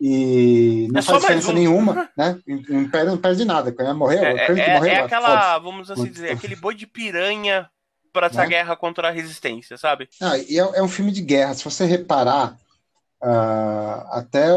e 0.05 0.89
não 0.91 0.99
é 0.99 1.03
faz 1.03 1.21
diferença 1.21 1.53
um. 1.53 1.55
nenhuma, 1.55 2.11
né? 2.17 2.37
O 2.49 2.75
Império 2.75 3.13
não 3.13 3.19
perde 3.19 3.45
nada. 3.45 3.71
Quando 3.71 3.97
morreu, 3.97 4.25
é, 4.25 4.47
é, 4.47 4.75
morreu, 4.75 4.93
é 4.95 4.99
aquela, 4.99 5.57
vamos 5.61 5.89
assim 5.93 6.11
dizer, 6.11 6.33
aquele 6.33 6.57
boi 6.57 6.75
de 6.75 6.89
piranha 6.89 7.71
para 8.13 8.27
essa 8.27 8.43
né? 8.43 8.49
guerra 8.49 8.75
contra 8.75 9.07
a 9.07 9.11
resistência, 9.13 9.79
sabe? 9.79 10.09
Ah, 10.21 10.37
e 10.37 10.59
é, 10.59 10.63
é, 10.63 10.83
um 10.83 10.89
filme 10.89 11.13
de 11.13 11.23
guerra. 11.23 11.55
Se 11.55 11.63
você 11.63 11.85
reparar, 11.85 12.59
uh, 13.23 14.09
até 14.11 14.49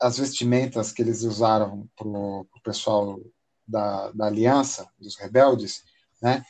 as 0.00 0.16
vestimentas 0.16 0.92
que 0.92 1.02
eles 1.02 1.24
usaram 1.24 1.86
pro, 1.94 2.46
pro 2.50 2.62
pessoal 2.64 3.20
da, 3.68 4.10
da 4.12 4.28
Aliança, 4.28 4.88
dos 4.98 5.14
rebeldes, 5.14 5.82
né? 6.22 6.42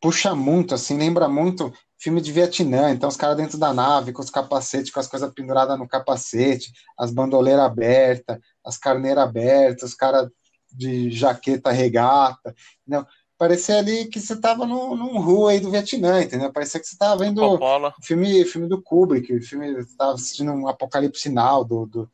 Puxa 0.00 0.34
muito, 0.34 0.74
assim, 0.74 0.98
lembra 0.98 1.28
muito 1.28 1.72
filme 1.98 2.20
de 2.20 2.30
Vietnã, 2.32 2.90
então 2.90 3.08
os 3.08 3.16
caras 3.16 3.36
dentro 3.36 3.58
da 3.58 3.72
nave, 3.72 4.12
com 4.12 4.22
os 4.22 4.30
capacetes, 4.30 4.90
com 4.90 5.00
as 5.00 5.06
coisas 5.06 5.32
penduradas 5.32 5.78
no 5.78 5.88
capacete, 5.88 6.72
as 6.98 7.10
bandoleiras 7.10 7.64
abertas, 7.64 8.38
as 8.64 8.76
carneiras 8.76 9.24
abertas, 9.24 9.90
os 9.90 9.94
caras 9.94 10.28
de 10.70 11.10
jaqueta 11.10 11.70
regata, 11.70 12.54
não, 12.86 13.06
parecia 13.38 13.78
ali 13.78 14.06
que 14.06 14.20
você 14.20 14.34
estava 14.34 14.66
num, 14.66 14.94
num 14.94 15.18
rua 15.20 15.52
aí 15.52 15.60
do 15.60 15.70
Vietnã, 15.70 16.22
entendeu? 16.22 16.52
Parecia 16.52 16.80
que 16.80 16.86
você 16.86 16.94
estava 16.94 17.24
vendo 17.24 17.40
Coppola. 17.40 17.94
filme, 18.02 18.44
filme 18.44 18.68
do 18.68 18.82
Kubrick, 18.82 19.40
filme 19.40 19.78
estava 19.80 20.12
assistindo 20.12 20.52
um 20.52 20.68
Apocalipse 20.68 21.22
Sinal 21.22 21.64
do 21.64 21.86
do, 21.86 22.10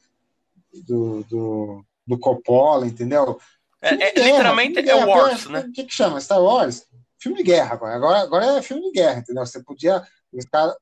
do, 0.86 1.24
do, 1.24 1.84
do 2.06 2.18
Coppola, 2.18 2.86
entendeu? 2.86 3.38
É, 3.80 3.94
é, 3.94 4.12
guerra, 4.12 4.28
literalmente 4.28 4.88
é. 4.88 5.04
Wars, 5.04 5.46
né? 5.46 5.60
O 5.60 5.72
que, 5.72 5.84
que 5.84 5.92
chama? 5.92 6.20
Star 6.20 6.40
Wars? 6.40 6.86
Filme 7.23 7.39
de 7.39 7.44
guerra 7.44 7.74
agora. 7.74 8.20
Agora, 8.20 8.47
é 8.59 8.62
filme 8.62 8.82
de 8.82 8.93
guerra, 8.93 9.20
entendeu? 9.20 9.47
Você 9.47 9.62
podia. 9.62 10.03
Os 10.32 10.44
caras 10.47 10.74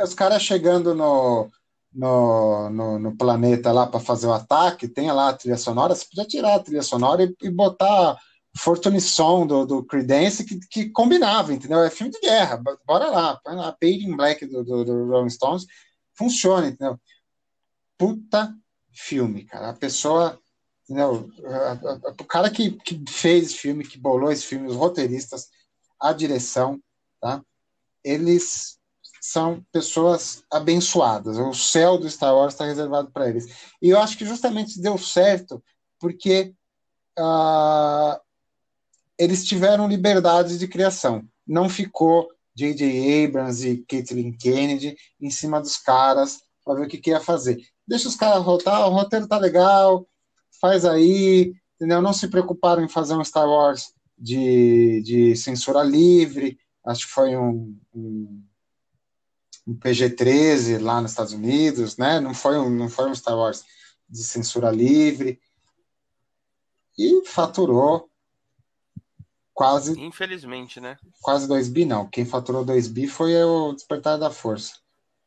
os 0.00 0.14
cara 0.14 0.38
chegando 0.38 0.94
no, 0.94 1.50
no, 1.92 2.70
no, 2.70 2.98
no 2.98 3.16
planeta 3.16 3.72
lá 3.72 3.86
para 3.86 4.00
fazer 4.00 4.26
o 4.26 4.32
ataque, 4.32 4.88
tem 4.88 5.10
lá 5.12 5.28
a 5.28 5.32
trilha 5.32 5.56
sonora, 5.56 5.94
você 5.94 6.04
podia 6.06 6.26
tirar 6.26 6.54
a 6.56 6.62
trilha 6.62 6.82
sonora 6.82 7.22
e, 7.22 7.34
e 7.42 7.50
botar 7.50 8.18
Fortune 8.56 9.00
Song 9.00 9.46
do, 9.46 9.66
do 9.66 9.84
Creedence 9.84 10.44
que, 10.44 10.58
que 10.68 10.90
combinava, 10.90 11.52
entendeu? 11.52 11.82
É 11.82 11.90
filme 11.90 12.12
de 12.12 12.20
guerra, 12.20 12.60
bora 12.86 13.08
lá, 13.08 13.40
põe 13.44 13.54
lá, 13.54 13.76
in 13.82 14.16
Black 14.16 14.44
do, 14.46 14.64
do, 14.64 14.84
do 14.84 15.06
Rolling 15.08 15.30
Stones, 15.30 15.66
funciona, 16.14 16.68
entendeu? 16.68 16.98
Puta 17.96 18.54
filme, 18.92 19.44
cara. 19.44 19.70
A 19.70 19.74
pessoa, 19.74 20.38
entendeu? 20.84 21.30
O 22.20 22.24
cara 22.24 22.50
que, 22.50 22.72
que 22.72 23.02
fez 23.08 23.46
esse 23.46 23.56
filme, 23.56 23.86
que 23.86 23.98
bolou 23.98 24.30
esse 24.30 24.44
filme, 24.44 24.68
os 24.68 24.76
roteiristas, 24.76 25.48
a 26.00 26.12
direção, 26.12 26.80
tá? 27.20 27.42
Eles 28.04 28.78
são 29.20 29.64
pessoas 29.70 30.42
abençoadas. 30.50 31.38
O 31.38 31.54
céu 31.54 31.96
do 31.96 32.10
Star 32.10 32.34
Wars 32.34 32.54
está 32.54 32.64
reservado 32.64 33.10
para 33.12 33.28
eles. 33.28 33.46
E 33.80 33.88
eu 33.88 34.00
acho 34.00 34.18
que 34.18 34.26
justamente 34.26 34.80
deu 34.80 34.98
certo 34.98 35.62
porque 36.00 36.52
ah, 37.16 38.20
eles 39.16 39.44
tiveram 39.44 39.86
liberdade 39.86 40.58
de 40.58 40.66
criação. 40.66 41.22
Não 41.46 41.68
ficou 41.68 42.28
J.J. 42.54 43.24
Abrams 43.24 43.66
e 43.66 43.78
Kathleen 43.78 44.36
Kennedy 44.36 44.96
em 45.20 45.30
cima 45.30 45.60
dos 45.60 45.76
caras 45.76 46.40
para 46.64 46.74
ver 46.74 46.86
o 46.86 46.88
que, 46.88 46.98
que 46.98 47.10
ia 47.10 47.20
fazer. 47.20 47.64
Deixa 47.86 48.08
os 48.08 48.16
caras 48.16 48.42
rotar, 48.42 48.88
o 48.88 48.92
roteiro 48.92 49.28
tá 49.28 49.38
legal, 49.38 50.06
faz 50.62 50.84
aí, 50.84 51.52
entendeu? 51.74 52.00
Não 52.00 52.12
se 52.12 52.28
preocuparam 52.28 52.84
em 52.84 52.88
fazer 52.88 53.16
um 53.16 53.24
Star 53.24 53.48
Wars 53.48 53.92
de, 54.16 55.02
de 55.02 55.34
censura 55.34 55.82
livre, 55.82 56.56
acho 56.86 57.06
que 57.08 57.12
foi 57.12 57.36
um, 57.36 57.76
um, 57.92 58.44
um 59.66 59.74
PG-13 59.74 60.80
lá 60.80 61.00
nos 61.00 61.10
Estados 61.10 61.32
Unidos, 61.32 61.96
né? 61.96 62.20
Não 62.20 62.32
foi 62.32 62.56
um, 62.56 62.70
não 62.70 62.88
foi 62.88 63.10
um 63.10 63.14
Star 63.14 63.36
Wars 63.36 63.64
de 64.08 64.22
censura 64.22 64.70
livre. 64.70 65.40
E 66.96 67.24
faturou 67.26 68.08
quase 69.52 69.98
Infelizmente, 70.00 70.80
né? 70.80 70.96
quase 71.20 71.48
2 71.48 71.68
bi, 71.68 71.84
não. 71.84 72.08
Quem 72.08 72.24
faturou 72.24 72.64
2 72.64 72.86
bi 72.86 73.08
foi 73.08 73.34
o 73.42 73.72
Despertar 73.72 74.16
da 74.16 74.30
Força, 74.30 74.76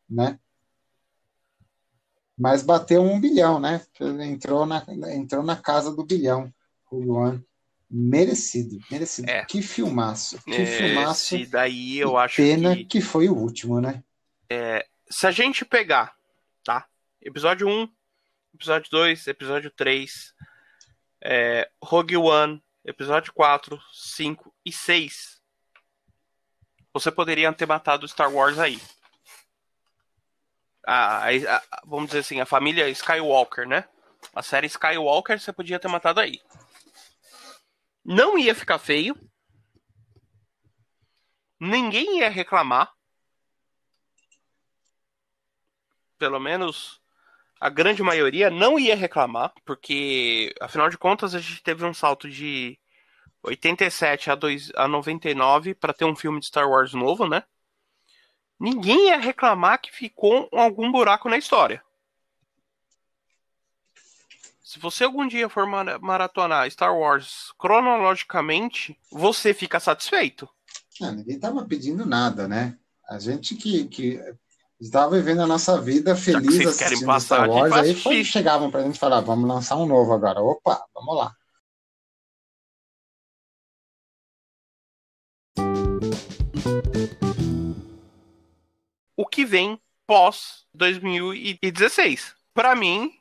né? 0.09 0.39
Mas 2.37 2.61
bateu 2.61 3.01
um 3.01 3.19
bilhão, 3.19 3.59
né? 3.59 3.81
Entrou 4.21 4.65
na, 4.65 4.83
entrou 5.13 5.43
na 5.43 5.55
casa 5.55 5.95
do 5.95 6.05
bilhão. 6.05 6.53
O 6.91 6.99
Luan. 6.99 7.43
Merecido, 7.89 8.77
merecido. 8.91 9.29
É. 9.29 9.45
Que 9.45 9.61
filmaço. 9.61 10.41
Que 10.43 10.53
É, 10.53 10.65
filmaço. 10.65 11.45
daí 11.45 11.97
eu 11.97 12.17
acho 12.17 12.35
Pena 12.37 12.75
que 12.75 12.85
que 12.85 13.01
foi 13.01 13.29
o 13.29 13.35
último, 13.35 13.79
né? 13.79 14.03
se 15.09 15.27
a 15.27 15.31
gente 15.31 15.63
pegar, 15.63 16.15
tá? 16.63 16.87
Episódio 17.21 17.67
1, 17.67 17.87
episódio 18.53 18.91
2, 18.91 19.27
episódio 19.27 19.71
3, 19.71 20.33
é, 21.23 21.69
Rogue 21.81 22.17
One, 22.17 22.61
episódio 22.83 23.31
4, 23.33 23.79
5 23.93 24.53
e 24.65 24.71
6, 24.71 25.41
você 26.93 27.11
poderia 27.11 27.51
ter 27.53 27.65
matado 27.65 28.07
Star 28.07 28.31
Wars 28.31 28.57
aí. 28.57 28.79
A- 30.85 31.27
a- 31.29 31.63
vamos 31.85 32.07
dizer 32.07 32.19
assim, 32.19 32.39
a 32.39 32.45
família 32.45 32.89
Skywalker, 32.89 33.67
né? 33.67 33.85
A 34.33 34.41
série 34.41 34.67
Skywalker 34.67 35.39
você 35.39 35.51
podia 35.53 35.79
ter 35.79 35.87
matado 35.87 36.19
aí. 36.19 36.39
Não 38.03 38.37
ia 38.37 38.53
ficar 38.53 38.77
feio. 38.77 39.15
Ninguém 41.59 42.19
ia 42.19 42.29
reclamar. 42.29 42.91
Pelo 46.17 46.39
menos 46.39 47.01
a 47.59 47.69
grande 47.69 48.03
maioria 48.03 48.49
não 48.49 48.77
ia 48.79 48.95
reclamar, 48.95 49.53
porque 49.65 50.53
afinal 50.61 50.89
de 50.89 50.97
contas 50.97 51.33
a 51.33 51.39
gente 51.39 51.63
teve 51.63 51.85
um 51.85 51.93
salto 51.93 52.29
de 52.29 52.77
87 53.43 54.29
a, 54.29 54.35
2, 54.35 54.71
a 54.75 54.87
99 54.87 55.73
para 55.73 55.93
ter 55.93 56.05
um 56.05 56.15
filme 56.15 56.39
de 56.39 56.47
Star 56.47 56.69
Wars 56.69 56.93
novo, 56.93 57.27
né? 57.27 57.43
Ninguém 58.60 59.07
ia 59.10 59.18
reclamar 59.18 59.82
que 59.82 59.91
ficou 59.91 60.48
algum 60.52 60.91
buraco 60.91 61.30
na 61.30 61.38
história. 61.38 61.84
Se 64.64 64.80
você 64.80 65.03
algum 65.03 65.27
dia 65.27 65.48
for 65.48 65.65
mara- 65.68 65.99
maratonar 65.99 66.69
Star 66.72 66.95
Wars 66.98 67.53
cronologicamente, 67.57 68.98
você 69.11 69.53
fica 69.53 69.80
satisfeito. 69.80 70.49
Ah, 71.02 71.11
ninguém 71.11 71.36
estava 71.36 71.64
pedindo 71.65 72.06
nada, 72.06 72.48
né? 72.48 72.77
A 73.07 73.19
gente 73.19 73.56
que, 73.56 73.86
que 73.86 74.19
estava 74.80 75.15
vivendo 75.15 75.41
a 75.41 75.48
nossa 75.48 75.80
vida 75.80 76.15
feliz 76.15 76.65
assistindo 76.65 77.06
passar 77.06 77.36
Star 77.45 77.49
Wars, 77.49 77.72
aí 77.73 77.95
foi, 77.95 78.23
chegavam 78.23 78.72
pra 78.72 78.82
gente 78.84 78.98
falar, 78.98 79.22
vamos 79.22 79.48
lançar 79.48 79.76
um 79.76 79.86
novo 79.86 80.14
agora. 80.14 80.41
Opa, 80.41 80.84
vamos 80.94 81.15
lá. 81.15 81.36
O 89.17 89.25
que 89.25 89.45
vem 89.45 89.79
pós 90.05 90.65
2016. 90.73 92.35
Pra 92.53 92.75
mim, 92.75 93.11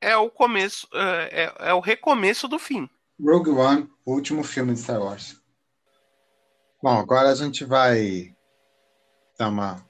é 0.00 0.16
o 0.16 0.30
começo, 0.30 0.86
é, 0.92 1.44
é- 1.44 1.68
é 1.70 1.74
o 1.74 1.80
recomeço 1.80 2.48
do 2.48 2.58
fim. 2.58 2.88
Rogue 3.20 3.50
One, 3.50 3.88
o 4.04 4.12
último 4.14 4.42
filme 4.42 4.72
de 4.74 4.80
Star 4.80 5.00
Wars. 5.00 5.40
Bom, 6.82 6.98
agora 6.98 7.30
a 7.30 7.34
gente 7.34 7.64
vai 7.64 8.34
dar 9.38 9.48
uma 9.48 9.84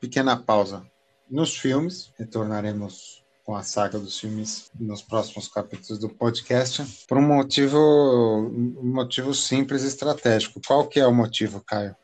pequena 0.00 0.36
pausa 0.36 0.90
nos 1.30 1.56
filmes. 1.56 2.10
Retornaremos 2.18 3.22
com 3.44 3.54
a 3.54 3.62
saga 3.62 3.98
dos 3.98 4.18
filmes 4.18 4.70
nos 4.78 5.02
próximos 5.02 5.48
capítulos 5.48 5.98
do 5.98 6.08
podcast, 6.08 6.82
por 7.06 7.18
um 7.18 7.22
motivo, 7.26 7.78
um 7.78 8.92
motivo 8.94 9.34
simples 9.34 9.84
e 9.84 9.88
estratégico. 9.88 10.60
Qual 10.66 10.86
que 10.86 11.00
é 11.00 11.06
o 11.06 11.14
motivo, 11.14 11.62
Caio? 11.62 11.94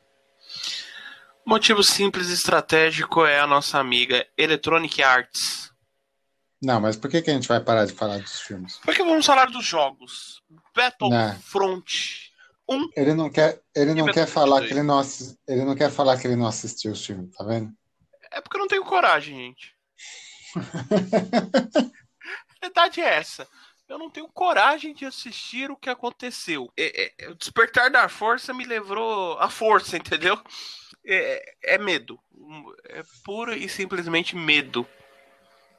Motivo 1.46 1.82
simples 1.82 2.28
e 2.30 2.34
estratégico 2.34 3.24
é 3.26 3.38
a 3.38 3.46
nossa 3.46 3.78
amiga 3.78 4.26
Electronic 4.36 5.02
Arts. 5.02 5.70
Não, 6.62 6.80
mas 6.80 6.96
por 6.96 7.10
que, 7.10 7.20
que 7.20 7.30
a 7.30 7.34
gente 7.34 7.46
vai 7.48 7.60
parar 7.60 7.84
de 7.84 7.92
falar 7.92 8.18
dos 8.18 8.40
filmes? 8.40 8.78
Porque 8.78 9.02
vamos 9.04 9.26
falar 9.26 9.50
dos 9.50 9.64
jogos. 9.64 10.42
Battlefront 10.74 12.32
1. 12.68 12.88
Ele 12.96 13.12
não 13.12 13.28
quer, 13.28 13.60
ele 13.74 13.92
não 13.92 14.06
quer 14.10 14.26
falar 14.26 14.60
2? 14.60 14.68
que 14.68 14.74
ele 14.74 14.82
não, 14.82 14.98
assi- 14.98 15.38
ele 15.46 15.64
não 15.64 15.74
quer 15.76 15.90
falar 15.90 16.18
que 16.18 16.26
ele 16.26 16.36
não 16.36 16.46
assistiu 16.46 16.92
os 16.92 17.04
filmes, 17.04 17.30
tá 17.36 17.44
vendo? 17.44 17.70
É 18.32 18.40
porque 18.40 18.56
eu 18.56 18.60
não 18.60 18.68
tenho 18.68 18.84
coragem, 18.84 19.36
gente. 19.36 19.74
A 22.62 22.66
verdade 22.66 23.00
é 23.02 23.14
essa. 23.16 23.46
Eu 23.86 23.98
não 23.98 24.08
tenho 24.08 24.26
coragem 24.28 24.94
de 24.94 25.04
assistir 25.04 25.70
o 25.70 25.76
que 25.76 25.90
aconteceu. 25.90 26.72
É- 26.76 27.12
é- 27.24 27.28
o 27.28 27.34
despertar 27.34 27.90
da 27.90 28.08
força 28.08 28.54
me 28.54 28.64
levou 28.64 29.38
à 29.38 29.50
força, 29.50 29.98
entendeu? 29.98 30.40
É, 31.06 31.74
é 31.74 31.78
medo. 31.78 32.18
É 32.88 33.02
puro 33.24 33.54
e 33.54 33.68
simplesmente 33.68 34.36
medo 34.36 34.86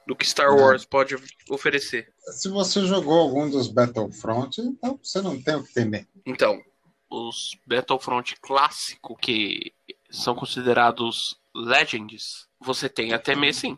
do 0.06 0.16
que 0.16 0.26
Star 0.26 0.50
Não. 0.50 0.58
Wars 0.58 0.86
pode 0.86 1.16
oferecer. 1.50 2.14
Se 2.38 2.50
você 2.50 2.86
jogou 2.86 3.20
algum 3.20 3.50
dos 3.50 3.68
Battlefront, 3.68 4.62
então 4.62 5.00
você 5.02 5.22
não 5.22 5.42
tem 5.42 5.56
o 5.56 5.64
que 5.64 5.74
temer. 5.74 6.08
Então, 6.26 6.62
os 7.10 7.58
Battlefront 7.66 8.36
clássico 8.42 9.16
que 9.16 9.74
são 10.10 10.36
considerados 10.36 11.40
legends, 11.56 12.48
você 12.60 12.88
tem 12.88 13.14
até 13.14 13.36
mesmo 13.36 13.62
sim. 13.62 13.78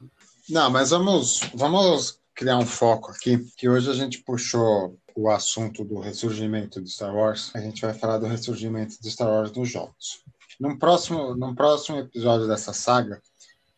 Não, 0.50 0.70
mas 0.70 0.92
vamos, 0.92 1.42
vamos 1.54 2.20
criar 2.34 2.58
um 2.58 2.66
foco 2.66 3.12
aqui, 3.12 3.38
que 3.58 3.68
hoje 3.68 3.90
a 3.90 3.94
gente 3.94 4.20
puxou 4.20 4.98
o 5.16 5.30
assunto 5.30 5.84
do 5.84 6.00
ressurgimento 6.00 6.82
de 6.82 6.90
Star 6.90 7.14
Wars. 7.14 7.52
A 7.56 7.60
gente 7.60 7.82
vai 7.82 7.94
falar 7.94 8.18
do 8.20 8.28
ressurgimento 8.28 9.02
de 9.02 9.12
Star 9.12 9.28
Wars 9.28 9.52
nos 9.52 9.70
jogos. 9.70 10.24
Num 10.60 10.78
próximo, 10.78 11.36
num 11.36 11.54
próximo 11.54 12.00
episódio 12.00 12.48
dessa 12.48 12.74
saga, 12.74 13.22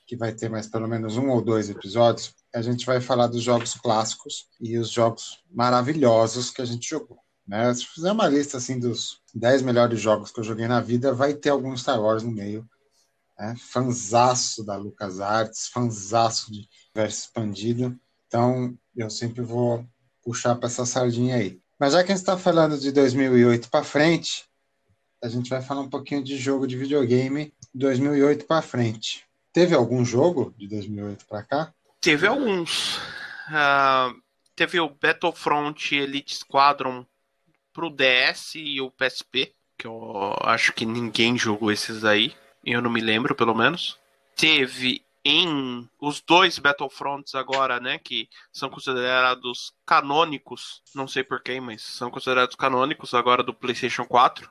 que 0.07 0.15
vai 0.15 0.33
ter 0.33 0.49
mais 0.49 0.65
pelo 0.65 0.87
menos 0.87 1.17
um 1.17 1.29
ou 1.29 1.41
dois 1.41 1.69
episódios, 1.69 2.33
a 2.53 2.61
gente 2.61 2.85
vai 2.85 2.99
falar 2.99 3.27
dos 3.27 3.43
jogos 3.43 3.75
clássicos 3.75 4.47
e 4.59 4.77
os 4.77 4.89
jogos 4.89 5.43
maravilhosos 5.51 6.49
que 6.49 6.61
a 6.61 6.65
gente 6.65 6.89
jogou. 6.89 7.19
Né? 7.47 7.71
Se 7.73 7.85
fizer 7.85 8.11
uma 8.11 8.27
lista 8.27 8.57
assim 8.57 8.79
dos 8.79 9.21
10 9.35 9.61
melhores 9.61 9.99
jogos 9.99 10.31
que 10.31 10.39
eu 10.39 10.43
joguei 10.43 10.67
na 10.67 10.81
vida, 10.81 11.13
vai 11.13 11.33
ter 11.33 11.49
algum 11.49 11.75
Star 11.77 12.01
Wars 12.01 12.23
no 12.23 12.31
meio. 12.31 12.67
Né? 13.37 13.55
Fanzaço 13.57 14.63
da 14.63 14.75
LucasArts, 14.75 15.67
fanzaço 15.67 16.51
de 16.51 16.67
universo 16.95 17.25
expandido. 17.25 17.99
Então, 18.27 18.75
eu 18.95 19.09
sempre 19.09 19.41
vou 19.41 19.85
puxar 20.23 20.55
para 20.55 20.67
essa 20.67 20.85
sardinha 20.85 21.35
aí. 21.35 21.59
Mas 21.79 21.93
já 21.93 22.03
que 22.03 22.11
a 22.11 22.15
gente 22.15 22.21
está 22.21 22.37
falando 22.37 22.79
de 22.79 22.91
2008 22.91 23.69
para 23.69 23.83
frente, 23.83 24.48
a 25.21 25.27
gente 25.27 25.49
vai 25.49 25.61
falar 25.61 25.81
um 25.81 25.89
pouquinho 25.89 26.23
de 26.23 26.37
jogo 26.37 26.65
de 26.65 26.77
videogame 26.77 27.53
2008 27.73 28.45
para 28.45 28.61
frente. 28.61 29.25
Teve 29.51 29.75
algum 29.75 30.05
jogo 30.05 30.53
de 30.57 30.67
2008 30.67 31.25
para 31.25 31.43
cá? 31.43 31.73
Teve 31.99 32.27
alguns. 32.27 32.97
Uh, 33.49 34.21
teve 34.55 34.79
o 34.79 34.89
Battlefront 34.89 35.95
Elite 35.95 36.35
Squadron 36.35 37.05
pro 37.73 37.89
DS 37.89 38.55
e 38.55 38.79
o 38.79 38.91
PSP, 38.91 39.53
que 39.77 39.87
eu 39.87 40.35
acho 40.41 40.73
que 40.73 40.85
ninguém 40.85 41.37
jogou 41.37 41.71
esses 41.71 42.05
aí. 42.05 42.33
Eu 42.63 42.81
não 42.81 42.89
me 42.89 43.01
lembro, 43.01 43.35
pelo 43.35 43.55
menos. 43.55 43.97
Teve 44.35 45.03
em 45.25 45.89
os 45.99 46.21
dois 46.21 46.57
Battlefronts 46.57 47.35
agora, 47.35 47.79
né, 47.79 47.97
que 47.99 48.29
são 48.53 48.69
considerados 48.69 49.73
canônicos, 49.85 50.81
não 50.95 51.07
sei 51.07 51.23
porquê, 51.23 51.59
mas 51.59 51.81
são 51.81 52.09
considerados 52.09 52.55
canônicos 52.55 53.13
agora 53.13 53.43
do 53.43 53.53
PlayStation 53.53 54.05
4 54.05 54.49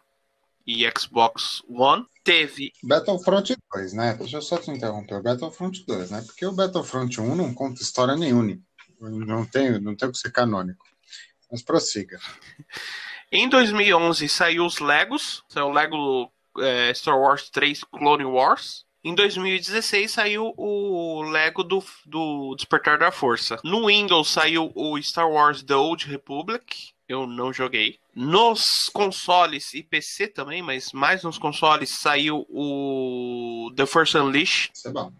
e 0.68 0.86
Xbox 0.96 1.62
One. 1.66 2.04
Teve. 2.22 2.72
Battlefront 2.82 3.56
2, 3.74 3.92
né? 3.94 4.14
Deixa 4.18 4.36
eu 4.36 4.42
só 4.42 4.58
te 4.58 4.70
interromper. 4.70 5.14
O 5.14 5.22
Battlefront 5.22 5.82
2, 5.86 6.10
né? 6.10 6.22
Porque 6.26 6.44
o 6.44 6.52
Battlefront 6.52 7.18
1 7.18 7.34
não 7.34 7.54
conta 7.54 7.82
história 7.82 8.14
nenhuma. 8.14 8.58
Não 9.00 9.46
tem, 9.46 9.80
não 9.80 9.96
tem 9.96 10.12
que 10.12 10.18
ser 10.18 10.30
canônico. 10.30 10.84
Mas 11.50 11.62
prossiga. 11.62 12.20
Em 13.32 13.48
2011 13.48 14.28
saiu 14.28 14.66
os 14.66 14.78
Legos. 14.78 15.42
Saiu 15.48 15.68
o 15.68 15.72
Lego 15.72 16.30
é, 16.58 16.92
Star 16.92 17.18
Wars 17.18 17.48
3 17.48 17.84
Clone 17.84 18.26
Wars. 18.26 18.84
Em 19.02 19.14
2016 19.14 20.10
saiu 20.10 20.52
o 20.56 21.22
Lego 21.22 21.64
do, 21.64 21.82
do 22.04 22.54
Despertar 22.56 22.98
da 22.98 23.10
Força. 23.10 23.58
No 23.64 23.86
Windows 23.86 24.28
saiu 24.28 24.70
o 24.74 25.00
Star 25.00 25.30
Wars 25.30 25.62
The 25.62 25.76
Old 25.76 26.06
Republic. 26.06 26.92
Eu 27.08 27.26
não 27.26 27.52
joguei. 27.52 27.98
Nos 28.14 28.90
consoles 28.92 29.72
e 29.72 29.82
PC 29.82 30.28
também, 30.28 30.60
mas 30.60 30.92
mais 30.92 31.22
nos 31.22 31.38
consoles 31.38 31.98
saiu 32.00 32.46
o 32.50 33.72
The 33.74 33.86
Force 33.86 34.16
Unleashed. 34.16 34.70
Isso 34.74 34.88
é 34.88 34.90
bom. 34.90 35.10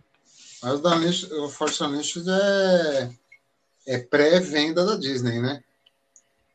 Mas 0.63 0.81
o, 0.81 0.87
Unleashed, 0.87 1.33
o 1.33 1.49
Force 1.49 1.83
Unleashed 1.83 2.27
é, 2.29 3.11
é 3.87 3.99
pré-venda 3.99 4.85
da 4.85 4.97
Disney, 4.97 5.41
né? 5.41 5.63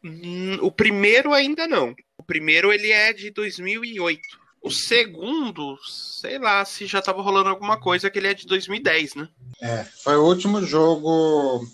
Hum, 0.03 0.59
o 0.61 0.71
primeiro 0.71 1.33
ainda 1.33 1.65
não. 1.65 1.95
O 2.17 2.23
primeiro 2.23 2.71
ele 2.71 2.91
é 2.91 3.11
de 3.11 3.31
2008. 3.31 4.21
O 4.61 4.69
segundo, 4.69 5.77
sei 5.83 6.37
lá 6.37 6.63
se 6.63 6.85
já 6.85 7.01
tava 7.01 7.21
rolando 7.21 7.49
alguma 7.49 7.79
coisa, 7.79 8.09
que 8.09 8.19
ele 8.19 8.27
é 8.27 8.33
de 8.33 8.45
2010, 8.45 9.15
né? 9.15 9.29
É, 9.61 9.83
foi 9.83 10.15
o 10.15 10.25
último 10.25 10.63
jogo 10.63 11.65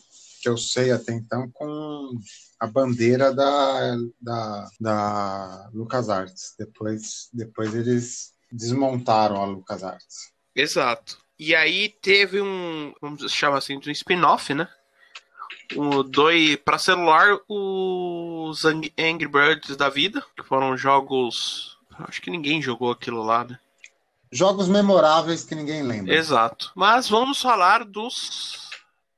que 0.41 0.48
eu 0.48 0.57
sei 0.57 0.91
até 0.91 1.14
então 1.14 1.49
com 1.52 2.14
a 2.60 2.68
bandeira 2.68 3.34
da, 3.34 3.95
da, 4.22 4.69
da 4.80 5.69
LucasArts. 5.73 6.56
Depois, 6.57 7.30
depois 7.34 7.73
eles 7.73 8.34
desmontaram 8.52 9.41
a 9.41 9.45
LucasArts. 9.45 10.31
Exato. 10.56 11.18
E 11.38 11.56
aí 11.56 11.90
teve 12.02 12.41
um, 12.41 12.94
vamos 13.02 13.31
chamar 13.31 13.60
assim, 13.60 13.77
um 13.77 13.91
spin-off, 13.91 14.53
né? 14.53 14.68
O 15.76 16.03
dois 16.03 16.57
para 16.57 16.77
celular, 16.77 17.40
os 17.48 18.65
Angry 18.65 19.27
Birds 19.27 19.77
da 19.77 19.88
vida, 19.88 20.23
que 20.36 20.44
foram 20.44 20.76
jogos 20.76 21.80
Acho 22.07 22.22
que 22.22 22.31
ninguém 22.31 22.61
jogou 22.61 22.91
aquilo 22.91 23.22
lá, 23.22 23.44
né? 23.44 23.60
Jogos 24.31 24.68
memoráveis 24.68 25.44
que 25.44 25.56
ninguém 25.56 25.84
lembra. 25.84 26.14
Exato. 26.14 26.72
Mas 26.76 27.10
vamos 27.10 27.41
falar 27.41 27.84
dos 27.84 28.69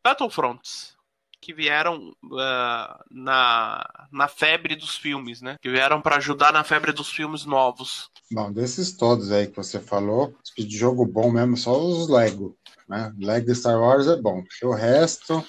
Battlefronts 0.03 0.95
que 1.41 1.53
vieram 1.53 2.13
uh, 2.23 3.03
na, 3.09 4.07
na 4.11 4.27
febre 4.27 4.75
dos 4.75 4.95
filmes, 4.95 5.41
né? 5.41 5.57
Que 5.59 5.69
vieram 5.69 5.99
para 5.99 6.17
ajudar 6.17 6.53
na 6.53 6.63
febre 6.63 6.91
dos 6.91 7.09
filmes 7.09 7.45
novos. 7.45 8.09
Bom, 8.31 8.51
desses 8.51 8.91
todos 8.91 9.31
aí 9.31 9.47
que 9.47 9.55
você 9.55 9.79
falou, 9.79 10.35
de 10.55 10.77
jogo 10.77 11.05
bom 11.05 11.31
mesmo, 11.31 11.57
só 11.57 11.75
os 11.75 12.07
Lego. 12.07 12.55
Né? 12.87 13.11
Lego 13.19 13.53
Star 13.55 13.79
Wars 13.79 14.07
é 14.07 14.15
bom. 14.15 14.43
O 14.63 14.71
resto. 14.71 15.43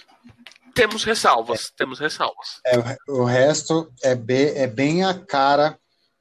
Temos 0.74 1.04
ressalvas, 1.04 1.66
é. 1.66 1.76
temos 1.76 1.98
ressalvas. 1.98 2.60
É, 2.66 2.96
o 3.08 3.24
resto 3.24 3.92
é, 4.02 4.14
be, 4.14 4.56
é 4.56 4.66
bem 4.66 5.04
a 5.04 5.12
cara 5.12 5.78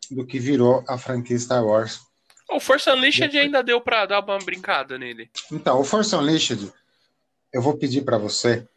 do 0.09 0.25
que 0.25 0.37
virou 0.37 0.83
a 0.89 0.97
franquia 0.97 1.39
Star 1.39 1.63
Wars. 1.63 2.01
O 2.49 2.59
Force 2.59 2.89
Unleashed 2.89 3.37
ainda 3.37 3.63
deu 3.63 3.79
para 3.79 4.05
dar 4.05 4.19
uma 4.19 4.37
brincada 4.39 4.97
nele. 4.97 5.29
Então, 5.49 5.79
o 5.79 5.85
Force 5.85 6.13
Unleashed, 6.13 6.69
eu 7.53 7.61
vou 7.61 7.77
pedir 7.77 8.01
para 8.01 8.17
você 8.17 8.67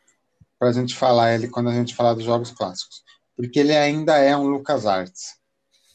para 0.65 0.71
a 0.71 0.73
gente 0.73 0.95
falar 0.95 1.35
ele 1.35 1.47
quando 1.47 1.69
a 1.69 1.75
gente 1.75 1.95
falar 1.95 2.15
dos 2.15 2.25
jogos 2.25 2.51
clássicos, 2.51 3.03
porque 3.37 3.59
ele 3.59 3.77
ainda 3.77 4.17
é 4.17 4.35
um 4.35 4.47
LucasArts. 4.47 5.35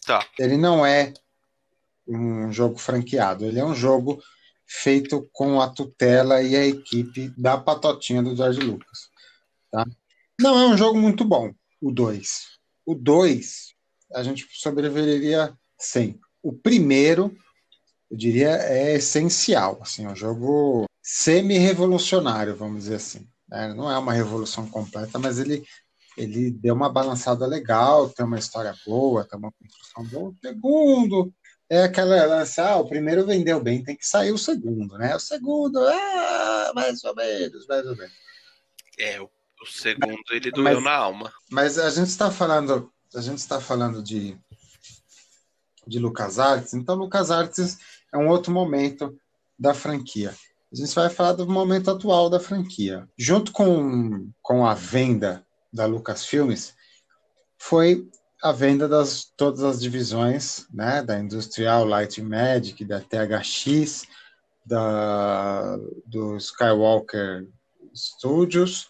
Tá. 0.06 0.24
Ele 0.38 0.58
não 0.58 0.86
é 0.86 1.12
um 2.08 2.52
jogo 2.52 2.78
franqueado, 2.78 3.46
ele 3.46 3.60
é 3.60 3.66
um 3.66 3.74
jogo 3.74 4.22
feito 4.68 5.28
com 5.34 5.60
a 5.60 5.68
tutela 5.68 6.44
e 6.44 6.56
a 6.56 6.68
equipe 6.68 7.34
da 7.36 7.58
patotinha 7.58 8.22
do 8.22 8.36
George 8.36 8.60
Lucas. 8.60 9.10
Tá? 9.72 9.84
Não 10.40 10.56
é 10.60 10.68
um 10.68 10.78
jogo 10.78 11.00
muito 11.00 11.26
bom, 11.26 11.52
o 11.82 11.92
2. 11.92 12.30
O 12.86 12.94
2 12.94 13.74
a 14.14 14.22
gente 14.22 14.48
sobreviveria 14.52 15.52
sem. 15.80 16.20
O 16.44 16.54
primeiro, 16.54 17.36
eu 18.12 18.16
diria, 18.16 18.52
é 18.52 18.94
essencial. 18.94 19.80
Assim, 19.82 20.06
é 20.06 20.10
um 20.10 20.16
jogo 20.16 20.86
semi-revolucionário, 21.02 22.56
vamos 22.56 22.84
dizer 22.84 22.96
assim. 22.98 23.28
Né? 23.50 23.74
Não 23.74 23.92
é 23.92 23.98
uma 23.98 24.14
revolução 24.14 24.70
completa, 24.70 25.18
mas 25.20 25.40
ele, 25.40 25.64
ele 26.18 26.52
deu 26.52 26.76
uma 26.76 26.90
balançada 26.90 27.46
legal, 27.46 28.10
tem 28.10 28.26
uma 28.26 28.40
história 28.40 28.76
boa, 28.86 29.26
tem 29.26 29.40
uma 29.40 29.52
construção 29.52 30.04
boa. 30.06 30.30
O 30.30 30.36
segundo 30.42 31.34
é 31.70 31.84
aquela 31.84 32.26
lance, 32.26 32.60
ah, 32.62 32.78
o 32.78 32.88
primeiro 32.88 33.26
vendeu 33.26 33.62
bem, 33.62 33.84
tem 33.84 33.96
que 33.96 34.06
sair 34.06 34.32
o 34.32 34.38
segundo, 34.38 34.98
né? 34.98 35.16
O 35.16 35.20
segundo, 35.20 35.80
ah, 35.80 36.72
mais 36.76 37.04
ou 37.04 37.16
menos, 37.16 37.68
mais 37.68 37.86
ou 37.86 37.96
menos. 37.96 38.14
É, 38.98 39.22
o, 39.22 39.30
o 39.62 39.66
segundo 39.66 40.24
ele 40.32 40.52
doeu 40.52 40.76
mas, 40.76 40.84
na 40.84 40.96
alma. 40.96 41.32
Mas 41.50 41.78
a 41.78 41.90
gente 41.90 42.10
está 42.10 42.32
falando 42.32 42.92
a 43.16 43.22
gente 43.22 43.40
está 43.40 43.60
falando 43.60 44.04
de, 44.04 44.38
de 45.88 46.00
LucasArts, 46.00 46.74
então 46.74 46.96
LucasArts 46.96 47.78
é 48.14 48.18
um 48.18 48.28
outro 48.28 48.52
momento 48.52 49.18
da 49.58 49.74
franquia. 49.74 50.36
A 50.72 50.76
gente 50.76 50.94
vai 50.94 51.10
falar 51.10 51.34
do 51.34 51.50
momento 51.50 51.90
atual 51.90 52.30
da 52.30 52.40
franquia. 52.40 53.08
Junto 53.18 53.52
com, 53.52 54.30
com 54.42 54.66
a 54.66 54.74
venda 54.74 55.44
da 55.74 55.86
Lucasfilmes, 55.86 56.76
foi 57.58 58.08
a 58.42 58.52
venda 58.52 58.88
das 58.88 59.26
todas 59.36 59.64
as 59.64 59.82
divisões, 59.82 60.66
né, 60.74 61.04
da 61.04 61.20
Industrial 61.20 61.84
Light 61.86 62.22
Magic, 62.22 62.86
da 62.86 63.02
THX, 63.02 64.04
da 64.66 65.78
do 66.06 66.38
Skywalker 66.38 67.48
Studios 67.94 68.88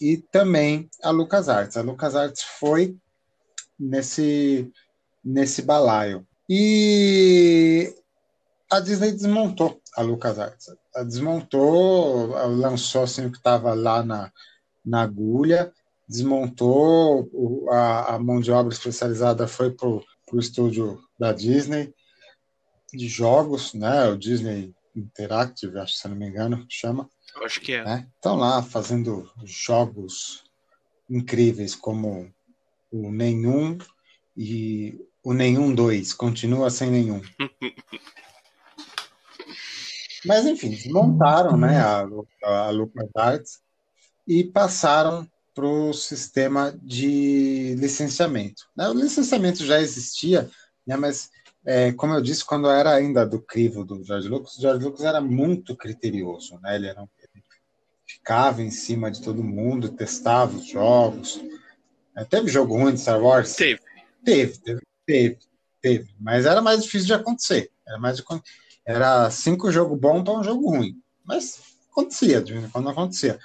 e 0.00 0.18
também 0.18 0.90
a 1.02 1.10
LucasArts. 1.10 1.76
A 1.76 1.82
LucasArts 1.82 2.42
foi 2.42 2.96
nesse, 3.78 4.70
nesse 5.24 5.62
balaio. 5.62 6.26
E 6.48 7.94
a 8.70 8.80
Disney 8.80 9.12
desmontou 9.12 9.80
a 9.96 10.02
LucasArts. 10.02 10.66
A 10.94 11.02
desmontou, 11.02 12.28
lançou 12.48 13.02
assim 13.02 13.26
o 13.26 13.30
que 13.30 13.38
estava 13.38 13.74
lá 13.74 14.02
na, 14.02 14.32
na 14.84 15.02
agulha, 15.02 15.72
desmontou, 16.08 17.68
a, 17.70 18.14
a 18.14 18.18
mão 18.18 18.40
de 18.40 18.50
obra 18.50 18.72
especializada 18.72 19.46
foi 19.46 19.70
para 19.72 19.88
o 19.88 20.04
estúdio 20.38 21.00
da 21.18 21.32
Disney 21.32 21.92
de 22.92 23.08
jogos, 23.08 23.74
né? 23.74 24.08
O 24.08 24.16
Disney 24.16 24.74
Interactive, 24.94 25.78
acho 25.78 25.94
se 25.94 26.08
não 26.08 26.16
me 26.16 26.26
engano, 26.26 26.64
chama. 26.68 27.08
Eu 27.34 27.44
acho 27.44 27.60
que 27.60 27.72
é. 27.72 27.84
Né? 27.84 28.08
Estão 28.14 28.36
lá 28.36 28.62
fazendo 28.62 29.30
jogos 29.44 30.42
incríveis 31.08 31.74
como 31.74 32.32
o 32.90 33.10
nenhum 33.10 33.76
e 34.36 34.98
o 35.22 35.32
nenhum 35.32 35.74
2 35.74 36.12
continua 36.14 36.70
sem 36.70 36.90
nenhum. 36.90 37.20
Mas 40.26 40.46
enfim, 40.46 40.70
desmontaram 40.70 41.56
né, 41.56 41.78
a, 41.78 42.06
a 42.44 42.70
LucasArts 42.70 43.60
e 44.26 44.44
passaram 44.44 45.26
para 45.54 45.66
o 45.66 45.92
sistema 45.92 46.78
de 46.82 47.74
licenciamento. 47.78 48.64
Né, 48.76 48.88
o 48.88 48.92
licenciamento 48.92 49.64
já 49.64 49.80
existia, 49.80 50.50
né, 50.86 50.96
mas 50.96 51.30
é, 51.64 51.92
como 51.92 52.14
eu 52.14 52.20
disse, 52.20 52.44
quando 52.44 52.70
era 52.70 52.94
ainda 52.94 53.26
do 53.26 53.40
crivo 53.40 53.84
do 53.84 54.04
George 54.04 54.28
Lucas, 54.28 54.56
o 54.56 54.60
George 54.60 54.84
Lucas 54.84 55.04
era 55.04 55.20
muito 55.20 55.74
criterioso, 55.74 56.60
né? 56.62 56.76
Ele, 56.76 56.86
era, 56.86 57.00
ele 57.00 57.42
ficava 58.06 58.62
em 58.62 58.70
cima 58.70 59.10
de 59.10 59.20
todo 59.20 59.42
mundo, 59.42 59.88
testava 59.88 60.56
os 60.56 60.68
jogos, 60.68 61.40
é, 62.16 62.24
teve 62.24 62.48
jogo 62.48 62.76
ruim 62.76 62.94
de 62.94 63.00
Star 63.00 63.20
Wars? 63.20 63.56
Teve. 63.56 63.80
Teve, 64.24 64.58
teve, 64.58 64.80
teve, 65.04 65.38
teve. 65.82 66.14
Mas 66.20 66.46
era 66.46 66.62
mais 66.62 66.82
difícil 66.82 67.08
de 67.08 67.14
acontecer. 67.14 67.70
Era 67.86 67.98
mais 67.98 68.16
de, 68.16 68.24
era 68.86 69.28
cinco 69.30 69.70
jogos 69.72 69.98
bons 69.98 70.22
para 70.22 70.38
um 70.38 70.44
jogo 70.44 70.70
ruim. 70.70 70.96
Mas 71.24 71.60
acontecia, 71.90 72.40
de 72.40 72.68
quando 72.68 72.88
acontecia. 72.88 73.38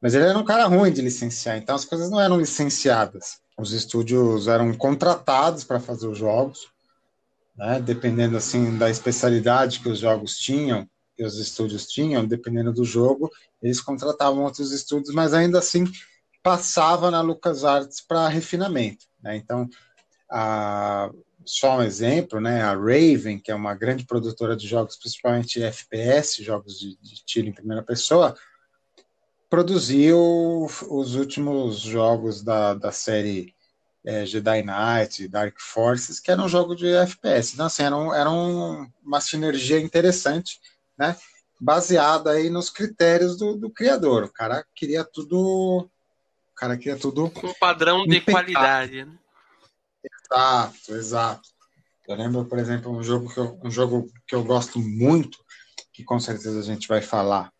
Mas 0.00 0.14
ele 0.14 0.24
era 0.24 0.38
um 0.38 0.44
cara 0.44 0.66
ruim 0.66 0.92
de 0.92 1.02
licenciar, 1.02 1.58
então 1.58 1.74
as 1.74 1.84
coisas 1.84 2.10
não 2.10 2.20
eram 2.20 2.38
licenciadas. 2.38 3.40
os 3.58 3.72
estúdios 3.72 4.48
eram 4.48 4.72
contratados 4.74 5.64
para 5.64 5.80
fazer 5.80 6.06
os 6.06 6.18
jogos, 6.18 6.68
né? 7.56 7.80
dependendo 7.80 8.36
assim 8.36 8.76
da 8.76 8.90
especialidade 8.90 9.80
que 9.80 9.88
os 9.88 9.98
jogos 9.98 10.38
tinham 10.38 10.88
e 11.18 11.24
os 11.24 11.38
estúdios 11.38 11.86
tinham, 11.86 12.26
dependendo 12.26 12.72
do 12.72 12.84
jogo, 12.84 13.30
eles 13.62 13.80
contratavam 13.80 14.44
outros 14.44 14.70
estúdios, 14.72 15.14
mas 15.14 15.32
ainda 15.32 15.58
assim 15.58 15.84
passava 16.42 17.10
na 17.10 17.22
LucasArts 17.22 18.00
para 18.00 18.28
refinamento. 18.28 19.06
Né? 19.22 19.36
Então, 19.36 19.68
a, 20.30 21.10
só 21.46 21.78
um 21.78 21.82
exemplo, 21.82 22.40
né? 22.40 22.60
A 22.62 22.74
Raven, 22.74 23.38
que 23.38 23.50
é 23.50 23.54
uma 23.54 23.74
grande 23.74 24.04
produtora 24.04 24.56
de 24.56 24.66
jogos, 24.66 24.96
principalmente 24.96 25.62
FPS, 25.62 26.42
jogos 26.42 26.78
de, 26.78 26.96
de 27.00 27.24
tiro 27.24 27.48
em 27.48 27.52
primeira 27.52 27.82
pessoa, 27.82 28.36
produziu 29.48 30.66
os 30.90 31.14
últimos 31.14 31.78
jogos 31.78 32.42
da, 32.42 32.74
da 32.74 32.90
série 32.90 33.54
é, 34.04 34.26
Jedi 34.26 34.62
Knight, 34.62 35.28
Dark 35.28 35.56
Forces, 35.58 36.18
que 36.18 36.30
era 36.30 36.42
um 36.42 36.48
jogo 36.48 36.74
de 36.74 36.88
FPS. 36.88 37.54
Então, 37.54 37.66
assim, 37.66 37.84
era, 37.84 37.96
um, 37.96 38.12
era 38.12 38.30
um, 38.30 38.90
uma 39.04 39.20
sinergia 39.20 39.80
interessante, 39.80 40.60
né? 40.98 41.16
Baseada 41.60 42.32
aí 42.32 42.50
nos 42.50 42.70
critérios 42.70 43.38
do, 43.38 43.56
do 43.56 43.70
criador. 43.70 44.24
O 44.24 44.32
cara 44.32 44.64
queria 44.74 45.04
tudo. 45.04 45.78
O 45.78 46.54
cara 46.54 46.76
queria 46.76 46.98
tudo. 46.98 47.30
Com 47.30 47.54
padrão 47.54 48.04
de 48.04 48.20
qualidade, 48.20 49.04
né? 49.04 49.18
Exato, 50.30 50.94
exato. 50.94 51.48
Eu 52.08 52.16
lembro, 52.16 52.44
por 52.44 52.58
exemplo, 52.58 52.90
um 52.90 53.02
jogo 53.02 53.32
que 53.32 53.38
eu, 53.38 53.58
um 53.62 53.70
jogo 53.70 54.10
que 54.26 54.34
eu 54.34 54.44
gosto 54.44 54.78
muito, 54.78 55.38
que 55.92 56.04
com 56.04 56.20
certeza 56.20 56.58
a 56.60 56.62
gente 56.62 56.86
vai 56.86 57.00
falar 57.00 57.52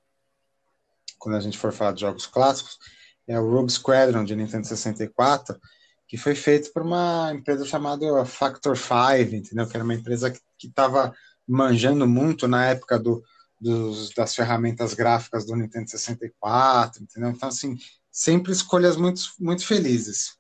quando 1.19 1.37
a 1.37 1.41
gente 1.41 1.59
for 1.59 1.73
falar 1.73 1.93
de 1.93 2.03
jogos 2.03 2.27
clássicos, 2.27 2.79
é 3.27 3.39
o 3.41 3.51
Rogue 3.51 3.73
Squadron 3.73 4.25
de 4.25 4.37
Nintendo 4.37 4.67
64, 4.67 5.59
que 6.07 6.17
foi 6.17 6.35
feito 6.35 6.73
por 6.73 6.83
uma 6.83 7.33
empresa 7.35 7.65
chamada 7.65 8.25
Factor 8.25 8.77
5, 8.77 9.35
entendeu? 9.35 9.67
Que 9.67 9.77
era 9.77 9.83
uma 9.83 9.95
empresa 9.95 10.31
que 10.31 10.69
estava 10.69 11.13
manjando 11.47 12.07
muito 12.07 12.47
na 12.47 12.67
época 12.67 12.99
do, 12.99 13.25
dos, 13.61 14.11
das 14.11 14.35
ferramentas 14.35 14.95
gráficas 14.95 15.45
do 15.47 15.57
Nintendo 15.57 15.91
64, 15.91 17.03
entendeu? 17.03 17.31
Então, 17.31 17.49
assim, 17.49 17.77
sempre 18.11 18.53
escolhas 18.53 18.97
muito, 18.97 19.23
muito 19.41 19.67
felizes. 19.67 20.37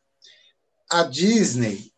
A 0.88 1.02
Disney, 1.02 1.92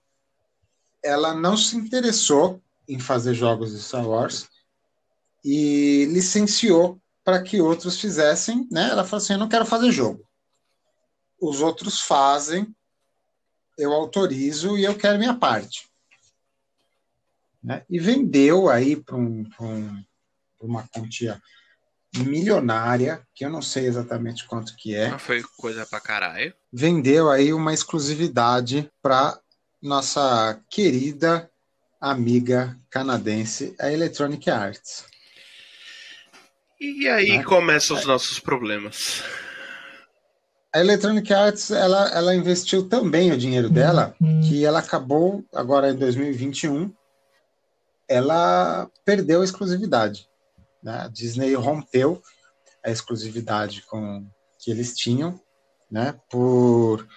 ela 1.03 1.35
não 1.35 1.57
se 1.57 1.77
interessou 1.77 2.63
em 2.89 2.99
fazer 2.99 3.35
jogos 3.35 3.73
de 3.73 3.83
Star 3.83 4.07
Wars 4.07 4.49
e 5.45 6.07
licenciou 6.07 7.01
para 7.25 7.43
que 7.43 7.61
outros 7.61 8.01
fizessem, 8.01 8.67
né? 8.71 8.91
Ela 8.91 9.05
falou 9.05 9.23
assim: 9.23 9.35
eu 9.35 9.39
não 9.39 9.49
quero 9.49 9.67
fazer 9.67 9.93
jogo. 9.93 10.27
Os 11.41 11.61
outros 11.61 12.01
fazem, 12.01 12.75
eu 13.77 13.93
autorizo 13.93 14.77
e 14.77 14.85
eu 14.85 14.97
quero 14.97 15.19
minha 15.19 15.35
parte. 15.35 15.89
Né? 17.63 17.85
E 17.89 17.99
vendeu 17.99 18.69
aí 18.69 18.97
para 18.97 19.17
um, 19.17 19.49
um, 19.61 20.05
uma 20.61 20.89
quantia 20.89 21.41
milionária, 22.17 23.27
que 23.35 23.45
eu 23.45 23.51
não 23.51 23.61
sei 23.61 23.87
exatamente 23.87 24.47
quanto 24.47 24.75
que 24.75 24.95
é. 24.95 25.11
Não 25.11 25.19
foi 25.19 25.43
coisa 25.57 25.85
para 25.87 26.01
caralho. 26.01 26.55
Vendeu 26.73 27.31
aí 27.31 27.53
uma 27.53 27.75
exclusividade 27.75 28.91
para 29.03 29.39
nossa 29.83 30.61
querida 30.71 31.51
amiga 32.01 32.79
canadense, 32.91 33.75
a 33.79 33.93
Electronic 33.93 34.49
Arts. 34.51 35.05
E 36.81 37.09
aí 37.09 37.39
né? 37.39 37.45
começam 37.45 37.97
os 37.97 38.07
nossos 38.07 38.39
problemas. 38.39 39.23
A 40.73 40.81
Electronic 40.81 41.33
Arts, 41.33 41.71
ela, 41.71 42.09
ela 42.11 42.35
investiu 42.35 42.89
também 42.89 43.33
o 43.33 43.39
dinheiro 43.39 43.69
dela, 43.69 44.15
uhum. 44.21 44.41
que 44.43 44.65
ela 44.65 44.79
acabou, 44.79 45.45
agora 45.53 45.91
em 45.91 45.97
2021, 45.97 46.93
ela 48.07 48.89
perdeu 49.05 49.41
a 49.41 49.45
exclusividade. 49.45 50.29
Né? 50.83 51.01
A 51.05 51.09
Disney 51.09 51.55
rompeu 51.55 52.23
a 52.85 52.91
exclusividade 52.91 53.83
com, 53.83 54.27
que 54.59 54.71
eles 54.71 54.95
tinham, 54.95 55.41
né? 55.91 56.15
por, 56.31 57.09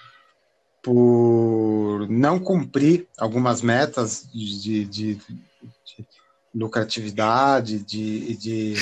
por 0.82 2.08
não 2.10 2.40
cumprir 2.40 3.08
algumas 3.18 3.62
metas 3.62 4.28
de, 4.34 4.62
de, 4.62 4.86
de, 4.86 5.16
de 5.16 6.08
lucratividade, 6.53 7.80
de, 7.80 8.36
de 8.36 8.74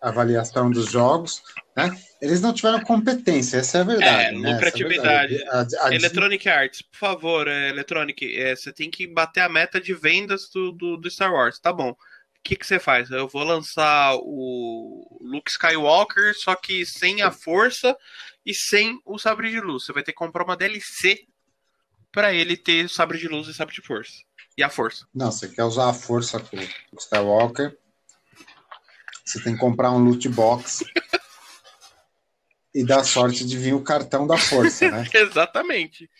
avaliação 0.00 0.70
dos 0.70 0.90
jogos, 0.90 1.42
né? 1.74 1.96
Eles 2.20 2.40
não 2.40 2.52
tiveram 2.52 2.80
competência, 2.80 3.58
essa 3.58 3.78
é 3.78 3.80
a 3.80 3.84
verdade. 3.84 4.34
É, 4.36 4.38
né? 4.38 4.52
lucratividade. 4.52 5.42
É 5.42 5.48
a, 5.48 5.66
a, 5.86 5.94
Electronic 5.94 6.48
Arts, 6.48 6.82
por 6.82 6.96
favor, 6.96 7.48
é, 7.48 7.70
Electronic, 7.70 8.40
é, 8.40 8.54
você 8.54 8.72
tem 8.72 8.90
que 8.90 9.06
bater 9.06 9.40
a 9.40 9.48
meta 9.48 9.80
de 9.80 9.94
vendas 9.94 10.48
do, 10.50 10.72
do, 10.72 10.96
do 10.96 11.10
Star 11.10 11.32
Wars, 11.32 11.58
tá 11.58 11.72
bom. 11.72 11.90
O 11.90 11.96
que, 12.44 12.56
que 12.56 12.66
você 12.66 12.78
faz? 12.78 13.10
Eu 13.10 13.26
vou 13.26 13.42
lançar 13.42 14.14
o 14.16 15.18
Luke 15.22 15.50
Skywalker, 15.50 16.34
só 16.34 16.54
que 16.54 16.84
sem 16.84 17.22
a 17.22 17.30
força 17.30 17.96
e 18.44 18.54
sem 18.54 19.00
o 19.04 19.18
sabre 19.18 19.50
de 19.50 19.60
luz. 19.60 19.84
Você 19.84 19.92
vai 19.92 20.02
ter 20.02 20.12
que 20.12 20.18
comprar 20.18 20.44
uma 20.44 20.56
DLC 20.56 21.26
para 22.12 22.32
ele 22.32 22.56
ter 22.56 22.88
sabre 22.88 23.18
de 23.18 23.28
luz 23.28 23.48
e 23.48 23.54
sabre 23.54 23.74
de 23.74 23.82
força. 23.82 24.12
E 24.56 24.62
a 24.62 24.70
força. 24.70 25.06
Não, 25.14 25.32
você 25.32 25.48
quer 25.48 25.64
usar 25.64 25.88
a 25.88 25.94
força 25.94 26.38
com 26.38 26.56
o 26.56 26.98
Skywalker 26.98 27.76
você 29.24 29.40
tem 29.42 29.54
que 29.54 29.60
comprar 29.60 29.90
um 29.90 29.98
loot 29.98 30.28
box 30.28 30.84
e 32.74 32.84
dar 32.84 33.04
sorte 33.04 33.44
de 33.44 33.56
vir 33.56 33.72
o 33.72 33.82
cartão 33.82 34.26
da 34.26 34.36
força, 34.36 34.90
né? 34.90 35.04
Exatamente. 35.14 36.10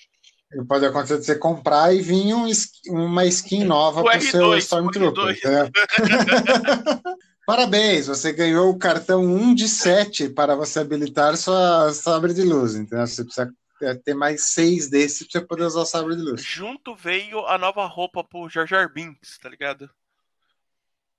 E 0.52 0.64
pode 0.64 0.86
acontecer 0.86 1.18
de 1.18 1.26
você 1.26 1.34
comprar 1.34 1.94
e 1.94 2.00
vir 2.00 2.32
um, 2.32 2.50
uma 2.88 3.26
skin 3.26 3.64
nova 3.64 4.02
para 4.02 4.18
o 4.18 4.22
seu 4.22 4.56
Stormtrooper. 4.56 5.38
Né? 5.44 5.70
Parabéns, 7.46 8.06
você 8.06 8.32
ganhou 8.32 8.70
o 8.70 8.78
cartão 8.78 9.22
1 9.22 9.54
de 9.54 9.68
7 9.68 10.30
para 10.30 10.56
você 10.56 10.80
habilitar 10.80 11.36
sua 11.36 11.92
sabre 11.92 12.32
de 12.32 12.42
luz. 12.42 12.74
Então 12.74 13.06
você 13.06 13.22
precisa 13.22 13.54
ter 14.02 14.14
mais 14.14 14.46
seis 14.46 14.88
desses 14.88 15.26
para 15.26 15.40
você 15.40 15.46
poder 15.46 15.64
usar 15.64 15.80
o 15.80 15.86
sabre 15.86 16.16
de 16.16 16.22
luz. 16.22 16.42
Junto 16.42 16.94
veio 16.94 17.46
a 17.46 17.58
nova 17.58 17.86
roupa 17.86 18.24
pro 18.24 18.48
Jar 18.48 18.66
Jar 18.66 18.90
Binks, 18.90 19.38
tá 19.38 19.48
ligado? 19.50 19.90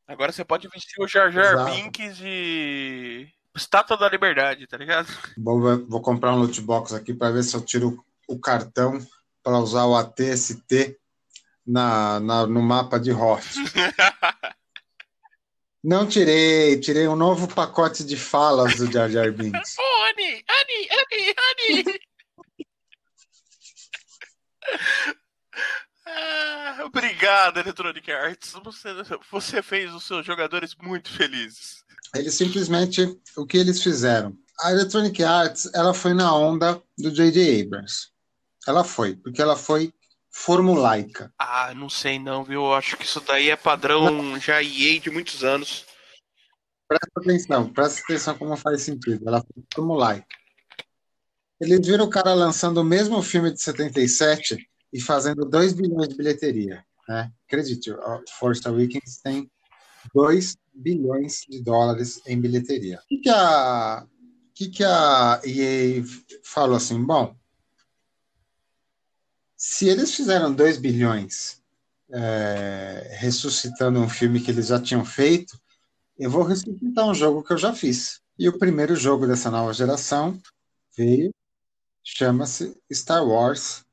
Agora 0.08 0.32
você 0.32 0.44
pode 0.44 0.68
vestir 0.68 1.02
o 1.02 1.08
Jar 1.08 1.32
Jar 1.32 1.66
Binks 1.66 2.18
de 2.18 3.28
Estátua 3.56 3.96
da 3.96 4.10
Liberdade, 4.10 4.66
tá 4.66 4.78
ligado? 4.78 5.08
Vou, 5.38 5.86
vou 5.88 6.02
comprar 6.02 6.34
um 6.34 6.40
loot 6.40 6.60
box 6.62 6.94
aqui 6.94 7.14
para 7.14 7.32
ver 7.32 7.44
se 7.44 7.56
eu 7.56 7.62
tiro 7.62 8.04
o 8.28 8.40
cartão 8.40 9.00
para 9.44 9.60
usar 9.60 9.86
o 9.86 9.96
ATST 9.96 10.98
na, 11.66 12.20
na, 12.20 12.48
no 12.48 12.62
mapa 12.64 13.00
de 13.00 13.12
Hot. 13.12 13.44
Não 15.86 16.08
tirei, 16.08 16.80
tirei 16.80 17.08
um 17.08 17.16
novo 17.16 17.48
pacote 17.48 18.04
de 18.04 18.18
falas 18.18 18.76
do 18.76 18.92
Jar 18.92 19.08
Jar 19.08 19.32
Binks. 19.32 19.76
Oh, 19.88 20.04
Annie, 20.10 20.44
Annie, 20.50 20.90
Annie, 20.92 21.36
Annie! 21.84 22.00
Ah, 26.08 26.84
obrigado, 26.86 27.60
Electronic 27.60 28.12
Arts. 28.12 28.54
Você, 28.64 28.90
você 29.32 29.64
fez 29.64 29.92
os 29.92 30.06
seus 30.06 30.24
jogadores 30.24 30.76
muito 30.76 31.12
felizes. 31.12 31.84
Eles 32.14 32.36
simplesmente, 32.36 33.20
o 33.36 33.44
que 33.46 33.58
eles 33.58 33.82
fizeram? 33.82 34.38
A 34.62 34.72
Electronic 34.72 35.24
Arts, 35.24 35.68
ela 35.74 35.96
foi 35.96 36.14
na 36.14 36.32
onda 36.36 36.80
do 36.96 37.12
J.J. 37.12 37.64
Abrams. 37.64 38.12
Ela 38.68 38.84
foi, 38.84 39.16
porque 39.16 39.42
ela 39.42 39.56
foi 39.56 39.92
formulaica. 40.36 41.34
Ah, 41.40 41.74
não 41.74 41.90
sei 41.90 42.20
não, 42.20 42.44
viu? 42.44 42.62
Eu 42.66 42.74
acho 42.74 42.98
que 42.98 43.06
isso 43.06 43.22
daí 43.22 43.50
é 43.50 43.56
padrão 43.56 44.38
já 44.38 44.62
EA 44.62 45.00
de 45.00 45.10
muitos 45.10 45.46
anos. 45.46 45.86
Presta 46.88 47.20
atenção, 47.20 47.74
presta 47.74 48.02
atenção 48.02 48.38
como 48.38 48.58
faz 48.58 48.82
sentido. 48.82 49.26
Ela 49.26 49.42
foi 49.42 49.64
formulaica. 49.74 50.28
Eles 51.60 51.88
viram 51.88 52.04
o 52.04 52.10
cara 52.10 52.34
lançando 52.34 52.82
o 52.82 52.84
mesmo 52.84 53.24
filme 53.24 53.50
de 53.50 53.62
77 53.62 54.58
e 54.92 55.00
fazendo 55.00 55.46
2 55.46 55.72
bilhões 55.72 56.10
de 56.10 56.18
bilheteria. 56.18 56.84
Né? 57.08 57.32
Acredite, 57.48 57.92
o 57.92 58.24
Force 58.38 58.68
Awakens 58.68 59.22
tem 59.24 59.50
2 60.14 60.58
bilhões 60.74 61.46
de 61.50 61.64
dólares 61.64 62.22
em 62.28 62.40
bilheteria. 62.40 62.98
O 62.98 63.08
que, 63.08 63.18
que, 63.20 63.30
a, 63.30 64.06
que, 64.54 64.70
que 64.70 64.84
a 64.84 65.40
EA 65.46 66.04
falou 66.44 66.76
assim? 66.76 67.02
Bom, 67.02 67.36
se 69.66 69.90
eles 69.90 70.14
fizeram 70.14 70.54
2 70.54 70.78
bilhões 70.78 71.60
é, 72.14 73.18
ressuscitando 73.18 74.00
um 74.00 74.08
filme 74.08 74.40
que 74.40 74.52
eles 74.52 74.68
já 74.68 74.80
tinham 74.80 75.04
feito, 75.04 75.60
eu 76.20 76.30
vou 76.30 76.44
ressuscitar 76.44 77.04
um 77.04 77.16
jogo 77.16 77.44
que 77.44 77.52
eu 77.52 77.58
já 77.58 77.74
fiz. 77.74 78.22
E 78.38 78.48
o 78.48 78.60
primeiro 78.60 78.96
jogo 78.96 79.26
dessa 79.26 79.50
nova 79.50 79.74
geração 79.74 80.40
veio, 80.96 81.34
chama-se 82.04 82.80
Star 82.94 83.26
Wars 83.26 83.84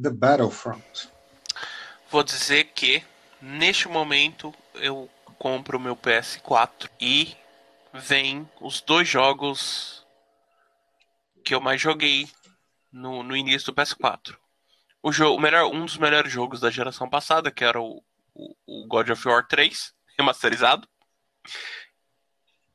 The 0.00 0.10
Battlefront. 0.10 1.08
Vou 2.10 2.22
dizer 2.22 2.64
que 2.74 3.02
neste 3.40 3.88
momento 3.88 4.54
eu 4.74 5.08
compro 5.38 5.78
o 5.78 5.80
meu 5.80 5.96
PS4 5.96 6.90
e 7.00 7.34
vem 7.94 8.46
os 8.60 8.82
dois 8.82 9.08
jogos 9.08 10.06
que 11.42 11.54
eu 11.54 11.62
mais 11.62 11.80
joguei 11.80 12.28
no, 12.92 13.22
no 13.22 13.34
início 13.34 13.72
do 13.72 13.74
PS4. 13.74 14.43
O, 15.04 15.12
jogo, 15.12 15.38
melhor, 15.38 15.70
um 15.70 15.84
dos 15.84 15.98
melhores 15.98 16.32
jogos 16.32 16.60
da 16.60 16.70
geração 16.70 17.10
passada, 17.10 17.50
que 17.50 17.62
era 17.62 17.78
o, 17.78 18.02
o, 18.34 18.54
o 18.66 18.86
God 18.88 19.10
of 19.10 19.28
War 19.28 19.46
3, 19.46 19.92
remasterizado. 20.18 20.88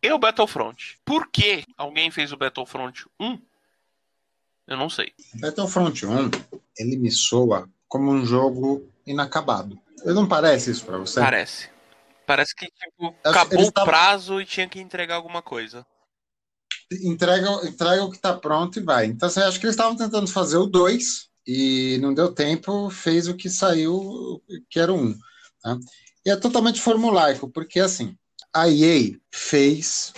E 0.02 0.12
o 0.12 0.20
Battlefront. 0.20 1.00
Por 1.04 1.32
que 1.32 1.64
alguém 1.76 2.12
fez 2.12 2.32
o 2.32 2.38
Battlefront 2.38 3.08
1? 3.20 3.42
Eu 4.68 4.78
não 4.78 4.92
sei. 4.92 5.12
Battlefront 5.34 6.06
1, 6.06 6.30
ele 6.78 6.98
me 6.98 7.10
soa 7.10 7.68
como 7.88 8.12
um 8.12 8.24
jogo 8.24 8.88
inacabado. 9.08 9.80
Ele 10.04 10.14
não 10.14 10.28
parece 10.28 10.70
isso 10.70 10.86
pra 10.86 11.00
você? 11.00 11.20
Parece. 11.20 11.72
Parece 12.28 12.56
que 12.56 12.68
tipo, 12.68 13.16
acabou 13.24 13.66
o 13.66 13.72
prazo 13.72 14.40
e 14.40 14.46
tinha 14.46 14.70
que 14.70 14.80
entregar 14.80 15.16
alguma 15.16 15.42
coisa. 15.42 15.84
Entrega, 16.92 17.50
entrega 17.68 18.04
o 18.04 18.12
que 18.12 18.20
tá 18.20 18.36
pronto 18.38 18.78
e 18.78 18.84
vai. 18.84 19.08
Então, 19.08 19.28
você 19.28 19.42
acha 19.42 19.60
que 19.60 19.66
eles 19.66 19.74
estavam 19.74 19.96
tentando 19.96 20.28
fazer 20.28 20.58
o 20.58 20.68
2 20.68 21.29
e 21.52 21.98
não 21.98 22.14
deu 22.14 22.32
tempo, 22.32 22.92
fez 22.92 23.28
o 23.28 23.34
que 23.34 23.50
saiu, 23.50 24.40
que 24.70 24.80
era 24.80 24.94
o 24.94 24.98
1. 24.98 25.00
Um, 25.00 25.20
né? 25.66 25.80
E 26.24 26.30
é 26.30 26.36
totalmente 26.36 26.80
formulaico, 26.80 27.50
porque 27.50 27.80
assim, 27.80 28.16
a 28.54 28.70
EA 28.70 29.18
fez 29.32 30.14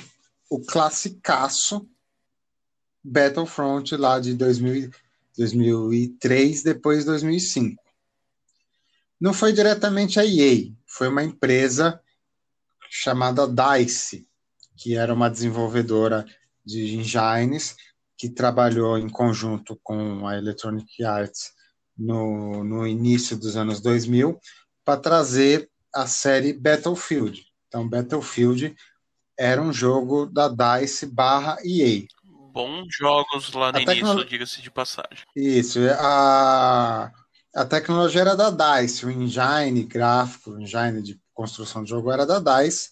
o 0.49 0.59
classicaço 0.59 1.87
Battlefront 3.01 3.95
lá 3.95 4.19
de 4.19 4.33
2000, 4.33 4.91
2003, 5.37 6.63
depois 6.63 7.05
2005. 7.05 7.81
Não 9.17 9.33
foi 9.33 9.53
diretamente 9.53 10.19
a 10.19 10.25
EA, 10.25 10.69
foi 10.85 11.07
uma 11.07 11.23
empresa 11.23 12.01
chamada 12.89 13.47
DICE, 13.47 14.27
que 14.75 14.97
era 14.97 15.13
uma 15.13 15.29
desenvolvedora 15.29 16.25
de 16.65 16.97
engines 16.97 17.77
que 18.21 18.29
trabalhou 18.29 18.99
em 18.99 19.09
conjunto 19.09 19.79
com 19.81 20.27
a 20.27 20.37
Electronic 20.37 21.03
Arts 21.03 21.53
no, 21.97 22.63
no 22.63 22.85
início 22.85 23.35
dos 23.35 23.57
anos 23.57 23.81
2000 23.81 24.39
para 24.85 25.01
trazer 25.01 25.67
a 25.91 26.05
série 26.05 26.53
Battlefield. 26.53 27.43
Então, 27.67 27.89
Battlefield 27.89 28.75
era 29.35 29.59
um 29.59 29.73
jogo 29.73 30.27
da 30.27 30.47
DICE 30.47 31.07
barra 31.07 31.57
EA. 31.65 32.05
Bons 32.53 32.95
jogos 32.95 33.51
lá 33.53 33.71
no 33.71 33.79
a 33.79 33.81
início, 33.81 34.05
tecno... 34.05 34.25
diga-se 34.25 34.61
de 34.61 34.69
passagem. 34.69 35.25
Isso, 35.35 35.79
a, 35.97 37.11
a 37.55 37.65
tecnologia 37.65 38.21
era 38.21 38.35
da 38.35 38.51
DICE, 38.51 39.07
o 39.07 39.09
engine 39.09 39.83
gráfico, 39.83 40.51
o 40.51 40.61
engine 40.61 41.01
de 41.01 41.19
construção 41.33 41.83
de 41.83 41.89
jogo 41.89 42.11
era 42.11 42.23
da 42.23 42.37
DICE, 42.37 42.91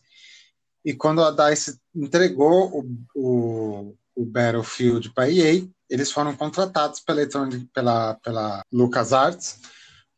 e 0.83 0.95
quando 0.95 1.23
a 1.23 1.29
DICE 1.29 1.79
entregou 1.95 2.79
o, 2.79 3.05
o, 3.15 3.97
o 4.19 4.25
Battlefield 4.25 5.11
para 5.11 5.29
EA, 5.29 5.65
eles 5.89 6.11
foram 6.11 6.35
contratados 6.35 6.99
pela, 6.99 7.21
pela, 7.73 8.15
pela 8.15 8.61
LucasArts 8.71 9.61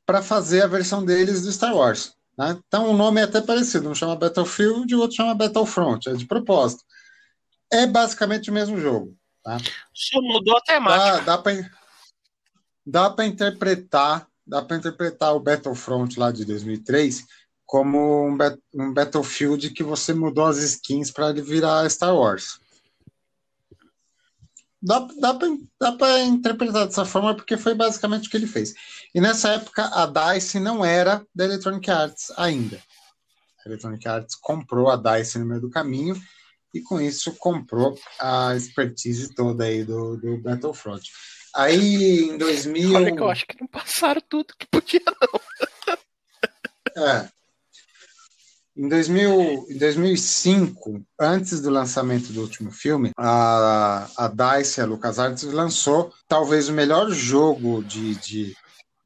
para 0.06 0.24
fazer 0.24 0.64
a 0.64 0.68
versão 0.68 1.06
deles 1.06 1.44
do 1.44 1.52
Star 1.52 1.76
Wars. 1.76 2.16
Né? 2.36 2.60
Então 2.68 2.90
o 2.90 2.98
nome 2.98 3.22
é 3.22 3.26
até 3.26 3.40
parecido, 3.40 3.88
um 3.88 3.94
chama 3.94 4.16
Battlefield 4.16 4.92
e 4.92 4.96
o 4.96 5.02
outro 5.02 5.18
chama 5.18 5.36
Battlefront, 5.36 6.10
é 6.10 6.14
de 6.14 6.26
propósito. 6.26 6.84
É 7.72 7.86
basicamente 7.86 8.50
o 8.50 8.54
mesmo 8.54 8.80
jogo. 8.80 9.16
Tá? 9.44 9.58
Só 9.94 10.20
mudou 10.20 10.58
a 10.58 10.62
temática. 10.62 11.22
Dá, 11.22 11.38
dá 12.86 13.10
para 13.12 13.26
interpretar 13.26 14.28
dá 14.46 14.62
para 14.64 14.78
interpretar 14.78 15.36
o 15.36 15.40
Battlefront 15.40 16.20
lá 16.20 16.32
de 16.32 16.44
2003 16.44 17.24
como 17.64 18.28
um, 18.28 18.38
um 18.74 18.94
Battlefield 18.94 19.70
que 19.70 19.84
você 19.84 20.14
mudou 20.14 20.46
as 20.46 20.58
skins 20.58 21.12
para 21.12 21.30
ele 21.30 21.42
virar 21.42 21.90
Star 21.90 22.14
Wars. 22.14 22.60
Dá, 24.84 25.08
dá 25.80 25.92
para 25.92 26.22
interpretar 26.22 26.88
dessa 26.88 27.06
forma 27.06 27.36
porque 27.36 27.56
foi 27.56 27.76
basicamente 27.76 28.28
o 28.28 28.32
que 28.32 28.38
ele 28.38 28.48
fez. 28.48 28.74
E 29.14 29.22
nessa 29.22 29.50
época 29.50 29.84
a 29.94 30.06
DICE 30.06 30.60
não 30.60 30.84
era 30.84 31.24
da 31.36 31.46
Electronic 31.46 31.90
Arts 31.90 32.32
ainda. 32.36 32.82
A 33.64 33.70
Electronic 33.70 34.08
Arts 34.08 34.36
comprou 34.36 34.90
a 34.90 34.96
DICE 34.96 35.38
no 35.38 35.46
meio 35.46 35.62
do 35.62 35.70
caminho 35.70 36.20
e 36.74 36.82
com 36.82 37.00
isso 37.00 37.36
comprou 37.36 37.96
a 38.20 38.56
expertise 38.56 39.36
toda 39.36 39.66
aí 39.66 39.84
do, 39.84 40.18
do 40.18 40.38
Battlefront. 40.38 41.08
Aí 41.56 42.30
em 42.30 42.38
2000. 42.38 42.96
Olha 42.96 43.16
que 43.16 43.22
eu 43.22 43.30
acho 43.30 43.46
que 43.46 43.60
não 43.60 43.68
passaram 43.68 44.22
tudo 44.28 44.56
que 44.58 44.66
podia, 44.66 45.02
não. 45.22 47.06
É. 47.06 47.30
Em, 48.76 48.88
2000, 48.88 49.68
em 49.70 49.78
2005, 49.78 51.04
antes 51.20 51.62
do 51.62 51.70
lançamento 51.70 52.32
do 52.32 52.42
último 52.42 52.72
filme, 52.72 53.12
a, 53.18 54.08
a 54.18 54.28
DICE, 54.28 54.82
a 54.82 54.86
LucasArts, 54.86 55.44
lançou 55.44 56.14
talvez 56.28 56.70
o 56.70 56.74
melhor 56.74 57.10
jogo 57.12 57.84
de, 57.84 58.16
de, 58.16 58.56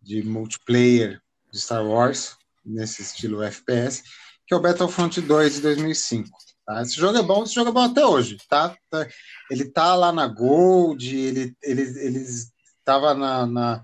de 0.01 0.23
multiplayer 0.23 1.19
de 1.51 1.59
Star 1.59 1.85
Wars, 1.85 2.37
nesse 2.65 3.01
estilo 3.01 3.43
FPS, 3.43 4.03
que 4.47 4.53
é 4.53 4.57
o 4.57 4.61
Battlefront 4.61 5.21
2 5.21 5.55
de 5.55 5.61
2005. 5.61 6.29
Tá? 6.65 6.81
Esse 6.81 6.95
jogo 6.95 7.17
é 7.17 7.21
bom, 7.21 7.43
esse 7.43 7.53
jogo 7.53 7.69
é 7.69 7.73
bom 7.73 7.83
até 7.83 8.05
hoje, 8.05 8.37
tá? 8.49 8.75
tá 8.89 9.07
ele 9.51 9.65
tá 9.65 9.95
lá 9.95 10.11
na 10.11 10.27
Gold, 10.27 11.15
ele, 11.15 11.55
ele, 11.61 11.81
ele 11.81 12.19
estava 12.19 13.13
na, 13.13 13.45
na, 13.45 13.83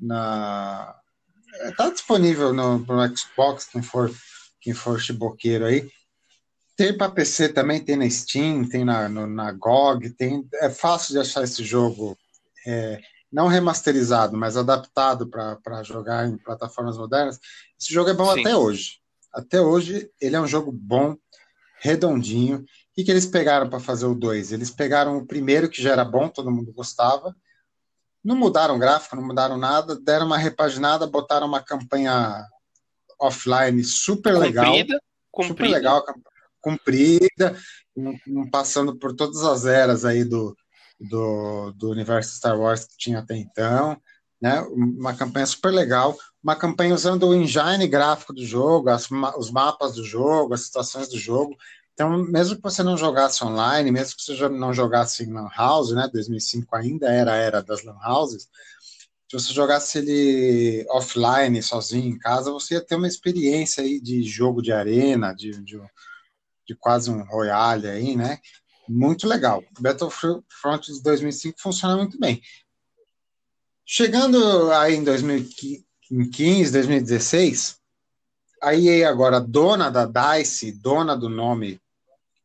na, 0.00 0.94
tá 1.76 1.90
disponível 1.90 2.52
no, 2.54 2.78
no 2.78 3.16
Xbox, 3.16 3.66
quem 3.66 3.82
for, 3.82 4.10
quem 4.62 4.72
for 4.72 4.98
chiboqueiro 5.00 5.66
aí. 5.66 5.90
Tem 6.76 6.96
para 6.96 7.10
PC 7.10 7.50
também, 7.50 7.84
tem 7.84 7.96
na 7.96 8.08
Steam, 8.08 8.66
tem 8.66 8.84
na, 8.84 9.08
no, 9.08 9.26
na 9.26 9.52
GOG, 9.52 10.10
tem, 10.10 10.48
é 10.54 10.70
fácil 10.70 11.12
de 11.12 11.20
achar 11.20 11.44
esse 11.44 11.62
jogo, 11.62 12.16
é, 12.66 13.00
não 13.30 13.48
remasterizado, 13.48 14.36
mas 14.36 14.56
adaptado 14.56 15.28
para 15.28 15.82
jogar 15.82 16.26
em 16.26 16.38
plataformas 16.38 16.96
modernas. 16.96 17.38
Esse 17.78 17.92
jogo 17.92 18.08
é 18.08 18.14
bom 18.14 18.32
Sim. 18.32 18.40
até 18.40 18.56
hoje. 18.56 19.00
Até 19.32 19.60
hoje, 19.60 20.10
ele 20.20 20.36
é 20.36 20.40
um 20.40 20.46
jogo 20.46 20.70
bom, 20.72 21.16
redondinho. 21.80 22.58
O 22.58 22.64
que, 22.94 23.04
que 23.04 23.10
eles 23.10 23.26
pegaram 23.26 23.68
para 23.68 23.80
fazer 23.80 24.06
o 24.06 24.14
2? 24.14 24.52
Eles 24.52 24.70
pegaram 24.70 25.18
o 25.18 25.26
primeiro, 25.26 25.68
que 25.68 25.82
já 25.82 25.92
era 25.92 26.04
bom, 26.04 26.28
todo 26.28 26.50
mundo 26.50 26.72
gostava. 26.72 27.34
Não 28.24 28.36
mudaram 28.36 28.76
o 28.76 28.78
gráfico, 28.78 29.16
não 29.16 29.26
mudaram 29.26 29.58
nada, 29.58 29.98
deram 29.98 30.26
uma 30.26 30.38
repaginada, 30.38 31.06
botaram 31.06 31.46
uma 31.46 31.62
campanha 31.62 32.46
offline 33.22 33.82
super 33.84 34.36
legal. 34.36 34.66
Comprida, 34.66 35.00
comprida. 35.30 35.54
Super 35.54 35.68
legal, 35.68 36.04
comprida, 36.60 37.56
passando 38.50 38.96
por 38.96 39.14
todas 39.14 39.42
as 39.42 39.64
eras 39.64 40.04
aí 40.04 40.24
do, 40.24 40.56
do, 41.00 41.72
do 41.72 41.90
universo 41.90 42.34
Star 42.36 42.58
Wars 42.58 42.84
que 42.84 42.96
tinha 42.96 43.20
até 43.20 43.36
então. 43.36 43.96
Né? 44.40 44.60
Uma 44.62 45.14
campanha 45.14 45.46
super 45.46 45.70
legal, 45.70 46.16
uma 46.42 46.56
campanha 46.56 46.94
usando 46.94 47.28
o 47.28 47.34
engine 47.34 47.86
gráfico 47.86 48.32
do 48.32 48.44
jogo, 48.44 48.90
as, 48.90 49.08
os 49.36 49.50
mapas 49.50 49.94
do 49.94 50.04
jogo, 50.04 50.54
as 50.54 50.62
situações 50.62 51.08
do 51.08 51.16
jogo. 51.18 51.56
Então, 51.94 52.18
mesmo 52.24 52.56
que 52.56 52.62
você 52.62 52.82
não 52.82 52.96
jogasse 52.96 53.44
online, 53.44 53.90
mesmo 53.92 54.16
que 54.16 54.24
você 54.24 54.48
não 54.48 54.72
jogasse 54.72 55.22
em 55.22 55.32
Lan 55.32 55.48
House, 55.56 55.92
né? 55.92 56.08
2005 56.12 56.74
ainda 56.74 57.06
era 57.08 57.32
a 57.32 57.36
era 57.36 57.62
das 57.62 57.84
Lan 57.84 57.98
Houses. 58.04 58.48
Se 59.32 59.38
você 59.38 59.54
jogasse 59.54 59.96
ele 59.96 60.84
offline, 60.90 61.62
sozinho 61.62 62.06
em 62.06 62.18
casa, 62.18 62.52
você 62.52 62.74
ia 62.74 62.84
ter 62.84 62.96
uma 62.96 63.08
experiência 63.08 63.82
aí 63.82 63.98
de 63.98 64.22
jogo 64.22 64.60
de 64.60 64.70
arena, 64.70 65.32
de, 65.32 65.52
de, 65.62 65.80
de 66.68 66.74
quase 66.74 67.10
um 67.10 67.24
Royale 67.24 67.88
aí, 67.88 68.14
né? 68.14 68.38
Muito 68.86 69.26
legal. 69.26 69.64
Battlefront 69.80 70.92
de 70.92 71.02
2005 71.02 71.62
funciona 71.62 71.96
muito 71.96 72.20
bem. 72.20 72.42
Chegando 73.86 74.70
aí 74.70 74.96
em 74.96 75.02
2015, 75.02 76.70
2016, 76.70 77.78
a 78.62 78.74
EA 78.74 79.08
agora 79.08 79.40
dona 79.40 79.88
da 79.88 80.04
DICE, 80.04 80.72
dona 80.72 81.16
do 81.16 81.30
nome 81.30 81.80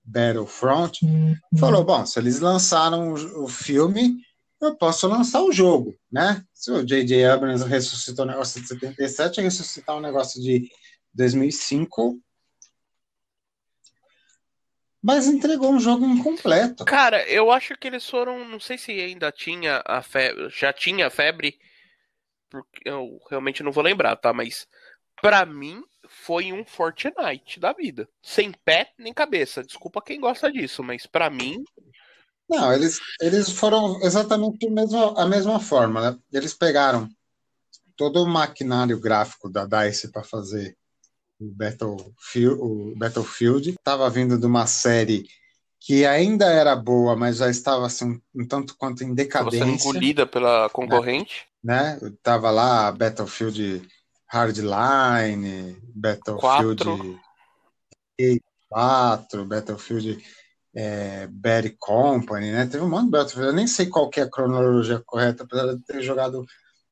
Battlefront, 0.06 1.06
uhum. 1.06 1.36
falou, 1.60 1.84
bom, 1.84 2.06
se 2.06 2.18
eles 2.18 2.40
lançaram 2.40 3.12
o 3.12 3.50
filme, 3.50 4.26
eu 4.62 4.76
posso 4.76 5.08
lançar 5.08 5.42
o 5.42 5.52
jogo, 5.52 5.96
né? 6.12 6.44
Se 6.54 6.72
o 6.72 6.84
J.J. 6.84 7.26
Abrams 7.26 7.64
ressuscitou 7.64 8.26
o 8.26 8.28
negócio 8.28 8.62
de 8.62 8.68
77, 8.68 9.42
ressuscitar 9.42 9.96
um 9.96 10.02
negócio 10.02 10.42
de 10.42 10.70
2005, 11.14 12.20
mas 15.02 15.28
entregou 15.28 15.72
um 15.72 15.80
jogo 15.80 16.06
incompleto. 16.06 16.84
Cara, 16.84 17.24
eu 17.30 17.50
acho 17.52 17.78
que 17.78 17.88
eles 17.88 18.10
foram. 18.10 18.44
Não 18.50 18.60
sei 18.60 18.78
se 18.78 18.92
ainda 18.92 19.32
tinha 19.32 19.82
a 19.86 20.02
febre. 20.02 20.50
Já 20.50 20.74
tinha 20.74 21.08
a 21.08 21.10
febre. 21.10 21.58
Porque 22.50 22.82
eu 22.84 23.20
realmente 23.30 23.64
não 23.64 23.72
vou 23.72 23.84
lembrar, 23.84 24.16
tá? 24.16 24.34
Mas 24.34 24.68
para 25.22 25.46
mim 25.46 25.82
foi 26.10 26.52
um 26.52 26.66
Fortnite 26.66 27.60
da 27.60 27.72
vida. 27.72 28.10
Sem 28.22 28.52
pé 28.52 28.92
nem 28.98 29.14
cabeça. 29.14 29.64
Desculpa 29.64 30.02
quem 30.02 30.20
gosta 30.20 30.52
disso, 30.52 30.84
mas 30.84 31.06
para 31.06 31.30
mim. 31.30 31.64
Não, 32.50 32.74
eles, 32.74 33.00
eles 33.22 33.50
foram 33.52 34.02
exatamente 34.02 34.66
a 34.66 34.72
mesma, 34.72 35.22
a 35.22 35.26
mesma 35.26 35.60
forma. 35.60 36.12
Né? 36.12 36.18
Eles 36.32 36.54
pegaram 36.54 37.10
todo 37.96 38.24
o 38.24 38.28
maquinário 38.28 39.00
gráfico 39.00 39.50
da 39.50 39.66
DICE 39.66 40.12
para 40.12 40.24
fazer 40.24 40.78
o 41.40 41.52
Battlefield, 41.52 42.62
o 42.62 42.94
Battlefield. 42.96 43.72
Estava 43.72 44.10
vindo 44.10 44.40
de 44.40 44.46
uma 44.46 44.66
série 44.66 45.28
que 45.80 46.06
ainda 46.06 46.46
era 46.46 46.76
boa, 46.76 47.16
mas 47.16 47.38
já 47.38 47.50
estava 47.50 47.86
assim, 47.86 48.22
um 48.34 48.48
tanto 48.48 48.76
quanto 48.78 49.04
em 49.04 49.14
decadência. 49.14 49.58
Estava 49.58 49.78
sendo 49.78 49.90
engolida 49.90 50.26
pela 50.26 50.70
concorrente. 50.70 51.48
né? 51.64 52.00
Tava 52.24 52.50
lá 52.50 52.92
Battlefield 52.92 53.88
Hardline, 54.28 55.78
Battlefield 55.96 57.20
4, 58.70 59.46
Battlefield 59.46 60.24
é, 60.76 61.28
Bad 61.28 61.76
Company, 61.80 62.52
né? 62.52 62.66
Teve 62.66 62.84
um 62.84 62.90
monte 62.90 63.06
de 63.06 63.12
Battlefield, 63.12 63.50
eu 63.50 63.56
nem 63.56 63.68
sei 63.68 63.88
qual 63.88 64.10
é 64.16 64.22
a 64.22 64.30
cronologia 64.30 65.02
correta, 65.06 65.44
apesar 65.44 65.74
de 65.74 65.84
ter 65.84 66.02
jogado, 66.02 66.46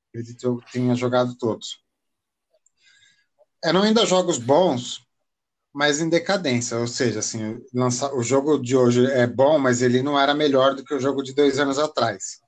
acredito 0.10 0.44
eu 0.46 0.60
tenha 0.72 0.96
jogado 0.96 1.36
todos. 1.38 1.84
Eram 3.64 3.82
ainda 3.82 4.06
jogos 4.06 4.38
bons, 4.38 5.06
mas 5.74 6.00
em 6.00 6.10
decadência, 6.10 6.78
ou 6.78 6.88
seja, 6.88 7.20
assim, 7.20 7.62
lança, 7.74 8.14
o 8.14 8.24
jogo 8.24 8.58
de 8.58 8.78
hoje 8.78 9.06
é 9.12 9.28
bom, 9.28 9.60
mas 9.60 9.82
ele 9.82 10.02
não 10.02 10.20
era 10.20 10.34
melhor 10.34 10.74
do 10.74 10.84
que 10.84 10.94
o 10.94 11.00
jogo 11.00 11.22
de 11.22 11.34
dois 11.34 11.60
anos 11.60 11.78
atrás. 11.78 12.40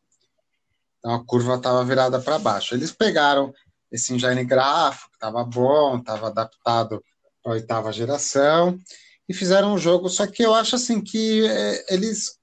Então 0.99 1.13
a 1.13 1.25
curva 1.25 1.55
estava 1.55 1.83
virada 1.83 2.19
para 2.19 2.39
baixo. 2.39 2.73
Eles 2.73 2.91
pegaram 2.91 3.53
esse 3.91 4.13
engine 4.13 4.43
gráfico, 4.43 5.11
estava 5.13 5.43
bom, 5.43 5.97
estava 5.97 6.27
adaptado 6.27 7.03
para 7.43 7.51
a 7.51 7.55
oitava 7.55 7.93
geração, 7.93 8.79
e 9.27 9.33
fizeram 9.33 9.73
um 9.73 9.77
jogo, 9.77 10.09
só 10.09 10.25
que 10.25 10.43
eu 10.43 10.53
acho 10.53 10.75
assim 10.75 11.01
que 11.01 11.45
é, 11.45 11.93
eles 11.93 12.37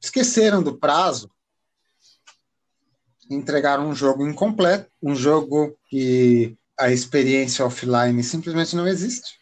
esqueceram 0.00 0.62
do 0.62 0.76
prazo, 0.78 1.30
entregaram 3.30 3.88
um 3.88 3.94
jogo 3.94 4.26
incompleto, 4.26 4.90
um 5.02 5.14
jogo 5.14 5.76
que 5.88 6.56
a 6.78 6.90
experiência 6.90 7.64
offline 7.64 8.22
simplesmente 8.22 8.76
não 8.76 8.86
existe. 8.86 9.38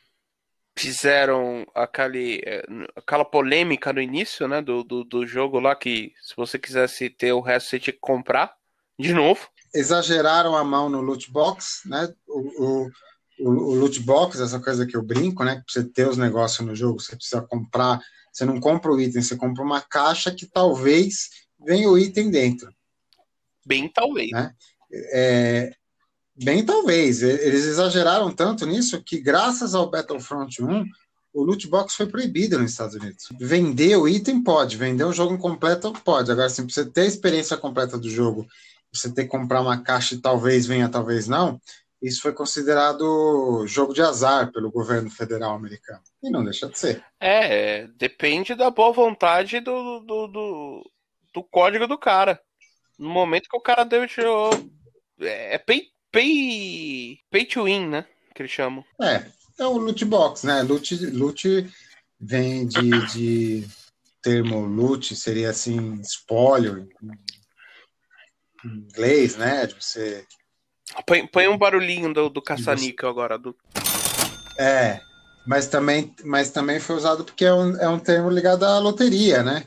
Fizeram 0.77 1.67
aquele, 1.75 2.41
eh, 2.47 2.65
aquela 2.97 3.25
polêmica 3.25 3.93
no 3.93 4.01
início, 4.01 4.49
né, 4.49 4.63
do, 4.63 4.83
do, 4.83 5.05
do, 5.05 5.27
jogo 5.27 5.61
lá, 5.61 5.77
que 5.77 6.15
se 6.23 6.35
você 6.35 6.59
quisesse 6.59 7.11
ter 7.11 7.33
o 7.33 7.41
resto, 7.41 7.69
você 7.69 7.81
tinha 7.81 7.93
que 7.93 8.01
comprar 8.01 8.55
de 8.99 9.13
novo. 9.13 9.49
Exageraram 9.75 10.57
a 10.57 10.65
mão 10.65 10.89
no 10.89 11.01
loot 11.01 11.31
box, 11.31 11.83
né, 11.87 12.13
o, 12.27 12.65
o, 12.65 12.91
o 13.49 13.75
loot 13.75 14.01
box, 14.01 14.41
essa 14.41 14.61
coisa 14.61 14.87
que 14.87 14.97
eu 14.97 15.03
brinco, 15.03 15.45
né, 15.45 15.63
que 15.67 15.73
você 15.73 15.85
ter 15.85 16.09
os 16.09 16.17
negócios 16.17 16.67
no 16.67 16.75
jogo, 16.75 17.01
você 17.01 17.17
precisa 17.17 17.43
comprar, 17.43 18.01
você 18.33 18.45
não 18.45 18.61
compra 18.61 18.93
o 18.93 19.01
item, 19.01 19.23
você 19.23 19.37
compra 19.37 19.63
uma 19.63 19.81
caixa 19.81 20.31
que 20.31 20.47
talvez 20.47 21.31
venha 21.65 21.89
o 21.89 21.99
item 21.99 22.31
dentro. 22.31 22.73
Bem 23.65 23.89
talvez. 23.89 24.31
Né? 24.31 24.55
É, 25.13 25.73
Bem, 26.35 26.65
talvez. 26.65 27.23
Eles 27.23 27.65
exageraram 27.65 28.31
tanto 28.33 28.67
nisso 28.67 29.03
que, 29.03 29.21
graças 29.21 29.75
ao 29.75 29.91
Battlefront 29.91 30.63
1, 30.63 30.85
o 31.35 31.43
loot 31.43 31.67
box 31.69 31.95
foi 31.95 32.07
proibido 32.07 32.59
nos 32.59 32.73
Estados 32.73 32.95
Unidos. 32.95 33.29
Vender 33.39 33.97
o 33.97 34.09
item 34.09 34.43
pode, 34.43 34.77
vender 34.77 35.05
o 35.05 35.13
jogo 35.13 35.39
completo 35.39 35.93
pode. 36.05 36.31
Agora, 36.33 36.49
se 36.49 36.63
você 36.63 36.85
ter 36.85 37.03
a 37.03 37.07
experiência 37.07 37.57
completa 37.57 37.99
do 37.99 38.09
jogo, 38.09 38.47
você 38.93 39.11
ter 39.11 39.25
que 39.25 39.31
comprar 39.31 39.61
uma 39.61 39.83
caixa 39.83 40.15
e 40.15 40.19
talvez 40.19 40.67
venha, 40.67 40.89
talvez 40.89 41.27
não, 41.29 41.61
isso 42.03 42.21
foi 42.21 42.33
considerado 42.33 43.65
jogo 43.67 43.95
de 43.95 44.03
azar 44.03 44.51
pelo 44.51 44.73
governo 44.73 45.09
federal 45.09 45.55
americano. 45.55 46.03
E 46.21 46.29
não 46.29 46.43
deixa 46.43 46.69
de 46.69 46.77
ser. 46.77 47.05
É, 47.21 47.87
depende 47.97 48.57
da 48.57 48.71
boa 48.71 48.93
vontade 48.93 49.61
do, 49.61 50.01
do, 50.01 50.27
do, 50.27 50.91
do 51.33 51.45
código 51.45 51.87
do 51.87 51.97
cara. 51.97 52.41
No 52.99 53.09
momento 53.09 53.49
que 53.49 53.57
o 53.57 53.61
cara 53.61 53.85
deixou. 53.85 54.51
É, 55.21 55.55
é 55.55 55.59
pay, 55.59 55.85
pay, 56.11 57.19
pay 57.31 57.47
to 57.47 57.65
win, 57.65 57.87
né? 57.87 58.05
Que 58.35 58.43
eles 58.43 58.53
chamam. 58.53 58.85
É, 59.01 59.25
é 59.61 59.67
o 59.67 59.77
loot 59.79 60.05
box, 60.05 60.45
né? 60.45 60.63
Loot, 60.63 61.07
loot 61.07 61.71
vem 62.19 62.67
de, 62.67 63.07
de 63.13 63.69
termo 64.21 64.65
loot, 64.65 65.15
seria 65.15 65.51
assim, 65.51 66.01
espólio 66.01 66.89
em 68.65 68.69
inglês, 68.69 69.37
né? 69.37 69.67
De 69.67 69.75
você. 69.75 70.27
Põe, 71.07 71.27
põe 71.27 71.49
um 71.49 71.59
barulhinho 71.59 72.13
do, 72.13 72.29
do 72.29 72.43
caça-níquel 72.43 73.09
agora. 73.09 73.39
Do... 73.39 73.57
É, 74.59 75.01
mas 75.47 75.67
também, 75.67 76.15
mas 76.25 76.51
também 76.51 76.79
foi 76.79 76.97
usado 76.97 77.25
porque 77.25 77.45
é 77.45 77.55
um, 77.55 77.77
é 77.77 77.89
um 77.89 77.99
termo 77.99 78.31
ligado 78.31 78.65
à 78.65 78.79
loteria, 78.79 79.43
né? 79.43 79.65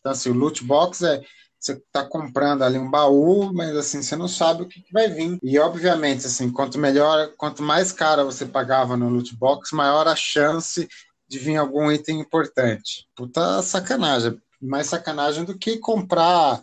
Então, 0.00 0.12
assim, 0.12 0.30
o 0.30 0.34
loot 0.34 0.64
box 0.64 1.02
é 1.02 1.20
você 1.58 1.72
está 1.72 2.04
comprando 2.04 2.62
ali 2.62 2.78
um 2.78 2.88
baú, 2.88 3.52
mas 3.52 3.76
assim, 3.76 4.00
você 4.00 4.14
não 4.14 4.28
sabe 4.28 4.62
o 4.62 4.66
que, 4.68 4.84
vai 4.92 5.08
vir. 5.08 5.38
E 5.42 5.58
obviamente, 5.58 6.26
assim, 6.26 6.52
quanto 6.52 6.78
melhor, 6.78 7.32
quanto 7.36 7.62
mais 7.62 7.90
caro 7.90 8.24
você 8.24 8.46
pagava 8.46 8.96
no 8.96 9.08
loot 9.08 9.34
box, 9.36 9.72
maior 9.72 10.06
a 10.06 10.14
chance 10.14 10.88
de 11.28 11.38
vir 11.38 11.56
algum 11.56 11.90
item 11.90 12.20
importante. 12.20 13.08
Puta 13.14 13.60
sacanagem. 13.62 14.40
Mais 14.60 14.86
sacanagem 14.86 15.44
do 15.44 15.58
que 15.58 15.78
comprar 15.78 16.60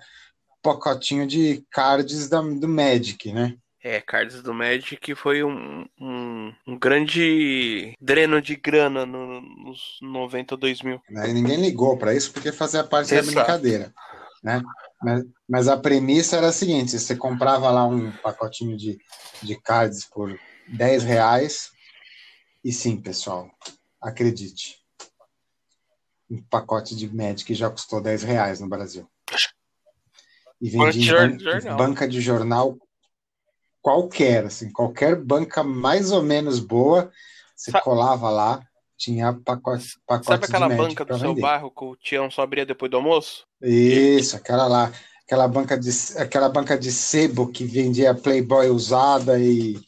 pacotinho 0.61 1.27
de 1.27 1.63
cards 1.69 2.27
da, 2.27 2.41
do 2.41 2.67
Magic, 2.67 3.31
né? 3.31 3.55
É, 3.85 4.01
cards 4.01 4.41
do 4.41 4.51
Magic 4.51 5.13
foi 5.13 5.43
um, 5.43 5.85
um, 6.01 6.51
um 6.65 6.75
grande 6.75 7.95
dreno 8.01 8.41
de 8.41 8.55
grana 8.55 9.05
no, 9.05 9.39
nos 9.41 9.99
90, 10.01 10.57
2000. 10.57 10.99
Aí 11.17 11.31
ninguém 11.31 11.61
ligou 11.61 11.95
para 11.95 12.11
isso 12.11 12.33
porque 12.33 12.51
fazia 12.51 12.83
parte 12.83 13.13
Exato. 13.13 13.27
da 13.27 13.43
brincadeira. 13.43 13.93
Né? 14.41 14.63
Mas, 14.99 15.23
mas, 15.47 15.67
a 15.67 15.77
premissa 15.77 16.37
era 16.37 16.47
a 16.47 16.51
seguinte: 16.51 16.97
você 16.97 17.15
comprava 17.15 17.69
lá 17.69 17.85
um 17.85 18.11
pacotinho 18.23 18.75
de, 18.75 18.97
de 19.43 19.55
cards 19.61 20.03
por 20.03 20.35
10 20.67 21.03
reais, 21.03 21.69
e 22.63 22.71
sim, 22.71 22.97
pessoal, 22.97 23.51
acredite, 24.01 24.79
um 26.27 26.41
pacote 26.41 26.95
de 26.95 27.07
Magic 27.15 27.53
já 27.53 27.69
custou 27.69 28.01
10 28.01 28.23
reais 28.23 28.59
no 28.59 28.67
Brasil. 28.67 29.07
E 30.59 30.71
vendia 30.71 31.25
em 31.25 31.37
ban 31.37 31.77
banca 31.77 32.07
de 32.07 32.19
jornal 32.19 32.79
qualquer, 33.85 34.45
assim, 34.45 34.71
qualquer 34.71 35.15
banca 35.15 35.63
mais 35.63 36.11
ou 36.11 36.23
menos 36.23 36.57
boa, 36.59 37.11
você 37.55 37.71
colava 37.71 38.31
lá 38.31 38.67
tinha 38.97 39.31
pacote, 39.31 39.89
pacote 40.07 40.25
Sabe 40.25 40.45
aquela 40.45 40.69
banca 40.69 41.05
do 41.05 41.19
seu 41.19 41.35
bairro 41.35 41.69
que 41.69 41.83
o 41.83 41.95
Tião 41.97 42.31
só 42.31 42.41
abria 42.41 42.65
depois 42.65 42.89
do 42.89 42.97
almoço? 42.97 43.45
Isso, 43.61 44.35
aquela 44.37 44.67
lá. 44.67 44.91
Aquela 45.23 45.47
banca 45.47 45.77
de, 45.77 45.89
aquela 46.17 46.49
banca 46.49 46.77
de 46.77 46.91
sebo 46.91 47.51
que 47.51 47.65
vendia 47.65 48.15
Playboy 48.15 48.69
usada 48.69 49.37
e, 49.39 49.79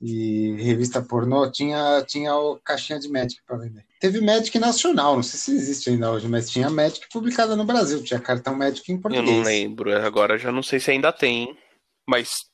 e 0.00 0.56
revista 0.58 1.02
pornô, 1.02 1.50
tinha, 1.50 2.02
tinha 2.06 2.34
o 2.34 2.56
caixinha 2.56 2.98
de 2.98 3.08
Magic 3.08 3.40
para 3.46 3.58
vender. 3.58 3.84
Teve 4.00 4.20
Magic 4.20 4.58
nacional, 4.58 5.16
não 5.16 5.22
sei 5.22 5.38
se 5.38 5.54
existe 5.54 5.90
ainda 5.90 6.10
hoje, 6.10 6.28
mas 6.28 6.48
tinha 6.48 6.70
Magic 6.70 7.06
publicada 7.12 7.54
no 7.54 7.64
Brasil, 7.64 8.02
tinha 8.02 8.18
cartão 8.18 8.56
Magic 8.56 8.90
em 8.90 8.98
português. 8.98 9.28
Eu 9.28 9.36
não 9.36 9.44
lembro, 9.44 9.96
agora 9.96 10.38
já 10.38 10.50
não 10.50 10.62
sei 10.62 10.80
se 10.80 10.90
ainda 10.90 11.12
tem, 11.12 11.56
mas 12.08 12.46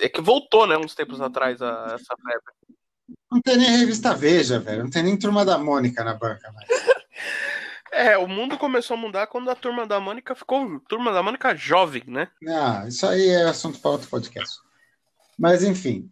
é 0.00 0.08
que 0.08 0.20
voltou, 0.20 0.66
né, 0.66 0.76
uns 0.76 0.94
tempos 0.94 1.20
atrás 1.20 1.60
a, 1.60 1.94
essa 1.94 2.14
febre. 2.16 2.54
Não 3.30 3.40
tem 3.40 3.56
nem 3.56 3.78
revista 3.78 4.14
Veja, 4.14 4.58
velho. 4.58 4.84
Não 4.84 4.90
tem 4.90 5.02
nem 5.02 5.18
Turma 5.18 5.44
da 5.44 5.58
Mônica 5.58 6.02
na 6.04 6.14
banca 6.14 6.50
mais. 6.52 6.68
É, 7.90 8.18
o 8.18 8.28
mundo 8.28 8.58
começou 8.58 8.98
a 8.98 9.00
mudar 9.00 9.26
quando 9.28 9.50
a 9.50 9.54
Turma 9.54 9.86
da 9.86 9.98
Mônica 9.98 10.34
ficou 10.34 10.78
Turma 10.80 11.10
da 11.10 11.22
Mônica 11.22 11.56
jovem, 11.56 12.04
né? 12.06 12.28
Ah, 12.46 12.84
isso 12.86 13.06
aí 13.06 13.28
é 13.28 13.44
assunto 13.44 13.80
para 13.80 13.92
outro 13.92 14.08
podcast. 14.08 14.58
Mas, 15.38 15.62
enfim, 15.62 16.10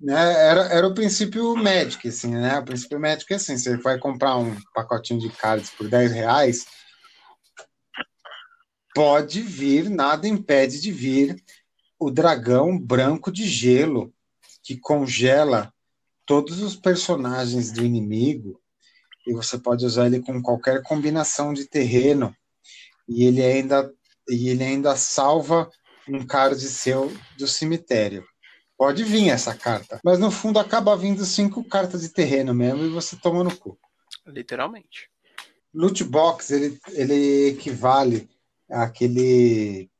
né, 0.00 0.32
era, 0.48 0.62
era 0.66 0.86
o 0.86 0.92
princípio 0.92 1.54
Magic, 1.54 2.08
assim, 2.08 2.32
né? 2.34 2.58
O 2.58 2.64
princípio 2.64 2.98
Magic 2.98 3.32
é 3.32 3.36
assim, 3.36 3.56
você 3.56 3.76
vai 3.76 3.96
comprar 3.96 4.36
um 4.36 4.56
pacotinho 4.74 5.20
de 5.20 5.30
cards 5.30 5.70
por 5.70 5.88
10 5.88 6.12
reais, 6.12 6.66
pode 8.94 9.40
vir, 9.40 9.88
nada 9.88 10.26
impede 10.26 10.80
de 10.80 10.90
vir 10.90 11.36
o 11.98 12.10
dragão 12.10 12.78
branco 12.78 13.30
de 13.30 13.46
gelo 13.46 14.12
que 14.62 14.76
congela 14.76 15.72
todos 16.26 16.60
os 16.60 16.74
personagens 16.74 17.70
do 17.70 17.84
inimigo 17.84 18.60
e 19.26 19.32
você 19.32 19.58
pode 19.58 19.84
usar 19.84 20.06
ele 20.06 20.20
com 20.20 20.42
qualquer 20.42 20.82
combinação 20.82 21.52
de 21.52 21.66
terreno 21.66 22.34
e 23.08 23.24
ele 23.24 23.42
ainda 23.42 23.92
e 24.28 24.48
ele 24.48 24.64
ainda 24.64 24.96
salva 24.96 25.70
um 26.08 26.26
card 26.26 26.58
seu 26.60 27.12
do 27.38 27.46
cemitério. 27.46 28.26
Pode 28.76 29.04
vir 29.04 29.28
essa 29.28 29.54
carta, 29.54 30.00
mas 30.02 30.18
no 30.18 30.30
fundo 30.30 30.58
acaba 30.58 30.96
vindo 30.96 31.24
cinco 31.24 31.62
cartas 31.62 32.00
de 32.00 32.08
terreno 32.08 32.54
mesmo 32.54 32.84
e 32.84 32.88
você 32.88 33.16
toma 33.16 33.44
no 33.44 33.54
cu. 33.56 33.78
Literalmente. 34.26 35.10
Loot 35.72 36.04
box 36.04 36.50
ele, 36.50 36.78
ele 36.92 37.48
equivale 37.48 38.28
àquele 38.70 39.90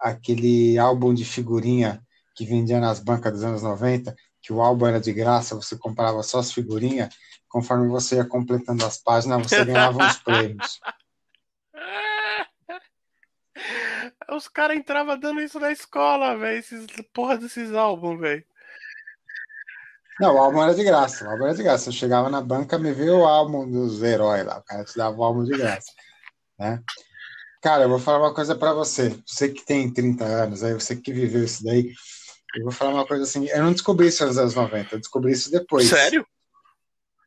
aquele 0.00 0.78
álbum 0.78 1.14
de 1.14 1.24
figurinha 1.24 2.02
que 2.34 2.44
vendia 2.44 2.80
nas 2.80 3.00
bancas 3.00 3.32
dos 3.32 3.42
anos 3.44 3.62
90, 3.62 4.14
que 4.42 4.52
o 4.52 4.60
álbum 4.60 4.86
era 4.86 5.00
de 5.00 5.12
graça, 5.12 5.54
você 5.54 5.76
comprava 5.76 6.22
só 6.22 6.38
as 6.38 6.52
figurinhas, 6.52 7.14
conforme 7.48 7.88
você 7.88 8.16
ia 8.16 8.24
completando 8.24 8.84
as 8.84 8.98
páginas, 8.98 9.42
você 9.42 9.64
ganhava 9.64 9.98
uns 9.98 10.18
prêmios. 10.18 10.80
Os 14.30 14.48
caras 14.48 14.76
entravam 14.76 15.18
dando 15.18 15.40
isso 15.40 15.58
na 15.58 15.70
escola, 15.70 16.36
velho. 16.36 16.58
Esses 16.58 16.86
porra 17.12 17.38
desses 17.38 17.72
álbuns, 17.72 18.20
velho. 18.20 18.44
Não, 20.20 20.34
o 20.34 20.38
álbum 20.38 20.62
era 20.62 20.74
de 20.74 20.82
graça. 20.82 21.24
O 21.24 21.30
álbum 21.30 21.44
era 21.44 21.54
de 21.54 21.62
graça. 21.62 21.88
Eu 21.88 21.92
chegava 21.92 22.28
na 22.28 22.40
banca, 22.40 22.78
me 22.78 22.92
veio 22.92 23.18
o 23.18 23.26
álbum 23.26 23.70
dos 23.70 24.02
heróis 24.02 24.44
lá. 24.44 24.58
O 24.58 24.62
cara 24.62 24.84
te 24.84 24.96
dava 24.96 25.16
o 25.16 25.24
álbum 25.24 25.44
de 25.44 25.56
graça. 25.56 25.92
Né? 26.58 26.82
Cara, 27.62 27.84
eu 27.84 27.88
vou 27.88 27.98
falar 27.98 28.18
uma 28.18 28.34
coisa 28.34 28.54
para 28.54 28.72
você. 28.72 29.18
Você 29.26 29.48
que 29.48 29.64
tem 29.64 29.92
30 29.92 30.24
anos, 30.24 30.62
aí 30.62 30.74
você 30.74 30.94
que 30.96 31.12
viveu 31.12 31.44
isso 31.44 31.64
daí, 31.64 31.92
eu 32.54 32.64
vou 32.64 32.72
falar 32.72 32.92
uma 32.92 33.06
coisa 33.06 33.24
assim. 33.24 33.46
Eu 33.48 33.62
não 33.62 33.72
descobri 33.72 34.08
isso 34.08 34.24
nos 34.26 34.38
anos 34.38 34.54
90, 34.54 34.94
eu 34.94 34.98
descobri 34.98 35.32
isso 35.32 35.50
depois. 35.50 35.88
Sério? 35.88 36.26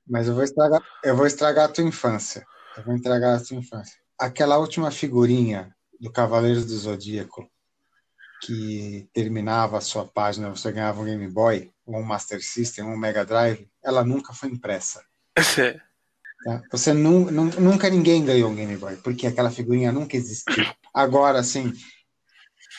Mas 0.07 0.27
eu 0.27 0.34
vou 0.34 0.43
estragar, 0.43 0.81
eu 1.03 1.15
vou 1.15 1.27
estragar 1.27 1.65
a 1.65 1.72
tua 1.72 1.84
infância. 1.84 2.45
Eu 2.77 2.84
vou 2.84 2.95
estragar 2.95 3.38
a 3.38 3.43
tua 3.43 3.57
infância. 3.57 3.95
Aquela 4.18 4.57
última 4.57 4.91
figurinha 4.91 5.73
do 5.99 6.11
Cavaleiros 6.11 6.65
do 6.65 6.77
Zodíaco 6.77 7.49
que 8.41 9.10
terminava 9.14 9.77
a 9.77 9.81
sua 9.81 10.06
página, 10.06 10.49
você 10.49 10.72
ganhava 10.72 11.01
um 11.01 11.06
Game 11.06 11.27
Boy, 11.27 11.72
um 11.85 12.01
Master 12.01 12.41
System, 12.41 12.85
um 12.85 12.97
Mega 12.97 13.26
Drive, 13.26 13.69
ela 13.84 14.03
nunca 14.03 14.34
foi 14.34 14.49
impressa. 14.49 15.03
Tá? 16.44 16.61
Você 16.72 16.94
nu, 16.94 17.30
nu, 17.32 17.45
nunca 17.60 17.90
ninguém 17.90 18.24
ganhou 18.24 18.49
um 18.49 18.56
Game 18.56 18.78
Boy, 18.78 18.95
porque 18.98 19.28
aquela 19.28 19.52
figurinha 19.52 19.91
nunca 19.91 20.16
existiu. 20.16 20.66
Agora, 20.94 21.40
assim, 21.40 21.74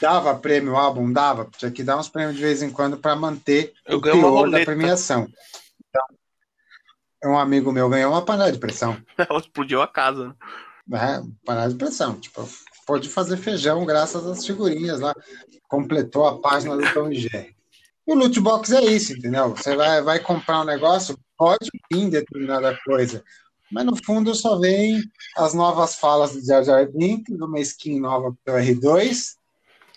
dava 0.00 0.38
prêmio 0.38 0.76
álbum, 0.76 1.12
dava, 1.12 1.48
tinha 1.56 1.70
que 1.70 1.84
dar 1.84 1.98
uns 1.98 2.08
prêmios 2.08 2.36
de 2.36 2.42
vez 2.42 2.62
em 2.62 2.70
quando 2.70 2.96
para 2.96 3.14
manter 3.14 3.72
Eu 3.86 3.98
o 3.98 4.00
teor 4.00 4.50
da 4.50 4.64
premiação. 4.64 5.28
Então, 5.88 7.32
um 7.32 7.38
amigo 7.38 7.70
meu 7.70 7.88
ganhou 7.88 8.12
uma 8.12 8.24
panela 8.24 8.50
de 8.50 8.58
pressão. 8.58 8.96
Ela 9.18 9.38
explodiu 9.38 9.82
a 9.82 9.86
casa. 9.86 10.28
né? 10.28 11.20
né? 11.20 11.22
Panela 11.44 11.68
de 11.68 11.74
pressão. 11.76 12.18
Tipo, 12.18 12.48
pôde 12.86 13.08
fazer 13.08 13.36
feijão 13.36 13.84
graças 13.84 14.26
às 14.26 14.46
figurinhas 14.46 15.00
lá. 15.00 15.14
Completou 15.68 16.26
a 16.26 16.40
página 16.40 16.76
do 16.76 16.94
Tom 16.94 17.12
Jerry. 17.12 17.54
O 18.06 18.14
loot 18.14 18.40
box 18.40 18.72
é 18.72 18.82
isso, 18.82 19.12
entendeu? 19.12 19.50
Você 19.50 19.76
vai, 19.76 20.02
vai 20.02 20.18
comprar 20.18 20.62
um 20.62 20.64
negócio, 20.64 21.16
pode 21.36 21.70
vir 21.92 22.10
determinada 22.10 22.76
coisa, 22.84 23.22
mas 23.70 23.84
no 23.84 23.96
fundo 24.04 24.34
só 24.34 24.58
vem 24.58 25.02
as 25.36 25.54
novas 25.54 25.96
falas 25.96 26.32
do 26.32 26.44
Jar 26.44 26.64
Jar 26.64 26.90
Binks, 26.90 27.38
uma 27.40 27.60
skin 27.60 28.00
nova 28.00 28.34
pro 28.44 28.54
R2, 28.54 29.40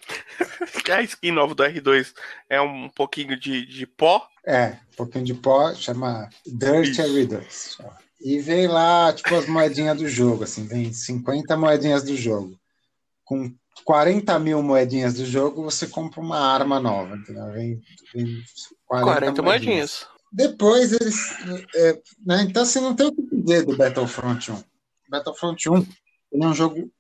A 0.91 1.01
skin 1.01 1.31
nova 1.31 1.55
do 1.55 1.63
R2 1.63 2.13
é 2.49 2.61
um 2.61 2.89
pouquinho 2.89 3.39
de, 3.39 3.65
de 3.65 3.85
pó. 3.85 4.27
é, 4.45 4.77
um 4.93 4.95
pouquinho 4.97 5.25
de 5.25 5.33
pó, 5.33 5.73
chama 5.73 6.29
Dirt 6.45 6.97
Isso. 6.97 7.81
R2. 7.81 8.03
E 8.21 8.39
vem 8.39 8.67
lá, 8.67 9.11
tipo, 9.11 9.35
as 9.35 9.47
moedinhas 9.47 9.97
do 9.97 10.07
jogo, 10.07 10.45
assim, 10.45 10.65
vem 10.65 10.93
50 10.93 11.57
moedinhas 11.57 12.03
do 12.03 12.15
jogo. 12.15 12.57
Com 13.25 13.53
40 13.83 14.39
mil 14.39 14.61
moedinhas 14.63 15.15
do 15.15 15.25
jogo, 15.25 15.63
você 15.63 15.87
compra 15.87 16.21
uma 16.21 16.39
arma 16.39 16.79
nova, 16.79 17.15
entendeu? 17.17 17.51
Vem, 17.51 17.81
vem 18.13 18.41
40, 18.85 19.11
40 19.19 19.41
moedinhas. 19.41 20.07
Depois 20.34 20.91
eles. 20.91 21.31
é, 21.76 21.93
né, 22.26 22.41
então, 22.41 22.64
assim, 22.64 22.81
não 22.81 22.95
tem 22.95 23.05
o 23.05 23.14
que 23.14 23.35
dizer 23.35 23.65
do 23.65 23.77
Battlefront 23.77 24.51
1. 24.51 24.64
Battlefront 25.07 25.69
1 25.69 25.73
ele 26.31 26.43
é 26.43 26.47
um 26.47 26.53
jogo. 26.55 26.91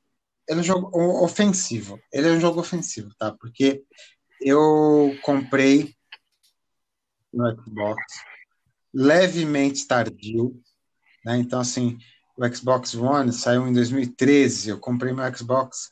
Ele 0.47 0.59
é 0.59 0.61
um 0.61 0.63
jogo 0.63 1.23
ofensivo. 1.23 1.99
Ele 2.11 2.27
é 2.27 2.31
um 2.31 2.39
jogo 2.39 2.59
ofensivo, 2.59 3.09
tá? 3.17 3.31
Porque 3.31 3.83
eu 4.39 5.17
comprei 5.23 5.95
no 7.33 7.49
Xbox 7.59 8.03
levemente 8.93 9.87
tardio, 9.87 10.61
né? 11.25 11.37
Então, 11.37 11.59
assim, 11.59 11.97
o 12.37 12.47
Xbox 12.53 12.93
One 12.93 13.33
saiu 13.33 13.67
em 13.67 13.73
2013. 13.73 14.69
Eu 14.69 14.79
comprei 14.79 15.11
meu 15.11 15.35
Xbox 15.35 15.91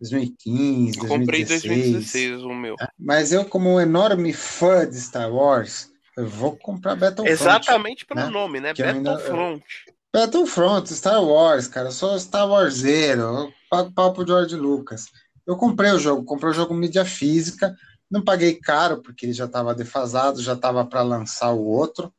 em 0.00 0.10
2015, 0.10 0.98
Eu 0.98 1.06
comprei 1.06 1.42
em 1.42 1.46
2016. 1.46 1.92
2016 1.92 2.42
o 2.42 2.54
meu. 2.54 2.74
Mas 2.98 3.32
eu, 3.32 3.44
como 3.44 3.74
um 3.74 3.80
enorme 3.80 4.32
fã 4.32 4.88
de 4.88 4.98
Star 4.98 5.32
Wars, 5.32 5.90
eu 6.16 6.26
vou 6.26 6.56
comprar 6.56 6.96
Battlefront. 6.96 7.30
Exatamente 7.30 8.04
pelo 8.06 8.20
né? 8.20 8.28
nome, 8.28 8.60
né? 8.60 8.74
Que 8.74 8.82
eu 8.82 8.88
ainda- 8.88 9.12
Battlefront. 9.12 9.64
Battlefront, 10.12 10.92
Star 10.92 11.22
Wars, 11.22 11.68
cara. 11.68 11.88
Eu 11.88 11.92
sou 11.92 12.18
Star 12.18 12.48
Warseiro. 12.48 13.22
Eu 13.22 13.52
pago 13.70 13.92
pau 13.92 14.12
pro 14.12 14.26
George 14.26 14.56
Lucas. 14.56 15.06
Eu 15.46 15.56
comprei 15.56 15.92
o 15.92 15.98
jogo, 15.98 16.24
comprei 16.24 16.50
o 16.50 16.54
jogo 16.54 16.74
mídia 16.74 17.04
física. 17.04 17.76
Não 18.10 18.22
paguei 18.22 18.54
caro, 18.54 19.00
porque 19.00 19.24
ele 19.24 19.32
já 19.32 19.44
estava 19.44 19.72
defasado, 19.74 20.42
já 20.42 20.54
estava 20.54 20.84
para 20.84 21.02
lançar 21.02 21.52
o 21.52 21.64
outro. 21.64 22.12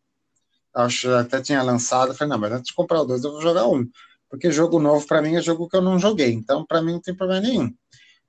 Acho 0.74 1.08
que 1.10 1.14
até 1.14 1.42
tinha 1.42 1.62
lançado. 1.62 2.16
Falei, 2.16 2.32
não, 2.32 2.40
mas 2.40 2.54
antes 2.54 2.68
de 2.68 2.74
comprar 2.74 3.02
o 3.02 3.06
dois, 3.06 3.24
eu 3.26 3.32
vou 3.34 3.42
jogar 3.42 3.68
um. 3.68 3.86
Porque 4.30 4.50
jogo 4.50 4.80
novo 4.80 5.06
para 5.06 5.22
mim 5.22 5.36
é 5.36 5.42
jogo 5.42 5.68
que 5.68 5.76
eu 5.76 5.82
não 5.82 6.00
joguei. 6.00 6.32
Então, 6.32 6.66
para 6.66 6.82
mim, 6.82 6.94
não 6.94 7.02
tem 7.02 7.14
problema 7.14 7.42
nenhum. 7.42 7.74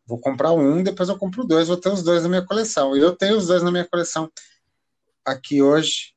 Vou 0.05 0.18
comprar 0.18 0.51
um, 0.51 0.82
depois 0.82 1.09
eu 1.09 1.16
compro 1.16 1.44
dois, 1.44 1.68
vou 1.68 1.76
ter 1.76 1.90
os 1.90 2.02
dois 2.02 2.24
na 2.24 2.28
minha 2.28 2.43
coleção. 2.44 2.97
E 2.97 3.01
eu 3.01 3.14
tenho 3.14 3.36
os 3.36 3.47
dois 3.47 3.62
na 3.62 3.70
minha 3.70 3.86
coleção 3.89 4.28
aqui 5.24 5.62
hoje, 5.62 6.15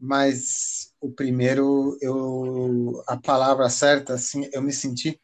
mas 0.00 0.92
o 1.00 1.10
primeiro, 1.10 1.96
eu, 2.00 3.02
a 3.06 3.16
palavra 3.16 3.68
certa, 3.68 4.14
assim, 4.14 4.48
eu 4.52 4.60
me 4.60 4.72
senti 4.72 5.20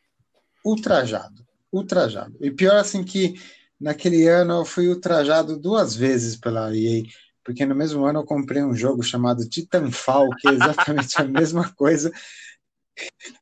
ultrajado, 0.64 1.46
ultrajado. 1.72 2.36
E 2.40 2.50
pior, 2.50 2.76
assim, 2.76 3.02
que 3.02 3.34
naquele 3.80 4.26
ano 4.28 4.60
eu 4.60 4.64
fui 4.64 4.88
ultrajado 4.88 5.58
duas 5.58 5.94
vezes 5.94 6.36
pela 6.36 6.74
EA, 6.76 7.02
porque 7.44 7.64
no 7.64 7.74
mesmo 7.74 8.04
ano 8.04 8.20
eu 8.20 8.24
comprei 8.24 8.62
um 8.62 8.74
jogo 8.74 9.02
chamado 9.02 9.48
Titanfall, 9.48 10.28
que 10.38 10.48
é 10.48 10.52
exatamente 10.52 11.20
a 11.20 11.24
mesma 11.24 11.72
coisa, 11.74 12.12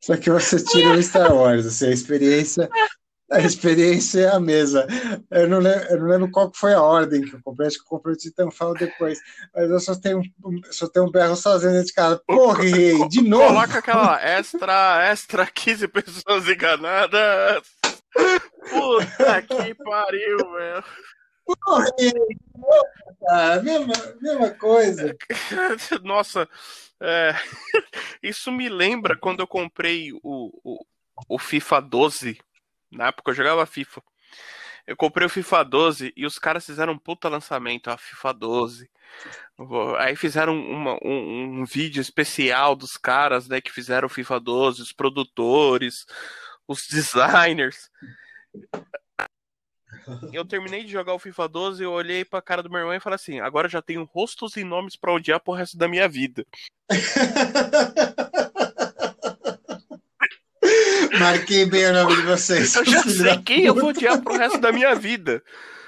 só 0.03 0.17
que 0.17 0.31
você 0.31 0.63
tira 0.63 0.97
o 0.97 1.03
Star 1.03 1.35
Wars, 1.35 1.67
assim, 1.67 1.87
a 1.87 1.93
experiência 1.93 2.69
a 3.31 3.41
experiência 3.41 4.21
é 4.21 4.29
a 4.29 4.39
mesma. 4.41 4.87
Eu 5.31 5.49
não, 5.49 5.59
lembro, 5.59 5.85
eu 5.89 5.99
não 6.01 6.07
lembro 6.07 6.31
qual 6.31 6.53
foi 6.55 6.75
a 6.75 6.81
ordem 6.83 7.23
que 7.23 7.35
eu 7.35 7.41
comprei, 7.43 7.67
acho 7.69 7.79
que 7.79 7.83
eu 7.85 7.89
comprei 7.89 8.15
o 8.15 8.17
Titanfall 8.19 8.75
depois. 8.75 9.19
Mas 9.55 9.71
eu 9.71 9.81
só 9.81 9.95
tenho, 9.95 10.21
um- 10.45 10.61
só 10.71 10.89
tenho 10.89 11.07
um 11.07 11.11
berro 11.11 11.35
sozinho 11.37 11.73
dentro 11.73 11.89
de 11.89 11.93
casa. 11.93 12.23
Porra, 12.27 12.65
EA, 12.65 13.09
de 13.09 13.23
novo! 13.23 13.47
Coloca 13.49 13.79
aquela 13.79 14.21
extra, 14.23 15.07
extra 15.11 15.47
15 15.47 15.89
pessoas 15.89 16.49
enganadas. 16.49 17.63
Puta 18.71 19.43
que 19.43 19.75
pariu, 19.75 20.53
velho. 20.53 20.85
Porra, 21.65 21.87
EA! 21.99 22.13
Ah, 23.29 23.61
mesma, 23.63 23.95
mesma 24.21 24.51
coisa. 24.51 25.17
Nossa, 26.03 26.49
é, 27.01 27.35
isso 28.23 28.51
me 28.53 28.69
lembra 28.69 29.17
quando 29.17 29.41
eu 29.41 29.47
comprei 29.47 30.13
o, 30.23 30.51
o, 30.65 30.85
o 31.29 31.39
FIFA 31.39 31.81
12. 31.81 32.39
Na 32.91 33.09
época 33.09 33.31
eu 33.31 33.35
jogava 33.35 33.67
FIFA. 33.67 34.03
Eu 34.87 34.97
comprei 34.97 35.27
o 35.27 35.31
FIFA 35.31 35.65
12 35.65 36.13
e 36.17 36.25
os 36.25 36.39
caras 36.39 36.65
fizeram 36.65 36.93
um 36.93 36.99
puta 36.99 37.29
lançamento, 37.29 37.89
a 37.91 37.97
FIFA 37.99 38.33
12. 38.35 38.91
Vou- 39.59 39.97
Aí 39.97 40.15
fizeram 40.15 40.55
uma- 40.57 40.97
um, 41.03 41.61
um 41.61 41.65
vídeo 41.65 42.01
especial 42.01 42.77
dos 42.77 42.97
caras, 42.97 43.49
né, 43.49 43.61
que 43.61 43.73
fizeram 43.73 44.07
o 44.07 44.11
FIFA 44.11 44.39
12, 44.39 44.83
os 44.83 44.93
produtores, 44.93 46.07
os 46.69 46.87
designers. 47.67 47.91
Eu 50.33 50.45
terminei 50.45 50.85
de 50.85 50.93
jogar 50.93 51.15
o 51.15 51.19
FIFA 51.19 51.49
12, 51.49 51.83
eu 51.83 51.91
olhei 51.91 52.25
pra 52.25 52.41
cara 52.41 52.63
do 52.63 52.71
meu 52.71 52.79
irmão 52.79 52.95
e 52.95 53.01
falei 53.01 53.17
assim: 53.17 53.41
agora 53.41 53.69
já 53.69 53.83
tenho 53.83 54.05
rostos 54.05 54.57
e 54.57 54.63
nomes 54.63 54.95
pra 54.95 55.13
odiar 55.13 55.41
pro 55.41 55.53
resto 55.55 55.77
da 55.77 55.89
minha 55.89 56.09
vida. 56.09 56.47
Marquei 61.27 61.65
bem 61.65 61.87
o 61.87 61.93
nome 61.93 62.15
de 62.15 62.23
vocês. 62.23 62.75
Eu 62.77 62.85
já 62.85 63.03
sei 63.03 63.37
quem 63.39 63.65
eu 63.65 63.75
vou 63.75 63.89
odiar 63.89 64.23
pro 64.23 64.37
resto 64.37 64.59
da 64.59 64.71
minha 64.71 64.95
vida. 64.95 65.43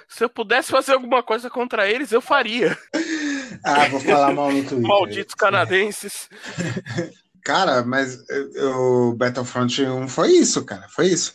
Se 0.08 0.24
eu 0.24 0.28
pudesse 0.28 0.70
fazer 0.70 0.94
alguma 0.94 1.22
coisa 1.22 1.48
contra 1.48 1.88
eles, 1.88 2.10
eu 2.10 2.20
faria. 2.20 2.76
Ah, 3.64 3.88
vou 3.88 4.00
falar 4.00 4.32
mal 4.32 4.50
no 4.50 4.62
Twitter. 4.62 4.80
Malditos 4.80 5.34
canadenses. 5.34 6.28
Cara, 7.44 7.82
mas 7.82 8.18
eh, 8.28 8.64
o 8.64 9.14
Battlefront 9.14 9.82
1 9.82 10.08
foi 10.08 10.32
isso, 10.32 10.64
cara, 10.64 10.88
foi 10.88 11.06
isso. 11.06 11.32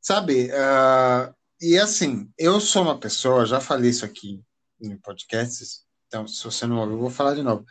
Sabe, 0.00 0.50
ah, 0.52 1.32
e 1.60 1.78
assim, 1.78 2.28
eu 2.38 2.60
sou 2.60 2.82
uma 2.82 2.98
pessoa, 2.98 3.46
já 3.46 3.60
falei 3.60 3.90
isso 3.90 4.04
aqui 4.04 4.42
em 4.80 4.96
podcasts, 4.96 5.82
então 6.08 6.26
se 6.26 6.42
você 6.42 6.66
não 6.66 6.78
ouviu, 6.78 6.96
eu 6.96 7.00
vou 7.00 7.10
falar 7.10 7.34
de 7.34 7.42
novo. 7.42 7.64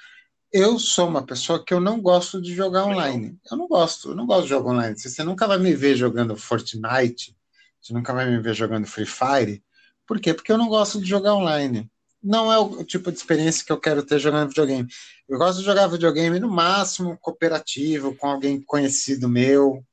Eu 0.51 0.79
sou 0.79 1.07
uma 1.07 1.23
pessoa 1.23 1.63
que 1.63 1.71
eu 1.71 1.79
não 1.79 2.01
gosto 2.01 2.41
de 2.41 2.55
jogar 2.55 2.85
online. 2.85 3.37
Eu 3.51 3.55
não 3.55 3.67
gosto, 3.67 4.09
eu 4.09 4.15
não 4.15 4.25
gosto 4.25 4.43
de 4.43 4.49
jogar 4.49 4.71
online. 4.71 4.97
Você 4.97 5.23
nunca 5.23 5.47
vai 5.47 5.59
me 5.59 5.75
ver 5.75 5.95
jogando 5.95 6.35
Fortnite, 6.35 7.37
você 7.79 7.93
nunca 7.93 8.11
vai 8.13 8.27
me 8.27 8.39
ver 8.39 8.55
jogando 8.55 8.87
Free 8.87 9.05
Fire. 9.05 9.63
Por 10.07 10.19
quê? 10.19 10.33
Porque 10.33 10.51
eu 10.51 10.57
não 10.57 10.67
gosto 10.67 10.99
de 10.99 11.07
jogar 11.07 11.35
online. 11.35 11.89
Não 12.21 12.51
é 12.51 12.57
o 12.57 12.83
tipo 12.83 13.11
de 13.11 13.17
experiência 13.19 13.63
que 13.63 13.71
eu 13.71 13.79
quero 13.79 14.01
ter 14.03 14.17
jogando 14.17 14.49
videogame. 14.49 14.87
Eu 15.27 15.37
gosto 15.37 15.59
de 15.59 15.65
jogar 15.65 15.85
videogame 15.85 16.39
no 16.39 16.49
máximo 16.49 17.15
cooperativo, 17.21 18.15
com 18.15 18.27
alguém 18.27 18.59
conhecido 18.59 19.29
meu, 19.29 19.85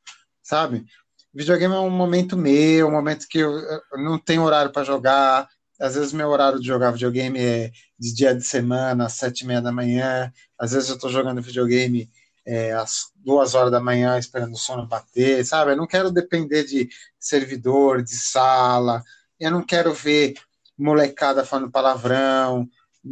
sabe? 0.43 0.87
Videogame 1.35 1.75
é 1.75 1.79
um 1.79 1.91
momento 1.91 2.35
meu, 2.35 2.89
um 2.89 2.93
momento 2.93 3.27
que 3.29 3.39
eu, 3.39 3.53
eu 3.53 3.99
não 3.99 4.19
tenho 4.19 4.43
horário 4.43 4.73
para 4.73 4.85
jogar. 4.85 5.47
Às 5.79 5.97
vezes 5.97 6.15
meu 6.15 6.31
horário 6.31 6.59
de 6.59 6.67
jogar 6.67 6.93
videogame 6.93 7.39
é 7.39 7.71
de 7.99 8.15
dia 8.15 8.35
de 8.35 8.43
semana, 8.45 9.07
às 9.07 9.15
sete 9.15 9.41
e 9.43 9.47
meia 9.47 9.61
da 9.61 9.73
manhã. 9.73 10.33
Às 10.59 10.73
vezes 10.73 10.89
eu 10.89 10.97
estou 10.97 11.11
jogando 11.11 11.43
videogame 11.43 12.11
é, 12.47 12.73
às 12.73 13.11
duas 13.17 13.55
horas 13.55 13.73
da 13.73 13.81
manhã, 13.81 14.19
esperando 14.19 14.55
o 14.55 14.59
sono 14.59 14.87
bater, 14.87 15.45
sabe? 15.45 15.73
Eu 15.73 15.77
não 15.77 15.87
quero 15.87 16.11
depender 16.11 16.65
de 16.65 16.89
servidor, 17.19 18.03
de 18.03 18.15
sala. 18.17 19.03
Eu 19.39 19.51
não 19.51 19.63
quero 19.65 19.93
ver 19.93 20.35
molecada 20.79 21.45
falando 21.45 21.71
palavrão, 21.71 22.69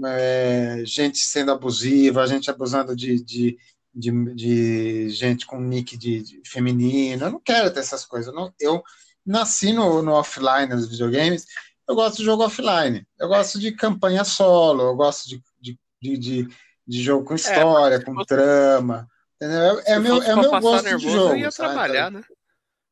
é, 0.07 0.83
gente 0.85 1.19
sendo 1.19 1.53
abusiva, 1.53 2.27
gente 2.27 2.51
abusando 2.51 2.95
de, 2.95 3.23
de, 3.23 3.59
de, 3.95 4.35
de 4.35 5.11
gente 5.11 5.47
com 5.47 5.61
nick 5.61 5.97
de, 5.97 6.23
de 6.23 6.43
feminino. 6.49 7.27
Eu 7.27 7.31
não 7.33 7.41
quero 7.41 7.73
ter 7.73 7.81
essas 7.81 8.05
coisas. 8.05 8.29
Eu, 8.29 8.35
não- 8.35 8.55
eu, 8.61 8.83
nasci 9.25 9.73
no, 9.73 10.03
no 10.03 10.13
offline 10.13 10.69
dos 10.69 10.89
videogames, 10.89 11.47
eu 11.89 11.95
gosto 11.95 12.19
de 12.19 12.25
jogo 12.25 12.45
offline. 12.45 13.07
Eu 13.19 13.29
gosto 13.29 13.59
de 13.59 13.73
campanha 13.73 14.25
solo, 14.25 14.83
eu 14.83 14.97
gosto 14.97 15.29
de, 15.29 15.43
de, 15.61 15.79
de, 16.01 16.19
de, 16.19 16.49
de 16.87 17.03
jogo 17.03 17.25
com 17.25 17.35
é, 17.35 17.37
história, 17.37 17.97
é, 17.97 18.01
com 18.01 18.15
fosse... 18.15 18.27
trama. 18.27 19.09
Entendeu? 19.37 19.81
É, 19.81 19.93
é 19.93 19.99
meu, 19.99 20.23
é 20.23 20.35
meu 20.37 20.51
gosto 20.61 20.85
nervoso, 20.85 21.07
de 21.07 21.13
jogo. 21.13 21.35
Eu 21.35 21.39
ia 21.39 21.51
trabalhar, 21.51 22.11
né? 22.11 22.23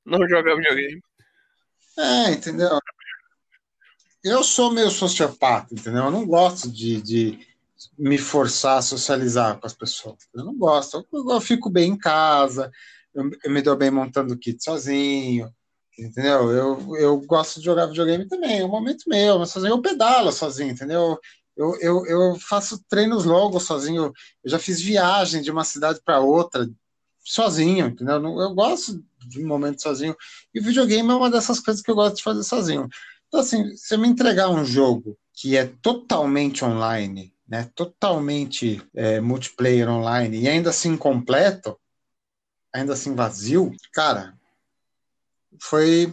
Não 0.04 0.28
jogar 0.28 0.56
videogame. 0.56 1.00
É, 1.98 2.32
entendeu? 2.32 2.78
Eu 4.24 4.42
sou 4.42 4.70
meio 4.70 4.90
sociopata, 4.90 5.74
entendeu? 5.74 6.04
Eu 6.04 6.10
não 6.10 6.26
gosto 6.26 6.70
de, 6.70 7.00
de 7.02 7.46
me 7.98 8.18
forçar 8.18 8.78
a 8.78 8.82
socializar 8.82 9.58
com 9.58 9.66
as 9.66 9.74
pessoas. 9.74 10.28
Eu 10.34 10.44
não 10.44 10.56
gosto. 10.56 11.06
Eu, 11.12 11.30
eu 11.30 11.40
fico 11.40 11.68
bem 11.68 11.90
em 11.90 11.98
casa, 11.98 12.70
eu, 13.14 13.30
eu, 13.44 13.50
me 13.50 13.62
dou 13.62 13.76
bem 13.76 13.90
montando 13.90 14.38
kit 14.38 14.62
sozinho, 14.62 15.52
entendeu? 15.98 16.50
Eu, 16.50 16.96
eu 16.96 17.20
gosto 17.20 17.58
de 17.58 17.66
jogar 17.66 17.86
videogame 17.86 18.26
também, 18.26 18.60
é 18.60 18.64
um 18.64 18.68
momento 18.68 19.08
meu, 19.08 19.38
mas 19.38 19.50
sozinho 19.50 19.72
eu 19.72 19.82
pedalo 19.82 20.32
sozinho, 20.32 20.70
entendeu? 20.70 21.18
Eu, 21.56 21.76
eu, 21.80 22.06
eu 22.06 22.36
faço 22.38 22.82
treinos 22.88 23.24
longos 23.24 23.64
sozinho, 23.64 24.12
eu 24.42 24.50
já 24.50 24.58
fiz 24.58 24.80
viagem 24.80 25.42
de 25.42 25.50
uma 25.50 25.64
cidade 25.64 26.00
para 26.04 26.20
outra 26.20 26.68
sozinho, 27.24 27.86
entendeu? 27.86 28.16
Eu 28.40 28.54
gosto 28.54 29.02
de 29.26 29.42
um 29.42 29.46
momento 29.46 29.82
sozinho, 29.82 30.16
e 30.54 30.60
videogame 30.60 31.10
é 31.10 31.14
uma 31.14 31.30
dessas 31.30 31.60
coisas 31.60 31.82
que 31.82 31.90
eu 31.90 31.94
gosto 31.94 32.16
de 32.16 32.22
fazer 32.22 32.42
sozinho. 32.42 32.88
Então, 33.28 33.40
assim, 33.40 33.74
se 33.76 33.94
eu 33.94 33.98
me 33.98 34.08
entregar 34.08 34.48
um 34.48 34.64
jogo 34.64 35.16
que 35.32 35.56
é 35.56 35.66
totalmente 35.80 36.64
online, 36.64 37.32
né, 37.48 37.70
totalmente 37.74 38.82
é, 38.94 39.20
multiplayer 39.20 39.88
online 39.88 40.40
e 40.40 40.48
ainda 40.48 40.70
assim 40.70 40.96
completo, 40.96 41.78
ainda 42.72 42.94
assim 42.94 43.14
vazio, 43.14 43.72
cara, 43.92 44.34
foi 45.62 46.12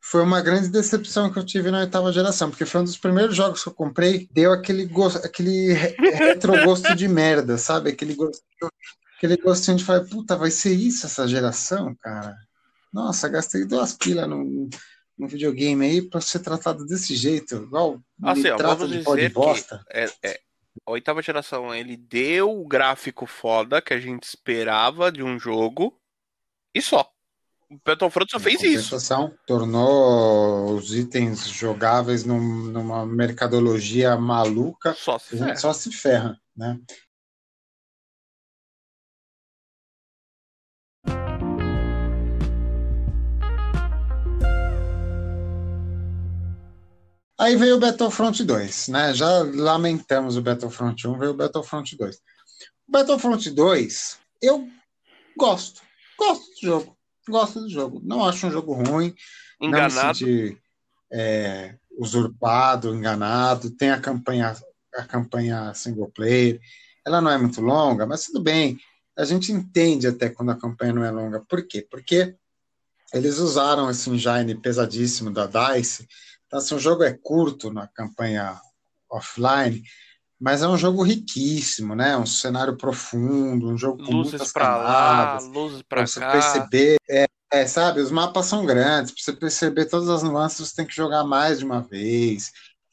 foi 0.00 0.22
uma 0.22 0.42
grande 0.42 0.68
decepção 0.68 1.32
que 1.32 1.38
eu 1.38 1.44
tive 1.44 1.70
na 1.70 1.80
oitava 1.80 2.12
geração, 2.12 2.50
porque 2.50 2.66
foi 2.66 2.82
um 2.82 2.84
dos 2.84 2.98
primeiros 2.98 3.34
jogos 3.34 3.62
que 3.62 3.68
eu 3.70 3.74
comprei, 3.74 4.28
deu 4.30 4.52
aquele 4.52 4.84
gosto, 4.84 5.24
aquele 5.24 5.72
retrogosto 5.72 6.94
de 6.94 7.08
merda, 7.08 7.56
sabe? 7.56 7.90
Aquele 7.90 8.14
gosto, 8.14 8.42
aquele 9.16 9.36
gostinho 9.38 9.78
de 9.78 9.84
falar, 9.84 10.04
puta, 10.04 10.36
vai 10.36 10.50
ser 10.50 10.74
isso 10.74 11.06
essa 11.06 11.26
geração, 11.26 11.96
cara? 11.96 12.36
Nossa, 12.92 13.28
gastei 13.28 13.64
duas 13.64 13.94
pilas 13.94 14.28
no, 14.28 14.68
no 15.18 15.26
videogame 15.26 15.84
aí 15.86 16.02
para 16.02 16.20
ser 16.20 16.40
tratado 16.40 16.84
desse 16.84 17.16
jeito, 17.16 17.56
igual 17.56 18.00
assim, 18.22 18.42
me 18.42 18.50
ó, 18.50 18.56
trata 18.56 18.86
de 18.86 19.02
pó 19.02 19.16
de 19.16 19.28
bosta. 19.30 19.82
É, 19.90 20.04
é, 20.22 20.40
a 20.86 20.90
oitava 20.92 21.22
geração, 21.22 21.74
ele 21.74 21.96
deu 21.96 22.50
o 22.50 22.68
gráfico 22.68 23.26
foda 23.26 23.80
que 23.80 23.94
a 23.94 23.98
gente 23.98 24.24
esperava 24.24 25.10
de 25.10 25.22
um 25.22 25.38
jogo 25.38 25.98
e 26.74 26.82
só. 26.82 27.13
O 27.70 27.78
Battlefront 27.84 28.30
só 28.30 28.38
fez 28.38 28.62
isso. 28.62 28.96
Tornou 29.46 30.74
os 30.74 30.94
itens 30.94 31.48
jogáveis 31.48 32.24
num, 32.24 32.40
numa 32.40 33.06
mercadologia 33.06 34.16
maluca. 34.16 34.94
Só 34.94 35.18
se 35.18 35.36
ferra. 35.36 35.56
Só 35.56 35.72
se 35.72 35.90
ferra, 35.92 36.40
né? 36.56 36.78
Aí 47.36 47.56
veio 47.56 47.76
o 47.76 47.80
Battlefront 47.80 48.44
2, 48.44 48.88
né? 48.88 49.12
Já 49.12 49.28
lamentamos 49.42 50.36
o 50.36 50.42
Battlefront 50.42 51.06
1, 51.06 51.18
veio 51.18 51.32
o 51.32 51.36
Battlefront 51.36 51.96
2. 51.96 52.16
O 52.16 52.92
Battlefront 52.92 53.50
2, 53.50 54.18
eu 54.40 54.68
gosto. 55.36 55.82
Gosto 56.16 56.44
do 56.54 56.60
jogo. 56.66 56.96
Gosto 57.28 57.60
do 57.60 57.68
jogo. 57.68 58.00
Não 58.04 58.24
acho 58.24 58.46
um 58.46 58.50
jogo 58.50 58.74
ruim. 58.74 59.14
Enganado. 59.60 59.94
Não 59.94 60.08
me 60.08 60.14
senti, 60.14 60.58
é, 61.12 61.74
usurpado, 61.98 62.94
enganado. 62.94 63.70
Tem 63.70 63.90
a 63.90 64.00
campanha, 64.00 64.54
a 64.94 65.04
campanha 65.04 65.72
single 65.74 66.10
player. 66.10 66.60
Ela 67.06 67.20
não 67.20 67.30
é 67.30 67.38
muito 67.38 67.60
longa, 67.60 68.06
mas 68.06 68.26
tudo 68.26 68.42
bem. 68.42 68.78
A 69.16 69.24
gente 69.24 69.52
entende 69.52 70.06
até 70.06 70.28
quando 70.28 70.50
a 70.50 70.56
campanha 70.56 70.92
não 70.92 71.04
é 71.04 71.10
longa. 71.10 71.40
Por 71.48 71.66
quê? 71.66 71.86
Porque 71.88 72.34
eles 73.12 73.38
usaram 73.38 73.88
esse 73.90 74.10
engine 74.10 74.54
pesadíssimo 74.56 75.30
da 75.30 75.46
DICE 75.46 76.08
então, 76.54 76.62
assim, 76.62 76.76
o 76.76 76.78
jogo 76.78 77.02
é 77.02 77.12
curto 77.12 77.72
na 77.72 77.88
campanha 77.88 78.60
offline, 79.10 79.82
mas 80.40 80.62
é 80.62 80.68
um 80.68 80.76
jogo 80.76 81.02
riquíssimo, 81.02 81.94
né? 81.94 82.16
Um 82.16 82.26
cenário 82.26 82.76
profundo, 82.76 83.68
um 83.68 83.78
jogo 83.78 84.04
com 84.04 84.12
luzes 84.12 84.32
muitas 84.32 84.52
camadas. 84.52 85.44
Lá, 85.44 85.50
luzes 85.52 85.82
para 85.82 86.06
você 86.06 86.20
perceber, 86.20 86.96
é, 87.08 87.26
é, 87.52 87.66
sabe? 87.66 88.00
Os 88.00 88.10
mapas 88.10 88.46
são 88.46 88.66
grandes, 88.66 89.12
para 89.12 89.22
você 89.22 89.32
perceber 89.32 89.86
todas 89.86 90.08
as 90.08 90.22
nuances, 90.22 90.68
você 90.68 90.76
tem 90.76 90.86
que 90.86 90.94
jogar 90.94 91.24
mais 91.24 91.58
de 91.58 91.64
uma 91.64 91.80
vez. 91.80 92.50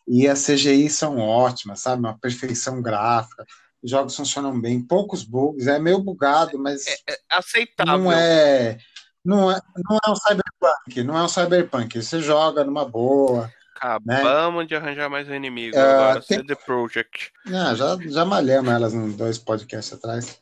E 0.08 0.28
as 0.28 0.46
CGI 0.46 0.90
são 0.90 1.18
ótimas, 1.18 1.80
sabe? 1.82 2.00
Uma 2.02 2.18
perfeição 2.18 2.82
gráfica. 2.82 3.46
Os 3.82 3.90
jogos 3.90 4.16
funcionam 4.16 4.60
bem, 4.60 4.82
poucos 4.82 5.24
bugs, 5.24 5.68
é 5.68 5.80
meio 5.80 6.00
bugado, 6.00 6.60
mas 6.60 6.86
é, 6.86 6.96
é 7.10 7.18
aceitável. 7.32 7.98
Não 7.98 8.12
é 8.12 8.78
não 9.24 9.52
é, 9.52 9.60
não 9.78 9.98
é 10.04 10.10
um 10.10 10.16
cyberpunk, 10.16 11.04
não 11.04 11.18
é 11.18 11.24
um 11.24 11.28
cyberpunk. 11.28 12.02
Você 12.02 12.22
joga 12.22 12.64
numa 12.64 12.86
boa. 12.86 13.52
Acabamos 13.82 14.62
né? 14.62 14.68
de 14.68 14.76
arranjar 14.76 15.10
mais 15.10 15.28
um 15.28 15.34
inimigo 15.34 15.76
uh, 15.76 15.80
agora, 15.80 16.22
tem... 16.22 16.38
CD 16.38 16.56
Project. 16.56 17.32
Ah, 17.48 17.74
já, 17.74 17.98
já 18.00 18.24
malhamos 18.24 18.72
elas 18.72 18.94
nos 18.94 19.16
dois 19.16 19.40
podcasts 19.40 19.92
atrás. 19.92 20.40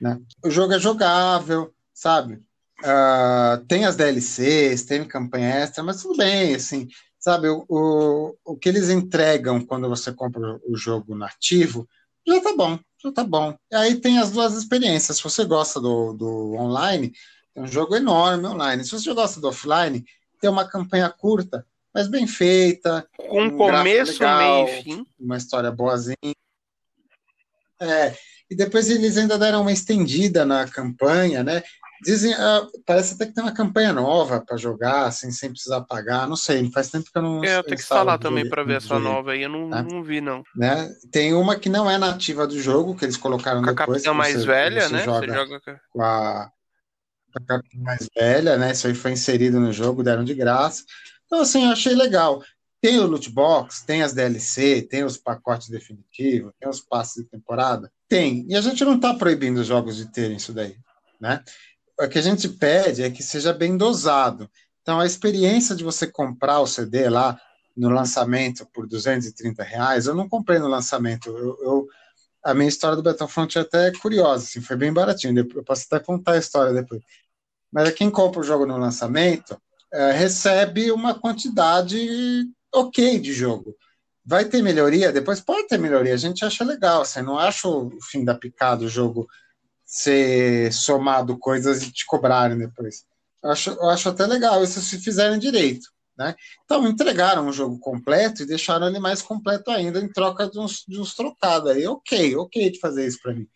Né? 0.00 0.20
O 0.44 0.50
jogo 0.50 0.72
é 0.72 0.78
jogável, 0.78 1.74
sabe? 1.92 2.34
Uh, 2.80 3.64
tem 3.66 3.86
as 3.86 3.96
DLCs, 3.96 4.84
tem 4.84 5.04
campanha 5.04 5.48
extra, 5.56 5.82
mas 5.82 6.00
tudo 6.00 6.16
bem, 6.16 6.54
assim, 6.54 6.86
sabe? 7.18 7.48
O, 7.48 7.64
o, 7.68 8.36
o 8.44 8.56
que 8.56 8.68
eles 8.68 8.88
entregam 8.88 9.60
quando 9.64 9.88
você 9.88 10.12
compra 10.12 10.60
o 10.64 10.76
jogo 10.76 11.16
nativo 11.16 11.88
já 12.24 12.40
tá 12.40 12.54
bom, 12.56 12.78
já 13.02 13.12
tá 13.12 13.24
bom. 13.24 13.56
E 13.70 13.74
aí 13.74 14.00
tem 14.00 14.18
as 14.18 14.30
duas 14.30 14.54
experiências. 14.54 15.16
Se 15.16 15.24
você 15.24 15.44
gosta 15.44 15.80
do, 15.80 16.12
do 16.12 16.54
online, 16.54 17.12
é 17.54 17.60
um 17.60 17.66
jogo 17.66 17.96
enorme 17.96 18.46
online. 18.46 18.84
Se 18.84 18.92
você 18.92 19.12
gosta 19.12 19.40
do 19.40 19.48
offline, 19.48 20.04
tem 20.40 20.50
uma 20.50 20.68
campanha 20.68 21.08
curta, 21.08 21.66
mas 21.96 22.08
bem 22.08 22.26
feita. 22.26 23.08
Com 23.16 23.44
um 23.44 23.56
começo, 23.56 24.12
legal, 24.12 24.66
meio 24.66 24.68
e 24.68 24.82
fim. 24.82 25.06
Uma 25.18 25.38
história 25.38 25.70
boazinha. 25.70 26.34
É, 27.80 28.14
e 28.50 28.54
depois 28.54 28.90
eles 28.90 29.16
ainda 29.16 29.38
deram 29.38 29.62
uma 29.62 29.72
estendida 29.72 30.44
na 30.44 30.68
campanha, 30.68 31.42
né? 31.42 31.62
Dizem, 32.02 32.34
uh, 32.34 32.70
parece 32.84 33.14
até 33.14 33.24
que 33.24 33.32
tem 33.32 33.42
uma 33.42 33.54
campanha 33.54 33.94
nova 33.94 34.44
para 34.46 34.58
jogar, 34.58 35.06
assim, 35.06 35.30
sem 35.30 35.48
precisar 35.48 35.80
pagar. 35.80 36.28
Não 36.28 36.36
sei, 36.36 36.70
faz 36.70 36.90
tempo 36.90 37.10
que 37.10 37.16
eu 37.16 37.22
não. 37.22 37.42
É, 37.42 37.56
eu 37.56 37.64
tenho 37.64 37.78
que 37.78 37.82
falar 37.82 38.18
também 38.18 38.46
para 38.46 38.62
ver 38.62 38.76
essa 38.76 38.98
nova 38.98 39.32
aí, 39.32 39.44
eu 39.44 39.48
não, 39.48 39.66
né? 39.66 39.86
não 39.90 40.02
vi, 40.02 40.20
não. 40.20 40.42
Né? 40.54 40.94
Tem 41.10 41.32
uma 41.32 41.56
que 41.56 41.70
não 41.70 41.90
é 41.90 41.96
nativa 41.96 42.46
do 42.46 42.60
jogo, 42.60 42.94
que 42.94 43.06
eles 43.06 43.16
colocaram 43.16 43.62
com 43.62 43.68
depois. 43.68 43.80
A 43.80 43.86
capitã 43.86 44.12
mais 44.12 44.34
você, 44.34 44.46
velha, 44.46 44.88
né? 44.90 45.02
Joga, 45.02 45.26
você 45.26 45.32
joga 45.32 45.80
com 45.90 46.02
a 46.02 46.52
a 47.48 47.60
mais 47.74 48.08
velha, 48.14 48.56
né? 48.56 48.72
Isso 48.72 48.86
aí 48.86 48.94
foi 48.94 49.12
inserido 49.12 49.60
no 49.60 49.72
jogo, 49.72 50.02
deram 50.02 50.24
de 50.24 50.34
graça. 50.34 50.84
Então, 51.26 51.40
assim, 51.40 51.64
achei 51.66 51.94
legal. 51.94 52.42
Tem 52.80 52.98
o 52.98 53.06
loot 53.06 53.30
box, 53.30 53.84
tem 53.84 54.02
as 54.02 54.12
DLC, 54.12 54.82
tem 54.82 55.04
os 55.04 55.16
pacotes 55.16 55.68
definitivos, 55.68 56.52
tem 56.58 56.68
os 56.68 56.80
passes 56.80 57.24
de 57.24 57.30
temporada? 57.30 57.90
Tem. 58.08 58.46
E 58.48 58.54
a 58.54 58.60
gente 58.60 58.84
não 58.84 58.96
está 58.96 59.14
proibindo 59.14 59.58
os 59.58 59.66
jogos 59.66 59.96
de 59.96 60.06
terem 60.06 60.36
isso 60.36 60.52
daí, 60.52 60.76
né? 61.20 61.42
O 61.98 62.06
que 62.08 62.18
a 62.18 62.22
gente 62.22 62.48
pede 62.48 63.02
é 63.02 63.10
que 63.10 63.22
seja 63.22 63.52
bem 63.52 63.76
dosado. 63.76 64.48
Então, 64.82 65.00
a 65.00 65.06
experiência 65.06 65.74
de 65.74 65.82
você 65.82 66.06
comprar 66.06 66.60
o 66.60 66.66
CD 66.66 67.08
lá 67.08 67.40
no 67.76 67.88
lançamento 67.88 68.66
por 68.72 68.86
230 68.86 69.62
reais, 69.62 70.06
eu 70.06 70.14
não 70.14 70.28
comprei 70.28 70.58
no 70.58 70.68
lançamento. 70.68 71.30
Eu, 71.30 71.58
eu 71.62 71.88
a 72.44 72.54
minha 72.54 72.68
história 72.68 72.94
do 72.94 73.02
Battlefront 73.02 73.58
é 73.58 73.62
até 73.62 73.90
curiosa, 73.90 74.44
assim, 74.44 74.60
foi 74.60 74.76
bem 74.76 74.92
baratinho. 74.92 75.36
Eu 75.54 75.64
posso 75.64 75.86
até 75.90 75.98
contar 75.98 76.32
a 76.32 76.38
história 76.38 76.72
depois 76.72 77.02
mas 77.72 77.92
quem 77.92 78.10
compra 78.10 78.40
o 78.40 78.44
jogo 78.44 78.64
no 78.64 78.78
lançamento 78.78 79.60
é, 79.96 80.12
recebe 80.12 80.92
uma 80.92 81.18
quantidade 81.18 82.46
ok 82.74 83.18
de 83.18 83.32
jogo. 83.32 83.74
Vai 84.22 84.44
ter 84.44 84.62
melhoria? 84.62 85.10
Depois 85.10 85.40
pode 85.40 85.68
ter 85.68 85.78
melhoria, 85.78 86.12
a 86.12 86.18
gente 86.18 86.44
acha 86.44 86.64
legal. 86.64 87.04
Você 87.04 87.22
não 87.22 87.38
acha 87.38 87.66
o 87.66 87.90
fim 88.02 88.24
da 88.24 88.34
picada 88.34 88.84
o 88.84 88.88
jogo 88.88 89.26
ser 89.84 90.70
somado 90.72 91.38
coisas 91.38 91.82
e 91.82 91.90
te 91.90 92.04
cobrarem 92.04 92.58
depois. 92.58 93.06
Eu 93.42 93.50
acho, 93.50 93.70
eu 93.70 93.88
acho 93.88 94.08
até 94.10 94.26
legal 94.26 94.62
isso 94.62 94.80
se 94.82 94.98
fizerem 94.98 95.38
direito. 95.38 95.88
Né? 96.18 96.34
Então 96.64 96.86
entregaram 96.86 97.48
o 97.48 97.52
jogo 97.52 97.78
completo 97.78 98.42
e 98.42 98.46
deixaram 98.46 98.88
ele 98.88 98.98
mais 98.98 99.22
completo 99.22 99.70
ainda 99.70 99.98
em 100.00 100.08
troca 100.12 100.48
de 100.50 100.58
uns, 100.58 100.84
de 100.86 101.00
uns 101.00 101.14
trocados 101.14 101.70
aí. 101.70 101.86
Ok, 101.86 102.36
ok 102.36 102.70
de 102.70 102.80
fazer 102.80 103.06
isso 103.06 103.20
para 103.22 103.34
mim 103.34 103.48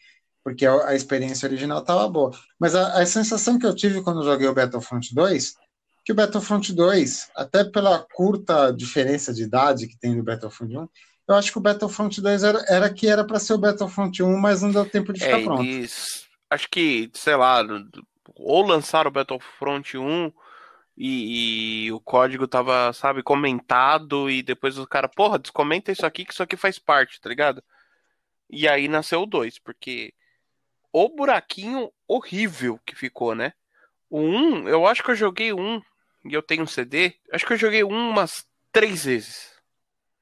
porque 0.42 0.66
a, 0.66 0.94
experiência 0.94 1.46
original 1.46 1.80
estava 1.80 2.08
boa. 2.08 2.30
Mas 2.58 2.74
a, 2.74 3.00
a, 3.00 3.06
sensação 3.06 3.58
que 3.58 3.66
eu 3.66 3.74
tive 3.74 4.02
quando 4.02 4.24
joguei 4.24 4.48
o 4.48 4.54
Battlefront 4.54 5.14
2, 5.14 5.54
que 6.04 6.12
o 6.12 6.14
Battlefront 6.14 6.72
2, 6.72 7.30
até 7.34 7.64
pela 7.64 8.06
curta 8.12 8.72
diferença 8.72 9.32
de 9.32 9.42
idade 9.42 9.86
que 9.86 9.98
tem 9.98 10.14
no 10.14 10.22
Battlefront 10.22 10.76
1, 10.76 10.88
eu 11.28 11.34
acho 11.34 11.52
que 11.52 11.58
o 11.58 11.60
Battlefront 11.60 12.20
2 12.20 12.42
era, 12.42 12.64
era 12.68 12.92
que 12.92 13.06
era 13.06 13.24
para 13.24 13.38
ser 13.38 13.54
o 13.54 13.58
Battlefront 13.58 14.22
1, 14.22 14.36
mas 14.38 14.62
não 14.62 14.72
deu 14.72 14.88
tempo 14.88 15.12
de 15.12 15.20
ficar 15.20 15.40
é, 15.40 15.44
pronto. 15.44 15.62
Eles, 15.62 16.28
acho 16.50 16.68
que, 16.68 17.10
sei 17.14 17.36
lá, 17.36 17.64
ou 18.34 18.66
lançaram 18.66 19.10
o 19.10 19.12
Battlefront 19.12 19.96
1 19.96 20.32
e, 20.96 21.86
e, 21.86 21.92
o 21.92 22.00
código 22.00 22.48
tava, 22.48 22.92
sabe, 22.92 23.22
comentado 23.22 24.28
e 24.28 24.42
depois 24.42 24.76
o 24.76 24.86
cara, 24.86 25.08
porra, 25.08 25.38
descomenta 25.38 25.92
isso 25.92 26.04
aqui 26.04 26.24
que 26.24 26.32
isso 26.32 26.42
aqui 26.42 26.56
faz 26.56 26.78
parte, 26.78 27.20
tá 27.20 27.28
ligado? 27.28 27.62
E 28.50 28.66
aí 28.66 28.88
nasceu 28.88 29.22
o 29.22 29.26
2, 29.26 29.60
porque 29.60 30.12
o 30.92 31.08
buraquinho 31.08 31.92
horrível 32.08 32.80
que 32.84 32.96
ficou, 32.96 33.34
né? 33.34 33.52
O 34.10 34.18
1, 34.18 34.22
um, 34.24 34.68
eu 34.68 34.86
acho 34.86 35.04
que 35.04 35.12
eu 35.12 35.16
joguei 35.16 35.52
um 35.52 35.80
e 36.24 36.34
eu 36.34 36.42
tenho 36.42 36.62
um 36.62 36.66
CD, 36.66 37.14
acho 37.32 37.46
que 37.46 37.52
eu 37.52 37.58
joguei 37.58 37.84
um 37.84 38.10
umas 38.10 38.44
três 38.72 39.04
vezes. 39.04 39.50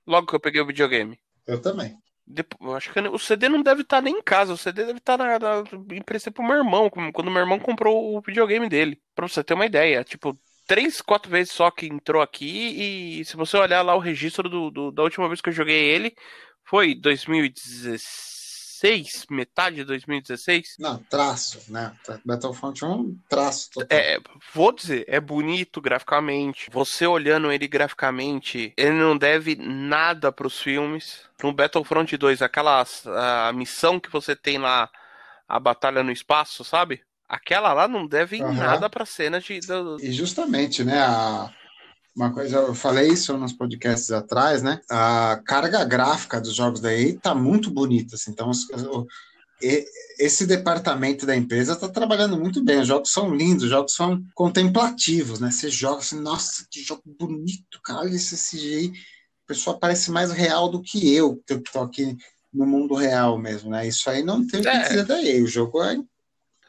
Logo 0.06 0.26
que 0.26 0.34
eu 0.34 0.40
peguei 0.40 0.60
o 0.60 0.66
videogame. 0.66 1.18
Eu 1.46 1.60
também. 1.60 1.96
Depois, 2.26 2.76
acho 2.76 2.92
que 2.92 3.00
o 3.00 3.18
CD 3.18 3.48
não 3.48 3.62
deve 3.62 3.82
estar 3.82 3.96
tá 3.98 4.02
nem 4.02 4.18
em 4.18 4.22
casa, 4.22 4.52
o 4.52 4.56
CD 4.56 4.84
deve 4.84 4.98
estar 4.98 5.16
tá 5.16 5.24
na, 5.24 5.38
na, 5.38 5.96
emprestado 5.96 6.34
pro 6.34 6.44
meu 6.44 6.56
irmão, 6.56 6.90
quando 6.90 7.30
meu 7.30 7.40
irmão 7.40 7.58
comprou 7.58 8.16
o 8.16 8.20
videogame 8.20 8.68
dele. 8.68 9.00
Pra 9.14 9.26
você 9.26 9.42
ter 9.42 9.54
uma 9.54 9.66
ideia, 9.66 10.04
tipo, 10.04 10.38
três, 10.66 11.00
quatro 11.00 11.30
vezes 11.30 11.52
só 11.52 11.70
que 11.70 11.86
entrou 11.86 12.20
aqui, 12.20 13.20
e 13.20 13.24
se 13.24 13.36
você 13.36 13.56
olhar 13.56 13.80
lá 13.82 13.94
o 13.94 14.00
registro 14.00 14.48
do, 14.48 14.70
do 14.70 14.90
da 14.90 15.02
última 15.02 15.26
vez 15.26 15.40
que 15.40 15.48
eu 15.48 15.54
joguei 15.54 15.82
ele, 15.84 16.14
foi 16.64 16.94
2016 16.94 18.37
2016, 18.80 19.26
metade 19.30 19.76
de 19.76 19.84
2016. 19.84 20.76
Não, 20.78 20.98
traço, 20.98 21.60
né? 21.68 21.92
Battlefront 22.24 22.84
1, 22.84 23.18
traço 23.28 23.70
total. 23.70 23.98
É, 23.98 24.18
vou 24.54 24.72
dizer, 24.72 25.04
é 25.08 25.20
bonito 25.20 25.80
graficamente. 25.80 26.70
Você 26.70 27.06
olhando 27.06 27.50
ele 27.50 27.66
graficamente, 27.66 28.72
ele 28.76 28.92
não 28.92 29.16
deve 29.16 29.56
nada 29.56 30.30
para 30.30 30.46
os 30.46 30.60
filmes. 30.60 31.28
No 31.42 31.52
Battlefront 31.52 32.16
2, 32.16 32.42
aquela 32.42 32.84
a 33.06 33.52
missão 33.52 33.98
que 33.98 34.10
você 34.10 34.34
tem 34.34 34.58
lá, 34.58 34.88
a 35.48 35.58
batalha 35.58 36.02
no 36.02 36.12
espaço, 36.12 36.64
sabe? 36.64 37.02
Aquela 37.28 37.72
lá 37.72 37.86
não 37.86 38.06
deve 38.06 38.42
uhum. 38.42 38.54
nada 38.54 38.88
para 38.88 39.04
cenas 39.04 39.44
de. 39.44 39.60
E 40.00 40.12
justamente, 40.12 40.82
né? 40.82 41.02
A 41.02 41.52
uma 42.18 42.32
coisa, 42.32 42.56
eu 42.56 42.74
falei 42.74 43.08
isso 43.08 43.36
nos 43.38 43.52
podcasts 43.52 44.10
atrás, 44.10 44.62
né? 44.62 44.80
A 44.90 45.40
carga 45.46 45.84
gráfica 45.84 46.40
dos 46.40 46.54
jogos 46.54 46.80
da 46.80 46.92
EA 46.92 47.16
tá 47.16 47.34
muito 47.34 47.70
bonita, 47.70 48.16
assim, 48.16 48.32
então 48.32 48.50
esse 50.18 50.46
departamento 50.46 51.24
da 51.24 51.36
empresa 51.36 51.72
está 51.74 51.88
trabalhando 51.88 52.36
muito 52.36 52.62
bem. 52.62 52.80
Os 52.80 52.88
jogos 52.88 53.12
são 53.12 53.34
lindos, 53.34 53.64
os 53.64 53.70
jogos 53.70 53.94
são 53.94 54.22
contemplativos, 54.34 55.38
né? 55.38 55.50
Você 55.50 55.70
joga 55.70 56.00
assim, 56.00 56.20
nossa, 56.20 56.66
que 56.68 56.82
jogo 56.82 57.02
bonito, 57.06 57.80
cara, 57.84 58.00
olha 58.00 58.14
esse 58.14 58.36
CGI. 58.36 58.92
A 59.44 59.48
pessoa 59.48 59.78
parece 59.78 60.10
mais 60.10 60.32
real 60.32 60.68
do 60.68 60.82
que 60.82 61.14
eu, 61.14 61.36
que 61.46 61.54
estou 61.54 61.82
aqui 61.82 62.16
no 62.52 62.66
mundo 62.66 62.94
real 62.94 63.38
mesmo, 63.38 63.70
né? 63.70 63.86
Isso 63.86 64.10
aí 64.10 64.22
não 64.24 64.46
tem 64.46 64.60
o 64.60 64.62
que 64.62 64.68
é. 64.68 64.88
dizer 64.88 65.04
da 65.04 65.22
EA. 65.22 65.42
O 65.42 65.46
jogo 65.46 65.82
é 65.82 65.96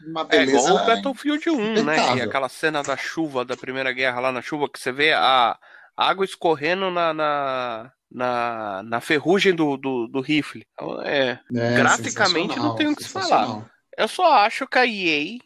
uma 0.06 0.24
beleza. 0.24 0.58
É 0.58 0.60
igual 0.60 0.84
o 0.84 0.86
Battlefield 0.86 1.50
1, 1.50 1.84
né? 1.84 2.18
E 2.18 2.22
aquela 2.22 2.50
cena 2.50 2.82
da 2.82 2.96
chuva, 2.96 3.44
da 3.44 3.58
Primeira 3.58 3.92
Guerra 3.92 4.20
lá 4.20 4.32
na 4.32 4.42
chuva, 4.42 4.70
que 4.70 4.80
você 4.80 4.92
vê 4.92 5.14
a 5.14 5.58
água 5.96 6.24
escorrendo 6.24 6.90
na, 6.90 7.14
na, 7.14 7.92
na, 8.10 8.84
na 8.84 9.02
ferrugem 9.02 9.54
do, 9.54 9.76
do, 9.78 10.08
do 10.08 10.22
rifle. 10.22 10.66
Então, 10.74 11.02
é, 11.02 11.40
é, 11.54 11.76
graficamente 11.76 12.58
não 12.58 12.76
tem 12.76 12.88
o 12.88 12.96
que 12.96 13.04
se 13.04 13.10
falar. 13.10 13.70
Eu 13.98 14.08
só 14.08 14.32
acho 14.34 14.66
que 14.66 14.78
a 14.78 14.86
EA, 14.86 15.40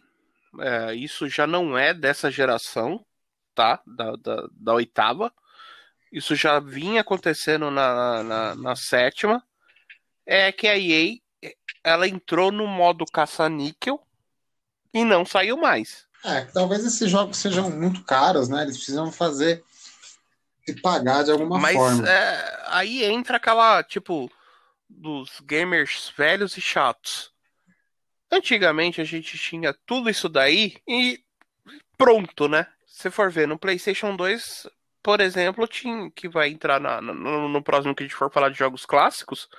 é, 0.60 0.94
isso 0.94 1.28
já 1.28 1.48
não 1.48 1.78
é 1.78 1.94
dessa 1.94 2.30
geração, 2.30 3.04
tá? 3.56 3.82
Da, 3.86 4.16
da, 4.16 4.48
da 4.52 4.74
oitava. 4.76 5.34
Isso 6.12 6.36
já 6.36 6.60
vinha 6.60 7.02
acontecendo 7.02 7.72
na, 7.72 8.24
na, 8.24 8.56
na 8.56 8.76
sétima. 8.76 9.44
É 10.26 10.52
que 10.52 10.68
a 10.68 10.78
EA 10.78 11.18
ela 11.84 12.08
entrou 12.08 12.52
no 12.52 12.68
modo 12.68 13.04
caça-níquel 13.06 14.00
e 14.94 15.04
não 15.04 15.26
saiu 15.26 15.58
mais. 15.58 16.06
É, 16.24 16.42
talvez 16.46 16.86
esses 16.86 17.10
jogos 17.10 17.38
sejam 17.38 17.70
muito 17.70 18.04
caros, 18.04 18.48
né? 18.48 18.62
Eles 18.62 18.78
precisam 18.78 19.12
fazer 19.12 19.64
se 20.66 20.80
pagar 20.82 21.24
de 21.24 21.32
alguma 21.32 21.60
Mas, 21.60 21.76
forma. 21.76 21.98
Mas 21.98 22.10
é, 22.10 22.64
aí 22.68 23.04
entra 23.04 23.38
aquela, 23.38 23.84
tipo, 23.84 24.32
dos 24.88 25.42
gamers 25.42 26.14
velhos 26.16 26.56
e 26.58 26.62
chatos. 26.62 27.32
Antigamente 28.32 29.02
a 29.02 29.04
gente 29.04 29.38
tinha 29.38 29.76
tudo 29.86 30.10
isso 30.10 30.30
daí 30.30 30.78
e 30.88 31.20
pronto, 31.98 32.48
né? 32.48 32.68
Se 32.88 33.12
for 33.12 33.30
ver 33.30 33.48
no 33.48 33.60
PlayStation 33.60 34.16
2, 34.16 34.68
por 35.02 35.20
exemplo, 35.20 35.68
tinha, 35.68 36.10
que 36.12 36.30
vai 36.30 36.50
entrar 36.50 36.80
na, 36.80 37.02
no, 37.02 37.50
no 37.50 37.62
próximo 37.62 37.94
que 37.94 38.04
a 38.04 38.06
gente 38.08 38.16
for 38.16 38.32
falar 38.32 38.50
de 38.50 38.58
jogos 38.58 38.86
clássicos, 38.86 39.50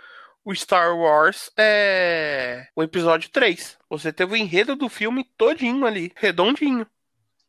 o 0.44 0.54
Star 0.54 0.96
Wars 0.96 1.50
é 1.56 2.68
o 2.76 2.82
episódio 2.82 3.30
3. 3.30 3.78
Você 3.88 4.12
teve 4.12 4.34
o 4.34 4.36
enredo 4.36 4.76
do 4.76 4.88
filme 4.88 5.24
todinho 5.36 5.86
ali, 5.86 6.12
redondinho. 6.16 6.86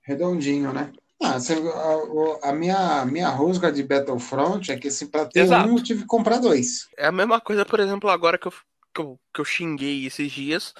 Redondinho, 0.02 0.72
né? 0.72 0.92
Ah, 1.22 1.38
a, 1.38 2.50
a, 2.50 2.54
minha, 2.54 3.06
minha 3.06 3.30
rusga 3.30 3.72
de 3.72 3.84
Battlefront 3.84 4.72
é 4.72 4.78
que 4.78 4.90
assim, 4.90 5.08
pra 5.08 5.26
ter 5.26 5.42
Exato. 5.42 5.70
um 5.70 5.78
eu 5.78 5.84
tive 5.84 6.02
que 6.02 6.08
comprar 6.08 6.38
dois. 6.40 6.88
É 6.98 7.08
a 7.08 7.12
mesma 7.12 7.42
coisa, 7.42 7.66
por 7.66 7.80
exemplo, 7.80 8.10
agora 8.10 8.38
que 8.38 8.48
eu, 8.48 8.54
que 8.94 9.02
eu, 9.02 9.20
que 9.34 9.42
eu 9.42 9.46
xinguei 9.46 10.06
esses 10.06 10.32
dias, 10.32 10.74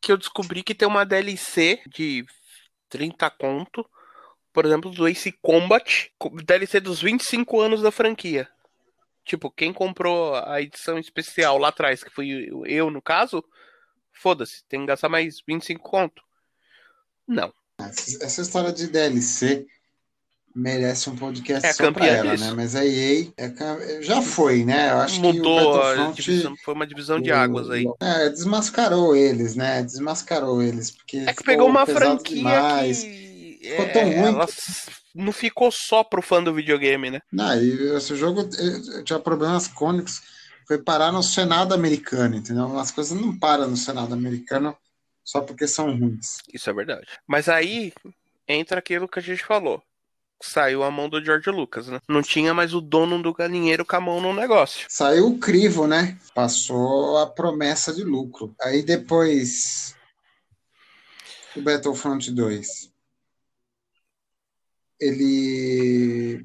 que 0.00 0.12
eu 0.12 0.16
descobri 0.16 0.62
que 0.62 0.74
tem 0.74 0.86
uma 0.86 1.06
DLC 1.06 1.80
de 1.86 2.24
30 2.88 3.30
conto, 3.30 3.86
por 4.52 4.66
exemplo, 4.66 4.90
do 4.90 5.06
Ace 5.08 5.32
Combat, 5.40 6.10
DLC 6.44 6.80
dos 6.80 7.00
25 7.00 7.60
anos 7.60 7.80
da 7.80 7.90
franquia. 7.90 8.48
Tipo, 9.28 9.50
quem 9.50 9.74
comprou 9.74 10.36
a 10.36 10.62
edição 10.62 10.98
especial 10.98 11.58
lá 11.58 11.68
atrás, 11.68 12.02
que 12.02 12.08
fui 12.10 12.48
eu 12.64 12.90
no 12.90 13.02
caso, 13.02 13.44
foda-se, 14.10 14.64
tem 14.66 14.80
que 14.80 14.86
gastar 14.86 15.10
mais 15.10 15.42
25 15.46 15.82
conto. 15.82 16.22
Não. 17.26 17.52
Essa 17.78 18.40
história 18.40 18.72
de 18.72 18.86
DLC 18.86 19.66
merece 20.54 21.10
um 21.10 21.16
podcast 21.16 21.66
é 21.66 21.72
só 21.74 21.92
pra 21.92 22.06
ela, 22.06 22.32
disso. 22.32 22.44
né? 22.46 22.52
Mas 22.56 22.74
a 22.74 22.86
EA 22.86 23.28
é, 23.36 24.02
já 24.02 24.22
foi, 24.22 24.64
né? 24.64 24.92
Eu 24.92 24.96
acho 25.00 25.20
Mudou 25.20 25.82
que 25.94 26.00
o 26.00 26.12
divisão, 26.12 26.56
foi 26.64 26.74
uma 26.74 26.86
divisão 26.86 27.20
de 27.20 27.30
águas 27.30 27.68
aí. 27.68 27.84
É, 28.00 28.30
desmascarou 28.30 29.14
eles, 29.14 29.54
né? 29.54 29.82
Desmascarou 29.82 30.62
eles. 30.62 30.90
Porque 30.90 31.18
é 31.18 31.34
que 31.34 31.44
pegou 31.44 31.68
uma 31.68 31.84
franquia 31.84 32.34
demais. 32.34 33.02
que... 33.02 33.27
Ficou 33.60 33.88
tão 33.92 34.02
é, 34.02 34.20
ruim. 34.20 34.34
Ela 34.34 34.46
não 35.14 35.32
ficou 35.32 35.70
só 35.70 36.04
pro 36.04 36.22
fã 36.22 36.42
do 36.42 36.54
videogame, 36.54 37.10
né? 37.10 37.20
Não, 37.32 37.60
e 37.60 37.96
esse 37.96 38.14
jogo 38.14 38.48
tinha 39.04 39.18
problemas 39.18 39.66
cônicos. 39.66 40.22
Foi 40.66 40.78
parar 40.78 41.10
no 41.10 41.22
Senado 41.22 41.74
americano, 41.74 42.36
entendeu? 42.36 42.78
As 42.78 42.90
coisas 42.90 43.18
não 43.18 43.36
param 43.36 43.68
no 43.68 43.76
Senado 43.76 44.12
americano 44.12 44.76
só 45.24 45.40
porque 45.40 45.66
são 45.66 45.96
ruins. 45.96 46.38
Isso 46.52 46.68
é 46.68 46.72
verdade. 46.72 47.06
Mas 47.26 47.48
aí 47.48 47.92
entra 48.46 48.78
aquilo 48.78 49.08
que 49.08 49.18
a 49.18 49.22
gente 49.22 49.44
falou. 49.44 49.82
Saiu 50.40 50.84
a 50.84 50.90
mão 50.90 51.08
do 51.08 51.24
George 51.24 51.50
Lucas, 51.50 51.88
né? 51.88 52.00
Não 52.08 52.22
tinha 52.22 52.54
mais 52.54 52.72
o 52.72 52.80
dono 52.80 53.20
do 53.20 53.34
galinheiro 53.34 53.84
com 53.84 53.96
a 53.96 54.00
mão 54.00 54.20
no 54.20 54.32
negócio. 54.32 54.86
Saiu 54.88 55.26
o 55.26 55.38
crivo, 55.38 55.86
né? 55.88 56.16
Passou 56.32 57.18
a 57.18 57.26
promessa 57.26 57.92
de 57.92 58.04
lucro. 58.04 58.54
Aí 58.60 58.82
depois. 58.82 59.96
O 61.56 61.60
Battlefront 61.60 62.30
2 62.30 62.97
ele 65.00 66.44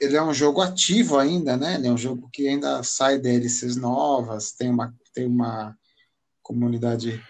ele 0.00 0.16
é 0.16 0.22
um 0.22 0.34
jogo 0.34 0.60
ativo 0.60 1.18
ainda, 1.18 1.56
né? 1.56 1.74
Ele 1.76 1.88
é 1.88 1.92
um 1.92 1.98
jogo 1.98 2.28
que 2.32 2.46
ainda 2.46 2.82
sai 2.82 3.18
DLCs 3.18 3.76
novas, 3.76 4.52
tem 4.52 4.70
uma 4.70 4.94
tem 5.14 5.26
uma 5.26 5.76
comunidade 6.42 7.22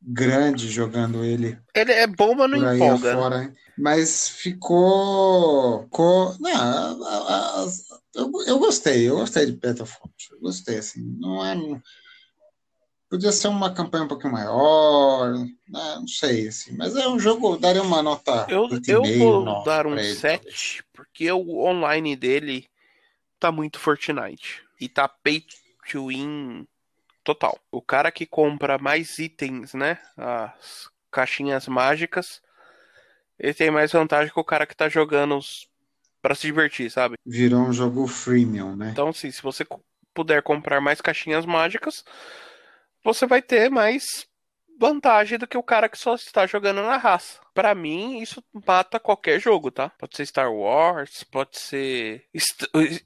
grande 0.00 0.70
jogando 0.70 1.24
ele. 1.24 1.58
Ele 1.74 1.92
é 1.92 2.06
bom, 2.06 2.34
mas 2.34 2.50
não 2.50 2.74
empolga. 2.74 3.14
Né? 3.14 3.20
Fora, 3.20 3.52
mas 3.76 4.28
ficou, 4.28 5.82
ficou 5.82 6.36
não, 6.38 6.50
a, 6.50 6.90
a, 6.90 7.64
a, 7.64 7.66
eu, 8.14 8.30
eu 8.46 8.58
gostei, 8.58 9.08
eu 9.08 9.16
gostei 9.16 9.46
de 9.46 9.52
Battlefront, 9.52 10.14
eu 10.32 10.40
gostei 10.40 10.78
assim, 10.78 11.02
não 11.18 11.44
é 11.44 11.54
Podia 13.08 13.30
ser 13.30 13.48
uma 13.48 13.72
campanha 13.72 14.04
um 14.04 14.08
pouquinho 14.08 14.32
maior, 14.32 15.32
né? 15.32 15.48
não 15.68 16.08
sei, 16.08 16.48
assim. 16.48 16.76
Mas 16.76 16.96
é 16.96 17.06
um 17.06 17.18
jogo, 17.18 17.56
daria 17.56 17.82
uma 17.82 18.02
nota. 18.02 18.46
Eu, 18.48 18.68
eu 18.88 19.02
vou 19.18 19.62
dar 19.62 19.86
um 19.86 19.96
7, 19.96 20.84
porque 20.92 21.30
o 21.30 21.60
online 21.60 22.16
dele 22.16 22.68
tá 23.38 23.52
muito 23.52 23.78
Fortnite. 23.78 24.64
E 24.80 24.88
tá 24.88 25.08
pay 25.08 25.44
to 25.90 26.08
win 26.08 26.66
total. 27.22 27.58
O 27.70 27.80
cara 27.80 28.10
que 28.10 28.26
compra 28.26 28.76
mais 28.76 29.18
itens, 29.18 29.72
né? 29.72 29.98
As 30.16 30.88
caixinhas 31.10 31.68
mágicas, 31.68 32.42
ele 33.38 33.54
tem 33.54 33.70
mais 33.70 33.92
vantagem 33.92 34.32
que 34.32 34.40
o 34.40 34.44
cara 34.44 34.66
que 34.66 34.76
tá 34.76 34.88
jogando 34.88 35.38
para 36.20 36.34
se 36.34 36.42
divertir, 36.42 36.90
sabe? 36.90 37.14
Virou 37.24 37.60
um 37.60 37.72
jogo 37.72 38.06
freemium, 38.06 38.74
né? 38.74 38.90
Então, 38.90 39.08
assim, 39.08 39.30
se 39.30 39.42
você 39.42 39.64
puder 40.12 40.42
comprar 40.42 40.80
mais 40.80 41.00
caixinhas 41.00 41.46
mágicas, 41.46 42.04
você 43.06 43.24
vai 43.24 43.40
ter 43.40 43.70
mais 43.70 44.26
vantagem 44.78 45.38
do 45.38 45.46
que 45.46 45.56
o 45.56 45.62
cara 45.62 45.88
que 45.88 45.96
só 45.96 46.16
está 46.16 46.44
jogando 46.44 46.82
na 46.82 46.96
raça. 46.96 47.38
Para 47.54 47.74
mim, 47.74 48.20
isso 48.20 48.42
mata 48.66 49.00
qualquer 49.00 49.40
jogo, 49.40 49.70
tá? 49.70 49.90
Pode 49.90 50.16
ser 50.16 50.26
Star 50.26 50.52
Wars, 50.52 51.24
pode 51.24 51.58
ser. 51.58 52.24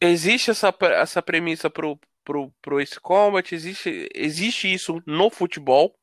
Existe 0.01 0.51
essa, 0.51 0.75
essa 0.81 1.23
premissa 1.23 1.69
pro, 1.69 2.01
pro, 2.25 2.51
pro 2.63 2.81
Ace 2.81 2.99
Combat, 2.99 3.55
existe, 3.55 4.09
existe 4.15 4.73
isso 4.73 5.03
no 5.07 5.31
futebol. 5.31 5.95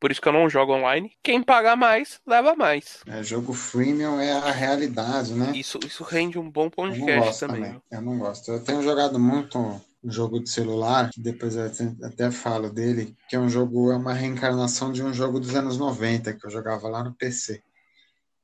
Por 0.00 0.10
isso 0.10 0.20
que 0.20 0.28
eu 0.28 0.32
não 0.32 0.48
jogo 0.48 0.74
online. 0.74 1.12
Quem 1.22 1.42
pagar 1.42 1.76
mais, 1.76 2.20
leva 2.26 2.56
mais. 2.56 3.02
É, 3.06 3.22
jogo 3.22 3.52
freemium 3.52 4.20
é 4.20 4.32
a 4.32 4.50
realidade, 4.50 5.32
né? 5.32 5.52
Isso, 5.54 5.78
isso 5.86 6.02
rende 6.02 6.38
um 6.38 6.50
bom 6.50 6.68
podcast 6.68 7.38
também. 7.38 7.62
também. 7.62 7.82
Eu 7.90 8.02
não 8.02 8.18
gosto. 8.18 8.50
Eu 8.50 8.64
tenho 8.64 8.82
jogado 8.82 9.18
muito 9.18 9.80
um 10.02 10.10
jogo 10.10 10.40
de 10.40 10.50
celular, 10.50 11.10
que 11.10 11.20
depois 11.20 11.54
eu 11.56 11.70
até 12.02 12.30
falo 12.30 12.70
dele, 12.70 13.16
que 13.28 13.36
é 13.36 13.38
um 13.38 13.48
jogo, 13.48 13.92
é 13.92 13.96
uma 13.96 14.12
reencarnação 14.12 14.92
de 14.92 15.02
um 15.02 15.14
jogo 15.14 15.38
dos 15.38 15.54
anos 15.54 15.78
90 15.78 16.32
que 16.34 16.44
eu 16.46 16.50
jogava 16.50 16.88
lá 16.88 17.04
no 17.04 17.14
PC. 17.14 17.62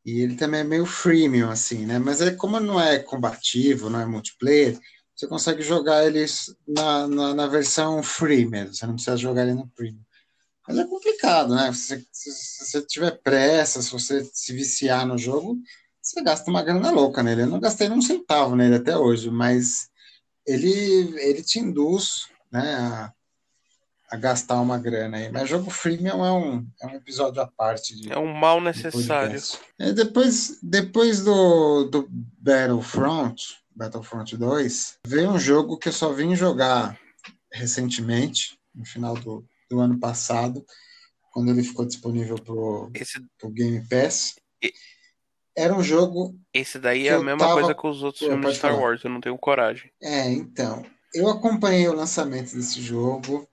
E 0.05 0.21
ele 0.21 0.37
também 0.37 0.61
é 0.61 0.65
meio 0.65 0.87
freemium, 0.87 1.51
assim, 1.51 1.85
né? 1.85 1.99
Mas 1.99 2.21
é 2.21 2.31
como 2.31 2.61
não 2.61 2.81
é 2.81 2.99
combativo, 2.99 3.91
não 3.91 4.01
é 4.01 4.07
multiplayer, 4.07 4.79
você 5.15 5.27
consegue 5.27 5.63
jogar 5.63 6.07
ele 6.07 6.25
na, 6.67 7.09
na, 7.09 7.35
na 7.35 7.47
versão 7.49 8.03
free 8.05 8.47
mesmo, 8.47 8.73
você 8.73 8.87
não 8.87 8.95
precisa 8.95 9.17
jogar 9.17 9.43
ele 9.43 9.55
no 9.55 9.67
premium. 9.69 10.01
Mas 10.67 10.79
é 10.79 10.85
complicado, 10.85 11.55
né? 11.55 11.73
Se, 11.73 12.07
se, 12.13 12.31
se, 12.31 12.65
você 12.65 12.83
tiver 12.83 13.21
pressa, 13.23 13.83
se 13.83 13.91
você 13.91 14.23
se 14.33 14.53
viciar 14.53 15.07
no 15.07 15.19
jogo, 15.19 15.59
você 16.01 16.23
gasta 16.23 16.49
uma 16.51 16.63
grana 16.63 16.91
louca 16.91 17.23
nele. 17.23 17.43
Eu 17.43 17.47
não 17.47 17.59
gastei 17.59 17.91
um 17.91 18.01
centavo 18.01 18.55
nele 18.55 18.77
até 18.77 18.97
hoje, 18.97 19.31
mas 19.31 19.88
ele, 20.49 21.21
ele 21.21 21.43
te 21.43 21.59
induz 21.59 22.29
né, 22.51 22.75
a, 22.75 23.13
a 24.11 24.17
gastar 24.17 24.61
uma 24.61 24.79
grana 24.79 25.19
aí. 25.19 25.31
Mas 25.31 25.49
jogo 25.49 25.71
freemium 25.71 26.25
é 26.25 26.33
um, 26.33 26.67
é 26.81 26.87
um 26.87 26.95
episódio 26.95 27.43
à 27.43 27.47
parte. 27.47 27.95
De, 27.95 28.11
é 28.11 28.19
um 28.19 28.33
mal 28.33 28.61
necessário. 28.61 29.39
É, 29.79 29.93
depois, 29.93 30.59
depois 30.63 31.23
do, 31.23 31.85
do 31.85 32.09
Battlefront, 32.11 33.59
Battlefront 33.77 34.37
2, 34.37 34.99
veio 35.07 35.31
um 35.31 35.39
jogo 35.39 35.79
que 35.79 35.91
eu 35.91 35.93
só 35.93 36.13
vim 36.13 36.35
jogar 36.35 36.99
recentemente, 37.53 38.59
no 38.75 38.85
final 38.85 39.15
do, 39.15 39.45
do 39.71 39.81
ano 39.81 39.99
passado, 39.99 40.65
quando 41.33 41.51
ele 41.51 41.63
ficou 41.63 41.85
disponível 41.85 42.37
pro, 42.37 42.91
Esse... 42.95 43.23
pro 43.39 43.51
Game 43.51 43.87
Pass. 43.87 44.37
E... 44.63 44.73
Era 45.59 45.75
um 45.75 45.83
jogo. 45.83 46.39
Esse 46.55 46.79
daí 46.79 47.09
é 47.09 47.15
a 47.15 47.19
mesma 47.19 47.39
tava... 47.39 47.55
coisa 47.55 47.75
que 47.75 47.85
os 47.85 48.01
outros 48.05 48.25
filmes 48.25 48.53
de 48.53 48.57
Star 48.59 48.71
falar. 48.71 48.83
Wars, 48.85 49.03
eu 49.03 49.11
não 49.11 49.21
tenho 49.21 49.37
coragem. 49.37 49.91
É, 50.01 50.31
então. 50.31 50.87
Eu 51.13 51.29
acompanhei 51.29 51.89
o 51.89 51.95
lançamento 51.95 52.55
desse 52.55 52.81
jogo, 52.81 53.49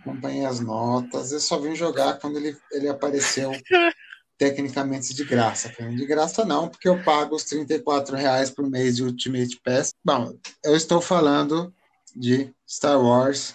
acompanhei 0.00 0.44
as 0.44 0.58
notas, 0.58 1.30
eu 1.30 1.38
só 1.38 1.56
vim 1.58 1.76
jogar 1.76 2.14
quando 2.14 2.38
ele, 2.38 2.56
ele 2.72 2.88
apareceu 2.88 3.52
tecnicamente 4.36 5.14
de 5.14 5.22
graça. 5.24 5.68
De 5.68 6.06
graça 6.06 6.44
não, 6.44 6.68
porque 6.68 6.88
eu 6.88 7.00
pago 7.04 7.36
os 7.36 7.44
34 7.44 8.16
reais 8.16 8.50
por 8.50 8.68
mês 8.68 8.96
de 8.96 9.04
Ultimate 9.04 9.60
Pass. 9.62 9.94
Bom, 10.04 10.34
eu 10.64 10.74
estou 10.74 11.00
falando 11.00 11.72
de 12.16 12.52
Star 12.66 13.00
Wars 13.00 13.54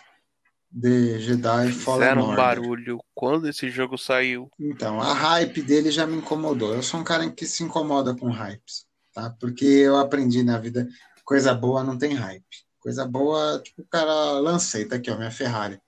The 0.71 1.19
Jedi 1.19 1.71
Fallen 1.71 2.01
Fizeram 2.01 2.29
um 2.29 2.35
barulho 2.35 2.99
quando 3.15 3.49
esse 3.49 3.69
jogo 3.69 3.97
saiu. 3.97 4.51
Então, 4.59 5.01
a 5.01 5.13
hype 5.13 5.63
dele 5.63 5.89
já 5.89 6.05
me 6.05 6.17
incomodou. 6.17 6.73
Eu 6.73 6.83
sou 6.83 6.99
um 6.99 7.03
cara 7.03 7.29
que 7.31 7.45
se 7.45 7.63
incomoda 7.63 8.15
com 8.15 8.29
hypes, 8.29 8.85
tá? 9.11 9.35
Porque 9.39 9.65
eu 9.65 9.97
aprendi 9.97 10.43
na 10.43 10.59
vida, 10.59 10.87
coisa 11.25 11.55
boa 11.55 11.83
não 11.83 11.97
tem 11.97 12.13
hype. 12.13 12.45
Coisa 12.79 13.05
boa, 13.05 13.59
tipo, 13.63 13.81
o 13.81 13.85
cara 13.87 14.13
lancei, 14.39 14.85
tá 14.85 14.97
aqui, 14.97 15.09
ó, 15.09 15.17
minha 15.17 15.31
Ferrari. 15.31 15.81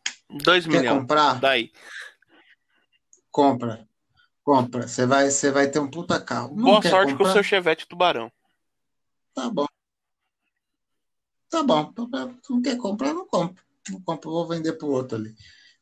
Dois 0.43 0.65
Quer 0.65 0.79
milhões. 0.79 0.99
comprar? 0.99 1.39
Daí. 1.39 1.71
Compra. 3.29 3.87
Compra. 4.43 4.87
Você 4.87 5.05
vai, 5.05 5.29
você 5.29 5.51
vai 5.51 5.69
ter 5.69 5.79
um 5.79 5.89
puta 5.89 6.19
carro. 6.19 6.55
Não 6.55 6.63
Boa 6.65 6.81
sorte 6.81 7.11
comprar? 7.11 7.25
com 7.25 7.29
o 7.29 7.33
seu 7.33 7.43
Chevette 7.43 7.87
Tubarão. 7.87 8.31
Tá 9.33 9.49
bom. 9.49 9.67
Tá 11.49 11.63
bom. 11.63 11.93
Não 12.49 12.61
quer 12.61 12.77
comprar, 12.77 13.13
não 13.13 13.27
compra 13.27 13.63
não 13.89 14.01
compro, 14.01 14.31
vou 14.31 14.47
vender 14.47 14.73
para 14.73 14.87
o 14.87 14.91
outro 14.91 15.17
ali. 15.17 15.35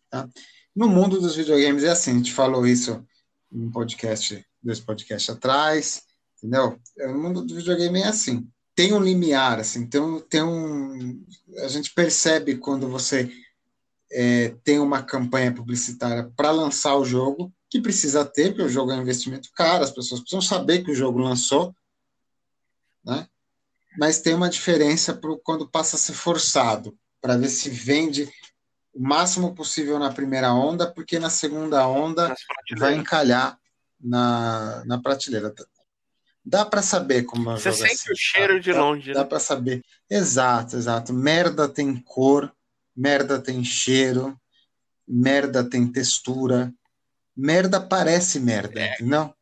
Tá? 0.09 0.29
No 0.75 0.87
mundo 0.87 1.19
dos 1.19 1.35
videogames 1.35 1.83
é 1.83 1.89
assim, 1.89 2.11
a 2.11 2.15
gente 2.15 2.33
falou 2.33 2.65
isso 2.65 3.05
em 3.51 3.69
podcast, 3.69 4.45
dois 4.61 4.79
podcasts 4.79 5.29
atrás, 5.29 6.03
entendeu? 6.37 6.79
É, 6.97 7.07
no 7.07 7.19
mundo 7.19 7.43
do 7.43 7.55
videogame 7.55 8.01
é 8.01 8.07
assim. 8.07 8.47
Tem 8.75 8.93
um 8.93 9.01
limiar, 9.01 9.59
assim, 9.59 9.87
tem 9.87 9.99
um, 9.99 10.19
tem 10.21 10.41
um 10.41 11.25
a 11.57 11.67
gente 11.67 11.93
percebe 11.93 12.55
quando 12.55 12.87
você 12.87 13.29
é, 14.11 14.55
tem 14.63 14.79
uma 14.79 15.03
campanha 15.03 15.53
publicitária 15.53 16.31
para 16.35 16.51
lançar 16.51 16.95
o 16.95 17.03
jogo, 17.03 17.53
que 17.69 17.81
precisa 17.81 18.23
ter, 18.23 18.49
porque 18.49 18.63
o 18.63 18.69
jogo 18.69 18.91
é 18.91 18.95
um 18.95 19.01
investimento 19.01 19.49
caro, 19.53 19.83
as 19.83 19.91
pessoas 19.91 20.21
precisam 20.21 20.41
saber 20.41 20.83
que 20.83 20.91
o 20.91 20.95
jogo 20.95 21.19
lançou, 21.19 21.75
né? 23.03 23.27
Mas 23.97 24.21
tem 24.21 24.33
uma 24.33 24.49
diferença 24.49 25.13
para 25.13 25.35
quando 25.43 25.69
passa 25.69 25.95
a 25.95 25.99
ser 25.99 26.13
forçado 26.13 26.97
para 27.21 27.37
ver 27.37 27.49
se 27.49 27.69
vende 27.69 28.29
o 28.93 29.01
máximo 29.01 29.53
possível 29.53 29.99
na 29.99 30.11
primeira 30.11 30.53
onda, 30.53 30.91
porque 30.91 31.19
na 31.19 31.29
segunda 31.29 31.87
onda 31.87 32.35
vai 32.77 32.95
encalhar 32.95 33.57
na, 33.99 34.83
na 34.85 35.01
prateleira. 35.01 35.53
Dá 36.43 36.65
para 36.65 36.81
saber 36.81 37.23
como 37.23 37.51
Você 37.51 37.71
sente 37.71 37.93
assim, 37.93 38.11
o 38.11 38.15
cheiro 38.15 38.53
tá? 38.55 38.59
de 38.59 38.73
longe. 38.73 39.13
Dá, 39.13 39.19
né? 39.19 39.23
dá 39.23 39.25
para 39.25 39.39
saber. 39.39 39.83
Exato, 40.09 40.75
exato. 40.75 41.13
Merda 41.13 41.67
tem 41.67 41.95
cor, 41.97 42.51
merda 42.95 43.39
tem 43.39 43.63
cheiro, 43.63 44.35
merda 45.07 45.63
tem 45.63 45.91
textura. 45.91 46.73
Merda 47.35 47.79
parece 47.79 48.39
merda, 48.39 48.81
é. 48.81 48.97
não? 49.01 49.33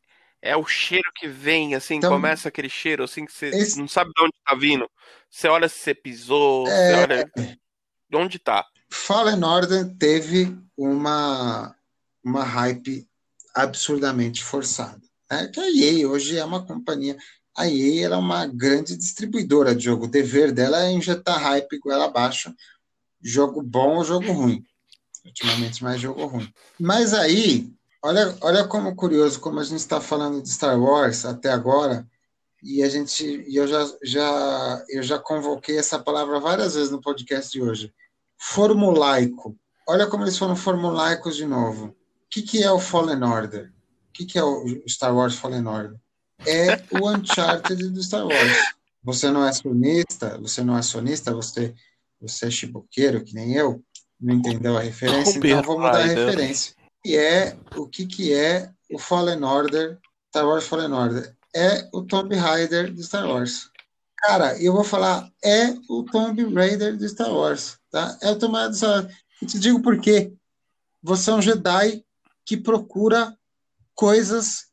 É 0.41 0.55
o 0.55 0.65
cheiro 0.65 1.11
que 1.15 1.27
vem, 1.27 1.73
assim, 1.73 1.95
então, 1.95 2.11
começa 2.11 2.47
aquele 2.47 2.69
cheiro, 2.69 3.03
assim, 3.03 3.25
que 3.25 3.31
você 3.31 3.47
esse... 3.47 3.79
não 3.79 3.87
sabe 3.87 4.11
de 4.15 4.23
onde 4.23 4.33
tá 4.45 4.53
vindo. 4.53 4.89
Você 5.29 5.47
olha 5.47 5.67
se 5.67 5.79
você 5.79 5.95
pisou, 5.95 6.67
é... 6.67 6.71
você 6.71 6.93
olha 6.93 7.25
de 7.35 7.59
onde 8.13 8.39
tá. 8.39 8.65
Fallen 8.89 9.43
Order 9.43 9.95
teve 9.97 10.57
uma, 10.77 11.75
uma 12.23 12.43
hype 12.43 13.07
absurdamente 13.53 14.43
forçada. 14.43 15.01
Né? 15.29 15.47
Que 15.47 15.59
a 15.59 15.69
EA 15.69 16.07
hoje 16.07 16.37
é 16.37 16.45
uma 16.45 16.65
companhia. 16.65 17.17
A 17.55 17.67
EA 17.67 18.07
é 18.07 18.15
uma 18.15 18.45
grande 18.45 18.95
distribuidora 18.95 19.75
de 19.75 19.85
jogo. 19.85 20.05
O 20.05 20.09
dever 20.09 20.51
dela 20.51 20.85
é 20.85 20.91
injetar 20.91 21.41
hype 21.41 21.79
ela 21.87 22.05
abaixo. 22.05 22.53
Jogo 23.21 23.61
bom 23.61 23.97
ou 23.97 24.03
jogo 24.03 24.31
ruim. 24.31 24.63
Ultimamente 25.25 25.83
mais 25.83 25.99
jogo 25.99 26.25
ruim. 26.25 26.51
Mas 26.79 27.13
aí, 27.13 27.69
olha, 28.01 28.37
olha 28.41 28.67
como 28.67 28.95
curioso, 28.95 29.39
como 29.39 29.59
a 29.59 29.63
gente 29.63 29.79
está 29.79 29.99
falando 29.99 30.41
de 30.41 30.49
Star 30.49 30.79
Wars 30.79 31.25
até 31.25 31.49
agora, 31.49 32.07
e 32.63 32.81
a 32.83 32.89
gente 32.89 33.23
e 33.47 33.55
eu 33.55 33.67
já, 33.67 33.85
já 34.03 34.85
eu 34.89 35.03
já 35.03 35.19
convoquei 35.19 35.77
essa 35.77 35.99
palavra 35.99 36.39
várias 36.39 36.75
vezes 36.75 36.91
no 36.91 37.01
podcast 37.01 37.51
de 37.51 37.61
hoje. 37.61 37.93
Formulaico. 38.37 39.57
Olha 39.87 40.07
como 40.07 40.23
eles 40.23 40.37
foram 40.37 40.55
formulaicos 40.55 41.35
de 41.35 41.45
novo. 41.45 41.87
O 41.87 41.95
que, 42.29 42.41
que 42.41 42.63
é 42.63 42.71
o 42.71 42.79
Fallen 42.79 43.23
Order? 43.23 43.71
O 44.09 44.13
que, 44.13 44.25
que 44.25 44.37
é 44.37 44.43
o 44.43 44.83
Star 44.87 45.15
Wars 45.15 45.35
Fallen 45.35 45.65
Order? 45.65 45.97
É 46.45 46.83
o 46.91 47.09
Uncharted 47.09 47.89
do 47.89 48.03
Star 48.03 48.25
Wars. 48.25 48.57
Você 49.03 49.31
não 49.31 49.45
é 49.45 49.53
sonista, 49.53 50.37
você 50.37 50.61
não 50.63 50.77
é 50.77 50.81
sonista, 50.81 51.33
você, 51.33 51.73
você 52.19 52.47
é 52.47 52.51
chiboqueiro, 52.51 53.23
que 53.23 53.33
nem 53.33 53.53
eu, 53.53 53.81
não 54.19 54.35
entendeu 54.35 54.77
a 54.77 54.81
referência, 54.81 55.37
então 55.37 55.61
vou 55.61 55.79
mudar 55.79 56.01
a 56.01 56.05
referência. 56.05 56.75
E 57.05 57.15
é 57.15 57.57
o 57.75 57.87
que, 57.87 58.05
que 58.05 58.33
é 58.33 58.69
o 58.91 58.99
Fallen 58.99 59.43
Order, 59.43 59.97
Star 60.29 60.45
Wars 60.45 60.67
Fallen 60.67 60.91
Order 60.91 61.36
é 61.57 61.89
o 61.91 62.03
Tomb 62.03 62.35
Raider 62.35 62.93
de 62.93 63.03
Star 63.03 63.27
Wars. 63.27 63.71
Cara, 64.17 64.61
eu 64.61 64.73
vou 64.73 64.83
falar, 64.83 65.27
é 65.43 65.71
o 65.89 66.03
Tomb 66.03 66.53
Raider 66.53 66.95
de 66.95 67.09
Star 67.09 67.33
Wars, 67.33 67.79
tá? 67.89 68.15
É 68.21 68.29
o 68.29 68.37
Tomb 68.37 68.53
Raider 68.53 68.71
de 68.71 68.77
Star 68.77 68.91
Wars. 68.91 69.15
Eu 69.41 69.47
te 69.47 69.59
digo 69.59 69.81
por 69.81 69.99
quê. 69.99 70.31
Você 71.01 71.31
é 71.31 71.33
um 71.33 71.41
Jedi 71.41 72.05
que 72.45 72.57
procura 72.57 73.35
coisas 73.95 74.67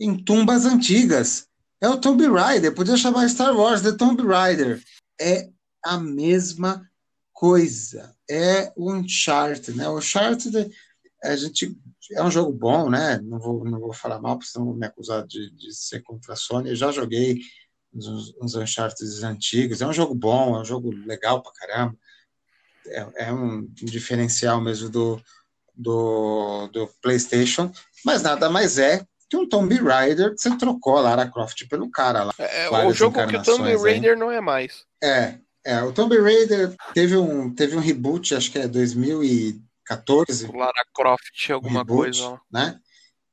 em 0.00 0.16
tumbas 0.16 0.64
antigas. 0.64 1.46
É 1.80 1.88
o 1.88 1.98
Tomb 1.98 2.26
Raider, 2.28 2.74
podia 2.74 2.96
chamar 2.96 3.28
Star 3.28 3.54
Wars 3.54 3.82
de 3.82 3.92
Tomb 3.92 4.22
Raider. 4.22 4.82
É 5.20 5.50
a 5.84 5.98
mesma 5.98 6.88
coisa. 7.34 8.16
É 8.30 8.72
o 8.74 8.90
Uncharted, 8.90 9.76
né? 9.76 9.86
O 9.86 9.98
Uncharted, 9.98 10.70
a 11.22 11.36
gente 11.36 11.76
é 12.14 12.22
um 12.22 12.30
jogo 12.30 12.52
bom, 12.52 12.88
né? 12.88 13.18
Não 13.22 13.38
vou, 13.38 13.64
não 13.64 13.80
vou 13.80 13.92
falar 13.92 14.20
mal, 14.20 14.36
porque 14.36 14.50
senão 14.50 14.66
vou 14.66 14.74
me 14.74 14.86
acusar 14.86 15.26
de, 15.26 15.50
de 15.50 15.74
ser 15.74 16.02
contra 16.02 16.32
a 16.32 16.36
Sony. 16.36 16.70
Eu 16.70 16.76
já 16.76 16.90
joguei 16.90 17.40
uns, 17.94 18.34
uns 18.40 18.54
Uncharted 18.54 19.24
antigos. 19.24 19.80
É 19.80 19.86
um 19.86 19.92
jogo 19.92 20.14
bom, 20.14 20.56
é 20.56 20.60
um 20.60 20.64
jogo 20.64 20.90
legal 21.06 21.42
pra 21.42 21.52
caramba. 21.52 21.96
É, 22.86 23.26
é 23.28 23.32
um, 23.32 23.66
diferencial 23.74 24.60
mesmo 24.60 24.88
do, 24.88 25.20
do, 25.74 26.68
do, 26.68 26.88
PlayStation, 27.00 27.70
mas 28.04 28.22
nada 28.22 28.50
mais 28.50 28.76
é 28.76 29.06
que 29.30 29.36
um 29.36 29.48
Tomb 29.48 29.74
Raider 29.76 30.34
que 30.34 30.40
você 30.40 30.56
trocou 30.58 30.98
a 30.98 31.02
Lara 31.02 31.30
Croft 31.30 31.66
pelo 31.68 31.90
cara 31.90 32.24
lá. 32.24 32.34
É, 32.38 32.64
é 32.64 32.86
o 32.86 32.92
jogo 32.92 33.24
que 33.26 33.36
o 33.36 33.42
Tomb 33.42 33.76
Raider 33.76 34.12
aí. 34.14 34.18
não 34.18 34.30
é 34.30 34.40
mais. 34.40 34.84
É, 35.02 35.38
é, 35.64 35.80
o 35.82 35.92
Tomb 35.92 36.18
Raider 36.20 36.74
teve 36.92 37.16
um, 37.16 37.54
teve 37.54 37.76
um 37.76 37.80
reboot, 37.80 38.34
acho 38.34 38.50
que 38.50 38.58
é 38.58 38.66
2000 38.66 39.22
e 39.22 39.62
14. 39.96 40.46
Lara 40.52 40.84
Croft, 40.94 41.50
alguma 41.50 41.80
reboot, 41.80 42.20
coisa. 42.20 42.40
Né? 42.50 42.78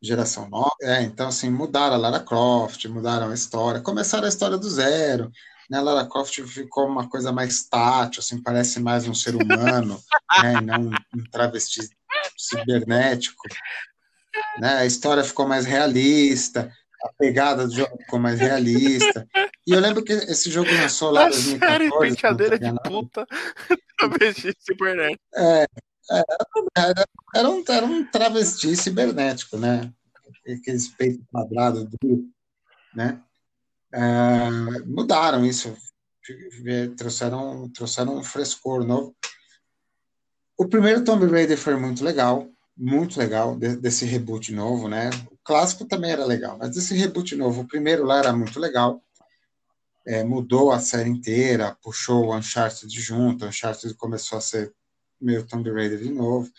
Geração 0.02 0.50
nova. 0.50 0.76
É, 0.82 1.02
então, 1.02 1.28
assim, 1.28 1.50
mudaram 1.50 1.96
a 1.96 1.98
Lara 1.98 2.20
Croft, 2.20 2.86
mudaram 2.86 3.30
a 3.30 3.34
história, 3.34 3.82
começaram 3.82 4.26
a 4.26 4.30
história 4.30 4.58
do 4.58 4.70
zero. 4.70 5.32
Né? 5.70 5.80
Lara 5.80 6.08
Croft 6.08 6.42
ficou 6.44 6.88
uma 6.88 7.08
coisa 7.08 7.32
mais 7.32 7.64
tátil, 7.68 8.22
assim, 8.22 8.42
parece 8.42 8.80
mais 8.80 9.08
um 9.08 9.14
ser 9.14 9.36
humano, 9.36 10.02
né? 10.44 10.54
E 10.54 10.62
não 10.62 10.90
um 11.16 11.24
travesti 11.32 11.82
cibernético. 12.38 13.42
né? 14.60 14.78
A 14.78 14.86
história 14.86 15.24
ficou 15.24 15.48
mais 15.48 15.66
realista, 15.66 16.72
a 17.04 17.10
pegada 17.18 17.68
do 17.68 17.74
jogo 17.76 17.98
ficou 18.00 18.20
mais 18.20 18.40
realista. 18.40 19.28
E 19.66 19.72
eu 19.72 19.80
lembro 19.80 20.04
que 20.04 20.14
esse 20.14 20.50
jogo 20.50 20.70
lançou 20.72 21.12
lá 21.12 21.28
em 21.28 21.32
2014. 21.32 21.60
Série 21.60 22.00
penteadeira 22.00 22.60
de 22.60 22.74
puta, 22.84 23.28
travesti 23.98 24.54
cibernético. 24.60 25.24
É, 25.36 25.68
é, 26.12 26.24
era, 26.76 27.06
era, 27.36 27.50
um, 27.50 27.64
era 27.68 27.86
um 27.86 28.06
travesti 28.10 28.76
cibernético, 28.76 29.58
né? 29.58 29.92
Aqueles 30.48 30.88
peitos 30.88 31.26
quadrados, 31.32 31.88
né? 32.94 33.22
É, 33.92 34.50
mudaram 34.86 35.46
isso, 35.46 35.76
trouxeram, 36.98 37.70
trouxeram 37.70 38.18
um 38.18 38.24
frescor 38.24 38.86
novo. 38.86 39.16
O 40.58 40.68
primeiro 40.68 41.04
Tomb 41.04 41.26
Raider 41.26 41.58
foi 41.58 41.76
muito 41.76 42.04
legal, 42.04 42.48
muito 42.76 43.18
legal, 43.20 43.56
desse 43.56 44.06
reboot 44.06 44.52
novo, 44.52 44.88
né? 44.88 45.10
O 45.32 45.38
clássico 45.44 45.86
também 45.86 46.12
era 46.12 46.26
legal, 46.26 46.58
mas 46.58 46.76
esse 46.76 46.94
reboot 46.96 47.36
novo, 47.36 47.62
o 47.62 47.68
primeiro 47.68 48.04
lá 48.04 48.20
era 48.20 48.34
muito 48.34 48.60
legal. 48.60 49.04
É, 50.06 50.24
mudou 50.24 50.72
a 50.72 50.80
série 50.80 51.10
inteira, 51.10 51.78
puxou 51.84 52.26
o 52.26 52.36
Uncharted 52.36 52.90
junto, 53.00 53.46
o 53.46 53.48
Uncharted 53.48 53.94
começou 53.96 54.38
a 54.38 54.42
ser 54.42 54.74
meio 55.22 55.46
Tomb 55.46 55.70
Raider 55.72 56.00
de 56.00 56.12
novo. 56.12 56.50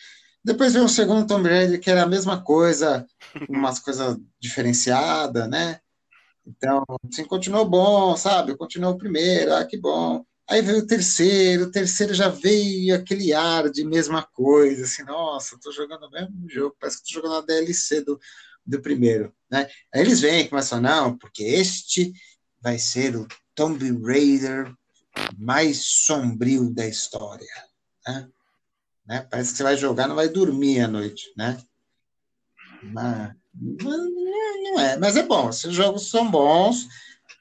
Depois 0.44 0.72
veio 0.72 0.86
o 0.86 0.88
segundo 0.88 1.26
Tomb 1.26 1.48
Raider, 1.48 1.80
que 1.80 1.90
era 1.90 2.02
a 2.02 2.08
mesma 2.08 2.42
coisa, 2.42 3.06
umas 3.48 3.78
coisas 3.80 4.16
diferenciadas, 4.38 5.48
né? 5.48 5.80
Então, 6.46 6.84
assim, 7.10 7.24
continuou 7.24 7.68
bom, 7.68 8.16
sabe? 8.16 8.56
Continuou 8.56 8.94
o 8.94 8.98
primeiro, 8.98 9.54
ah, 9.54 9.64
que 9.64 9.76
bom. 9.76 10.24
Aí 10.48 10.62
veio 10.62 10.78
o 10.78 10.86
terceiro, 10.86 11.64
o 11.64 11.70
terceiro 11.70 12.12
já 12.12 12.28
veio 12.28 12.94
aquele 12.94 13.32
ar 13.32 13.70
de 13.70 13.84
mesma 13.84 14.24
coisa, 14.24 14.84
assim, 14.84 15.04
nossa, 15.04 15.56
tô 15.62 15.70
jogando 15.70 16.06
o 16.06 16.10
mesmo 16.10 16.50
jogo, 16.50 16.74
parece 16.80 16.98
que 16.98 17.04
tô 17.04 17.20
jogando 17.20 17.36
a 17.36 17.46
DLC 17.46 18.00
do, 18.00 18.18
do 18.66 18.82
primeiro, 18.82 19.32
né? 19.48 19.68
Aí 19.94 20.00
eles 20.00 20.20
vêm 20.20 20.40
e 20.40 20.48
começam, 20.48 20.80
não, 20.80 21.16
porque 21.16 21.44
este 21.44 22.12
vai 22.60 22.78
ser 22.78 23.14
o 23.14 23.28
Tomb 23.54 23.78
Raider 24.04 24.74
mais 25.38 25.84
sombrio 26.04 26.68
da 26.74 26.86
história, 26.86 27.46
né? 28.06 28.28
Né? 29.06 29.26
Parece 29.30 29.52
que 29.52 29.56
você 29.58 29.62
vai 29.62 29.76
jogar, 29.76 30.08
não 30.08 30.14
vai 30.14 30.28
dormir 30.28 30.80
à 30.80 30.88
noite, 30.88 31.32
né? 31.36 31.58
Mas, 32.82 33.32
não 33.54 34.80
é, 34.80 34.96
mas 34.96 35.16
é 35.16 35.22
bom. 35.22 35.50
Esses 35.50 35.74
jogos 35.74 36.10
são 36.10 36.30
bons, 36.30 36.86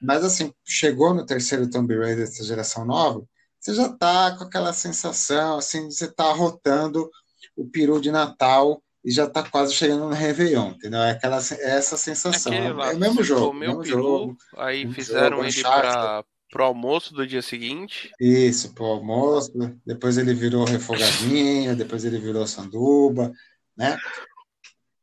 mas 0.00 0.24
assim, 0.24 0.52
chegou 0.64 1.14
no 1.14 1.24
terceiro 1.24 1.68
Tomb 1.70 1.96
Raider 1.96 2.26
dessa 2.26 2.44
geração 2.44 2.84
nova, 2.84 3.22
você 3.58 3.74
já 3.74 3.88
tá 3.88 4.34
com 4.36 4.44
aquela 4.44 4.72
sensação, 4.72 5.58
assim, 5.58 5.88
de 5.88 5.94
você 5.94 6.10
tá 6.10 6.32
rotando 6.32 7.10
o 7.54 7.68
peru 7.68 8.00
de 8.00 8.10
Natal 8.10 8.82
e 9.04 9.10
já 9.10 9.28
tá 9.28 9.42
quase 9.42 9.74
chegando 9.74 10.08
no 10.08 10.14
Réveillon, 10.14 10.70
entendeu? 10.70 11.00
É, 11.00 11.10
aquela, 11.12 11.38
é 11.38 11.76
essa 11.76 11.96
sensação. 11.96 12.52
É, 12.52 12.72
lá, 12.72 12.92
é 12.92 12.94
o 12.94 12.98
mesmo 12.98 13.22
jogo. 13.22 13.52
Mesmo 13.54 13.82
peru, 13.82 14.02
jogo, 14.02 14.36
aí 14.56 14.90
fizeram 14.92 15.38
jogo, 15.38 15.48
ele 15.48 15.62
para 15.62 16.24
pro 16.50 16.64
almoço 16.64 17.14
do 17.14 17.26
dia 17.26 17.40
seguinte. 17.40 18.10
Isso, 18.20 18.74
pro 18.74 18.84
almoço, 18.84 19.52
depois 19.86 20.18
ele 20.18 20.34
virou 20.34 20.64
refogadinho, 20.64 21.76
depois 21.76 22.04
ele 22.04 22.18
virou 22.18 22.46
sanduba, 22.46 23.32
né? 23.76 23.96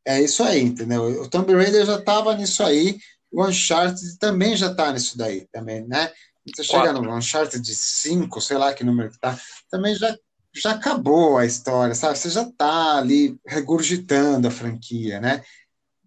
É 0.06 0.22
isso 0.22 0.44
aí, 0.44 0.62
entendeu? 0.62 1.22
O 1.22 1.30
Tomb 1.30 1.54
Raider 1.54 1.86
já 1.86 1.98
estava 1.98 2.36
nisso 2.36 2.64
aí, 2.64 2.98
o 3.32 3.46
Uncharted 3.46 4.18
também 4.20 4.56
já 4.56 4.72
está 4.72 4.92
nisso 4.92 5.18
daí, 5.18 5.48
também, 5.52 5.86
né? 5.88 6.12
Você 6.56 6.64
chega 6.64 6.94
no 6.94 7.14
Uncharted 7.14 7.62
de 7.62 7.76
5, 7.76 8.40
sei 8.42 8.58
lá 8.58 8.74
que 8.74 8.84
número 8.84 9.12
que 9.12 9.20
tá, 9.20 9.38
também 9.70 9.96
já, 9.96 10.18
já 10.54 10.72
acabou 10.72 11.38
a 11.38 11.46
história, 11.46 11.94
sabe? 11.94 12.18
Você 12.18 12.30
já 12.30 12.44
está 12.44 12.98
ali 12.98 13.38
regurgitando 13.46 14.48
a 14.48 14.52
franquia, 14.52 15.20
né? 15.20 15.44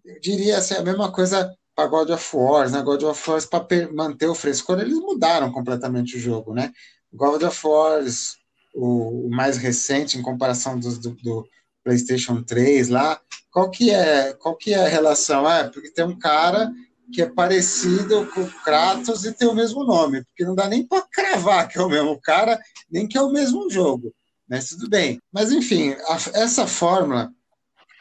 Eu 0.03 0.19
diria 0.19 0.57
assim, 0.57 0.73
a 0.73 0.81
mesma 0.81 1.11
coisa 1.11 1.55
para 1.75 1.87
God 1.87 2.09
of 2.09 2.35
War, 2.35 2.69
né? 2.69 2.81
God 2.81 3.03
of 3.03 3.29
War, 3.29 3.47
para 3.47 3.91
manter 3.91 4.27
o 4.27 4.35
frescor, 4.35 4.79
eles 4.79 4.97
mudaram 4.97 5.51
completamente 5.51 6.17
o 6.17 6.19
jogo, 6.19 6.53
né? 6.53 6.71
God 7.13 7.43
of 7.43 7.67
War, 7.67 8.03
o, 8.73 9.27
o 9.27 9.29
mais 9.29 9.57
recente, 9.57 10.17
em 10.17 10.21
comparação 10.21 10.79
do, 10.79 10.99
do, 10.99 11.11
do 11.15 11.47
PlayStation 11.83 12.43
3 12.43 12.89
lá, 12.89 13.19
qual 13.51 13.69
que 13.69 13.91
é, 13.91 14.33
qual 14.33 14.55
que 14.55 14.73
é 14.73 14.85
a 14.85 14.87
relação? 14.87 15.49
É, 15.49 15.69
porque 15.69 15.91
tem 15.91 16.05
um 16.05 16.17
cara 16.17 16.71
que 17.11 17.21
é 17.21 17.25
parecido 17.25 18.25
com 18.27 18.41
o 18.41 18.51
Kratos 18.63 19.25
e 19.25 19.33
tem 19.33 19.47
o 19.47 19.53
mesmo 19.53 19.83
nome, 19.83 20.23
porque 20.23 20.45
não 20.45 20.55
dá 20.55 20.67
nem 20.67 20.87
para 20.87 21.01
cravar 21.01 21.67
que 21.67 21.77
é 21.77 21.81
o 21.81 21.89
mesmo 21.89 22.19
cara, 22.21 22.59
nem 22.89 23.07
que 23.07 23.17
é 23.17 23.21
o 23.21 23.31
mesmo 23.31 23.69
jogo, 23.69 24.13
mas 24.47 24.69
tudo 24.69 24.89
bem. 24.89 25.19
Mas 25.31 25.51
enfim, 25.51 25.91
a, 26.07 26.15
essa 26.39 26.65
fórmula 26.65 27.29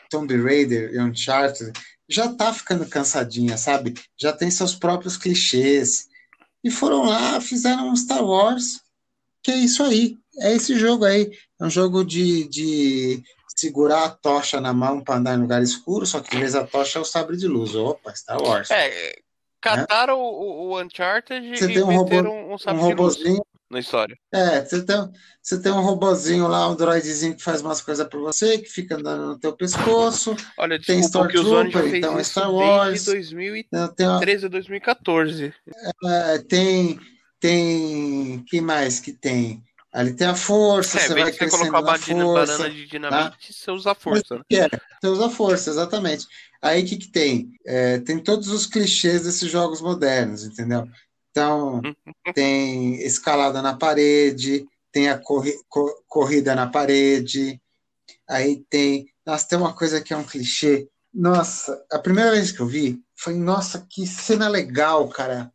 Tomb 0.08 0.36
Raider 0.40 0.92
e 0.94 1.00
Uncharted 1.00 1.72
já 2.10 2.28
tá 2.28 2.52
ficando 2.52 2.86
cansadinha, 2.86 3.56
sabe? 3.56 3.94
Já 4.18 4.32
tem 4.32 4.50
seus 4.50 4.74
próprios 4.74 5.16
clichês. 5.16 6.08
E 6.62 6.70
foram 6.70 7.04
lá, 7.04 7.40
fizeram 7.40 7.88
um 7.88 7.96
Star 7.96 8.24
Wars, 8.24 8.80
que 9.42 9.50
é 9.50 9.56
isso 9.56 9.82
aí. 9.82 10.18
É 10.40 10.52
esse 10.52 10.76
jogo 10.76 11.04
aí. 11.04 11.30
É 11.60 11.64
um 11.64 11.70
jogo 11.70 12.04
de, 12.04 12.48
de 12.48 13.22
segurar 13.56 14.04
a 14.04 14.10
tocha 14.10 14.60
na 14.60 14.72
mão 14.72 15.00
para 15.00 15.16
andar 15.16 15.34
em 15.34 15.40
lugar 15.40 15.62
escuro, 15.62 16.04
só 16.04 16.20
que 16.20 16.36
em 16.36 16.40
vez 16.40 16.54
da 16.54 16.66
tocha 16.66 16.98
é 16.98 17.02
o 17.02 17.04
sabre 17.04 17.36
de 17.36 17.46
luz. 17.46 17.74
Opa, 17.74 18.14
Star 18.14 18.42
Wars. 18.42 18.70
É, 18.70 19.14
cataram 19.60 20.16
né? 20.16 20.22
o, 20.22 20.70
o, 20.70 20.80
Uncharted 20.80 21.56
você 21.56 21.70
e 21.70 21.74
tem 21.74 21.82
um 21.82 21.86
meteram 21.86 22.30
robô, 22.30 22.54
um 22.54 22.58
sabre 22.58 22.82
um 22.82 22.88
de 22.88 22.94
luz 22.94 23.16
na 23.70 23.78
história. 23.78 24.16
É, 24.32 24.64
você 24.64 24.84
tem, 24.84 24.96
você 25.40 25.62
tem 25.62 25.70
um 25.70 25.80
robozinho 25.80 26.48
lá, 26.48 26.68
um 26.68 26.74
droidzinho 26.74 27.36
que 27.36 27.42
faz 27.42 27.60
umas 27.60 27.80
coisas 27.80 28.06
para 28.06 28.18
você, 28.18 28.58
que 28.58 28.68
fica 28.68 28.96
andando 28.96 29.26
no 29.28 29.38
teu 29.38 29.52
pescoço. 29.52 30.36
Olha, 30.58 30.80
tem 30.80 30.98
Stormtrooper, 31.00 31.94
então 31.94 32.18
é 32.18 32.24
Star 32.24 32.52
Wars. 32.52 33.04
Desde 33.04 33.34
2013 33.36 34.46
a 34.46 34.48
2014. 34.48 35.54
É, 36.04 36.38
tem, 36.38 36.98
tem, 37.38 38.44
que 38.46 38.60
mais 38.60 38.98
que 38.98 39.12
tem? 39.12 39.62
Ali 39.92 40.14
tem 40.14 40.26
a 40.26 40.36
força, 40.36 40.98
é, 40.98 41.00
você 41.00 41.14
vai 41.14 41.32
você 41.32 41.48
colocar 41.48 41.80
uma 41.80 41.98
força, 41.98 42.56
banana 42.56 42.70
de 42.70 42.86
dinamite, 42.86 43.48
tá? 43.48 43.52
você 43.52 43.70
usa 43.72 43.90
a 43.90 43.94
força, 43.94 44.36
né? 44.36 44.42
É, 44.52 44.68
você 44.68 45.08
usa 45.08 45.26
a 45.26 45.30
força, 45.30 45.70
exatamente. 45.70 46.26
Aí 46.62 46.82
o 46.82 46.86
que, 46.86 46.96
que 46.96 47.08
tem? 47.08 47.50
É, 47.66 47.98
tem 47.98 48.22
todos 48.22 48.48
os 48.50 48.66
clichês 48.66 49.24
desses 49.24 49.50
jogos 49.50 49.80
modernos, 49.80 50.44
entendeu? 50.44 50.86
Então, 51.30 51.80
tem 52.34 52.94
escalada 53.02 53.62
na 53.62 53.76
parede, 53.76 54.66
tem 54.92 55.08
a 55.08 55.18
corri 55.18 55.54
corrida 56.08 56.54
na 56.54 56.66
parede, 56.66 57.60
aí 58.28 58.64
tem. 58.68 59.08
Nossa, 59.24 59.48
tem 59.48 59.58
uma 59.58 59.74
coisa 59.74 60.00
que 60.00 60.12
é 60.12 60.16
um 60.16 60.24
clichê. 60.24 60.88
Nossa, 61.12 61.84
a 61.90 61.98
primeira 61.98 62.32
vez 62.32 62.52
que 62.52 62.60
eu 62.60 62.66
vi 62.66 63.02
foi, 63.16 63.34
nossa, 63.34 63.86
que 63.88 64.06
cena 64.06 64.48
legal, 64.48 65.08
cara. 65.08 65.52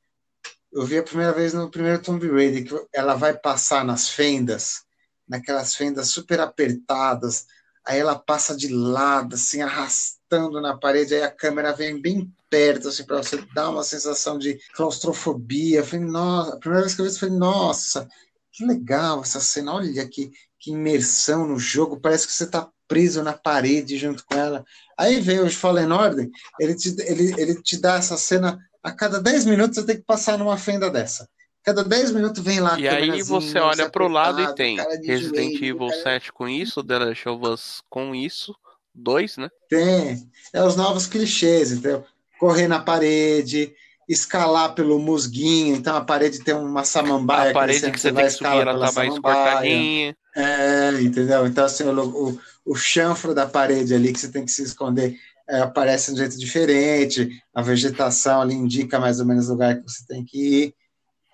Eu 0.71 0.85
vi 0.85 0.97
a 0.97 1.03
primeira 1.03 1.31
vez 1.31 1.53
no 1.53 1.71
primeiro 1.71 2.01
Tomb 2.01 2.29
Raider, 2.29 2.65
que 2.65 2.87
ela 2.93 3.15
vai 3.15 3.33
passar 3.33 3.85
nas 3.85 4.09
fendas, 4.09 4.83
naquelas 5.27 5.73
fendas 5.73 6.09
super 6.09 6.39
apertadas, 6.41 7.47
aí 7.85 7.99
ela 7.99 8.17
passa 8.17 8.55
de 8.55 8.67
lado, 8.67 9.35
assim, 9.35 9.61
arrastando 9.61 10.59
na 10.61 10.77
parede, 10.77 11.15
aí 11.15 11.23
a 11.23 11.31
câmera 11.31 11.73
vem 11.73 12.01
bem 12.01 12.33
perto, 12.49 12.89
assim, 12.89 13.03
para 13.03 13.17
você 13.17 13.37
dar 13.53 13.69
uma 13.69 13.83
sensação 13.83 14.37
de 14.37 14.57
claustrofobia. 14.73 15.79
Eu 15.79 15.85
falei, 15.85 16.05
nossa, 16.05 16.55
a 16.55 16.57
primeira 16.57 16.83
vez 16.83 16.95
que 16.95 17.01
eu 17.01 17.05
vi 17.05 17.11
isso, 17.11 17.17
eu 17.23 17.29
falei, 17.29 17.37
nossa, 17.37 18.07
que 18.51 18.65
legal 18.65 19.21
essa 19.21 19.39
cena, 19.39 19.73
olha 19.73 20.07
que, 20.07 20.31
que 20.59 20.71
imersão 20.71 21.47
no 21.47 21.59
jogo, 21.59 21.99
parece 21.99 22.25
que 22.25 22.33
você 22.33 22.45
está 22.45 22.69
preso 22.87 23.23
na 23.23 23.33
parede 23.33 23.97
junto 23.97 24.25
com 24.25 24.35
ela. 24.35 24.63
Aí 24.97 25.19
vem 25.19 25.39
o 25.39 25.49
Fallen 25.49 25.91
Order, 25.91 26.29
ele 26.59 26.75
te, 26.75 26.95
ele, 27.01 27.33
ele 27.39 27.61
te 27.61 27.77
dá 27.77 27.95
essa 27.95 28.17
cena 28.17 28.57
a 28.85 28.91
cada 28.91 29.19
10 29.19 29.45
minutos 29.45 29.77
você 29.77 29.85
tem 29.85 29.97
que 29.97 30.03
passar 30.03 30.37
numa 30.37 30.57
fenda 30.57 30.91
dessa. 30.91 31.27
Cada 31.65 31.83
10 31.83 32.11
minutos 32.11 32.43
vem 32.43 32.59
lá. 32.59 32.79
E 32.79 32.87
aí 32.87 33.23
você 33.23 33.57
olha 33.57 33.89
pro 33.89 34.07
lado 34.07 34.39
e 34.39 34.53
tem 34.53 34.77
Resident 35.03 35.53
joelho, 35.53 35.65
Evil 35.65 35.87
cara... 35.87 36.03
7 36.03 36.31
com 36.31 36.47
isso, 36.47 36.83
The 36.83 36.99
Last 36.99 37.27
of 37.27 37.47
Us 37.47 37.81
com 37.89 38.13
isso, 38.13 38.55
dois, 38.93 39.35
né? 39.35 39.49
Tem. 39.67 40.29
É 40.53 40.63
os 40.63 40.75
novos 40.75 41.07
clichês, 41.07 41.71
entendeu? 41.71 42.05
Correr 42.39 42.67
na 42.67 42.79
parede, 42.79 43.73
escalar 44.07 44.75
pelo 44.75 44.99
musguinho, 44.99 45.75
então 45.75 45.95
a 45.95 46.01
parede 46.01 46.43
tem 46.43 46.53
uma 46.53 46.83
samambaia. 46.83 47.49
A 47.49 47.53
parede 47.53 47.79
que 47.79 47.85
você, 47.85 47.91
que 47.91 47.99
você 47.99 48.13
tem 48.13 48.25
que 48.25 48.31
subir, 48.31 48.67
ela 48.67 48.85
tá 48.85 48.91
mais 48.91 49.19
cortadinha. 49.19 50.15
É, 50.35 51.01
entendeu? 51.01 51.47
Então, 51.47 51.65
assim, 51.65 51.83
o, 51.83 52.29
o, 52.29 52.39
o 52.63 52.75
chanfro 52.75 53.33
da 53.33 53.47
parede 53.47 53.95
ali 53.95 54.13
que 54.13 54.19
você 54.19 54.29
tem 54.29 54.45
que 54.45 54.51
se 54.51 54.61
esconder 54.61 55.17
é, 55.49 55.61
aparece 55.61 56.07
de 56.07 56.13
um 56.13 56.17
jeito 56.17 56.37
diferente, 56.37 57.41
a 57.53 57.61
vegetação 57.63 58.41
ali 58.41 58.53
indica 58.53 58.99
mais 58.99 59.19
ou 59.19 59.25
menos 59.25 59.49
o 59.49 59.53
lugar 59.53 59.77
que 59.77 59.83
você 59.83 60.05
tem 60.05 60.23
que 60.23 60.37
ir. 60.37 60.75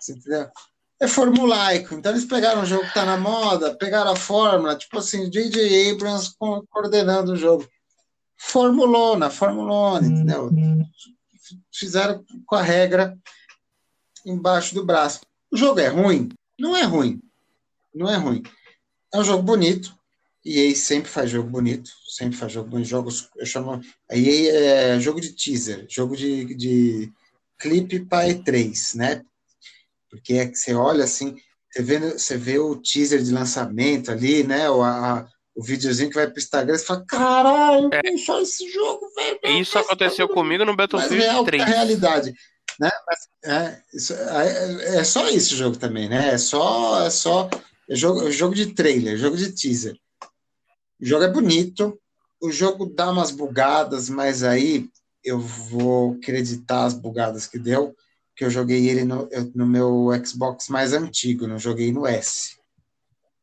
Entendeu? 0.09 0.49
É 0.99 1.07
formulaico. 1.07 1.95
Então 1.95 2.11
eles 2.11 2.25
pegaram 2.25 2.61
um 2.61 2.65
jogo 2.65 2.83
que 2.83 2.89
está 2.89 3.05
na 3.05 3.17
moda, 3.17 3.75
pegaram 3.75 4.11
a 4.11 4.15
fórmula, 4.15 4.77
tipo 4.77 4.97
assim, 4.97 5.29
J.J. 5.29 5.91
Abrams 5.91 6.35
coordenando 6.69 7.33
o 7.33 7.37
jogo. 7.37 7.67
Formulou 8.37 9.17
na 9.17 9.29
formulona, 9.29 10.07
entendeu? 10.07 10.51
Fizeram 11.71 12.23
com 12.45 12.55
a 12.55 12.61
regra 12.61 13.17
embaixo 14.25 14.73
do 14.75 14.85
braço. 14.85 15.21
O 15.51 15.57
jogo 15.57 15.79
é 15.79 15.87
ruim? 15.87 16.29
Não 16.59 16.75
é 16.75 16.83
ruim. 16.83 17.19
Não 17.93 18.09
é 18.09 18.15
ruim. 18.15 18.43
É 19.13 19.19
um 19.19 19.23
jogo 19.23 19.43
bonito, 19.43 19.93
EA 20.45 20.75
sempre 20.75 21.09
faz 21.09 21.29
jogo 21.29 21.49
bonito, 21.49 21.91
sempre 22.07 22.37
faz 22.37 22.51
jogo 22.51 22.69
bonito. 22.69 22.87
Jogos, 22.87 23.29
eu 23.35 23.45
chamo. 23.45 23.81
A 24.09 24.17
EA 24.17 24.95
é 24.95 24.99
jogo 24.99 25.21
de 25.21 25.33
teaser, 25.33 25.85
jogo 25.89 26.15
de, 26.15 26.55
de 26.55 27.11
clipe 27.59 27.99
para 27.99 28.27
E3, 28.27 28.95
né? 28.95 29.23
Porque 30.11 30.33
é 30.33 30.45
que 30.45 30.55
você 30.55 30.73
olha 30.73 31.05
assim, 31.05 31.35
você 31.71 31.81
vê, 31.81 31.99
você 31.99 32.37
vê 32.37 32.59
o 32.59 32.75
teaser 32.75 33.23
de 33.23 33.31
lançamento 33.31 34.11
ali, 34.11 34.43
né? 34.43 34.69
O, 34.69 34.83
a, 34.83 35.25
o 35.55 35.63
videozinho 35.63 36.09
que 36.09 36.15
vai 36.15 36.27
pro 36.27 36.39
Instagram, 36.39 36.77
você 36.77 36.85
fala, 36.85 37.05
caralho, 37.05 37.89
é. 37.93 38.17
só 38.17 38.41
esse 38.41 38.69
jogo, 38.69 39.09
velho. 39.15 39.59
Isso 39.59 39.79
aconteceu 39.79 40.27
tá 40.27 40.33
comigo 40.33 40.65
no 40.65 40.75
Battlefield 40.75 41.23
real 41.23 41.43
3. 41.45 41.61
É 41.61 41.65
a 41.65 41.67
realidade. 41.67 42.33
Né? 42.79 42.89
Mas, 43.07 43.19
é, 43.45 43.81
isso, 43.93 44.13
é, 44.13 44.97
é, 44.97 45.03
só 45.03 45.29
isso 45.29 45.53
o 45.53 45.57
jogo 45.57 45.77
também, 45.77 46.09
né? 46.09 46.33
É 46.33 46.37
só, 46.37 47.05
é 47.05 47.09
só 47.09 47.49
é 47.89 47.95
jogo, 47.95 48.27
é 48.27 48.31
jogo 48.31 48.55
de 48.55 48.73
trailer, 48.73 49.17
jogo 49.17 49.37
de 49.37 49.51
teaser. 49.51 49.95
O 50.99 51.05
jogo 51.05 51.23
é 51.23 51.29
bonito, 51.29 51.99
o 52.41 52.51
jogo 52.51 52.85
dá 52.85 53.09
umas 53.11 53.31
bugadas, 53.31 54.09
mas 54.09 54.43
aí 54.43 54.89
eu 55.23 55.39
vou 55.39 56.13
acreditar 56.13 56.85
as 56.85 56.93
bugadas 56.93 57.45
que 57.45 57.59
deu, 57.59 57.95
que 58.41 58.45
eu 58.45 58.49
joguei 58.49 58.89
ele 58.89 59.03
no, 59.03 59.29
no 59.53 59.67
meu 59.67 60.09
Xbox 60.25 60.67
mais 60.67 60.93
antigo, 60.93 61.45
não 61.45 61.59
joguei 61.59 61.91
no 61.91 62.07
S. 62.07 62.57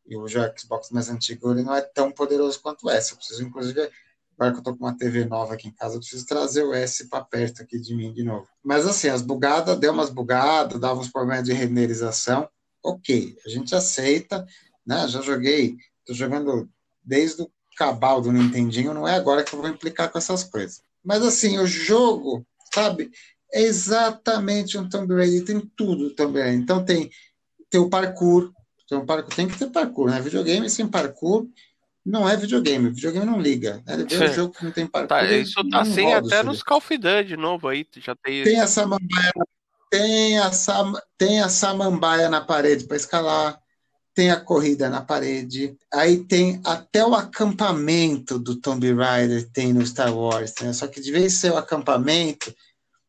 E 0.04 0.16
o 0.16 0.26
Xbox 0.28 0.90
mais 0.90 1.08
antigo 1.08 1.52
ele 1.52 1.62
não 1.62 1.72
é 1.72 1.82
tão 1.82 2.10
poderoso 2.10 2.60
quanto 2.60 2.86
o 2.86 2.90
S. 2.90 3.12
Eu 3.12 3.16
preciso, 3.16 3.44
inclusive, 3.44 3.88
agora 4.36 4.52
que 4.52 4.58
eu 4.58 4.62
tô 4.64 4.76
com 4.76 4.84
uma 4.84 4.98
TV 4.98 5.24
nova 5.24 5.54
aqui 5.54 5.68
em 5.68 5.70
casa, 5.70 5.94
eu 5.94 6.00
preciso 6.00 6.26
trazer 6.26 6.64
o 6.64 6.74
S 6.74 7.08
para 7.08 7.22
perto 7.22 7.62
aqui 7.62 7.78
de 7.78 7.94
mim 7.94 8.12
de 8.12 8.24
novo. 8.24 8.48
Mas 8.60 8.88
assim, 8.88 9.08
as 9.08 9.22
bugadas, 9.22 9.78
deu 9.78 9.92
umas 9.92 10.10
bugadas, 10.10 10.80
dava 10.80 10.98
uns 10.98 11.12
problemas 11.12 11.44
de 11.44 11.52
renderização. 11.52 12.48
Ok, 12.84 13.36
a 13.46 13.48
gente 13.48 13.76
aceita, 13.76 14.44
né? 14.84 15.06
Já 15.06 15.22
joguei, 15.22 15.76
tô 16.04 16.12
jogando 16.12 16.68
desde 17.04 17.42
o 17.42 17.50
cabal 17.76 18.20
do 18.20 18.32
Nintendinho, 18.32 18.92
não 18.92 19.06
é 19.06 19.14
agora 19.14 19.44
que 19.44 19.54
eu 19.54 19.60
vou 19.60 19.70
implicar 19.70 20.10
com 20.10 20.18
essas 20.18 20.42
coisas. 20.42 20.82
Mas 21.04 21.22
assim, 21.22 21.56
o 21.60 21.68
jogo, 21.68 22.44
sabe, 22.74 23.12
é 23.52 23.62
exatamente 23.62 24.76
um 24.76 24.88
Tomb 24.88 25.14
Raider, 25.14 25.44
tem 25.44 25.60
tudo 25.76 26.14
Raider. 26.18 26.54
Então 26.54 26.84
tem, 26.84 27.10
tem 27.70 27.80
o 27.80 27.88
parkour, 27.88 28.52
tem, 28.88 28.98
um 28.98 29.06
parkour, 29.06 29.34
tem 29.34 29.48
que 29.48 29.58
ter 29.58 29.70
parkour, 29.70 30.10
né? 30.10 30.20
Videogame 30.20 30.68
sem 30.68 30.86
parkour 30.86 31.46
não 32.04 32.26
é 32.26 32.36
videogame, 32.36 32.88
videogame 32.90 33.26
não 33.26 33.40
liga. 33.40 33.82
Né? 33.86 34.04
Vê 34.08 34.30
um 34.30 34.32
jogo 34.32 34.54
que 34.54 34.64
não 34.64 34.72
tem 34.72 34.86
parkour. 34.86 35.08
Tá, 35.08 35.30
isso 35.30 35.68
tá 35.68 35.80
assim 35.82 36.10
até 36.12 36.42
nos 36.42 36.62
Call 36.62 36.78
of 36.78 36.96
Duty 36.96 37.36
novo 37.36 37.68
aí, 37.68 37.86
já 37.98 38.14
tem. 38.16 38.44
Tem 38.44 38.56
essa 38.56 38.82
samambaia, 38.82 39.32
tem 39.90 40.38
a, 40.38 40.50
sam, 40.50 40.94
tem 41.18 41.40
a 41.42 41.48
samambaia 41.48 42.30
na 42.30 42.40
parede 42.40 42.84
para 42.84 42.96
escalar 42.96 43.60
tem 44.18 44.32
a 44.32 44.40
corrida 44.40 44.90
na 44.90 45.00
parede, 45.00 45.76
aí 45.94 46.24
tem 46.24 46.60
até 46.64 47.06
o 47.06 47.14
acampamento 47.14 48.36
do 48.36 48.56
Tomb 48.56 48.92
Raider 48.92 49.48
tem 49.52 49.72
no 49.72 49.86
Star 49.86 50.12
Wars, 50.12 50.52
né? 50.60 50.72
Só 50.72 50.88
que 50.88 51.00
de 51.00 51.12
vez 51.12 51.24
em 51.24 51.36
ser 51.36 51.52
o 51.52 51.56
acampamento, 51.56 52.52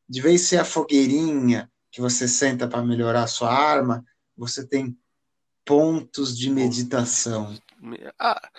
de 0.10 0.22
vez 0.22 0.42
ser 0.42 0.58
a 0.58 0.66
fogueirinha 0.66 1.70
que 1.92 2.02
você 2.02 2.28
senta 2.28 2.68
para 2.68 2.84
melhorar 2.84 3.24
a 3.24 3.28
sua 3.28 3.54
arma, 3.54 4.04
você 4.36 4.66
tem 4.66 4.98
pontos 5.64 6.38
de 6.38 6.50
meditação. 6.50 7.56
Ah, 8.18 8.50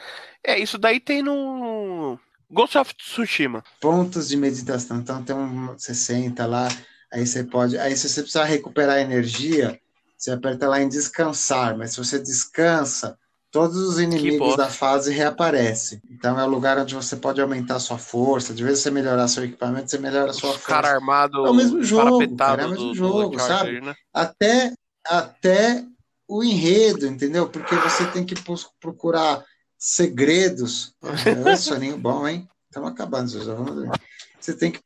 é, 0.45 0.59
isso 0.59 0.79
daí 0.79 1.01
tem 1.01 1.23
no 1.23 2.19
Ghost 2.51 2.79
of 2.79 2.95
Tsushima. 2.95 3.65
Pontos 3.81 4.29
de 4.29 4.37
meditação. 4.37 4.99
Então 4.99 5.23
tem 5.23 5.35
um, 5.35 5.69
você 5.69 5.95
senta 5.95 6.47
lá, 6.47 6.69
aí 7.13 7.27
você 7.27 7.43
pode, 7.43 7.77
aí 7.79 7.97
se 7.97 8.09
você 8.09 8.23
precisar 8.23 8.45
recuperar 8.45 8.99
energia, 8.99 9.81
você 10.17 10.31
aperta 10.31 10.69
lá 10.69 10.81
em 10.81 10.89
descansar, 10.89 11.77
mas 11.77 11.93
se 11.93 11.99
você 11.99 12.19
descansa, 12.19 13.19
todos 13.51 13.77
os 13.77 13.99
inimigos 13.99 14.57
da 14.57 14.69
fase 14.69 15.13
reaparecem. 15.13 16.01
Então 16.11 16.39
é 16.39 16.45
o 16.45 16.49
lugar 16.49 16.79
onde 16.79 16.95
você 16.95 17.17
pode 17.17 17.41
aumentar 17.41 17.77
a 17.77 17.81
sua 17.81 17.99
força. 17.99 18.55
De 18.55 18.63
vez 18.63 18.79
você 18.79 18.91
melhorar 18.91 19.27
seu 19.29 19.45
equipamento, 19.45 19.91
você 19.91 19.99
melhora 19.99 20.31
a 20.31 20.35
sua 20.35 20.53
força. 20.53 20.67
Cara 20.67 20.89
armado. 20.89 21.47
É 21.47 21.51
o 21.51 21.55
mesmo 21.55 21.83
jogo, 21.83 22.37
cara, 22.37 22.63
é 22.63 22.67
o 22.67 22.71
mesmo 22.71 22.89
do, 22.89 22.95
jogo, 22.95 23.37
do 23.37 23.43
sabe? 23.43 23.81
Né? 23.81 23.95
Até, 24.13 24.73
até 25.05 25.85
o 26.29 26.45
enredo, 26.45 27.07
entendeu? 27.07 27.49
Porque 27.49 27.75
você 27.75 28.07
tem 28.07 28.25
que 28.25 28.35
procurar 28.81 29.45
segredos. 29.77 30.95
É 31.03 31.53
um 31.53 31.57
soninho 31.57 31.99
bom, 31.99 32.29
hein? 32.29 32.49
Estamos 32.69 32.91
acabando, 32.91 33.45
vamos 33.45 33.83
ver. 33.83 33.91
Você 34.39 34.55
tem 34.55 34.71
que 34.71 34.81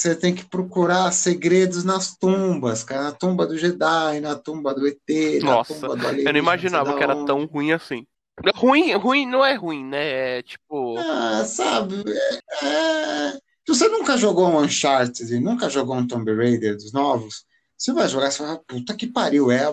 você 0.00 0.14
tem 0.14 0.34
que 0.34 0.44
procurar 0.44 1.10
segredos 1.12 1.84
nas 1.84 2.16
tumbas, 2.16 2.84
cara, 2.84 3.04
na 3.04 3.12
tumba 3.12 3.46
do 3.46 3.58
Jedi, 3.58 4.20
na 4.20 4.34
tumba 4.34 4.74
do 4.74 4.86
ET, 4.86 4.98
Nossa, 5.42 5.74
na 5.74 5.80
tumba 5.80 6.12
do 6.12 6.20
Eu 6.20 6.32
não 6.32 6.38
imaginava 6.38 6.96
que 6.96 7.02
era 7.02 7.24
tão 7.24 7.44
ruim 7.46 7.72
assim. 7.72 8.06
Ruim, 8.54 8.92
ruim 8.94 9.26
não 9.26 9.44
é 9.44 9.54
ruim, 9.54 9.84
né? 9.84 10.38
É 10.38 10.42
tipo. 10.42 10.96
Ah, 10.98 11.44
sabe? 11.44 12.04
É, 12.06 12.66
é... 12.66 13.32
Se 13.32 13.74
você 13.74 13.88
nunca 13.88 14.16
jogou 14.16 14.48
um 14.48 14.60
Uncharted, 14.60 15.38
nunca 15.40 15.68
jogou 15.68 15.96
um 15.96 16.06
Tomb 16.06 16.34
Raider 16.34 16.74
dos 16.76 16.92
novos, 16.92 17.44
você 17.76 17.92
vai 17.92 18.08
jogar 18.08 18.28
e 18.28 18.32
falar, 18.32 18.58
puta 18.66 18.94
que 18.94 19.06
pariu, 19.06 19.50
é 19.50 19.64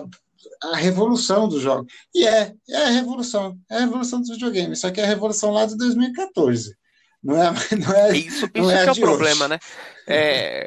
a, 0.62 0.76
revolução 0.76 1.48
do 1.48 1.60
jogo. 1.60 1.86
E 2.14 2.26
é, 2.26 2.52
é 2.68 2.82
a 2.82 2.90
revolução, 2.90 3.56
é 3.70 3.76
a 3.76 3.80
revolução 3.80 4.20
dos 4.20 4.30
videogames, 4.30 4.80
só 4.80 4.90
que 4.90 5.00
é 5.00 5.04
a 5.04 5.08
revolução 5.08 5.50
lá 5.50 5.64
de 5.64 5.76
2014. 5.76 6.76
Não 7.22 7.42
é, 7.42 7.50
não 7.78 7.94
é, 7.94 8.16
isso, 8.16 8.48
não 8.54 8.62
isso 8.62 8.70
é, 8.70 8.84
que 8.84 8.88
é 8.88 8.92
o 8.92 9.06
problema, 9.06 9.48
né? 9.48 9.58
É, 10.06 10.66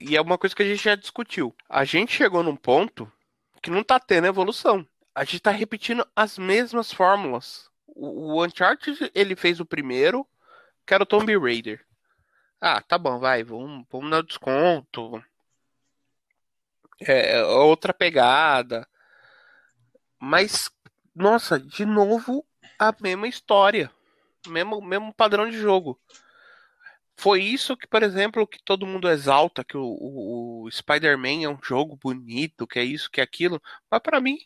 e 0.00 0.16
é 0.16 0.20
uma 0.20 0.36
coisa 0.38 0.54
que 0.54 0.62
a 0.62 0.66
gente 0.66 0.82
já 0.82 0.94
discutiu. 0.94 1.54
A 1.68 1.84
gente 1.84 2.12
chegou 2.12 2.42
num 2.42 2.56
ponto 2.56 3.10
que 3.62 3.70
não 3.70 3.82
tá 3.82 3.98
tendo 3.98 4.26
evolução. 4.26 4.86
A 5.14 5.24
gente 5.24 5.40
tá 5.40 5.50
repetindo 5.50 6.06
as 6.14 6.38
mesmas 6.38 6.92
fórmulas. 6.92 7.70
O, 7.86 8.34
o 8.34 8.44
Uncharted, 8.44 9.10
ele 9.14 9.36
fez 9.36 9.60
o 9.60 9.66
primeiro, 9.66 10.26
que 10.86 10.92
era 10.92 11.02
o 11.02 11.06
Tomb 11.06 11.36
Raider. 11.38 11.84
Ah, 12.60 12.80
tá 12.80 12.98
bom, 12.98 13.18
vai, 13.18 13.44
vamos, 13.44 13.86
vamos 13.90 14.10
dar 14.10 14.22
desconto. 14.22 15.22
É, 17.00 17.38
é 17.38 17.44
outra 17.44 17.94
pegada. 17.94 18.88
Mas, 20.18 20.70
nossa, 21.14 21.58
de 21.58 21.84
novo 21.84 22.44
a 22.78 22.94
mesma 23.00 23.28
história 23.28 23.90
mesmo, 24.48 24.80
mesmo 24.80 25.12
padrão 25.12 25.48
de 25.48 25.56
jogo. 25.56 25.98
Foi 27.16 27.42
isso 27.42 27.76
que, 27.76 27.86
por 27.86 28.02
exemplo, 28.02 28.46
que 28.46 28.62
todo 28.62 28.86
mundo 28.86 29.08
exalta, 29.08 29.64
que 29.64 29.76
o, 29.76 29.84
o, 29.84 30.64
o 30.64 30.70
Spider-Man 30.70 31.44
é 31.44 31.48
um 31.48 31.58
jogo 31.62 31.98
bonito, 32.02 32.66
que 32.66 32.78
é 32.78 32.84
isso, 32.84 33.10
que 33.10 33.20
é 33.20 33.24
aquilo. 33.24 33.62
Mas 33.90 34.00
para 34.00 34.20
mim, 34.20 34.38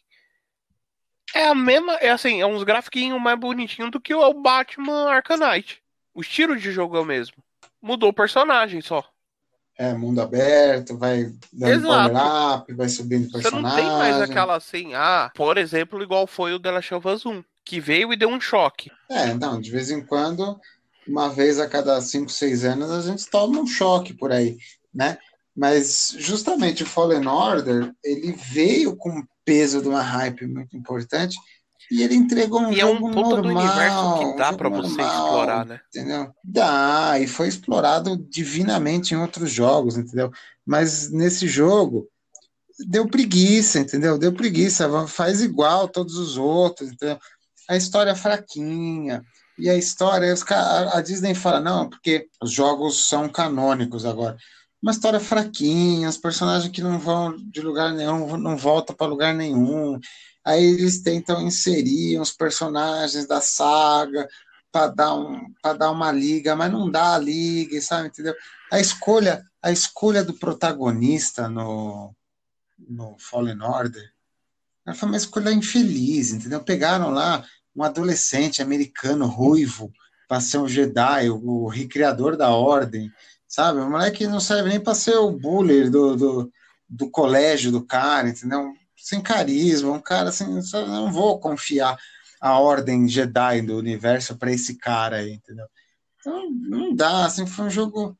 é 1.34 1.48
a 1.48 1.55
mesma, 1.55 1.94
é 1.94 2.10
assim, 2.10 2.40
é 2.40 2.47
uns 2.47 2.62
grafiquinhos 2.62 3.20
mais 3.20 3.38
bonitinhos 3.38 3.90
do 3.90 4.00
que 4.00 4.14
o 4.14 4.34
Batman 4.34 5.10
Arcanite. 5.10 5.82
O 6.14 6.20
estilo 6.20 6.56
de 6.56 6.70
jogo 6.72 6.97
é 6.97 7.00
o 7.00 7.05
mesmo. 7.05 7.36
Mudou 7.80 8.10
o 8.10 8.14
personagem 8.14 8.80
só. 8.80 9.05
É, 9.78 9.94
mundo 9.94 10.20
aberto, 10.20 10.98
vai 10.98 11.32
dando 11.52 11.86
power 11.86 12.56
up, 12.56 12.72
vai 12.74 12.88
subindo 12.88 13.30
personagem. 13.30 13.70
Você 13.70 13.76
não 13.76 13.76
tem 13.76 13.86
mais 13.97 14.20
aquela 14.20 14.56
assim, 14.56 14.92
ah, 14.94 15.30
por 15.36 15.56
exemplo, 15.56 16.02
igual 16.02 16.26
foi 16.26 16.52
o 16.52 16.58
The 16.58 16.70
Last 16.72 16.94
of 16.94 17.06
Us 17.06 17.24
1 17.24 17.44
que 17.64 17.78
veio 17.78 18.12
e 18.12 18.16
deu 18.16 18.30
um 18.30 18.40
choque. 18.40 18.90
É, 19.10 19.34
não, 19.34 19.60
de 19.60 19.70
vez 19.70 19.90
em 19.90 20.05
quando, 20.05 20.58
uma 21.08 21.28
vez 21.28 21.58
a 21.58 21.68
cada 21.68 22.00
cinco, 22.00 22.30
seis 22.30 22.64
anos, 22.64 22.90
a 22.90 23.00
gente 23.00 23.28
toma 23.28 23.60
um 23.60 23.66
choque 23.66 24.12
por 24.12 24.32
aí, 24.32 24.56
né? 24.94 25.18
Mas 25.56 26.14
justamente 26.18 26.82
o 26.82 26.86
Fallen 26.86 27.26
Order, 27.26 27.92
ele 28.04 28.32
veio 28.32 28.96
com 28.96 29.10
o 29.10 29.26
peso 29.44 29.82
de 29.82 29.88
uma 29.88 30.02
hype 30.02 30.46
muito 30.46 30.76
importante 30.76 31.36
e 31.90 32.02
ele 32.02 32.14
entregou 32.14 32.60
um 32.60 32.72
e 32.72 32.80
jogo 32.80 32.92
é 32.92 32.94
um 32.94 33.12
ponto 33.12 33.36
normal, 33.36 33.42
do 33.42 33.48
universo 33.48 34.18
que 34.18 34.36
dá 34.36 34.52
para 34.52 34.68
você 34.68 35.00
explorar, 35.00 35.66
né? 35.66 35.80
Entendeu? 35.88 36.32
Dá, 36.44 37.18
e 37.18 37.26
foi 37.26 37.48
explorado 37.48 38.16
divinamente 38.16 39.14
em 39.14 39.16
outros 39.16 39.50
jogos, 39.50 39.96
entendeu? 39.96 40.30
Mas 40.64 41.10
nesse 41.10 41.48
jogo 41.48 42.06
deu 42.86 43.08
preguiça, 43.08 43.80
entendeu? 43.80 44.18
Deu 44.18 44.32
preguiça, 44.32 45.08
faz 45.08 45.40
igual 45.40 45.88
todos 45.88 46.16
os 46.16 46.36
outros, 46.36 46.92
entendeu? 46.92 47.18
a 47.68 47.76
história 47.76 48.12
é 48.12 48.16
fraquinha. 48.16 49.22
E 49.58 49.68
a 49.68 49.76
história, 49.76 50.32
a 50.92 51.00
Disney 51.00 51.34
fala, 51.34 51.60
não, 51.60 51.88
porque 51.88 52.28
os 52.40 52.52
jogos 52.52 53.08
são 53.08 53.28
canônicos 53.28 54.04
agora. 54.06 54.36
Uma 54.80 54.92
história 54.92 55.18
fraquinha, 55.18 56.08
os 56.08 56.16
personagens 56.16 56.70
que 56.70 56.80
não 56.80 56.98
vão 56.98 57.36
de 57.36 57.60
lugar 57.60 57.92
nenhum, 57.92 58.36
não 58.36 58.56
voltam 58.56 58.94
para 58.94 59.08
lugar 59.08 59.34
nenhum. 59.34 59.98
Aí 60.44 60.64
eles 60.64 61.02
tentam 61.02 61.42
inserir 61.42 62.20
uns 62.20 62.30
personagens 62.30 63.26
da 63.26 63.40
saga 63.40 64.28
para 64.70 64.86
dar, 64.88 65.14
um, 65.14 65.52
dar 65.76 65.90
uma 65.90 66.12
liga, 66.12 66.54
mas 66.54 66.70
não 66.70 66.88
dá 66.88 67.14
a 67.14 67.18
liga, 67.18 67.80
sabe? 67.80 68.08
Entendeu? 68.08 68.34
A 68.70 68.78
escolha, 68.78 69.44
a 69.60 69.72
escolha 69.72 70.22
do 70.22 70.34
protagonista 70.34 71.48
no, 71.48 72.14
no 72.78 73.16
Fallen 73.18 73.60
Order 73.60 74.12
foi 74.94 75.08
uma 75.08 75.16
escolha 75.16 75.52
infeliz, 75.52 76.32
entendeu? 76.32 76.62
Pegaram 76.62 77.10
lá 77.10 77.44
um 77.78 77.82
adolescente 77.84 78.60
americano 78.60 79.26
ruivo 79.26 79.92
para 80.26 80.40
ser 80.40 80.58
um 80.58 80.68
Jedi, 80.68 81.31
o, 81.31 81.36
o 81.36 81.68
recriador 81.68 82.36
da 82.36 82.50
ordem, 82.50 83.10
sabe? 83.47 83.78
Um 83.78 83.90
moleque 83.90 84.26
não 84.26 84.40
serve 84.40 84.68
nem 84.68 84.81
para 84.81 84.94
ser 84.94 85.16
o 85.16 85.31
bully 85.31 85.89
do, 85.89 86.16
do, 86.16 86.52
do, 86.89 87.08
colégio 87.08 87.70
do 87.70 87.84
cara, 87.84 88.28
entendeu? 88.28 88.73
Sem 88.97 89.23
carisma, 89.23 89.92
um 89.92 90.00
cara 90.00 90.31
assim, 90.31 90.60
não 90.73 91.12
vou 91.12 91.39
confiar. 91.39 91.97
a 92.40 92.58
ordem 92.58 93.08
Jedi 93.08 93.62
do 93.62 93.76
universo 93.78 94.36
para 94.36 94.52
esse 94.52 94.74
cara 94.74 95.18
aí, 95.18 95.34
entendeu? 95.34 95.66
Então, 96.20 96.50
não 96.50 96.94
dá, 96.94 97.26
assim, 97.26 97.47
foi 97.47 97.66
um 97.66 97.70
jogo. 97.70 98.18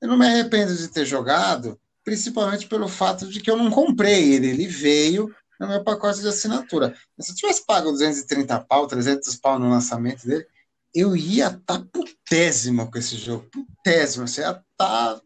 Eu 0.00 0.08
não 0.08 0.16
me 0.16 0.26
arrependo 0.26 0.74
de 0.74 0.88
ter 0.88 1.04
jogado, 1.04 1.78
principalmente 2.02 2.66
pelo 2.66 2.88
fato 2.88 3.28
de 3.28 3.40
que 3.40 3.50
eu 3.50 3.56
não 3.56 3.70
comprei 3.70 4.32
ele, 4.32 4.48
ele 4.48 4.66
veio 4.66 5.34
no 5.58 5.68
meu 5.68 5.82
pacote 5.82 6.20
de 6.20 6.28
assinatura. 6.28 6.94
Se 7.18 7.32
eu 7.32 7.36
tivesse 7.36 7.66
pago 7.66 7.90
230 7.90 8.60
pau, 8.60 8.86
300 8.86 9.36
pau 9.36 9.58
no 9.58 9.70
lançamento 9.70 10.26
dele, 10.26 10.46
eu 10.94 11.16
ia 11.16 11.46
estar 11.46 11.78
tá 11.78 11.86
putésimo 11.92 12.90
com 12.90 12.98
esse 12.98 13.16
jogo, 13.16 13.48
putésimo, 13.50 14.28
você 14.28 14.42
ia 14.42 14.50
estar. 14.50 14.62
Tá... 14.76 15.20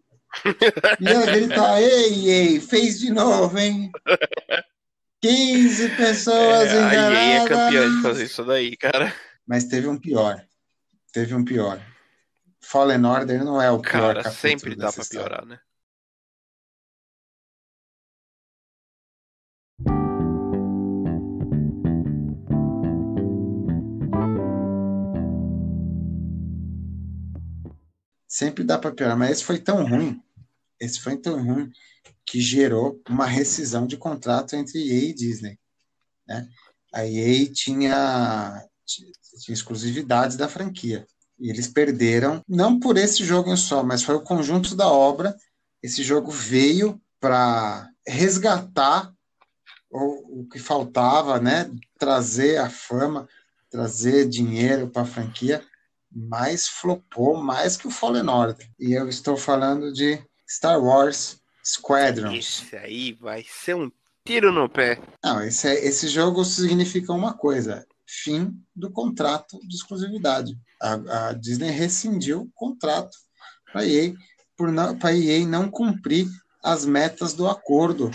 ia 1.00 1.26
gritar, 1.26 1.80
ei, 1.80 2.30
ei, 2.30 2.60
fez 2.60 2.98
de 2.98 3.10
novo, 3.10 3.58
hein? 3.58 3.90
15 5.20 5.88
pessoas 5.96 6.68
é, 6.68 6.76
enganadas. 6.76 7.18
A 7.18 7.22
EA 7.22 7.42
é 7.42 7.48
campeã 7.48 7.96
de 7.96 8.02
fazer 8.02 8.24
isso 8.24 8.44
daí, 8.44 8.76
cara. 8.76 9.14
Mas 9.46 9.64
teve 9.64 9.88
um 9.88 9.98
pior. 9.98 10.44
Teve 11.12 11.34
um 11.34 11.44
pior. 11.44 11.80
Fallen 12.60 13.04
Order 13.04 13.44
não 13.44 13.60
é 13.60 13.70
o 13.70 13.80
pior 13.80 14.14
Cara, 14.14 14.30
sempre 14.30 14.76
dá 14.76 14.92
pra 14.92 15.02
história. 15.02 15.26
piorar, 15.26 15.46
né? 15.46 15.58
Sempre 28.28 28.62
dá 28.62 28.78
para 28.78 28.92
piorar, 28.92 29.16
mas 29.16 29.30
esse 29.30 29.44
foi 29.44 29.58
tão 29.58 29.88
ruim, 29.88 30.22
esse 30.78 31.00
foi 31.00 31.16
tão 31.16 31.42
ruim 31.42 31.72
que 32.26 32.40
gerou 32.40 33.00
uma 33.08 33.26
rescisão 33.26 33.86
de 33.86 33.96
contrato 33.96 34.54
entre 34.54 34.78
EA 34.78 35.08
e 35.08 35.14
Disney. 35.14 35.58
Né? 36.26 36.46
A 36.92 37.06
EA 37.06 37.50
tinha, 37.50 38.68
tinha 38.84 39.54
exclusividades 39.54 40.36
da 40.36 40.46
franquia. 40.46 41.06
E 41.38 41.48
eles 41.48 41.68
perderam, 41.68 42.42
não 42.46 42.78
por 42.78 42.98
esse 42.98 43.24
jogo 43.24 43.50
em 43.50 43.56
só, 43.56 43.82
mas 43.82 44.02
foi 44.02 44.16
o 44.16 44.22
conjunto 44.22 44.74
da 44.74 44.88
obra. 44.88 45.34
Esse 45.82 46.02
jogo 46.02 46.30
veio 46.30 47.00
para 47.18 47.88
resgatar 48.06 49.12
o, 49.90 50.40
o 50.40 50.48
que 50.48 50.58
faltava, 50.58 51.40
né? 51.40 51.70
trazer 51.98 52.58
a 52.58 52.68
fama, 52.68 53.26
trazer 53.70 54.28
dinheiro 54.28 54.88
para 54.88 55.02
a 55.02 55.06
franquia, 55.06 55.64
mas 56.28 56.66
flopou 56.66 57.36
mais 57.36 57.76
que 57.76 57.86
o 57.86 57.90
Fallen 57.90 58.28
Order. 58.28 58.68
E 58.78 58.92
eu 58.92 59.08
estou 59.08 59.36
falando 59.36 59.92
de 59.92 60.20
Star 60.48 60.82
Wars 60.82 61.40
Squadrons. 61.64 62.62
Esse 62.64 62.76
aí 62.76 63.12
vai 63.12 63.44
ser 63.48 63.76
um 63.76 63.90
tiro 64.24 64.50
no 64.50 64.68
pé. 64.68 65.00
Não, 65.22 65.42
esse, 65.42 65.68
é, 65.68 65.86
esse 65.86 66.08
jogo 66.08 66.44
significa 66.44 67.12
uma 67.12 67.34
coisa: 67.34 67.86
fim 68.06 68.52
do 68.74 68.90
contrato 68.90 69.58
de 69.66 69.76
exclusividade. 69.76 70.58
A, 70.80 71.28
a 71.28 71.32
Disney 71.32 71.70
rescindiu 71.70 72.42
o 72.42 72.50
contrato 72.54 73.16
para 73.72 73.82
a 73.82 73.86
EA, 73.86 74.14
por 74.56 74.68
EA 74.70 75.46
não 75.46 75.70
cumprir 75.70 76.26
as 76.62 76.84
metas 76.84 77.34
do 77.34 77.46
acordo 77.48 78.10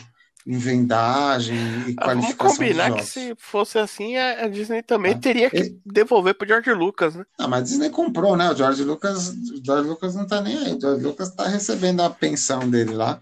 em 0.46 0.58
vendagem 0.58 1.56
e 1.88 1.96
ah, 1.98 2.04
qualificação 2.04 2.36
Vamos 2.38 2.58
combinar 2.58 2.94
que 2.96 3.06
se 3.06 3.34
fosse 3.38 3.78
assim, 3.80 4.18
a 4.18 4.48
Disney 4.48 4.84
também 4.84 5.14
ah, 5.14 5.20
teria 5.20 5.50
que 5.50 5.58
ele... 5.58 5.82
devolver 5.86 6.36
para 6.36 6.48
George 6.48 6.74
Lucas, 6.74 7.16
né? 7.16 7.26
Não, 7.40 7.48
mas 7.48 7.62
a 7.62 7.64
Disney 7.64 7.90
comprou, 7.90 8.36
né? 8.36 8.52
O 8.52 8.56
George 8.56 8.84
Lucas, 8.84 9.30
o 9.30 9.64
George 9.64 9.88
Lucas 9.88 10.16
não 10.16 10.24
está 10.24 10.42
nem 10.42 10.58
aí. 10.58 10.74
O 10.74 10.82
George 10.82 11.04
Lucas 11.04 11.30
está 11.30 11.48
recebendo 11.48 12.02
a 12.02 12.10
pensão 12.10 12.70
dele 12.70 12.94
lá 12.94 13.22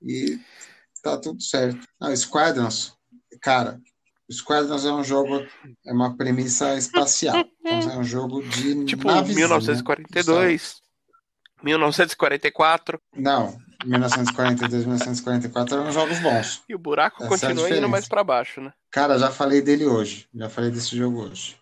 e 0.00 0.38
tá 1.02 1.16
tudo 1.16 1.42
certo. 1.42 1.80
Não, 2.00 2.14
Squadrons, 2.16 2.94
cara, 3.40 3.80
Squadrons 4.30 4.84
é 4.84 4.92
um 4.92 5.02
jogo, 5.02 5.44
é 5.84 5.92
uma 5.92 6.16
premissa 6.16 6.76
espacial. 6.76 7.44
Então 7.64 7.90
é 7.90 7.98
um 7.98 8.04
jogo 8.04 8.42
de 8.42 8.84
tipo 8.84 9.08
1942, 9.08 10.80
1944. 11.62 13.00
Não, 13.16 13.56
1942, 13.84 14.84
1944 14.84 15.76
eram 15.76 15.92
jogos 15.92 16.18
bons. 16.20 16.62
E 16.68 16.74
o 16.74 16.78
buraco 16.78 17.22
Essa 17.22 17.28
continua 17.28 17.68
é 17.68 17.78
indo 17.78 17.88
mais 17.88 18.08
para 18.08 18.22
baixo, 18.22 18.60
né? 18.60 18.72
Cara, 18.90 19.18
já 19.18 19.30
falei 19.30 19.60
dele 19.60 19.86
hoje. 19.86 20.28
Já 20.34 20.48
falei 20.48 20.70
desse 20.70 20.96
jogo 20.96 21.22
hoje. 21.22 21.56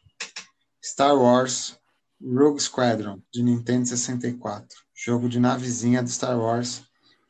Star 0.82 1.16
Wars 1.16 1.78
Rogue 2.22 2.60
Squadron, 2.60 3.18
de 3.32 3.42
Nintendo 3.42 3.86
64. 3.86 4.68
Jogo 4.94 5.26
de 5.28 5.40
navezinha 5.40 6.02
do 6.02 6.10
Star 6.10 6.38
Wars, 6.38 6.82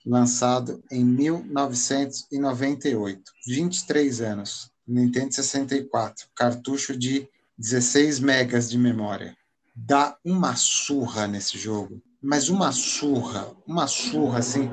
lançado 0.05 0.83
em 0.91 1.05
1998. 1.05 3.23
23 3.47 4.20
anos. 4.20 4.69
Nintendo 4.86 5.33
64. 5.33 6.27
Cartucho 6.35 6.97
de 6.97 7.28
16 7.57 8.19
megas 8.19 8.69
de 8.69 8.77
memória. 8.77 9.36
Dá 9.75 10.19
uma 10.25 10.57
surra 10.57 11.28
nesse 11.28 11.57
jogo 11.57 12.02
mas 12.23 12.49
uma 12.49 12.73
surra, 12.73 13.50
uma 13.66 13.86
surra, 13.86 14.39
assim, 14.39 14.70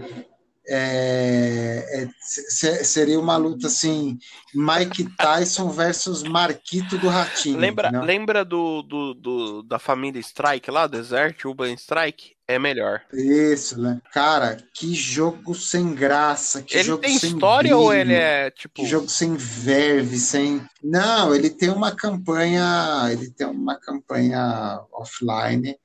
é, 0.69 2.03
é, 2.03 2.83
seria 2.83 3.17
uma 3.17 3.37
luta 3.37 3.67
assim, 3.67 4.19
Mike 4.53 5.15
Tyson 5.15 5.69
versus 5.69 6.23
Marquito 6.23 6.97
do 6.97 7.07
Ratinho. 7.07 7.57
Lembra, 7.57 7.89
lembra 8.01 8.43
do, 8.43 8.81
do, 8.81 9.13
do, 9.13 9.63
da 9.63 9.79
família 9.79 10.19
Strike 10.19 10.69
lá, 10.69 10.85
Desert, 10.85 11.45
Urban 11.45 11.73
Strike? 11.73 12.35
É 12.49 12.57
melhor. 12.57 13.01
Isso, 13.13 13.79
né? 13.81 14.01
Cara, 14.13 14.57
que 14.73 14.93
jogo 14.93 15.53
sem 15.53 15.93
graça, 15.93 16.61
que 16.61 16.75
ele 16.75 16.83
jogo 16.83 17.01
tem 17.01 17.17
sem 17.19 17.31
história 17.31 17.71
brilho, 17.71 17.79
ou 17.79 17.93
ele 17.93 18.13
é 18.13 18.49
tipo. 18.51 18.81
Que 18.81 18.85
jogo 18.85 19.09
sem 19.09 19.35
verve, 19.35 20.17
sem. 20.17 20.61
Não, 20.81 21.35
ele 21.35 21.49
tem 21.49 21.69
uma 21.69 21.93
campanha. 21.93 23.09
Ele 23.11 23.29
tem 23.31 23.47
uma 23.47 23.75
campanha 23.77 24.79
offline 24.93 25.77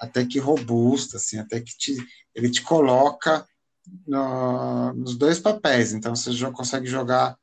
até 0.00 0.24
que 0.24 0.38
robusta, 0.38 1.18
assim, 1.18 1.38
até 1.38 1.60
que 1.60 1.76
te, 1.76 1.96
ele 2.34 2.50
te 2.50 2.62
coloca 2.62 3.46
no, 4.06 4.94
nos 4.94 5.16
dois 5.16 5.38
papéis. 5.38 5.92
Então 5.92 6.16
você 6.16 6.32
já 6.32 6.50
consegue 6.50 6.86
jogar 6.86 7.36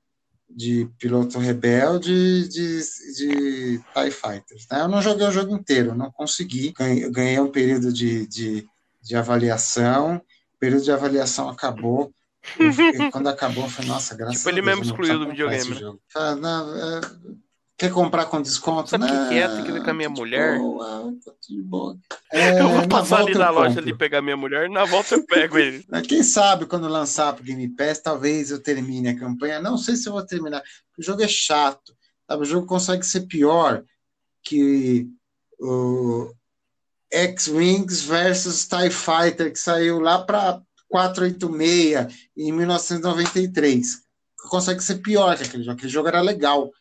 de 0.50 0.90
piloto 0.98 1.40
rebelde 1.40 2.48
de, 2.48 2.80
de 3.16 3.80
TIE 3.80 4.12
Fighters. 4.12 4.66
Né? 4.72 4.82
Eu 4.82 4.88
não 4.88 5.02
joguei 5.02 5.28
o 5.28 5.32
jogo 5.32 5.56
inteiro, 5.56 5.94
não 5.94 6.12
consegui. 6.12 6.74
Ganhei, 6.78 7.10
ganhei 7.12 7.40
um 7.40 7.52
período 7.52 7.92
de, 7.94 8.26
de, 8.26 8.68
de 9.02 9.16
avaliação, 9.16 10.18
o 10.18 10.60
período 10.60 10.84
de 10.84 10.92
avaliação 10.92 11.50
acabou. 11.50 12.12
Quando 13.12 13.28
acabou, 13.28 13.66
eu 13.66 13.70
falei, 13.70 13.92
nossa, 13.92 14.16
graças 14.16 14.38
tipo, 14.38 14.50
a 14.50 14.52
Deus. 14.54 14.62
Tipo, 14.62 14.70
ele 14.70 14.82
mesmo 14.82 14.84
excluiu 14.84 15.20
do 15.20 15.30
videogame. 15.30 15.70
Né? 15.70 15.94
Falei, 16.08 16.42
não, 16.42 16.76
é, 16.76 17.02
Quer 17.78 17.92
comprar 17.92 18.26
com 18.26 18.42
desconto? 18.42 18.90
Sabe 18.90 19.06
o 19.06 19.30
que, 19.30 19.36
é? 19.36 19.48
Tem 19.48 19.64
que 19.64 19.72
ver 19.72 19.84
com 19.84 19.92
a 19.92 19.94
minha 19.94 20.10
mulher. 20.10 20.58
Boa, 20.58 21.14
boa. 21.66 21.98
É, 22.34 22.58
eu 22.60 22.70
vou 22.70 22.88
passar 22.88 23.20
ali 23.20 23.36
na 23.36 23.52
loja 23.52 23.80
ali 23.80 23.96
pegar 23.96 24.20
minha 24.20 24.36
mulher 24.36 24.66
e 24.66 24.74
na 24.74 24.84
volta 24.84 25.14
eu 25.14 25.24
pego 25.28 25.60
ele. 25.60 25.86
Quem 26.10 26.24
sabe 26.24 26.66
quando 26.66 26.88
lançar 26.88 27.34
pro 27.34 27.44
Game 27.44 27.68
Pass, 27.76 28.00
talvez 28.00 28.50
eu 28.50 28.60
termine 28.64 29.10
a 29.10 29.20
campanha. 29.20 29.62
Não 29.62 29.78
sei 29.78 29.96
se 29.96 30.10
eu 30.10 30.14
vou 30.14 30.26
terminar. 30.26 30.64
O 30.98 31.04
jogo 31.04 31.22
é 31.22 31.28
chato. 31.28 31.96
Sabe? 32.28 32.42
O 32.42 32.46
jogo 32.46 32.66
consegue 32.66 33.06
ser 33.06 33.28
pior 33.28 33.84
que 34.44 35.08
o 35.60 36.34
X-Wings 37.14 38.02
versus 38.02 38.68
TIE 38.68 38.90
Fighter, 38.90 39.52
que 39.52 39.60
saiu 39.60 40.00
lá 40.00 40.24
para 40.24 40.60
486 40.90 42.28
em 42.36 42.52
1993. 42.52 44.02
Consegue 44.50 44.82
ser 44.82 44.96
pior 44.96 45.38
que 45.38 45.44
aquele 45.44 45.64
jogo. 45.64 45.78
Aquele 45.78 45.92
jogo 45.92 46.08
era 46.08 46.22
legal 46.22 46.72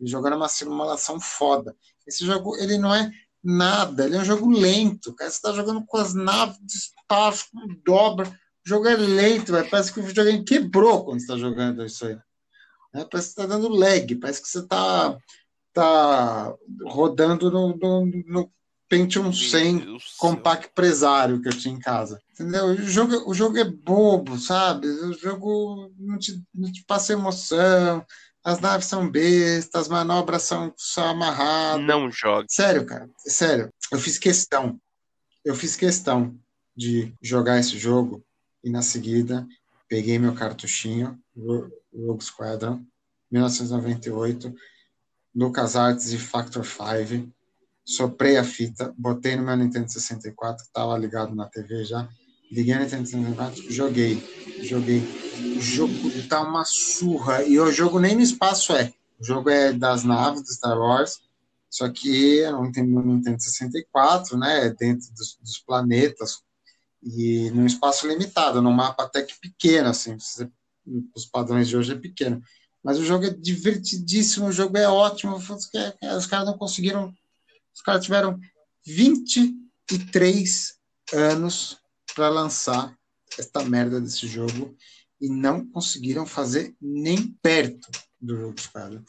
jogando 0.00 0.36
uma 0.36 0.48
simulação 0.48 1.20
foda. 1.20 1.74
Esse 2.06 2.24
jogo, 2.24 2.56
ele 2.56 2.78
não 2.78 2.94
é 2.94 3.10
nada, 3.42 4.04
ele 4.04 4.16
é 4.16 4.20
um 4.20 4.24
jogo 4.24 4.50
lento. 4.50 5.14
Cara, 5.14 5.30
você 5.30 5.36
está 5.36 5.52
jogando 5.52 5.84
com 5.84 5.96
as 5.96 6.14
naves 6.14 6.58
de 6.62 6.76
espaço, 6.76 7.46
com 7.52 7.66
dobra. 7.84 8.28
O 8.28 8.68
jogo 8.68 8.88
é 8.88 8.96
lento, 8.96 9.52
véio. 9.52 9.68
parece 9.68 9.92
que 9.92 10.00
o 10.00 10.02
videogame 10.02 10.44
quebrou 10.44 11.04
quando 11.04 11.18
você 11.18 11.24
está 11.24 11.36
jogando 11.36 11.84
isso 11.84 12.06
aí. 12.06 12.18
É, 12.94 13.04
parece 13.04 13.34
que 13.34 13.40
está 13.40 13.46
dando 13.46 13.68
lag, 13.68 14.14
parece 14.16 14.40
que 14.40 14.48
você 14.48 14.60
está 14.60 15.18
tá 15.72 16.54
rodando 16.86 17.50
no, 17.50 17.76
no, 17.76 18.06
no 18.26 18.52
Pentium 18.88 19.32
100 19.32 19.98
Compact 20.18 20.70
Presário 20.74 21.42
que 21.42 21.48
eu 21.48 21.58
tinha 21.58 21.74
em 21.74 21.80
casa. 21.80 22.20
Entendeu? 22.32 22.66
O 22.66 22.76
jogo, 22.76 23.30
o 23.30 23.34
jogo 23.34 23.58
é 23.58 23.64
bobo, 23.64 24.38
sabe? 24.38 24.86
O 24.86 25.12
jogo 25.12 25.92
não 25.98 26.18
te, 26.18 26.40
não 26.54 26.70
te 26.70 26.84
passa 26.84 27.12
emoção 27.12 28.04
as 28.44 28.60
naves 28.60 28.86
são 28.86 29.10
bestas, 29.10 29.82
as 29.82 29.88
manobras 29.88 30.42
são 30.42 30.72
só 30.76 31.08
amarradas. 31.08 31.84
Não 31.86 32.10
jogue. 32.10 32.46
Sério, 32.50 32.84
cara. 32.84 33.08
Sério. 33.16 33.72
Eu 33.90 33.98
fiz 33.98 34.18
questão. 34.18 34.78
Eu 35.42 35.54
fiz 35.54 35.74
questão 35.74 36.38
de 36.76 37.14
jogar 37.22 37.58
esse 37.58 37.78
jogo 37.78 38.22
e 38.62 38.68
na 38.68 38.82
seguida 38.82 39.46
peguei 39.88 40.18
meu 40.18 40.34
cartuchinho, 40.34 41.18
Rogue 41.36 42.24
Squadron, 42.24 42.84
1998, 43.30 44.54
LucasArts 45.34 46.12
e 46.12 46.18
Factor 46.18 46.64
5. 46.64 47.32
Soprei 47.86 48.36
a 48.36 48.44
fita, 48.44 48.94
botei 48.96 49.36
no 49.36 49.44
meu 49.44 49.56
Nintendo 49.56 49.90
64, 49.90 50.56
que 50.56 50.68
estava 50.68 50.96
ligado 50.98 51.34
na 51.34 51.48
TV 51.48 51.84
já. 51.84 52.08
Liguei 52.54 52.78
Nintendo 52.78 53.06
64, 53.06 53.72
joguei. 53.72 54.22
Joguei 54.62 55.02
o 55.56 55.60
jogo 55.60 55.92
tá 56.28 56.40
uma 56.40 56.64
surra. 56.64 57.42
E 57.42 57.58
o 57.58 57.70
jogo 57.72 57.98
nem 57.98 58.14
no 58.14 58.22
espaço 58.22 58.72
é. 58.72 58.92
O 59.18 59.24
jogo 59.24 59.50
é 59.50 59.72
das 59.72 60.04
naves 60.04 60.42
do 60.42 60.52
Star 60.52 60.78
Wars. 60.78 61.20
Só 61.68 61.88
que 61.88 62.40
é 62.40 62.54
um 62.54 62.70
Nintendo 62.70 63.42
64, 63.42 64.38
né? 64.38 64.70
Dentro 64.78 65.12
dos, 65.12 65.36
dos, 65.42 65.58
planetas 65.58 66.42
e 67.02 67.50
num 67.50 67.66
espaço 67.66 68.06
limitado, 68.06 68.62
num 68.62 68.72
mapa 68.72 69.02
até 69.02 69.22
que 69.22 69.34
pequeno, 69.40 69.88
assim. 69.88 70.16
Os 71.14 71.26
padrões 71.26 71.68
de 71.68 71.76
hoje 71.76 71.92
é 71.92 71.96
pequeno. 71.96 72.40
Mas 72.82 72.98
o 72.98 73.04
jogo 73.04 73.24
é 73.24 73.30
divertidíssimo, 73.30 74.46
o 74.46 74.52
jogo 74.52 74.78
é 74.78 74.88
ótimo. 74.88 75.36
Os 75.36 76.26
caras 76.26 76.46
não 76.46 76.56
conseguiram. 76.56 77.12
Os 77.74 77.82
caras 77.82 78.04
tiveram 78.04 78.38
23 78.86 80.74
anos 81.12 81.83
para 82.14 82.28
lançar 82.28 82.96
esta 83.38 83.64
merda 83.64 84.00
desse 84.00 84.26
jogo 84.26 84.76
e 85.20 85.28
não 85.28 85.66
conseguiram 85.66 86.26
fazer 86.26 86.74
nem 86.80 87.28
perto 87.42 87.90
do 88.20 88.36
jogo 88.36 88.54
dos 88.54 88.66
caras. 88.66 89.02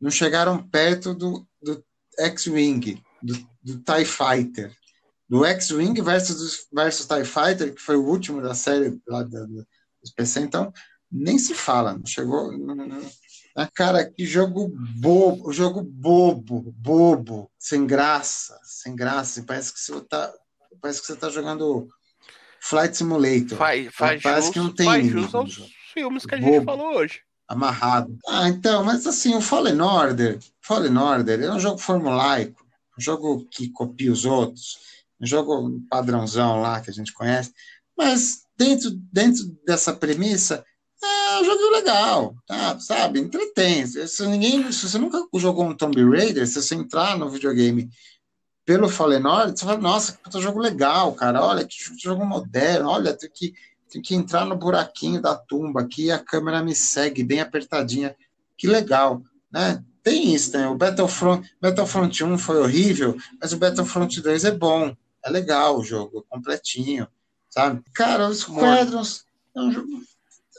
Não 0.00 0.10
chegaram 0.10 0.66
perto 0.68 1.14
do, 1.14 1.46
do 1.62 1.84
X-Wing, 2.18 3.02
do, 3.22 3.34
do 3.62 3.78
TIE 3.78 4.04
Fighter. 4.04 4.74
Do 5.28 5.44
X-Wing 5.44 6.00
versus, 6.02 6.66
versus 6.72 7.06
TIE 7.06 7.24
Fighter, 7.24 7.74
que 7.74 7.80
foi 7.80 7.96
o 7.96 8.04
último 8.06 8.42
da 8.42 8.54
série 8.54 9.00
lá 9.06 9.22
da, 9.22 9.40
da, 9.40 9.64
dos 10.02 10.12
PC, 10.14 10.40
então 10.40 10.72
nem 11.10 11.38
se 11.38 11.54
fala, 11.54 11.96
não 11.96 12.06
chegou. 12.06 12.56
Não, 12.56 12.74
não, 12.74 13.10
ah, 13.56 13.68
cara, 13.74 14.08
que 14.08 14.24
jogo 14.24 14.68
bobo, 14.98 15.52
jogo 15.52 15.82
bobo, 15.82 16.72
bobo, 16.76 17.50
sem 17.58 17.86
graça, 17.86 18.58
sem 18.62 18.94
graça. 18.94 19.42
Parece 19.42 19.72
que 19.72 19.80
você 19.80 20.00
tá, 20.02 20.32
parece 20.80 21.00
que 21.00 21.06
você 21.08 21.16
tá 21.16 21.28
jogando 21.28 21.88
Flight 22.60 22.96
Simulator. 22.96 23.56
Faz, 23.56 23.88
faz 23.92 24.22
parece 24.22 24.46
jus, 24.46 24.52
que 24.52 24.58
não 24.58 24.72
tem. 24.72 24.86
Faz 24.86 25.06
jus 25.06 25.34
aos 25.34 25.70
filmes 25.92 26.26
que 26.26 26.34
a 26.34 26.40
gente 26.40 26.64
falou 26.64 26.96
hoje. 26.96 27.20
Amarrado. 27.48 28.16
Ah, 28.28 28.48
então, 28.48 28.84
mas 28.84 29.06
assim, 29.06 29.34
o 29.34 29.40
Fallen 29.40 29.80
Order, 29.80 30.38
Fallen 30.60 30.96
Order 30.96 31.40
é 31.42 31.52
um 31.52 31.58
jogo 31.58 31.78
formulaico, 31.78 32.64
um 32.96 33.02
jogo 33.02 33.44
que 33.50 33.70
copia 33.70 34.12
os 34.12 34.24
outros, 34.24 34.78
um 35.20 35.26
jogo 35.26 35.82
padrãozão 35.90 36.60
lá 36.60 36.80
que 36.80 36.90
a 36.90 36.92
gente 36.92 37.12
conhece, 37.12 37.52
mas 37.98 38.42
dentro, 38.56 38.90
dentro 39.12 39.44
dessa 39.66 39.92
premissa, 39.92 40.64
é 41.02 41.40
um 41.40 41.44
jogo 41.44 41.70
legal, 41.70 42.36
tá? 42.46 42.78
sabe? 42.78 43.20
Entretém. 43.20 43.86
Se, 43.86 44.26
ninguém, 44.26 44.70
se 44.70 44.88
você 44.88 44.98
nunca 44.98 45.26
jogou 45.36 45.64
um 45.64 45.74
Tomb 45.74 46.04
Raider, 46.04 46.46
se 46.46 46.62
você 46.62 46.74
entrar 46.74 47.18
no 47.18 47.30
videogame 47.30 47.90
pelo 48.64 48.88
Fallen 48.88 49.26
Order, 49.26 49.56
você 49.56 49.64
fala, 49.64 49.78
nossa, 49.78 50.12
que 50.12 50.40
jogo 50.40 50.58
legal, 50.58 51.12
cara. 51.14 51.44
Olha, 51.44 51.64
que 51.64 51.76
jogo 51.98 52.24
moderno. 52.24 52.88
Olha, 52.88 53.14
tem 53.14 53.30
que, 53.32 53.54
tem 53.90 54.00
que 54.00 54.14
entrar 54.14 54.44
no 54.44 54.56
buraquinho 54.56 55.20
da 55.20 55.34
tumba 55.34 55.80
aqui 55.80 56.06
e 56.06 56.12
a 56.12 56.18
câmera 56.18 56.62
me 56.62 56.74
segue 56.74 57.24
bem 57.24 57.40
apertadinha. 57.40 58.14
Que 58.56 58.66
legal, 58.66 59.22
né? 59.50 59.82
Tem 60.02 60.34
isso, 60.34 60.56
né? 60.56 60.66
O 60.68 60.76
Battlefront, 60.76 61.48
Battlefront 61.60 62.24
1 62.24 62.38
foi 62.38 62.58
horrível, 62.58 63.16
mas 63.40 63.52
o 63.52 63.58
Battlefront 63.58 64.20
2 64.20 64.44
é 64.44 64.50
bom. 64.50 64.94
É 65.22 65.30
legal 65.30 65.78
o 65.78 65.84
jogo, 65.84 66.24
completinho, 66.28 67.06
sabe? 67.50 67.82
Cara, 67.92 68.28
os 68.28 68.38
Squadrons 68.38 69.24
é 69.54 69.60
um 69.60 69.70
jogo 69.70 70.00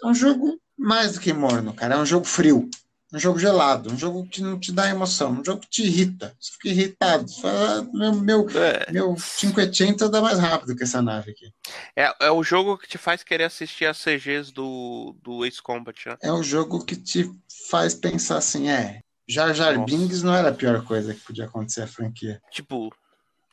é 0.04 0.08
um 0.08 0.14
jogo 0.14 0.60
mais 0.78 1.14
do 1.14 1.20
que 1.20 1.32
morno, 1.32 1.74
cara. 1.74 1.96
É 1.96 1.98
um 1.98 2.06
jogo 2.06 2.26
frio. 2.26 2.70
Um 3.14 3.20
jogo 3.20 3.38
gelado, 3.38 3.92
um 3.92 3.98
jogo 3.98 4.26
que 4.26 4.42
não 4.42 4.58
te 4.58 4.72
dá 4.72 4.90
emoção, 4.90 5.32
um 5.32 5.44
jogo 5.44 5.60
que 5.60 5.70
te 5.70 5.84
irrita. 5.84 6.34
Você 6.40 6.52
fica 6.54 6.70
irritado. 6.70 7.28
Você 7.28 7.42
fala, 7.42 7.80
ah, 7.80 7.84
meu, 7.94 8.14
meu, 8.14 8.48
é. 8.52 8.90
meu 8.90 9.16
580 9.16 10.08
dá 10.08 10.22
mais 10.22 10.40
rápido 10.40 10.76
que 10.76 10.84
essa 10.84 11.02
nave 11.02 11.32
aqui. 11.32 11.54
É, 11.94 12.14
é 12.22 12.32
o 12.32 12.42
jogo 12.42 12.78
que 12.78 12.88
te 12.88 12.98
faz 12.98 13.22
querer 13.22 13.44
assistir 13.44 13.86
as 13.86 14.02
CGs 14.02 14.54
do, 14.54 15.14
do 15.22 15.46
Ace 15.46 15.62
Combat, 15.62 16.08
né? 16.08 16.18
É 16.24 16.32
o 16.32 16.42
jogo 16.42 16.86
que 16.86 16.96
te 16.96 17.30
faz 17.70 17.94
pensar 17.94 18.38
assim, 18.38 18.70
é. 18.70 19.02
Jar 19.28 19.54
Jar 19.54 19.78
Nossa. 19.78 19.86
Binks 19.86 20.24
não 20.24 20.34
era 20.34 20.50
a 20.50 20.54
pior 20.54 20.84
coisa 20.86 21.14
que 21.14 21.20
podia 21.20 21.46
acontecer 21.46 21.82
à 21.82 21.88
franquia. 21.88 22.42
Tipo, 22.50 22.94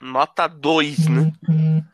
nota 0.01 0.47
2, 0.47 1.09
né? 1.09 1.33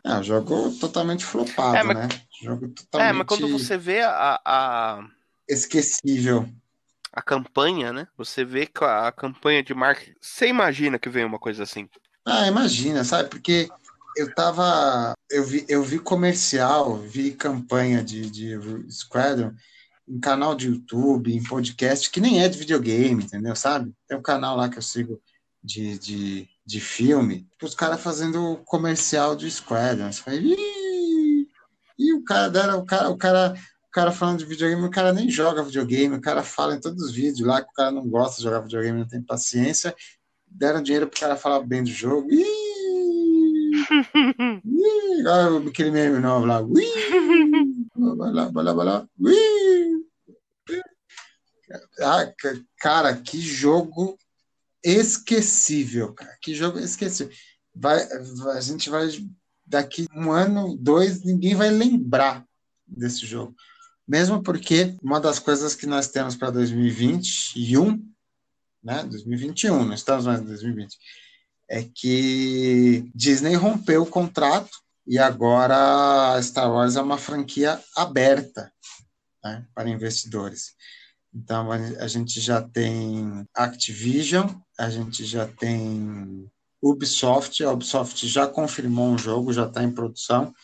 É, 0.05 0.15
um 0.15 0.23
jogo 0.23 0.71
totalmente 0.79 1.25
flopado, 1.25 1.77
é, 1.77 1.83
mas... 1.83 1.97
né? 1.97 2.09
Jogo 2.43 2.69
totalmente... 2.69 3.09
É, 3.09 3.13
mas 3.13 3.27
quando 3.27 3.49
você 3.49 3.79
vê 3.79 4.03
a, 4.03 4.41
a... 4.45 5.07
Esquecível. 5.49 6.49
A 7.15 7.23
campanha, 7.23 7.93
né? 7.93 8.09
Você 8.19 8.45
vê 8.45 8.67
que 8.67 8.83
a, 8.83 9.07
a 9.07 9.13
campanha 9.13 9.63
de 9.63 9.73
marketing... 9.73 10.17
Você 10.21 10.49
imagina 10.49 10.99
que 10.99 11.09
vem 11.09 11.25
uma 11.25 11.39
coisa 11.39 11.63
assim? 11.63 11.89
Ah, 12.27 12.49
imagina, 12.49 13.05
sabe? 13.05 13.29
Porque 13.31 13.69
eu 14.17 14.35
tava... 14.35 15.15
Eu 15.31 15.45
vi, 15.45 15.65
eu 15.69 15.83
vi 15.83 15.99
comercial, 15.99 16.97
vi 16.97 17.31
campanha 17.31 18.03
de, 18.03 18.29
de 18.29 18.59
Squadron 18.91 19.53
em 20.09 20.21
canal 20.21 20.55
de 20.55 20.69
YouTube, 20.69 21.33
em 21.33 21.43
podcast, 21.43 22.11
que 22.11 22.21
nem 22.21 22.43
é 22.43 22.49
de 22.49 22.59
videogame, 22.59 23.25
entendeu? 23.25 23.55
Sabe? 23.55 23.93
Tem 24.09 24.19
um 24.19 24.23
canal 24.23 24.57
lá 24.57 24.69
que 24.69 24.79
eu 24.79 24.83
sigo 24.83 25.21
de, 25.63 25.99
de, 25.99 26.49
de 26.67 26.81
filme, 26.81 27.49
os 27.63 27.75
caras 27.75 28.03
fazendo 28.03 28.61
comercial 28.67 29.35
de 29.35 29.51
Squadron. 29.51 30.13
Você 30.13 30.21
fala, 30.21 30.37
e 30.37 32.13
o 32.13 32.23
cara 32.25 32.49
dera, 32.49 32.77
o 32.77 32.85
cara, 32.85 33.09
o 33.09 33.17
cara, 33.17 33.55
cara 33.95 34.11
falando 34.11 34.41
de 34.41 34.45
videogame, 34.45 34.83
o 34.83 34.91
cara 34.91 35.13
nem 35.13 35.31
joga 35.31 35.63
videogame, 35.63 36.17
o 36.17 36.21
cara 36.21 36.43
fala 36.43 36.75
em 36.75 36.81
todos 36.81 37.01
os 37.01 37.13
vídeos 37.13 37.47
lá 37.47 37.63
que 37.63 37.71
o 37.71 37.75
cara 37.75 37.93
não 37.93 38.05
gosta 38.09 38.39
de 38.39 38.43
jogar 38.43 38.59
videogame, 38.59 38.99
não 38.99 39.07
tem 39.07 39.23
paciência. 39.23 39.95
Deram 40.49 40.83
dinheiro 40.83 41.07
pro 41.07 41.21
cara 41.21 41.37
falar 41.37 41.61
bem 41.61 41.85
do 41.85 41.91
jogo. 41.91 42.29
Ih! 42.29 42.43
Ih! 44.67 45.27
Olha 45.29 45.69
aquele 45.69 45.93
meme 45.93 46.19
novo 46.19 46.45
lá. 46.45 46.61
Ih! 46.61 47.87
Balá. 48.53 49.07
Ih! 49.21 50.05
Ah, 52.01 52.33
cara, 52.79 53.17
que 53.17 53.41
jogo 53.41 54.19
esquecível, 54.83 56.13
cara. 56.15 56.37
Que 56.43 56.53
jogo 56.53 56.81
esquecível. 56.81 57.33
Vai, 57.73 58.03
a 58.57 58.61
gente 58.61 58.91
vai 58.91 59.09
daqui 59.65 60.09
um 60.13 60.33
ano, 60.33 60.77
dois, 60.77 61.23
ninguém 61.23 61.55
vai 61.55 61.71
lembrar 61.71 62.45
desse 62.87 63.25
jogo. 63.25 63.55
Mesmo 64.07 64.43
porque 64.43 64.97
uma 65.03 65.21
das 65.21 65.39
coisas 65.39 65.75
que 65.75 65.87
nós 65.87 66.09
temos 66.09 66.37
para 66.37 66.51
2021, 66.51 68.07
né, 68.83 69.03
2021, 69.05 69.85
não 69.85 69.95
estamos 69.95 70.27
mais 70.27 70.41
em 70.41 70.45
2020, 70.45 70.99
é 71.69 71.83
que 71.83 73.11
Disney 73.15 73.55
rompeu 73.55 74.03
o 74.03 74.07
contrato 74.07 74.71
e 75.07 75.19
agora 75.19 76.41
Star 76.43 76.71
Wars 76.71 76.97
é 76.97 77.01
uma 77.01 77.19
franquia 77.19 77.81
aberta 77.97 78.71
né, 79.43 79.67
para 79.75 79.89
investidores. 79.89 80.75
Então 81.35 81.73
a 81.73 82.07
gente 82.07 82.41
já 82.41 82.63
tem 82.63 83.47
Activision, 83.55 84.49
a 84.79 84.89
gente 84.89 85.25
já 85.25 85.47
tem 85.47 86.49
Ubisoft, 86.81 87.65
a 87.65 87.73
Ubisoft 87.73 88.29
já 88.29 88.47
confirmou 88.47 89.11
um 89.11 89.19
jogo, 89.19 89.53
já 89.53 89.67
está 89.67 89.83
em 89.83 89.91
produção. 89.91 90.55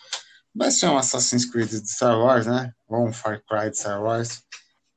Vai 0.54 0.70
ser 0.70 0.86
um 0.86 0.98
Assassin's 0.98 1.44
Creed 1.44 1.70
de 1.70 1.90
Star 1.90 2.18
Wars, 2.18 2.46
né? 2.46 2.72
Ou 2.88 3.08
um 3.08 3.12
Far 3.12 3.42
Cry 3.48 3.70
de 3.70 3.78
Star 3.78 4.02
Wars. 4.02 4.42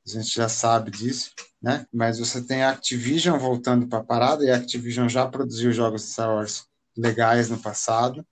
A 0.06 0.10
gente 0.10 0.34
já 0.34 0.48
sabe 0.48 0.90
disso, 0.90 1.30
né? 1.62 1.86
Mas 1.92 2.18
você 2.18 2.42
tem 2.42 2.62
a 2.62 2.70
Activision 2.70 3.38
voltando 3.38 3.86
para 3.86 4.00
a 4.00 4.04
parada, 4.04 4.44
e 4.44 4.50
a 4.50 4.56
Activision 4.56 5.08
já 5.08 5.26
produziu 5.26 5.72
jogos 5.72 6.02
de 6.02 6.08
Star 6.08 6.28
Wars 6.28 6.66
legais 6.96 7.48
no 7.48 7.58
passado. 7.58 8.26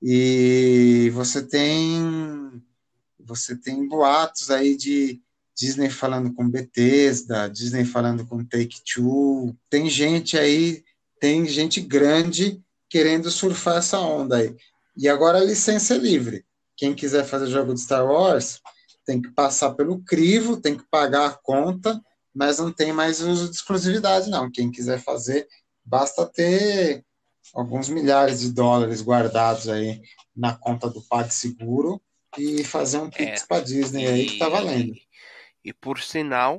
E 0.00 1.10
você 1.14 1.42
tem 1.42 2.62
você 3.24 3.56
tem 3.56 3.86
boatos 3.88 4.50
aí 4.50 4.76
de 4.76 5.20
Disney 5.56 5.88
falando 5.88 6.34
com 6.34 6.48
Bethesda, 6.48 7.48
Disney 7.48 7.84
falando 7.84 8.26
com 8.26 8.44
Take-Two. 8.44 9.56
Tem 9.70 9.88
gente 9.88 10.36
aí 10.36 10.82
tem 11.20 11.46
gente 11.46 11.80
grande 11.80 12.60
querendo 12.88 13.30
surfar 13.30 13.76
essa 13.76 13.98
onda 14.00 14.38
aí. 14.38 14.56
E 14.96 15.08
agora 15.08 15.38
a 15.38 15.44
licença 15.44 15.94
é 15.94 15.98
livre. 15.98 16.44
Quem 16.76 16.94
quiser 16.94 17.24
fazer 17.24 17.46
jogo 17.46 17.74
de 17.74 17.80
Star 17.80 18.04
Wars 18.04 18.60
tem 19.04 19.20
que 19.20 19.30
passar 19.30 19.74
pelo 19.74 20.00
crivo, 20.02 20.60
tem 20.60 20.76
que 20.76 20.84
pagar 20.90 21.26
a 21.26 21.34
conta, 21.34 22.00
mas 22.34 22.58
não 22.58 22.72
tem 22.72 22.92
mais 22.92 23.20
uso 23.20 23.48
de 23.48 23.56
exclusividade, 23.56 24.30
não. 24.30 24.50
Quem 24.50 24.70
quiser 24.70 24.98
fazer, 25.00 25.46
basta 25.84 26.26
ter 26.26 27.04
alguns 27.54 27.88
milhares 27.88 28.40
de 28.40 28.52
dólares 28.52 29.02
guardados 29.02 29.68
aí 29.68 30.00
na 30.34 30.54
conta 30.54 30.88
do 30.88 31.02
PagSeguro 31.02 32.00
e 32.38 32.64
fazer 32.64 32.98
um 32.98 33.10
Pix 33.10 33.42
é, 33.42 33.46
para 33.46 33.62
Disney 33.62 34.06
aí 34.06 34.26
que 34.26 34.38
tá 34.38 34.48
valendo. 34.48 34.94
E 35.64 35.72
por 35.72 36.00
sinal, 36.00 36.58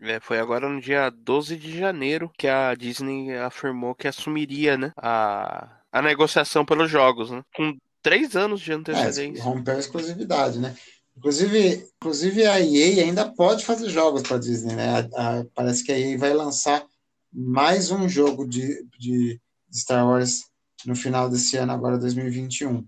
é, 0.00 0.20
foi 0.20 0.38
agora 0.38 0.68
no 0.68 0.80
dia 0.80 1.10
12 1.10 1.56
de 1.56 1.78
janeiro 1.78 2.30
que 2.36 2.46
a 2.46 2.74
Disney 2.74 3.34
afirmou 3.38 3.94
que 3.94 4.06
assumiria, 4.06 4.76
né, 4.76 4.92
a, 4.96 5.80
a 5.94 6.02
negociação 6.02 6.66
pelos 6.66 6.90
jogos, 6.90 7.30
né? 7.30 7.44
Com 7.54 7.78
três 8.02 8.34
anos 8.34 8.60
de 8.60 8.72
antecedência. 8.72 9.40
É, 9.40 9.44
rompeu 9.44 9.76
a 9.76 9.78
exclusividade, 9.78 10.58
né? 10.58 10.74
Inclusive, 11.16 11.88
inclusive 11.96 12.44
a 12.44 12.60
EA 12.60 13.04
ainda 13.04 13.30
pode 13.30 13.64
fazer 13.64 13.88
jogos 13.88 14.22
para 14.22 14.38
Disney, 14.38 14.74
né? 14.74 15.08
A, 15.14 15.38
a, 15.38 15.44
parece 15.54 15.84
que 15.84 15.92
a 15.92 15.98
EA 15.98 16.18
vai 16.18 16.34
lançar 16.34 16.84
mais 17.32 17.92
um 17.92 18.08
jogo 18.08 18.44
de, 18.44 18.84
de, 18.98 19.40
Star 19.72 20.04
Wars 20.04 20.46
no 20.84 20.96
final 20.96 21.30
desse 21.30 21.56
ano, 21.56 21.70
agora 21.70 21.96
2021. 21.96 22.84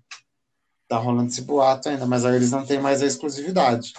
Tá 0.89 0.99
rolando 0.99 1.31
esse 1.31 1.43
boato 1.43 1.89
ainda, 1.89 2.07
mas 2.07 2.25
aí 2.25 2.35
eles 2.35 2.51
não 2.51 2.67
têm 2.67 2.81
mais 2.81 3.03
a 3.03 3.07
exclusividade. 3.07 3.95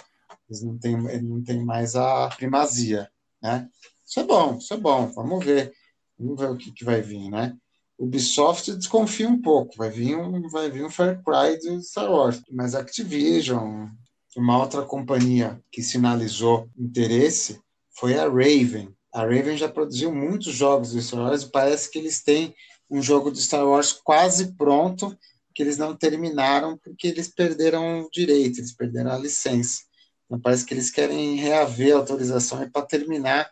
Eles 0.50 0.62
não 0.62 0.76
têm, 0.76 0.94
ele 1.08 1.22
não 1.22 1.42
tem 1.42 1.64
mais 1.64 1.96
a 1.96 2.28
primazia, 2.28 3.10
né? 3.42 3.66
Isso 4.06 4.20
é 4.20 4.24
bom, 4.24 4.58
isso 4.58 4.74
é 4.74 4.76
bom, 4.76 5.06
vamos 5.06 5.42
ver. 5.42 5.72
Vamos 6.18 6.38
ver 6.38 6.50
o 6.50 6.56
que, 6.58 6.72
que 6.72 6.84
vai 6.84 7.00
vir, 7.00 7.30
né? 7.30 7.56
Ubisoft 7.98 8.72
desconfia 8.76 9.28
um 9.28 9.42
pouco, 9.42 9.76
vai 9.76 9.90
vir 9.90 10.16
um, 10.16 10.48
vai 10.48 10.70
vir 10.70 10.84
um 10.84 10.90
Far 10.90 11.20
Cry 11.22 11.58
do 11.58 11.82
Star 11.82 12.10
Wars, 12.10 12.40
mas 12.50 12.76
Activision, 12.76 13.88
uma 14.36 14.58
outra 14.58 14.82
companhia 14.82 15.60
que 15.72 15.82
sinalizou 15.82 16.70
interesse 16.78 17.60
foi 17.90 18.16
a 18.16 18.28
Raven. 18.28 18.94
A 19.12 19.22
Raven 19.22 19.56
já 19.56 19.68
produziu 19.68 20.14
muitos 20.14 20.54
jogos 20.54 20.92
de 20.92 21.02
Star 21.02 21.22
Wars 21.22 21.42
e 21.42 21.50
parece 21.50 21.90
que 21.90 21.98
eles 21.98 22.22
têm 22.22 22.54
um 22.88 23.02
jogo 23.02 23.32
de 23.32 23.42
Star 23.42 23.66
Wars 23.66 23.92
quase 23.92 24.54
pronto 24.54 25.16
que 25.52 25.62
eles 25.62 25.76
não 25.76 25.96
terminaram 25.96 26.78
porque 26.78 27.08
eles 27.08 27.26
perderam 27.26 28.02
o 28.02 28.10
direito, 28.10 28.60
eles 28.60 28.72
perderam 28.72 29.10
a 29.10 29.18
licença. 29.18 29.80
Então 30.24 30.38
parece 30.38 30.64
que 30.64 30.72
eles 30.72 30.88
querem 30.88 31.34
reaver 31.34 31.94
a 31.94 31.98
autorização 31.98 32.70
para 32.70 32.86
terminar 32.86 33.50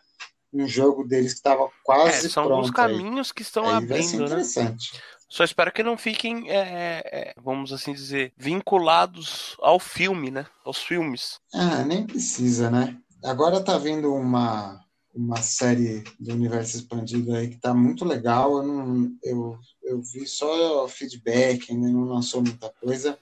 um 0.53 0.67
jogo 0.67 1.03
deles 1.03 1.33
que 1.33 1.39
estava 1.39 1.69
quase 1.83 2.27
é, 2.27 2.29
são 2.29 2.45
pronto. 2.45 2.61
São 2.61 2.69
os 2.69 2.71
caminhos 2.71 3.27
aí. 3.27 3.33
que 3.33 3.41
estão 3.41 3.65
aí 3.65 3.75
abrindo, 3.75 3.89
vai 3.89 4.01
ser 4.03 4.17
né? 4.17 4.25
interessante. 4.25 4.93
Né? 4.93 4.99
Só 5.29 5.43
espero 5.43 5.73
que 5.73 5.83
não 5.83 5.97
fiquem, 5.97 6.49
é, 6.49 7.01
é, 7.05 7.33
vamos 7.41 7.73
assim 7.73 7.93
dizer, 7.93 8.31
vinculados 8.37 9.57
ao 9.59 9.77
filme, 9.77 10.31
né? 10.31 10.45
Aos 10.63 10.77
filmes. 10.77 11.39
Ah, 11.53 11.83
nem 11.83 12.07
precisa, 12.07 12.71
né? 12.71 12.97
Agora 13.23 13.61
tá 13.61 13.77
vindo 13.77 14.13
uma, 14.13 14.81
uma 15.13 15.41
série 15.41 16.03
do 16.17 16.33
universo 16.33 16.77
expandido 16.77 17.35
aí 17.35 17.49
que 17.49 17.57
tá 17.57 17.73
muito 17.73 18.05
legal. 18.05 18.57
Eu, 18.57 18.63
não, 18.63 19.11
eu, 19.21 19.59
eu 19.83 20.01
vi 20.01 20.25
só 20.25 20.87
feedback, 20.87 21.71
ainda 21.71 21.89
não 21.89 22.05
lançou 22.05 22.41
muita 22.41 22.69
coisa, 22.79 23.19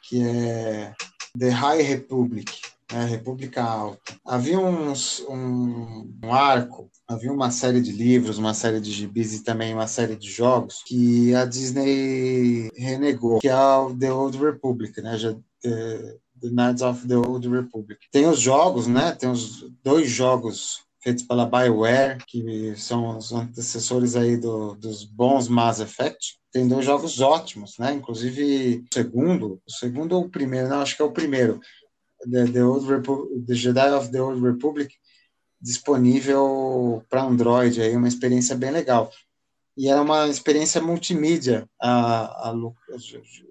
que 0.00 0.22
é 0.22 0.94
The 1.38 1.50
High 1.50 1.82
Republic, 1.82 2.62
né? 2.94 3.04
República 3.06 3.62
Alta. 3.62 4.14
Havia 4.24 4.58
uns, 4.58 5.20
um, 5.28 6.10
um 6.22 6.32
arco 6.32 6.90
havia 7.06 7.32
uma 7.32 7.50
série 7.50 7.80
de 7.80 7.92
livros, 7.92 8.38
uma 8.38 8.54
série 8.54 8.80
de 8.80 8.90
gibis 8.90 9.34
e 9.34 9.44
também 9.44 9.74
uma 9.74 9.86
série 9.86 10.16
de 10.16 10.30
jogos 10.30 10.82
que 10.86 11.34
a 11.34 11.44
Disney 11.44 12.70
renegou, 12.74 13.40
que 13.40 13.48
é 13.48 13.56
o 13.56 13.94
The 13.94 14.12
Old 14.12 14.38
Republic, 14.38 15.00
né? 15.02 15.18
Já, 15.18 15.34
the, 15.62 16.16
the 16.40 16.48
Knights 16.50 16.82
of 16.82 17.06
the 17.06 17.16
Old 17.16 17.48
Republic. 17.48 18.00
Tem 18.10 18.26
os 18.26 18.40
jogos, 18.40 18.86
né? 18.86 19.12
Tem 19.12 19.30
os 19.30 19.70
dois 19.82 20.08
jogos 20.08 20.82
feitos 21.02 21.24
pela 21.24 21.44
BioWare, 21.44 22.16
que 22.26 22.74
são 22.76 23.18
os 23.18 23.30
antecessores 23.30 24.16
aí 24.16 24.38
do, 24.38 24.74
dos 24.74 25.04
bons 25.04 25.48
Mass 25.48 25.80
Effect. 25.80 26.38
Tem 26.50 26.66
dois 26.66 26.86
jogos 26.86 27.20
ótimos, 27.20 27.76
né? 27.78 27.92
Inclusive 27.92 28.82
o 28.90 28.94
segundo, 28.94 29.60
o 29.66 29.70
segundo 29.70 30.12
ou 30.16 30.24
o 30.24 30.30
primeiro, 30.30 30.68
não, 30.68 30.80
acho 30.80 30.96
que 30.96 31.02
é 31.02 31.04
o 31.04 31.12
primeiro, 31.12 31.60
The, 32.30 32.46
the, 32.52 32.62
Old 32.62 32.86
the 33.46 33.54
Jedi 33.54 33.92
of 33.92 34.10
the 34.10 34.20
Old 34.20 34.40
Republic, 34.40 34.94
disponível 35.60 37.04
para 37.08 37.24
Android, 37.24 37.80
aí 37.80 37.96
uma 37.96 38.08
experiência 38.08 38.54
bem 38.54 38.70
legal. 38.70 39.10
E 39.76 39.88
era 39.88 40.00
uma 40.00 40.28
experiência 40.28 40.80
multimídia. 40.80 41.68
A, 41.80 42.50
a, 42.50 42.54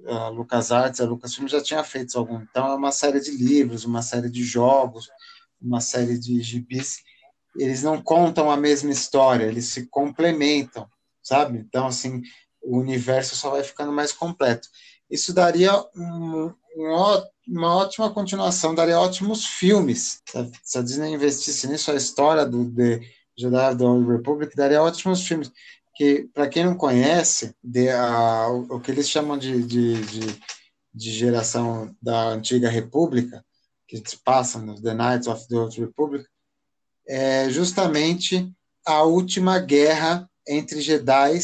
a 0.08 0.30
LucasArts, 0.30 1.02
a 1.02 1.06
Lucasfilm 1.06 1.48
já 1.48 1.61
tinha 1.61 1.84
feito 1.84 2.18
algum. 2.18 2.42
Então 2.42 2.68
é 2.68 2.76
uma 2.76 2.92
série 2.92 3.19
de 3.19 3.32
livros, 3.32 3.84
uma 3.84 4.02
série 4.02 4.30
de 4.30 4.43
jogos, 4.43 5.10
uma 5.61 5.82
série 5.82 6.18
de 6.18 6.42
gibis. 6.42 7.00
Eles 7.56 7.84
não 7.84 8.02
contam 8.02 8.50
a 8.50 8.58
mesma 8.58 8.92
história, 8.92 9.45
eles 9.45 9.66
se 9.66 9.88
complementam, 9.88 10.88
sabe? 11.22 11.60
Então 11.60 11.88
assim, 11.88 12.22
o 12.61 12.77
universo 12.77 13.35
só 13.35 13.52
vai 13.52 13.64
ficando 13.64 13.92
mais 13.92 14.11
completo. 14.11 14.69
Isso 15.10 15.34
daria 15.34 15.72
um, 15.95 16.53
um, 16.77 17.24
uma 17.47 17.75
ótima 17.75 18.09
continuação, 18.09 18.73
daria 18.73 18.99
ótimos 18.99 19.45
filmes. 19.45 20.22
Se 20.63 20.77
a 20.77 20.81
Disney 20.81 21.13
investisse 21.13 21.67
nisso, 21.67 21.91
a 21.91 21.95
história 21.95 22.45
do 22.45 22.69
The 22.72 23.01
Jedi 23.38 23.77
the 23.77 23.83
Old 23.83 24.09
Republic 24.09 24.55
daria 24.55 24.81
ótimos 24.81 25.25
filmes. 25.25 25.51
Que, 25.95 26.27
para 26.33 26.49
quem 26.49 26.65
não 26.65 26.75
conhece, 26.75 27.55
de, 27.63 27.89
a, 27.89 28.47
o, 28.49 28.77
o, 28.77 28.80
que 28.80 28.89
eles 28.89 29.07
chamam 29.07 29.38
de, 29.38 29.61
de, 29.61 30.01
de, 30.01 30.39
de, 30.91 31.11
geração 31.11 31.95
da 32.01 32.30
antiga 32.30 32.67
República, 32.67 33.45
que 33.88 33.97
se 33.97 34.17
passa 34.17 34.57
no 34.57 34.81
The 34.81 34.93
Knights 34.95 35.27
of 35.27 35.47
the 35.47 35.55
Old 35.55 35.80
Republic, 35.80 36.25
é 37.07 37.47
justamente 37.49 38.51
a 38.83 39.03
última 39.03 39.59
guerra 39.59 40.27
entre 40.47 40.81
Jedi 40.81 41.39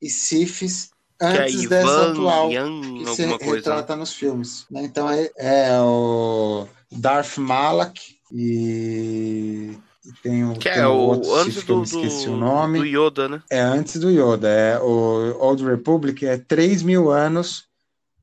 e 0.00 0.08
Siths 0.08 0.90
antes 1.20 1.64
é 1.64 1.68
dessa 1.68 2.10
atual 2.10 2.50
Yang, 2.50 3.04
que 3.04 3.14
se 3.14 3.26
retrata 3.26 3.86
coisa. 3.86 3.96
nos 3.96 4.12
filmes. 4.12 4.66
Né? 4.70 4.84
Então 4.84 5.10
é, 5.10 5.30
é, 5.36 5.80
o 5.80 6.66
Darth 6.90 7.38
Malak 7.38 8.00
e 8.32 9.76
tem 10.22 10.44
o, 10.44 10.54
que 10.54 10.70
tem 10.70 10.78
é 10.78 10.86
o 10.86 10.94
outro 10.94 11.34
antes 11.34 11.64
do, 11.64 11.82
esqueci 11.82 12.28
o 12.28 12.36
nome. 12.36 12.78
do 12.78 12.84
Yoda, 12.84 13.28
né? 13.28 13.42
É 13.50 13.60
antes 13.60 13.98
do 13.98 14.10
Yoda. 14.10 14.48
É 14.48 14.78
o 14.78 15.36
Old 15.40 15.64
Republic 15.64 16.24
é 16.26 16.38
3 16.38 16.82
mil 16.82 17.10
anos 17.10 17.64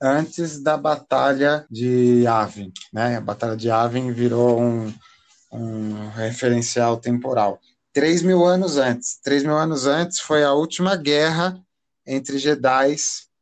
antes 0.01 0.61
da 0.61 0.77
Batalha 0.77 1.65
de 1.69 2.23
Yavin. 2.23 2.71
Né? 2.91 3.17
A 3.17 3.21
Batalha 3.21 3.55
de 3.55 3.67
Yavin 3.67 4.11
virou 4.11 4.61
um, 4.61 4.93
um 5.51 6.09
referencial 6.09 6.97
temporal. 6.97 7.59
3 7.93 8.21
mil 8.23 8.45
anos 8.45 8.77
antes. 8.77 9.19
3 9.23 9.43
mil 9.43 9.57
anos 9.57 9.85
antes 9.85 10.19
foi 10.19 10.43
a 10.43 10.53
última 10.53 10.95
guerra 10.95 11.57
entre 12.05 12.37
Jedi 12.37 12.95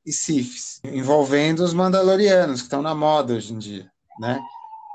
e 0.06 0.12
Siths, 0.12 0.80
envolvendo 0.84 1.64
os 1.64 1.74
Mandalorianos, 1.74 2.62
que 2.62 2.68
estão 2.68 2.82
na 2.82 2.96
moda 2.96 3.34
hoje 3.34 3.54
em 3.54 3.58
dia, 3.58 3.92
né? 4.20 4.40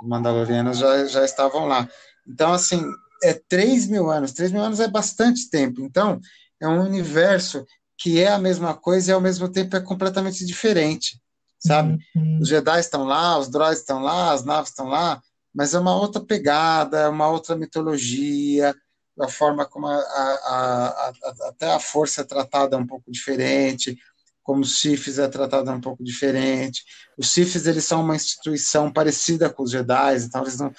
Os 0.02 0.08
Mandalorianos 0.08 0.78
já, 0.78 1.06
já 1.06 1.24
estavam 1.24 1.66
lá. 1.66 1.88
Então, 2.26 2.52
assim, 2.52 2.82
é 3.22 3.32
3 3.32 3.86
mil 3.86 4.10
anos. 4.10 4.32
3 4.32 4.52
mil 4.52 4.62
anos 4.62 4.80
é 4.80 4.88
bastante 4.88 5.48
tempo. 5.48 5.80
Então, 5.80 6.20
é 6.60 6.68
um 6.68 6.82
universo 6.82 7.64
que 7.98 8.20
é 8.20 8.28
a 8.28 8.38
mesma 8.38 8.74
coisa 8.74 9.10
e 9.10 9.14
ao 9.14 9.20
mesmo 9.20 9.48
tempo 9.48 9.76
é 9.76 9.80
completamente 9.80 10.44
diferente, 10.44 11.20
sabe? 11.58 11.98
Uhum. 12.14 12.38
Os 12.42 12.48
Jedi 12.48 12.78
estão 12.78 13.04
lá, 13.04 13.38
os 13.38 13.48
droids 13.48 13.80
estão 13.80 14.02
lá, 14.02 14.32
as 14.32 14.44
naves 14.44 14.70
estão 14.70 14.86
lá, 14.86 15.20
mas 15.54 15.72
é 15.72 15.78
uma 15.78 15.96
outra 15.96 16.20
pegada, 16.20 16.98
é 16.98 17.08
uma 17.08 17.28
outra 17.28 17.56
mitologia, 17.56 18.74
a 19.20 19.28
forma 19.28 19.64
como 19.64 19.86
a, 19.86 19.96
a, 19.96 21.08
a, 21.08 21.12
até 21.48 21.72
a 21.72 21.80
força 21.80 22.20
é 22.20 22.24
tratada 22.24 22.76
é 22.76 22.78
um 22.78 22.86
pouco 22.86 23.10
diferente, 23.10 23.98
como 24.42 24.60
os 24.60 24.78
CIFs 24.78 25.18
é 25.18 25.26
tratada 25.26 25.72
um 25.72 25.80
pouco 25.80 26.04
diferente. 26.04 26.84
Os 27.18 27.32
CIFs 27.32 27.66
eles 27.66 27.84
são 27.84 28.02
uma 28.02 28.14
instituição 28.14 28.92
parecida 28.92 29.50
com 29.50 29.62
os 29.62 29.70
Jedi, 29.70 30.18
então 30.18 30.42
eles 30.42 30.58
não 30.58 30.72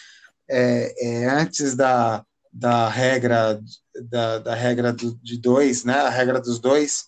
é, 0.49 0.93
é 1.05 1.25
antes 1.29 1.75
da, 1.75 2.23
da 2.53 2.87
regra 2.87 3.59
da, 4.09 4.39
da 4.39 4.55
regra 4.55 4.93
do, 4.93 5.15
de 5.21 5.37
dois, 5.37 5.83
né? 5.83 5.95
A 5.95 6.09
regra 6.09 6.39
dos 6.39 6.59
dois, 6.59 7.05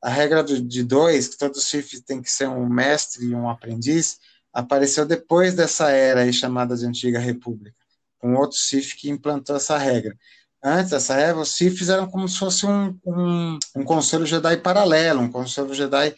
a 0.00 0.08
regra 0.08 0.42
do, 0.42 0.60
de 0.62 0.82
dois 0.84 1.28
que 1.28 1.36
todos 1.36 1.58
os 1.58 1.68
CIFs 1.68 2.00
têm 2.02 2.22
que 2.22 2.30
ser 2.30 2.48
um 2.48 2.68
mestre 2.68 3.26
e 3.26 3.34
um 3.34 3.48
aprendiz, 3.48 4.18
apareceu 4.52 5.04
depois 5.04 5.54
dessa 5.54 5.90
era 5.90 6.22
aí 6.22 6.32
chamada 6.32 6.76
de 6.76 6.86
Antiga 6.86 7.18
República, 7.18 7.76
com 8.18 8.34
outro 8.34 8.56
CIF 8.56 8.96
que 8.96 9.10
implantou 9.10 9.56
essa 9.56 9.76
regra 9.76 10.16
antes 10.62 10.90
dessa 10.90 11.14
época, 11.14 11.42
os 11.42 11.56
Siths 11.56 11.88
eram 11.88 12.08
como 12.08 12.28
se 12.28 12.38
fosse 12.38 12.66
um, 12.66 12.98
um, 13.04 13.58
um 13.76 13.84
conselho 13.84 14.26
Jedi 14.26 14.56
paralelo, 14.58 15.20
um 15.20 15.30
conselho 15.30 15.74
Jedi 15.74 16.14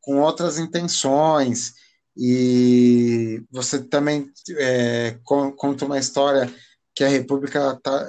com 0.00 0.20
outras 0.20 0.58
intenções. 0.58 1.74
E 2.16 3.42
você 3.50 3.78
também 3.82 4.30
é, 4.56 5.18
conta 5.24 5.84
uma 5.84 5.98
história 5.98 6.52
que 6.94 7.04
a 7.04 7.08
República, 7.08 7.78
tá, 7.82 8.08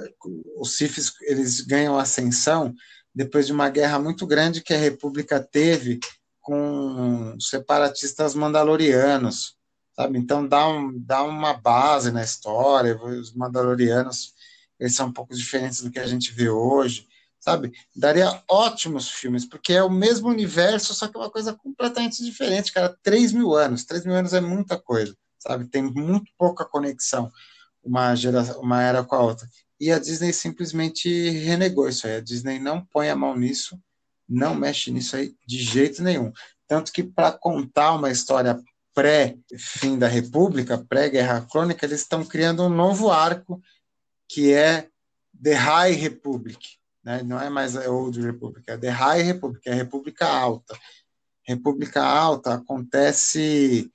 os 0.57 0.77
Siths, 0.77 1.11
eles 1.23 1.61
ganham 1.61 1.99
ascensão 1.99 2.73
depois 3.13 3.47
de 3.47 3.51
uma 3.51 3.69
guerra 3.69 3.99
muito 3.99 4.25
grande 4.25 4.61
que 4.61 4.73
a 4.73 4.77
República 4.77 5.39
teve 5.39 5.99
com 6.39 7.35
separatistas 7.41 8.33
mandalorianos, 8.33 9.55
sabe? 9.93 10.17
Então 10.17 10.47
dá, 10.47 10.69
um, 10.69 10.93
dá 10.97 11.23
uma 11.23 11.53
base 11.53 12.11
na 12.11 12.23
história, 12.23 12.95
os 12.95 13.33
mandalorianos 13.33 14.33
eles 14.79 14.95
são 14.95 15.07
um 15.07 15.13
pouco 15.13 15.35
diferentes 15.35 15.81
do 15.81 15.91
que 15.91 15.99
a 15.99 16.07
gente 16.07 16.31
vê 16.31 16.49
hoje, 16.49 17.07
sabe? 17.39 17.71
Daria 17.95 18.41
ótimos 18.49 19.09
filmes, 19.09 19.45
porque 19.45 19.73
é 19.73 19.83
o 19.83 19.89
mesmo 19.89 20.29
universo, 20.29 20.93
só 20.93 21.07
que 21.07 21.17
é 21.17 21.19
uma 21.19 21.31
coisa 21.31 21.53
completamente 21.53 22.23
diferente, 22.23 22.71
cara. 22.71 22.95
3 23.03 23.31
mil 23.31 23.53
anos, 23.53 23.85
3 23.85 24.05
mil 24.05 24.15
anos 24.15 24.33
é 24.33 24.41
muita 24.41 24.77
coisa, 24.77 25.15
sabe? 25.39 25.67
Tem 25.67 25.81
muito 25.81 26.31
pouca 26.37 26.65
conexão 26.65 27.31
uma, 27.83 28.13
geração, 28.15 28.59
uma 28.59 28.81
era 28.81 29.03
com 29.03 29.15
a 29.15 29.21
outra. 29.21 29.47
E 29.79 29.91
a 29.91 29.99
Disney 29.99 30.33
simplesmente 30.33 31.29
renegou 31.29 31.87
isso 31.87 32.05
aí. 32.07 32.15
A 32.15 32.21
Disney 32.21 32.59
não 32.59 32.83
põe 32.85 33.09
a 33.09 33.15
mão 33.15 33.37
nisso, 33.37 33.79
não 34.27 34.53
mexe 34.53 34.91
nisso 34.91 35.15
aí 35.15 35.33
de 35.45 35.59
jeito 35.59 36.03
nenhum. 36.03 36.31
Tanto 36.67 36.91
que 36.91 37.03
para 37.03 37.31
contar 37.31 37.93
uma 37.93 38.11
história 38.11 38.59
pré-fim 38.93 39.97
da 39.97 40.07
República, 40.07 40.77
pré-Guerra 40.77 41.47
Crônica, 41.49 41.85
eles 41.85 42.01
estão 42.01 42.25
criando 42.25 42.63
um 42.63 42.69
novo 42.69 43.11
arco 43.11 43.61
que 44.27 44.53
é 44.53 44.89
The 45.41 45.53
High 45.53 45.93
Republic, 45.93 46.59
né? 47.03 47.23
não 47.23 47.39
é 47.39 47.49
mais 47.49 47.75
a 47.75 47.89
Old 47.89 48.19
Republic, 48.21 48.63
é 48.67 48.77
The 48.77 48.89
High 48.89 49.21
Republic, 49.21 49.67
é 49.67 49.71
a 49.71 49.75
República 49.75 50.27
Alta. 50.27 50.77
República 51.43 52.03
Alta 52.03 52.55
acontece 52.55 53.89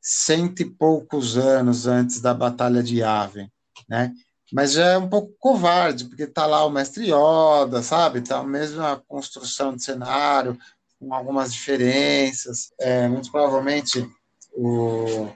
cento 0.00 0.60
e 0.60 0.64
poucos 0.64 1.38
anos 1.38 1.86
antes 1.86 2.20
da 2.20 2.34
Batalha 2.34 2.82
de 2.82 2.98
Yavin, 2.98 3.50
né? 3.88 4.12
Mas 4.52 4.72
já 4.72 4.88
é 4.88 4.98
um 4.98 5.08
pouco 5.08 5.34
covarde, 5.38 6.04
porque 6.04 6.26
tá 6.26 6.44
lá 6.44 6.66
o 6.66 6.70
mestre 6.70 7.10
Yoda, 7.10 7.82
sabe? 7.82 8.20
Tá 8.20 8.40
a 8.40 8.44
mesma 8.44 9.02
construção 9.08 9.74
de 9.74 9.82
cenário, 9.82 10.58
com 10.98 11.14
algumas 11.14 11.52
diferenças. 11.52 12.70
É, 12.78 13.08
muito 13.08 13.30
provavelmente 13.32 14.06
o, 14.52 15.30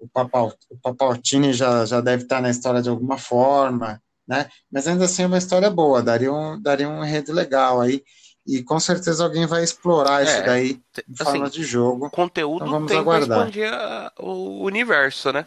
o, 0.00 0.08
Papal, 0.08 0.52
o 0.70 0.76
Papaltini 0.78 1.52
já, 1.52 1.84
já 1.84 2.00
deve 2.00 2.24
estar 2.24 2.40
na 2.40 2.50
história 2.50 2.82
de 2.82 2.88
alguma 2.88 3.18
forma, 3.18 4.02
né? 4.26 4.48
Mas 4.70 4.86
ainda 4.86 5.04
assim 5.04 5.24
é 5.24 5.26
uma 5.26 5.38
história 5.38 5.70
boa, 5.70 6.02
daria 6.02 6.32
um, 6.32 6.60
daria 6.60 6.88
um 6.88 7.04
enredo 7.04 7.32
legal 7.32 7.80
aí. 7.80 8.02
E 8.46 8.62
com 8.62 8.80
certeza 8.80 9.22
alguém 9.22 9.46
vai 9.46 9.62
explorar 9.62 10.22
é, 10.22 10.24
isso 10.24 10.44
daí 10.44 10.70
em 10.70 11.12
assim, 11.12 11.24
forma 11.24 11.50
de 11.50 11.62
jogo. 11.62 12.10
Conteúdo 12.10 12.62
então 12.62 12.70
vamos 12.70 12.90
tem 12.90 12.98
aguardar. 12.98 13.38
expandir 13.38 13.70
o 14.18 14.64
universo, 14.64 15.32
né? 15.32 15.46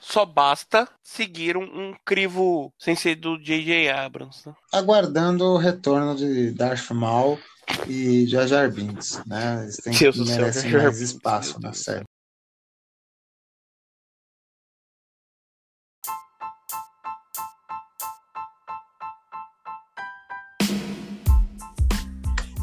Só 0.00 0.24
basta 0.24 0.88
seguir 1.02 1.56
um, 1.56 1.62
um 1.62 1.94
crivo 2.04 2.72
sem 2.78 2.94
ser 2.94 3.16
do 3.16 3.36
J.J. 3.38 3.90
Abrams. 3.90 4.46
Né? 4.46 4.54
Aguardando 4.72 5.44
o 5.44 5.56
retorno 5.56 6.14
de 6.14 6.52
Darth 6.52 6.90
Maul 6.90 7.38
e 7.86 8.26
Jar 8.26 8.46
Jar 8.46 8.70
Binks, 8.70 9.20
né? 9.26 9.62
Eles 9.62 9.76
têm, 9.76 9.92
Deus 9.92 10.16
merecem 10.18 10.72
mais 10.72 11.00
espaço 11.00 11.60
na 11.60 11.72
série. 11.72 12.04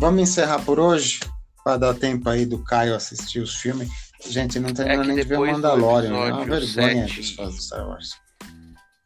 Vamos 0.06 0.22
encerrar 0.22 0.60
por 0.60 0.80
hoje, 0.80 1.20
para 1.64 1.78
dar 1.78 1.96
tempo 1.96 2.30
aí 2.30 2.46
do 2.46 2.60
Caio 2.60 2.94
assistir 2.94 3.40
os 3.40 3.56
filmes. 3.56 3.90
Gente, 4.30 4.60
não 4.60 4.72
terminou 4.72 5.04
é 5.04 5.08
nem 5.08 5.16
de 5.16 5.24
ver 5.24 5.40
o 5.40 5.48
Mandalorian. 5.48 6.10
É 6.10 6.32
uma 6.32 6.46
vergonha 6.46 7.08
dos 7.08 7.32
fãs 7.32 7.56
do 7.56 7.60
Star 7.64 7.90
Wars. 7.90 8.12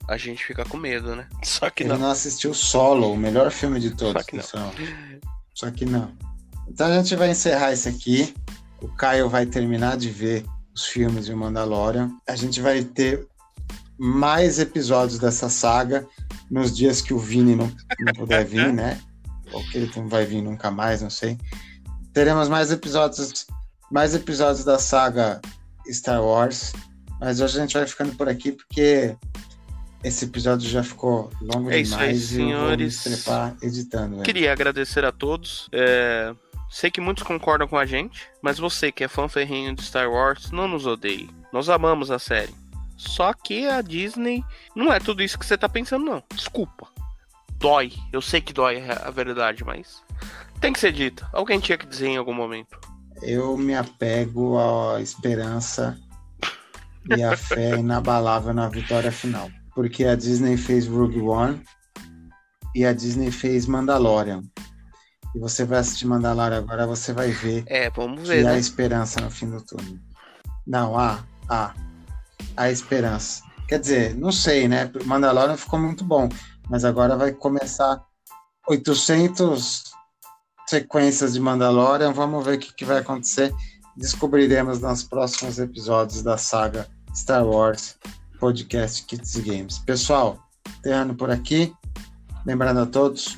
A 0.10 0.18
gente 0.18 0.44
fica 0.44 0.66
com 0.66 0.76
medo, 0.76 1.16
né? 1.16 1.26
Só 1.42 1.70
que 1.70 1.84
Ele 1.84 1.94
não. 1.94 2.00
não 2.00 2.12
assistiu 2.12 2.54
Solo, 2.54 3.14
o 3.14 3.16
melhor 3.16 3.50
filme 3.50 3.80
de 3.80 3.92
todos. 3.92 4.22
Só 4.22 4.28
que 4.28 4.36
não. 4.36 4.74
Só 5.56 5.72
que 5.72 5.86
não. 5.86 6.12
Então 6.68 6.88
a 6.88 6.96
gente 6.98 7.16
vai 7.16 7.32
encerrar 7.32 7.72
esse 7.72 7.88
aqui. 7.88 8.36
O 8.82 8.90
Caio 8.90 9.30
vai 9.30 9.46
terminar 9.46 9.96
de 9.96 10.10
ver 10.10 10.46
os 10.76 10.86
filmes 10.86 11.28
de 11.28 11.34
Mandalorian. 11.34 12.12
A 12.28 12.36
gente 12.36 12.60
vai 12.60 12.84
ter 12.84 13.26
mais 13.98 14.60
episódios 14.60 15.18
dessa 15.18 15.48
saga 15.48 16.06
nos 16.52 16.76
dias 16.76 17.00
que 17.00 17.14
o 17.14 17.18
Vini 17.18 17.56
não, 17.56 17.72
não 18.02 18.12
puder 18.12 18.44
vir, 18.44 18.74
né? 18.74 19.00
Ou 19.52 19.64
que 19.64 19.78
ele 19.78 19.92
não 19.96 20.08
vai 20.08 20.26
vir 20.26 20.42
nunca 20.42 20.70
mais, 20.70 21.02
não 21.02 21.10
sei. 21.10 21.38
Teremos 22.14 22.50
mais 22.50 22.72
episódios 22.72 23.46
mais 23.92 24.14
episódios 24.14 24.64
da 24.64 24.78
saga 24.78 25.42
Star 25.88 26.24
Wars. 26.24 26.74
Mas 27.20 27.42
hoje 27.42 27.58
a 27.58 27.62
gente 27.62 27.74
vai 27.74 27.86
ficando 27.86 28.16
por 28.16 28.30
aqui 28.30 28.52
porque 28.52 29.16
esse 30.04 30.26
episódio 30.26 30.70
já 30.70 30.84
ficou 30.84 31.30
longo 31.42 31.70
é 31.70 31.82
demais 31.82 32.02
aí, 32.02 32.18
senhores. 32.18 33.06
e 33.06 33.12
eu 33.12 33.18
vou 33.18 33.46
me 33.46 33.58
editando. 33.62 34.18
Né? 34.18 34.24
Queria 34.24 34.54
agradecer 34.54 35.04
a 35.04 35.12
todos. 35.12 35.68
É... 35.72 36.34
Sei 36.70 36.92
que 36.92 37.02
muitos 37.02 37.24
concordam 37.24 37.68
com 37.68 37.78
a 37.78 37.86
gente, 37.86 38.28
mas 38.42 38.60
você 38.60 38.92
que 38.92 39.04
é 39.04 39.08
fã 39.08 39.28
ferrinho 39.28 39.76
de 39.76 39.82
Star 39.82 40.10
Wars, 40.10 40.52
não 40.52 40.68
nos 40.68 40.86
odeie. 40.86 41.30
Nós 41.52 41.68
amamos 41.68 42.12
a 42.12 42.20
série. 42.20 42.54
Só 42.96 43.34
que 43.34 43.66
a 43.68 43.82
Disney 43.82 44.44
não 44.76 44.94
é 44.94 45.00
tudo 45.00 45.24
isso 45.24 45.40
que 45.40 45.46
você 45.46 45.58
tá 45.58 45.68
pensando, 45.68 46.06
não. 46.06 46.24
Desculpa. 46.36 46.88
Dói. 47.60 47.92
Eu 48.12 48.22
sei 48.22 48.42
que 48.42 48.54
dói 48.54 48.84
a 48.90 49.12
verdade, 49.12 49.64
mas 49.64 50.02
tem 50.62 50.74
que 50.74 50.80
ser 50.80 50.92
dito. 50.92 51.28
Alguém 51.34 51.60
tinha 51.60 51.78
que 51.78 51.86
dizer 51.86 52.08
em 52.08 52.18
algum 52.18 52.34
momento 52.34 52.80
eu 53.22 53.58
me 53.58 53.76
apego 53.76 54.58
à 54.58 55.02
esperança 55.02 55.98
e 57.16 57.24
à 57.24 57.36
fé 57.36 57.76
inabalável 57.78 58.54
na 58.54 58.68
vitória 58.68 59.12
final. 59.12 59.50
Porque 59.76 60.06
a 60.06 60.16
Disney 60.16 60.58
fez 60.58 60.88
Rogue 60.88 61.22
One 61.22 61.62
e 62.76 62.86
a 62.86 62.94
Disney 62.94 63.32
fez 63.32 63.66
Mandalorian. 63.66 64.44
E 65.36 65.40
você 65.40 65.64
vai 65.64 65.80
assistir 65.80 66.08
Mandalorian 66.08 66.58
agora, 66.58 66.88
você 66.88 67.14
vai 67.14 67.30
ver, 67.30 67.64
é, 67.68 67.90
vamos 67.90 68.28
ver 68.28 68.38
que 68.38 68.44
né? 68.44 68.52
há 68.52 68.58
esperança 68.58 69.22
no 69.22 69.30
fim 69.30 69.50
do 69.50 69.62
túnel. 69.62 69.98
Não, 70.66 70.98
há, 70.98 71.24
há. 71.48 71.74
Há 72.58 72.72
esperança. 72.72 73.44
Quer 73.68 73.80
dizer, 73.80 74.16
não 74.16 74.32
sei, 74.32 74.68
né? 74.68 74.92
Mandalorian 75.06 75.56
ficou 75.56 75.80
muito 75.80 76.04
bom, 76.04 76.28
mas 76.70 76.86
agora 76.86 77.18
vai 77.18 77.32
começar 77.32 78.04
800 78.68 79.84
sequências 80.68 81.34
de 81.34 81.40
Mandalorian. 81.40 82.14
Vamos 82.14 82.46
ver 82.46 82.58
o 82.58 82.60
que, 82.60 82.74
que 82.74 82.86
vai 82.86 83.00
acontecer. 83.00 83.54
Descobriremos 83.98 84.80
nos 84.80 85.04
próximos 85.04 85.58
episódios 85.58 86.22
da 86.22 86.38
saga 86.38 86.88
Star 87.14 87.46
Wars 87.46 87.98
Podcast 88.40 89.04
Kits 89.06 89.36
Games. 89.38 89.80
Pessoal, 89.80 90.40
terrando 90.84 91.16
por 91.16 91.32
aqui. 91.32 91.74
Lembrando 92.46 92.82
a 92.82 92.86
todos, 92.86 93.38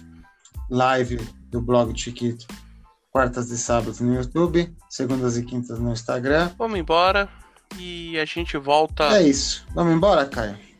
live 0.69 1.17
do 1.49 1.61
blog 1.61 1.97
Chiquito, 1.97 2.45
quartas 3.09 3.49
e 3.49 3.57
sábados 3.57 3.99
no 3.99 4.13
YouTube, 4.13 4.73
segundas 4.89 5.37
e 5.37 5.43
quintas 5.43 5.79
no 5.79 5.91
Instagram. 5.91 6.51
Vamos 6.57 6.77
embora 6.77 7.27
e 7.79 8.19
a 8.19 8.25
gente 8.25 8.57
volta. 8.57 9.05
É 9.17 9.23
isso. 9.23 9.65
Vamos 9.73 9.93
embora, 9.93 10.25
Caio? 10.25 10.70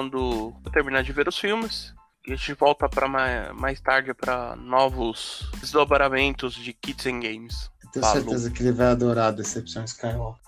Quando 0.00 0.54
eu 0.64 0.72
terminar 0.72 1.02
de 1.02 1.12
ver 1.12 1.28
os 1.28 1.36
filmes, 1.36 1.94
e 2.26 2.32
a 2.32 2.36
gente 2.36 2.54
volta 2.54 2.88
para 2.88 3.06
mais, 3.06 3.52
mais 3.52 3.80
tarde 3.82 4.14
para 4.14 4.56
novos 4.56 5.50
desdobramentos 5.60 6.54
de 6.54 6.72
Kids 6.72 7.04
and 7.04 7.20
Games. 7.20 7.70
Eu 7.84 7.90
tenho 7.90 8.06
Falou. 8.06 8.22
certeza 8.22 8.50
que 8.50 8.62
ele 8.62 8.72
vai 8.72 8.86
adorar 8.86 9.26
a 9.26 9.30
Decepção 9.30 9.84
Skywalker. 9.84 10.40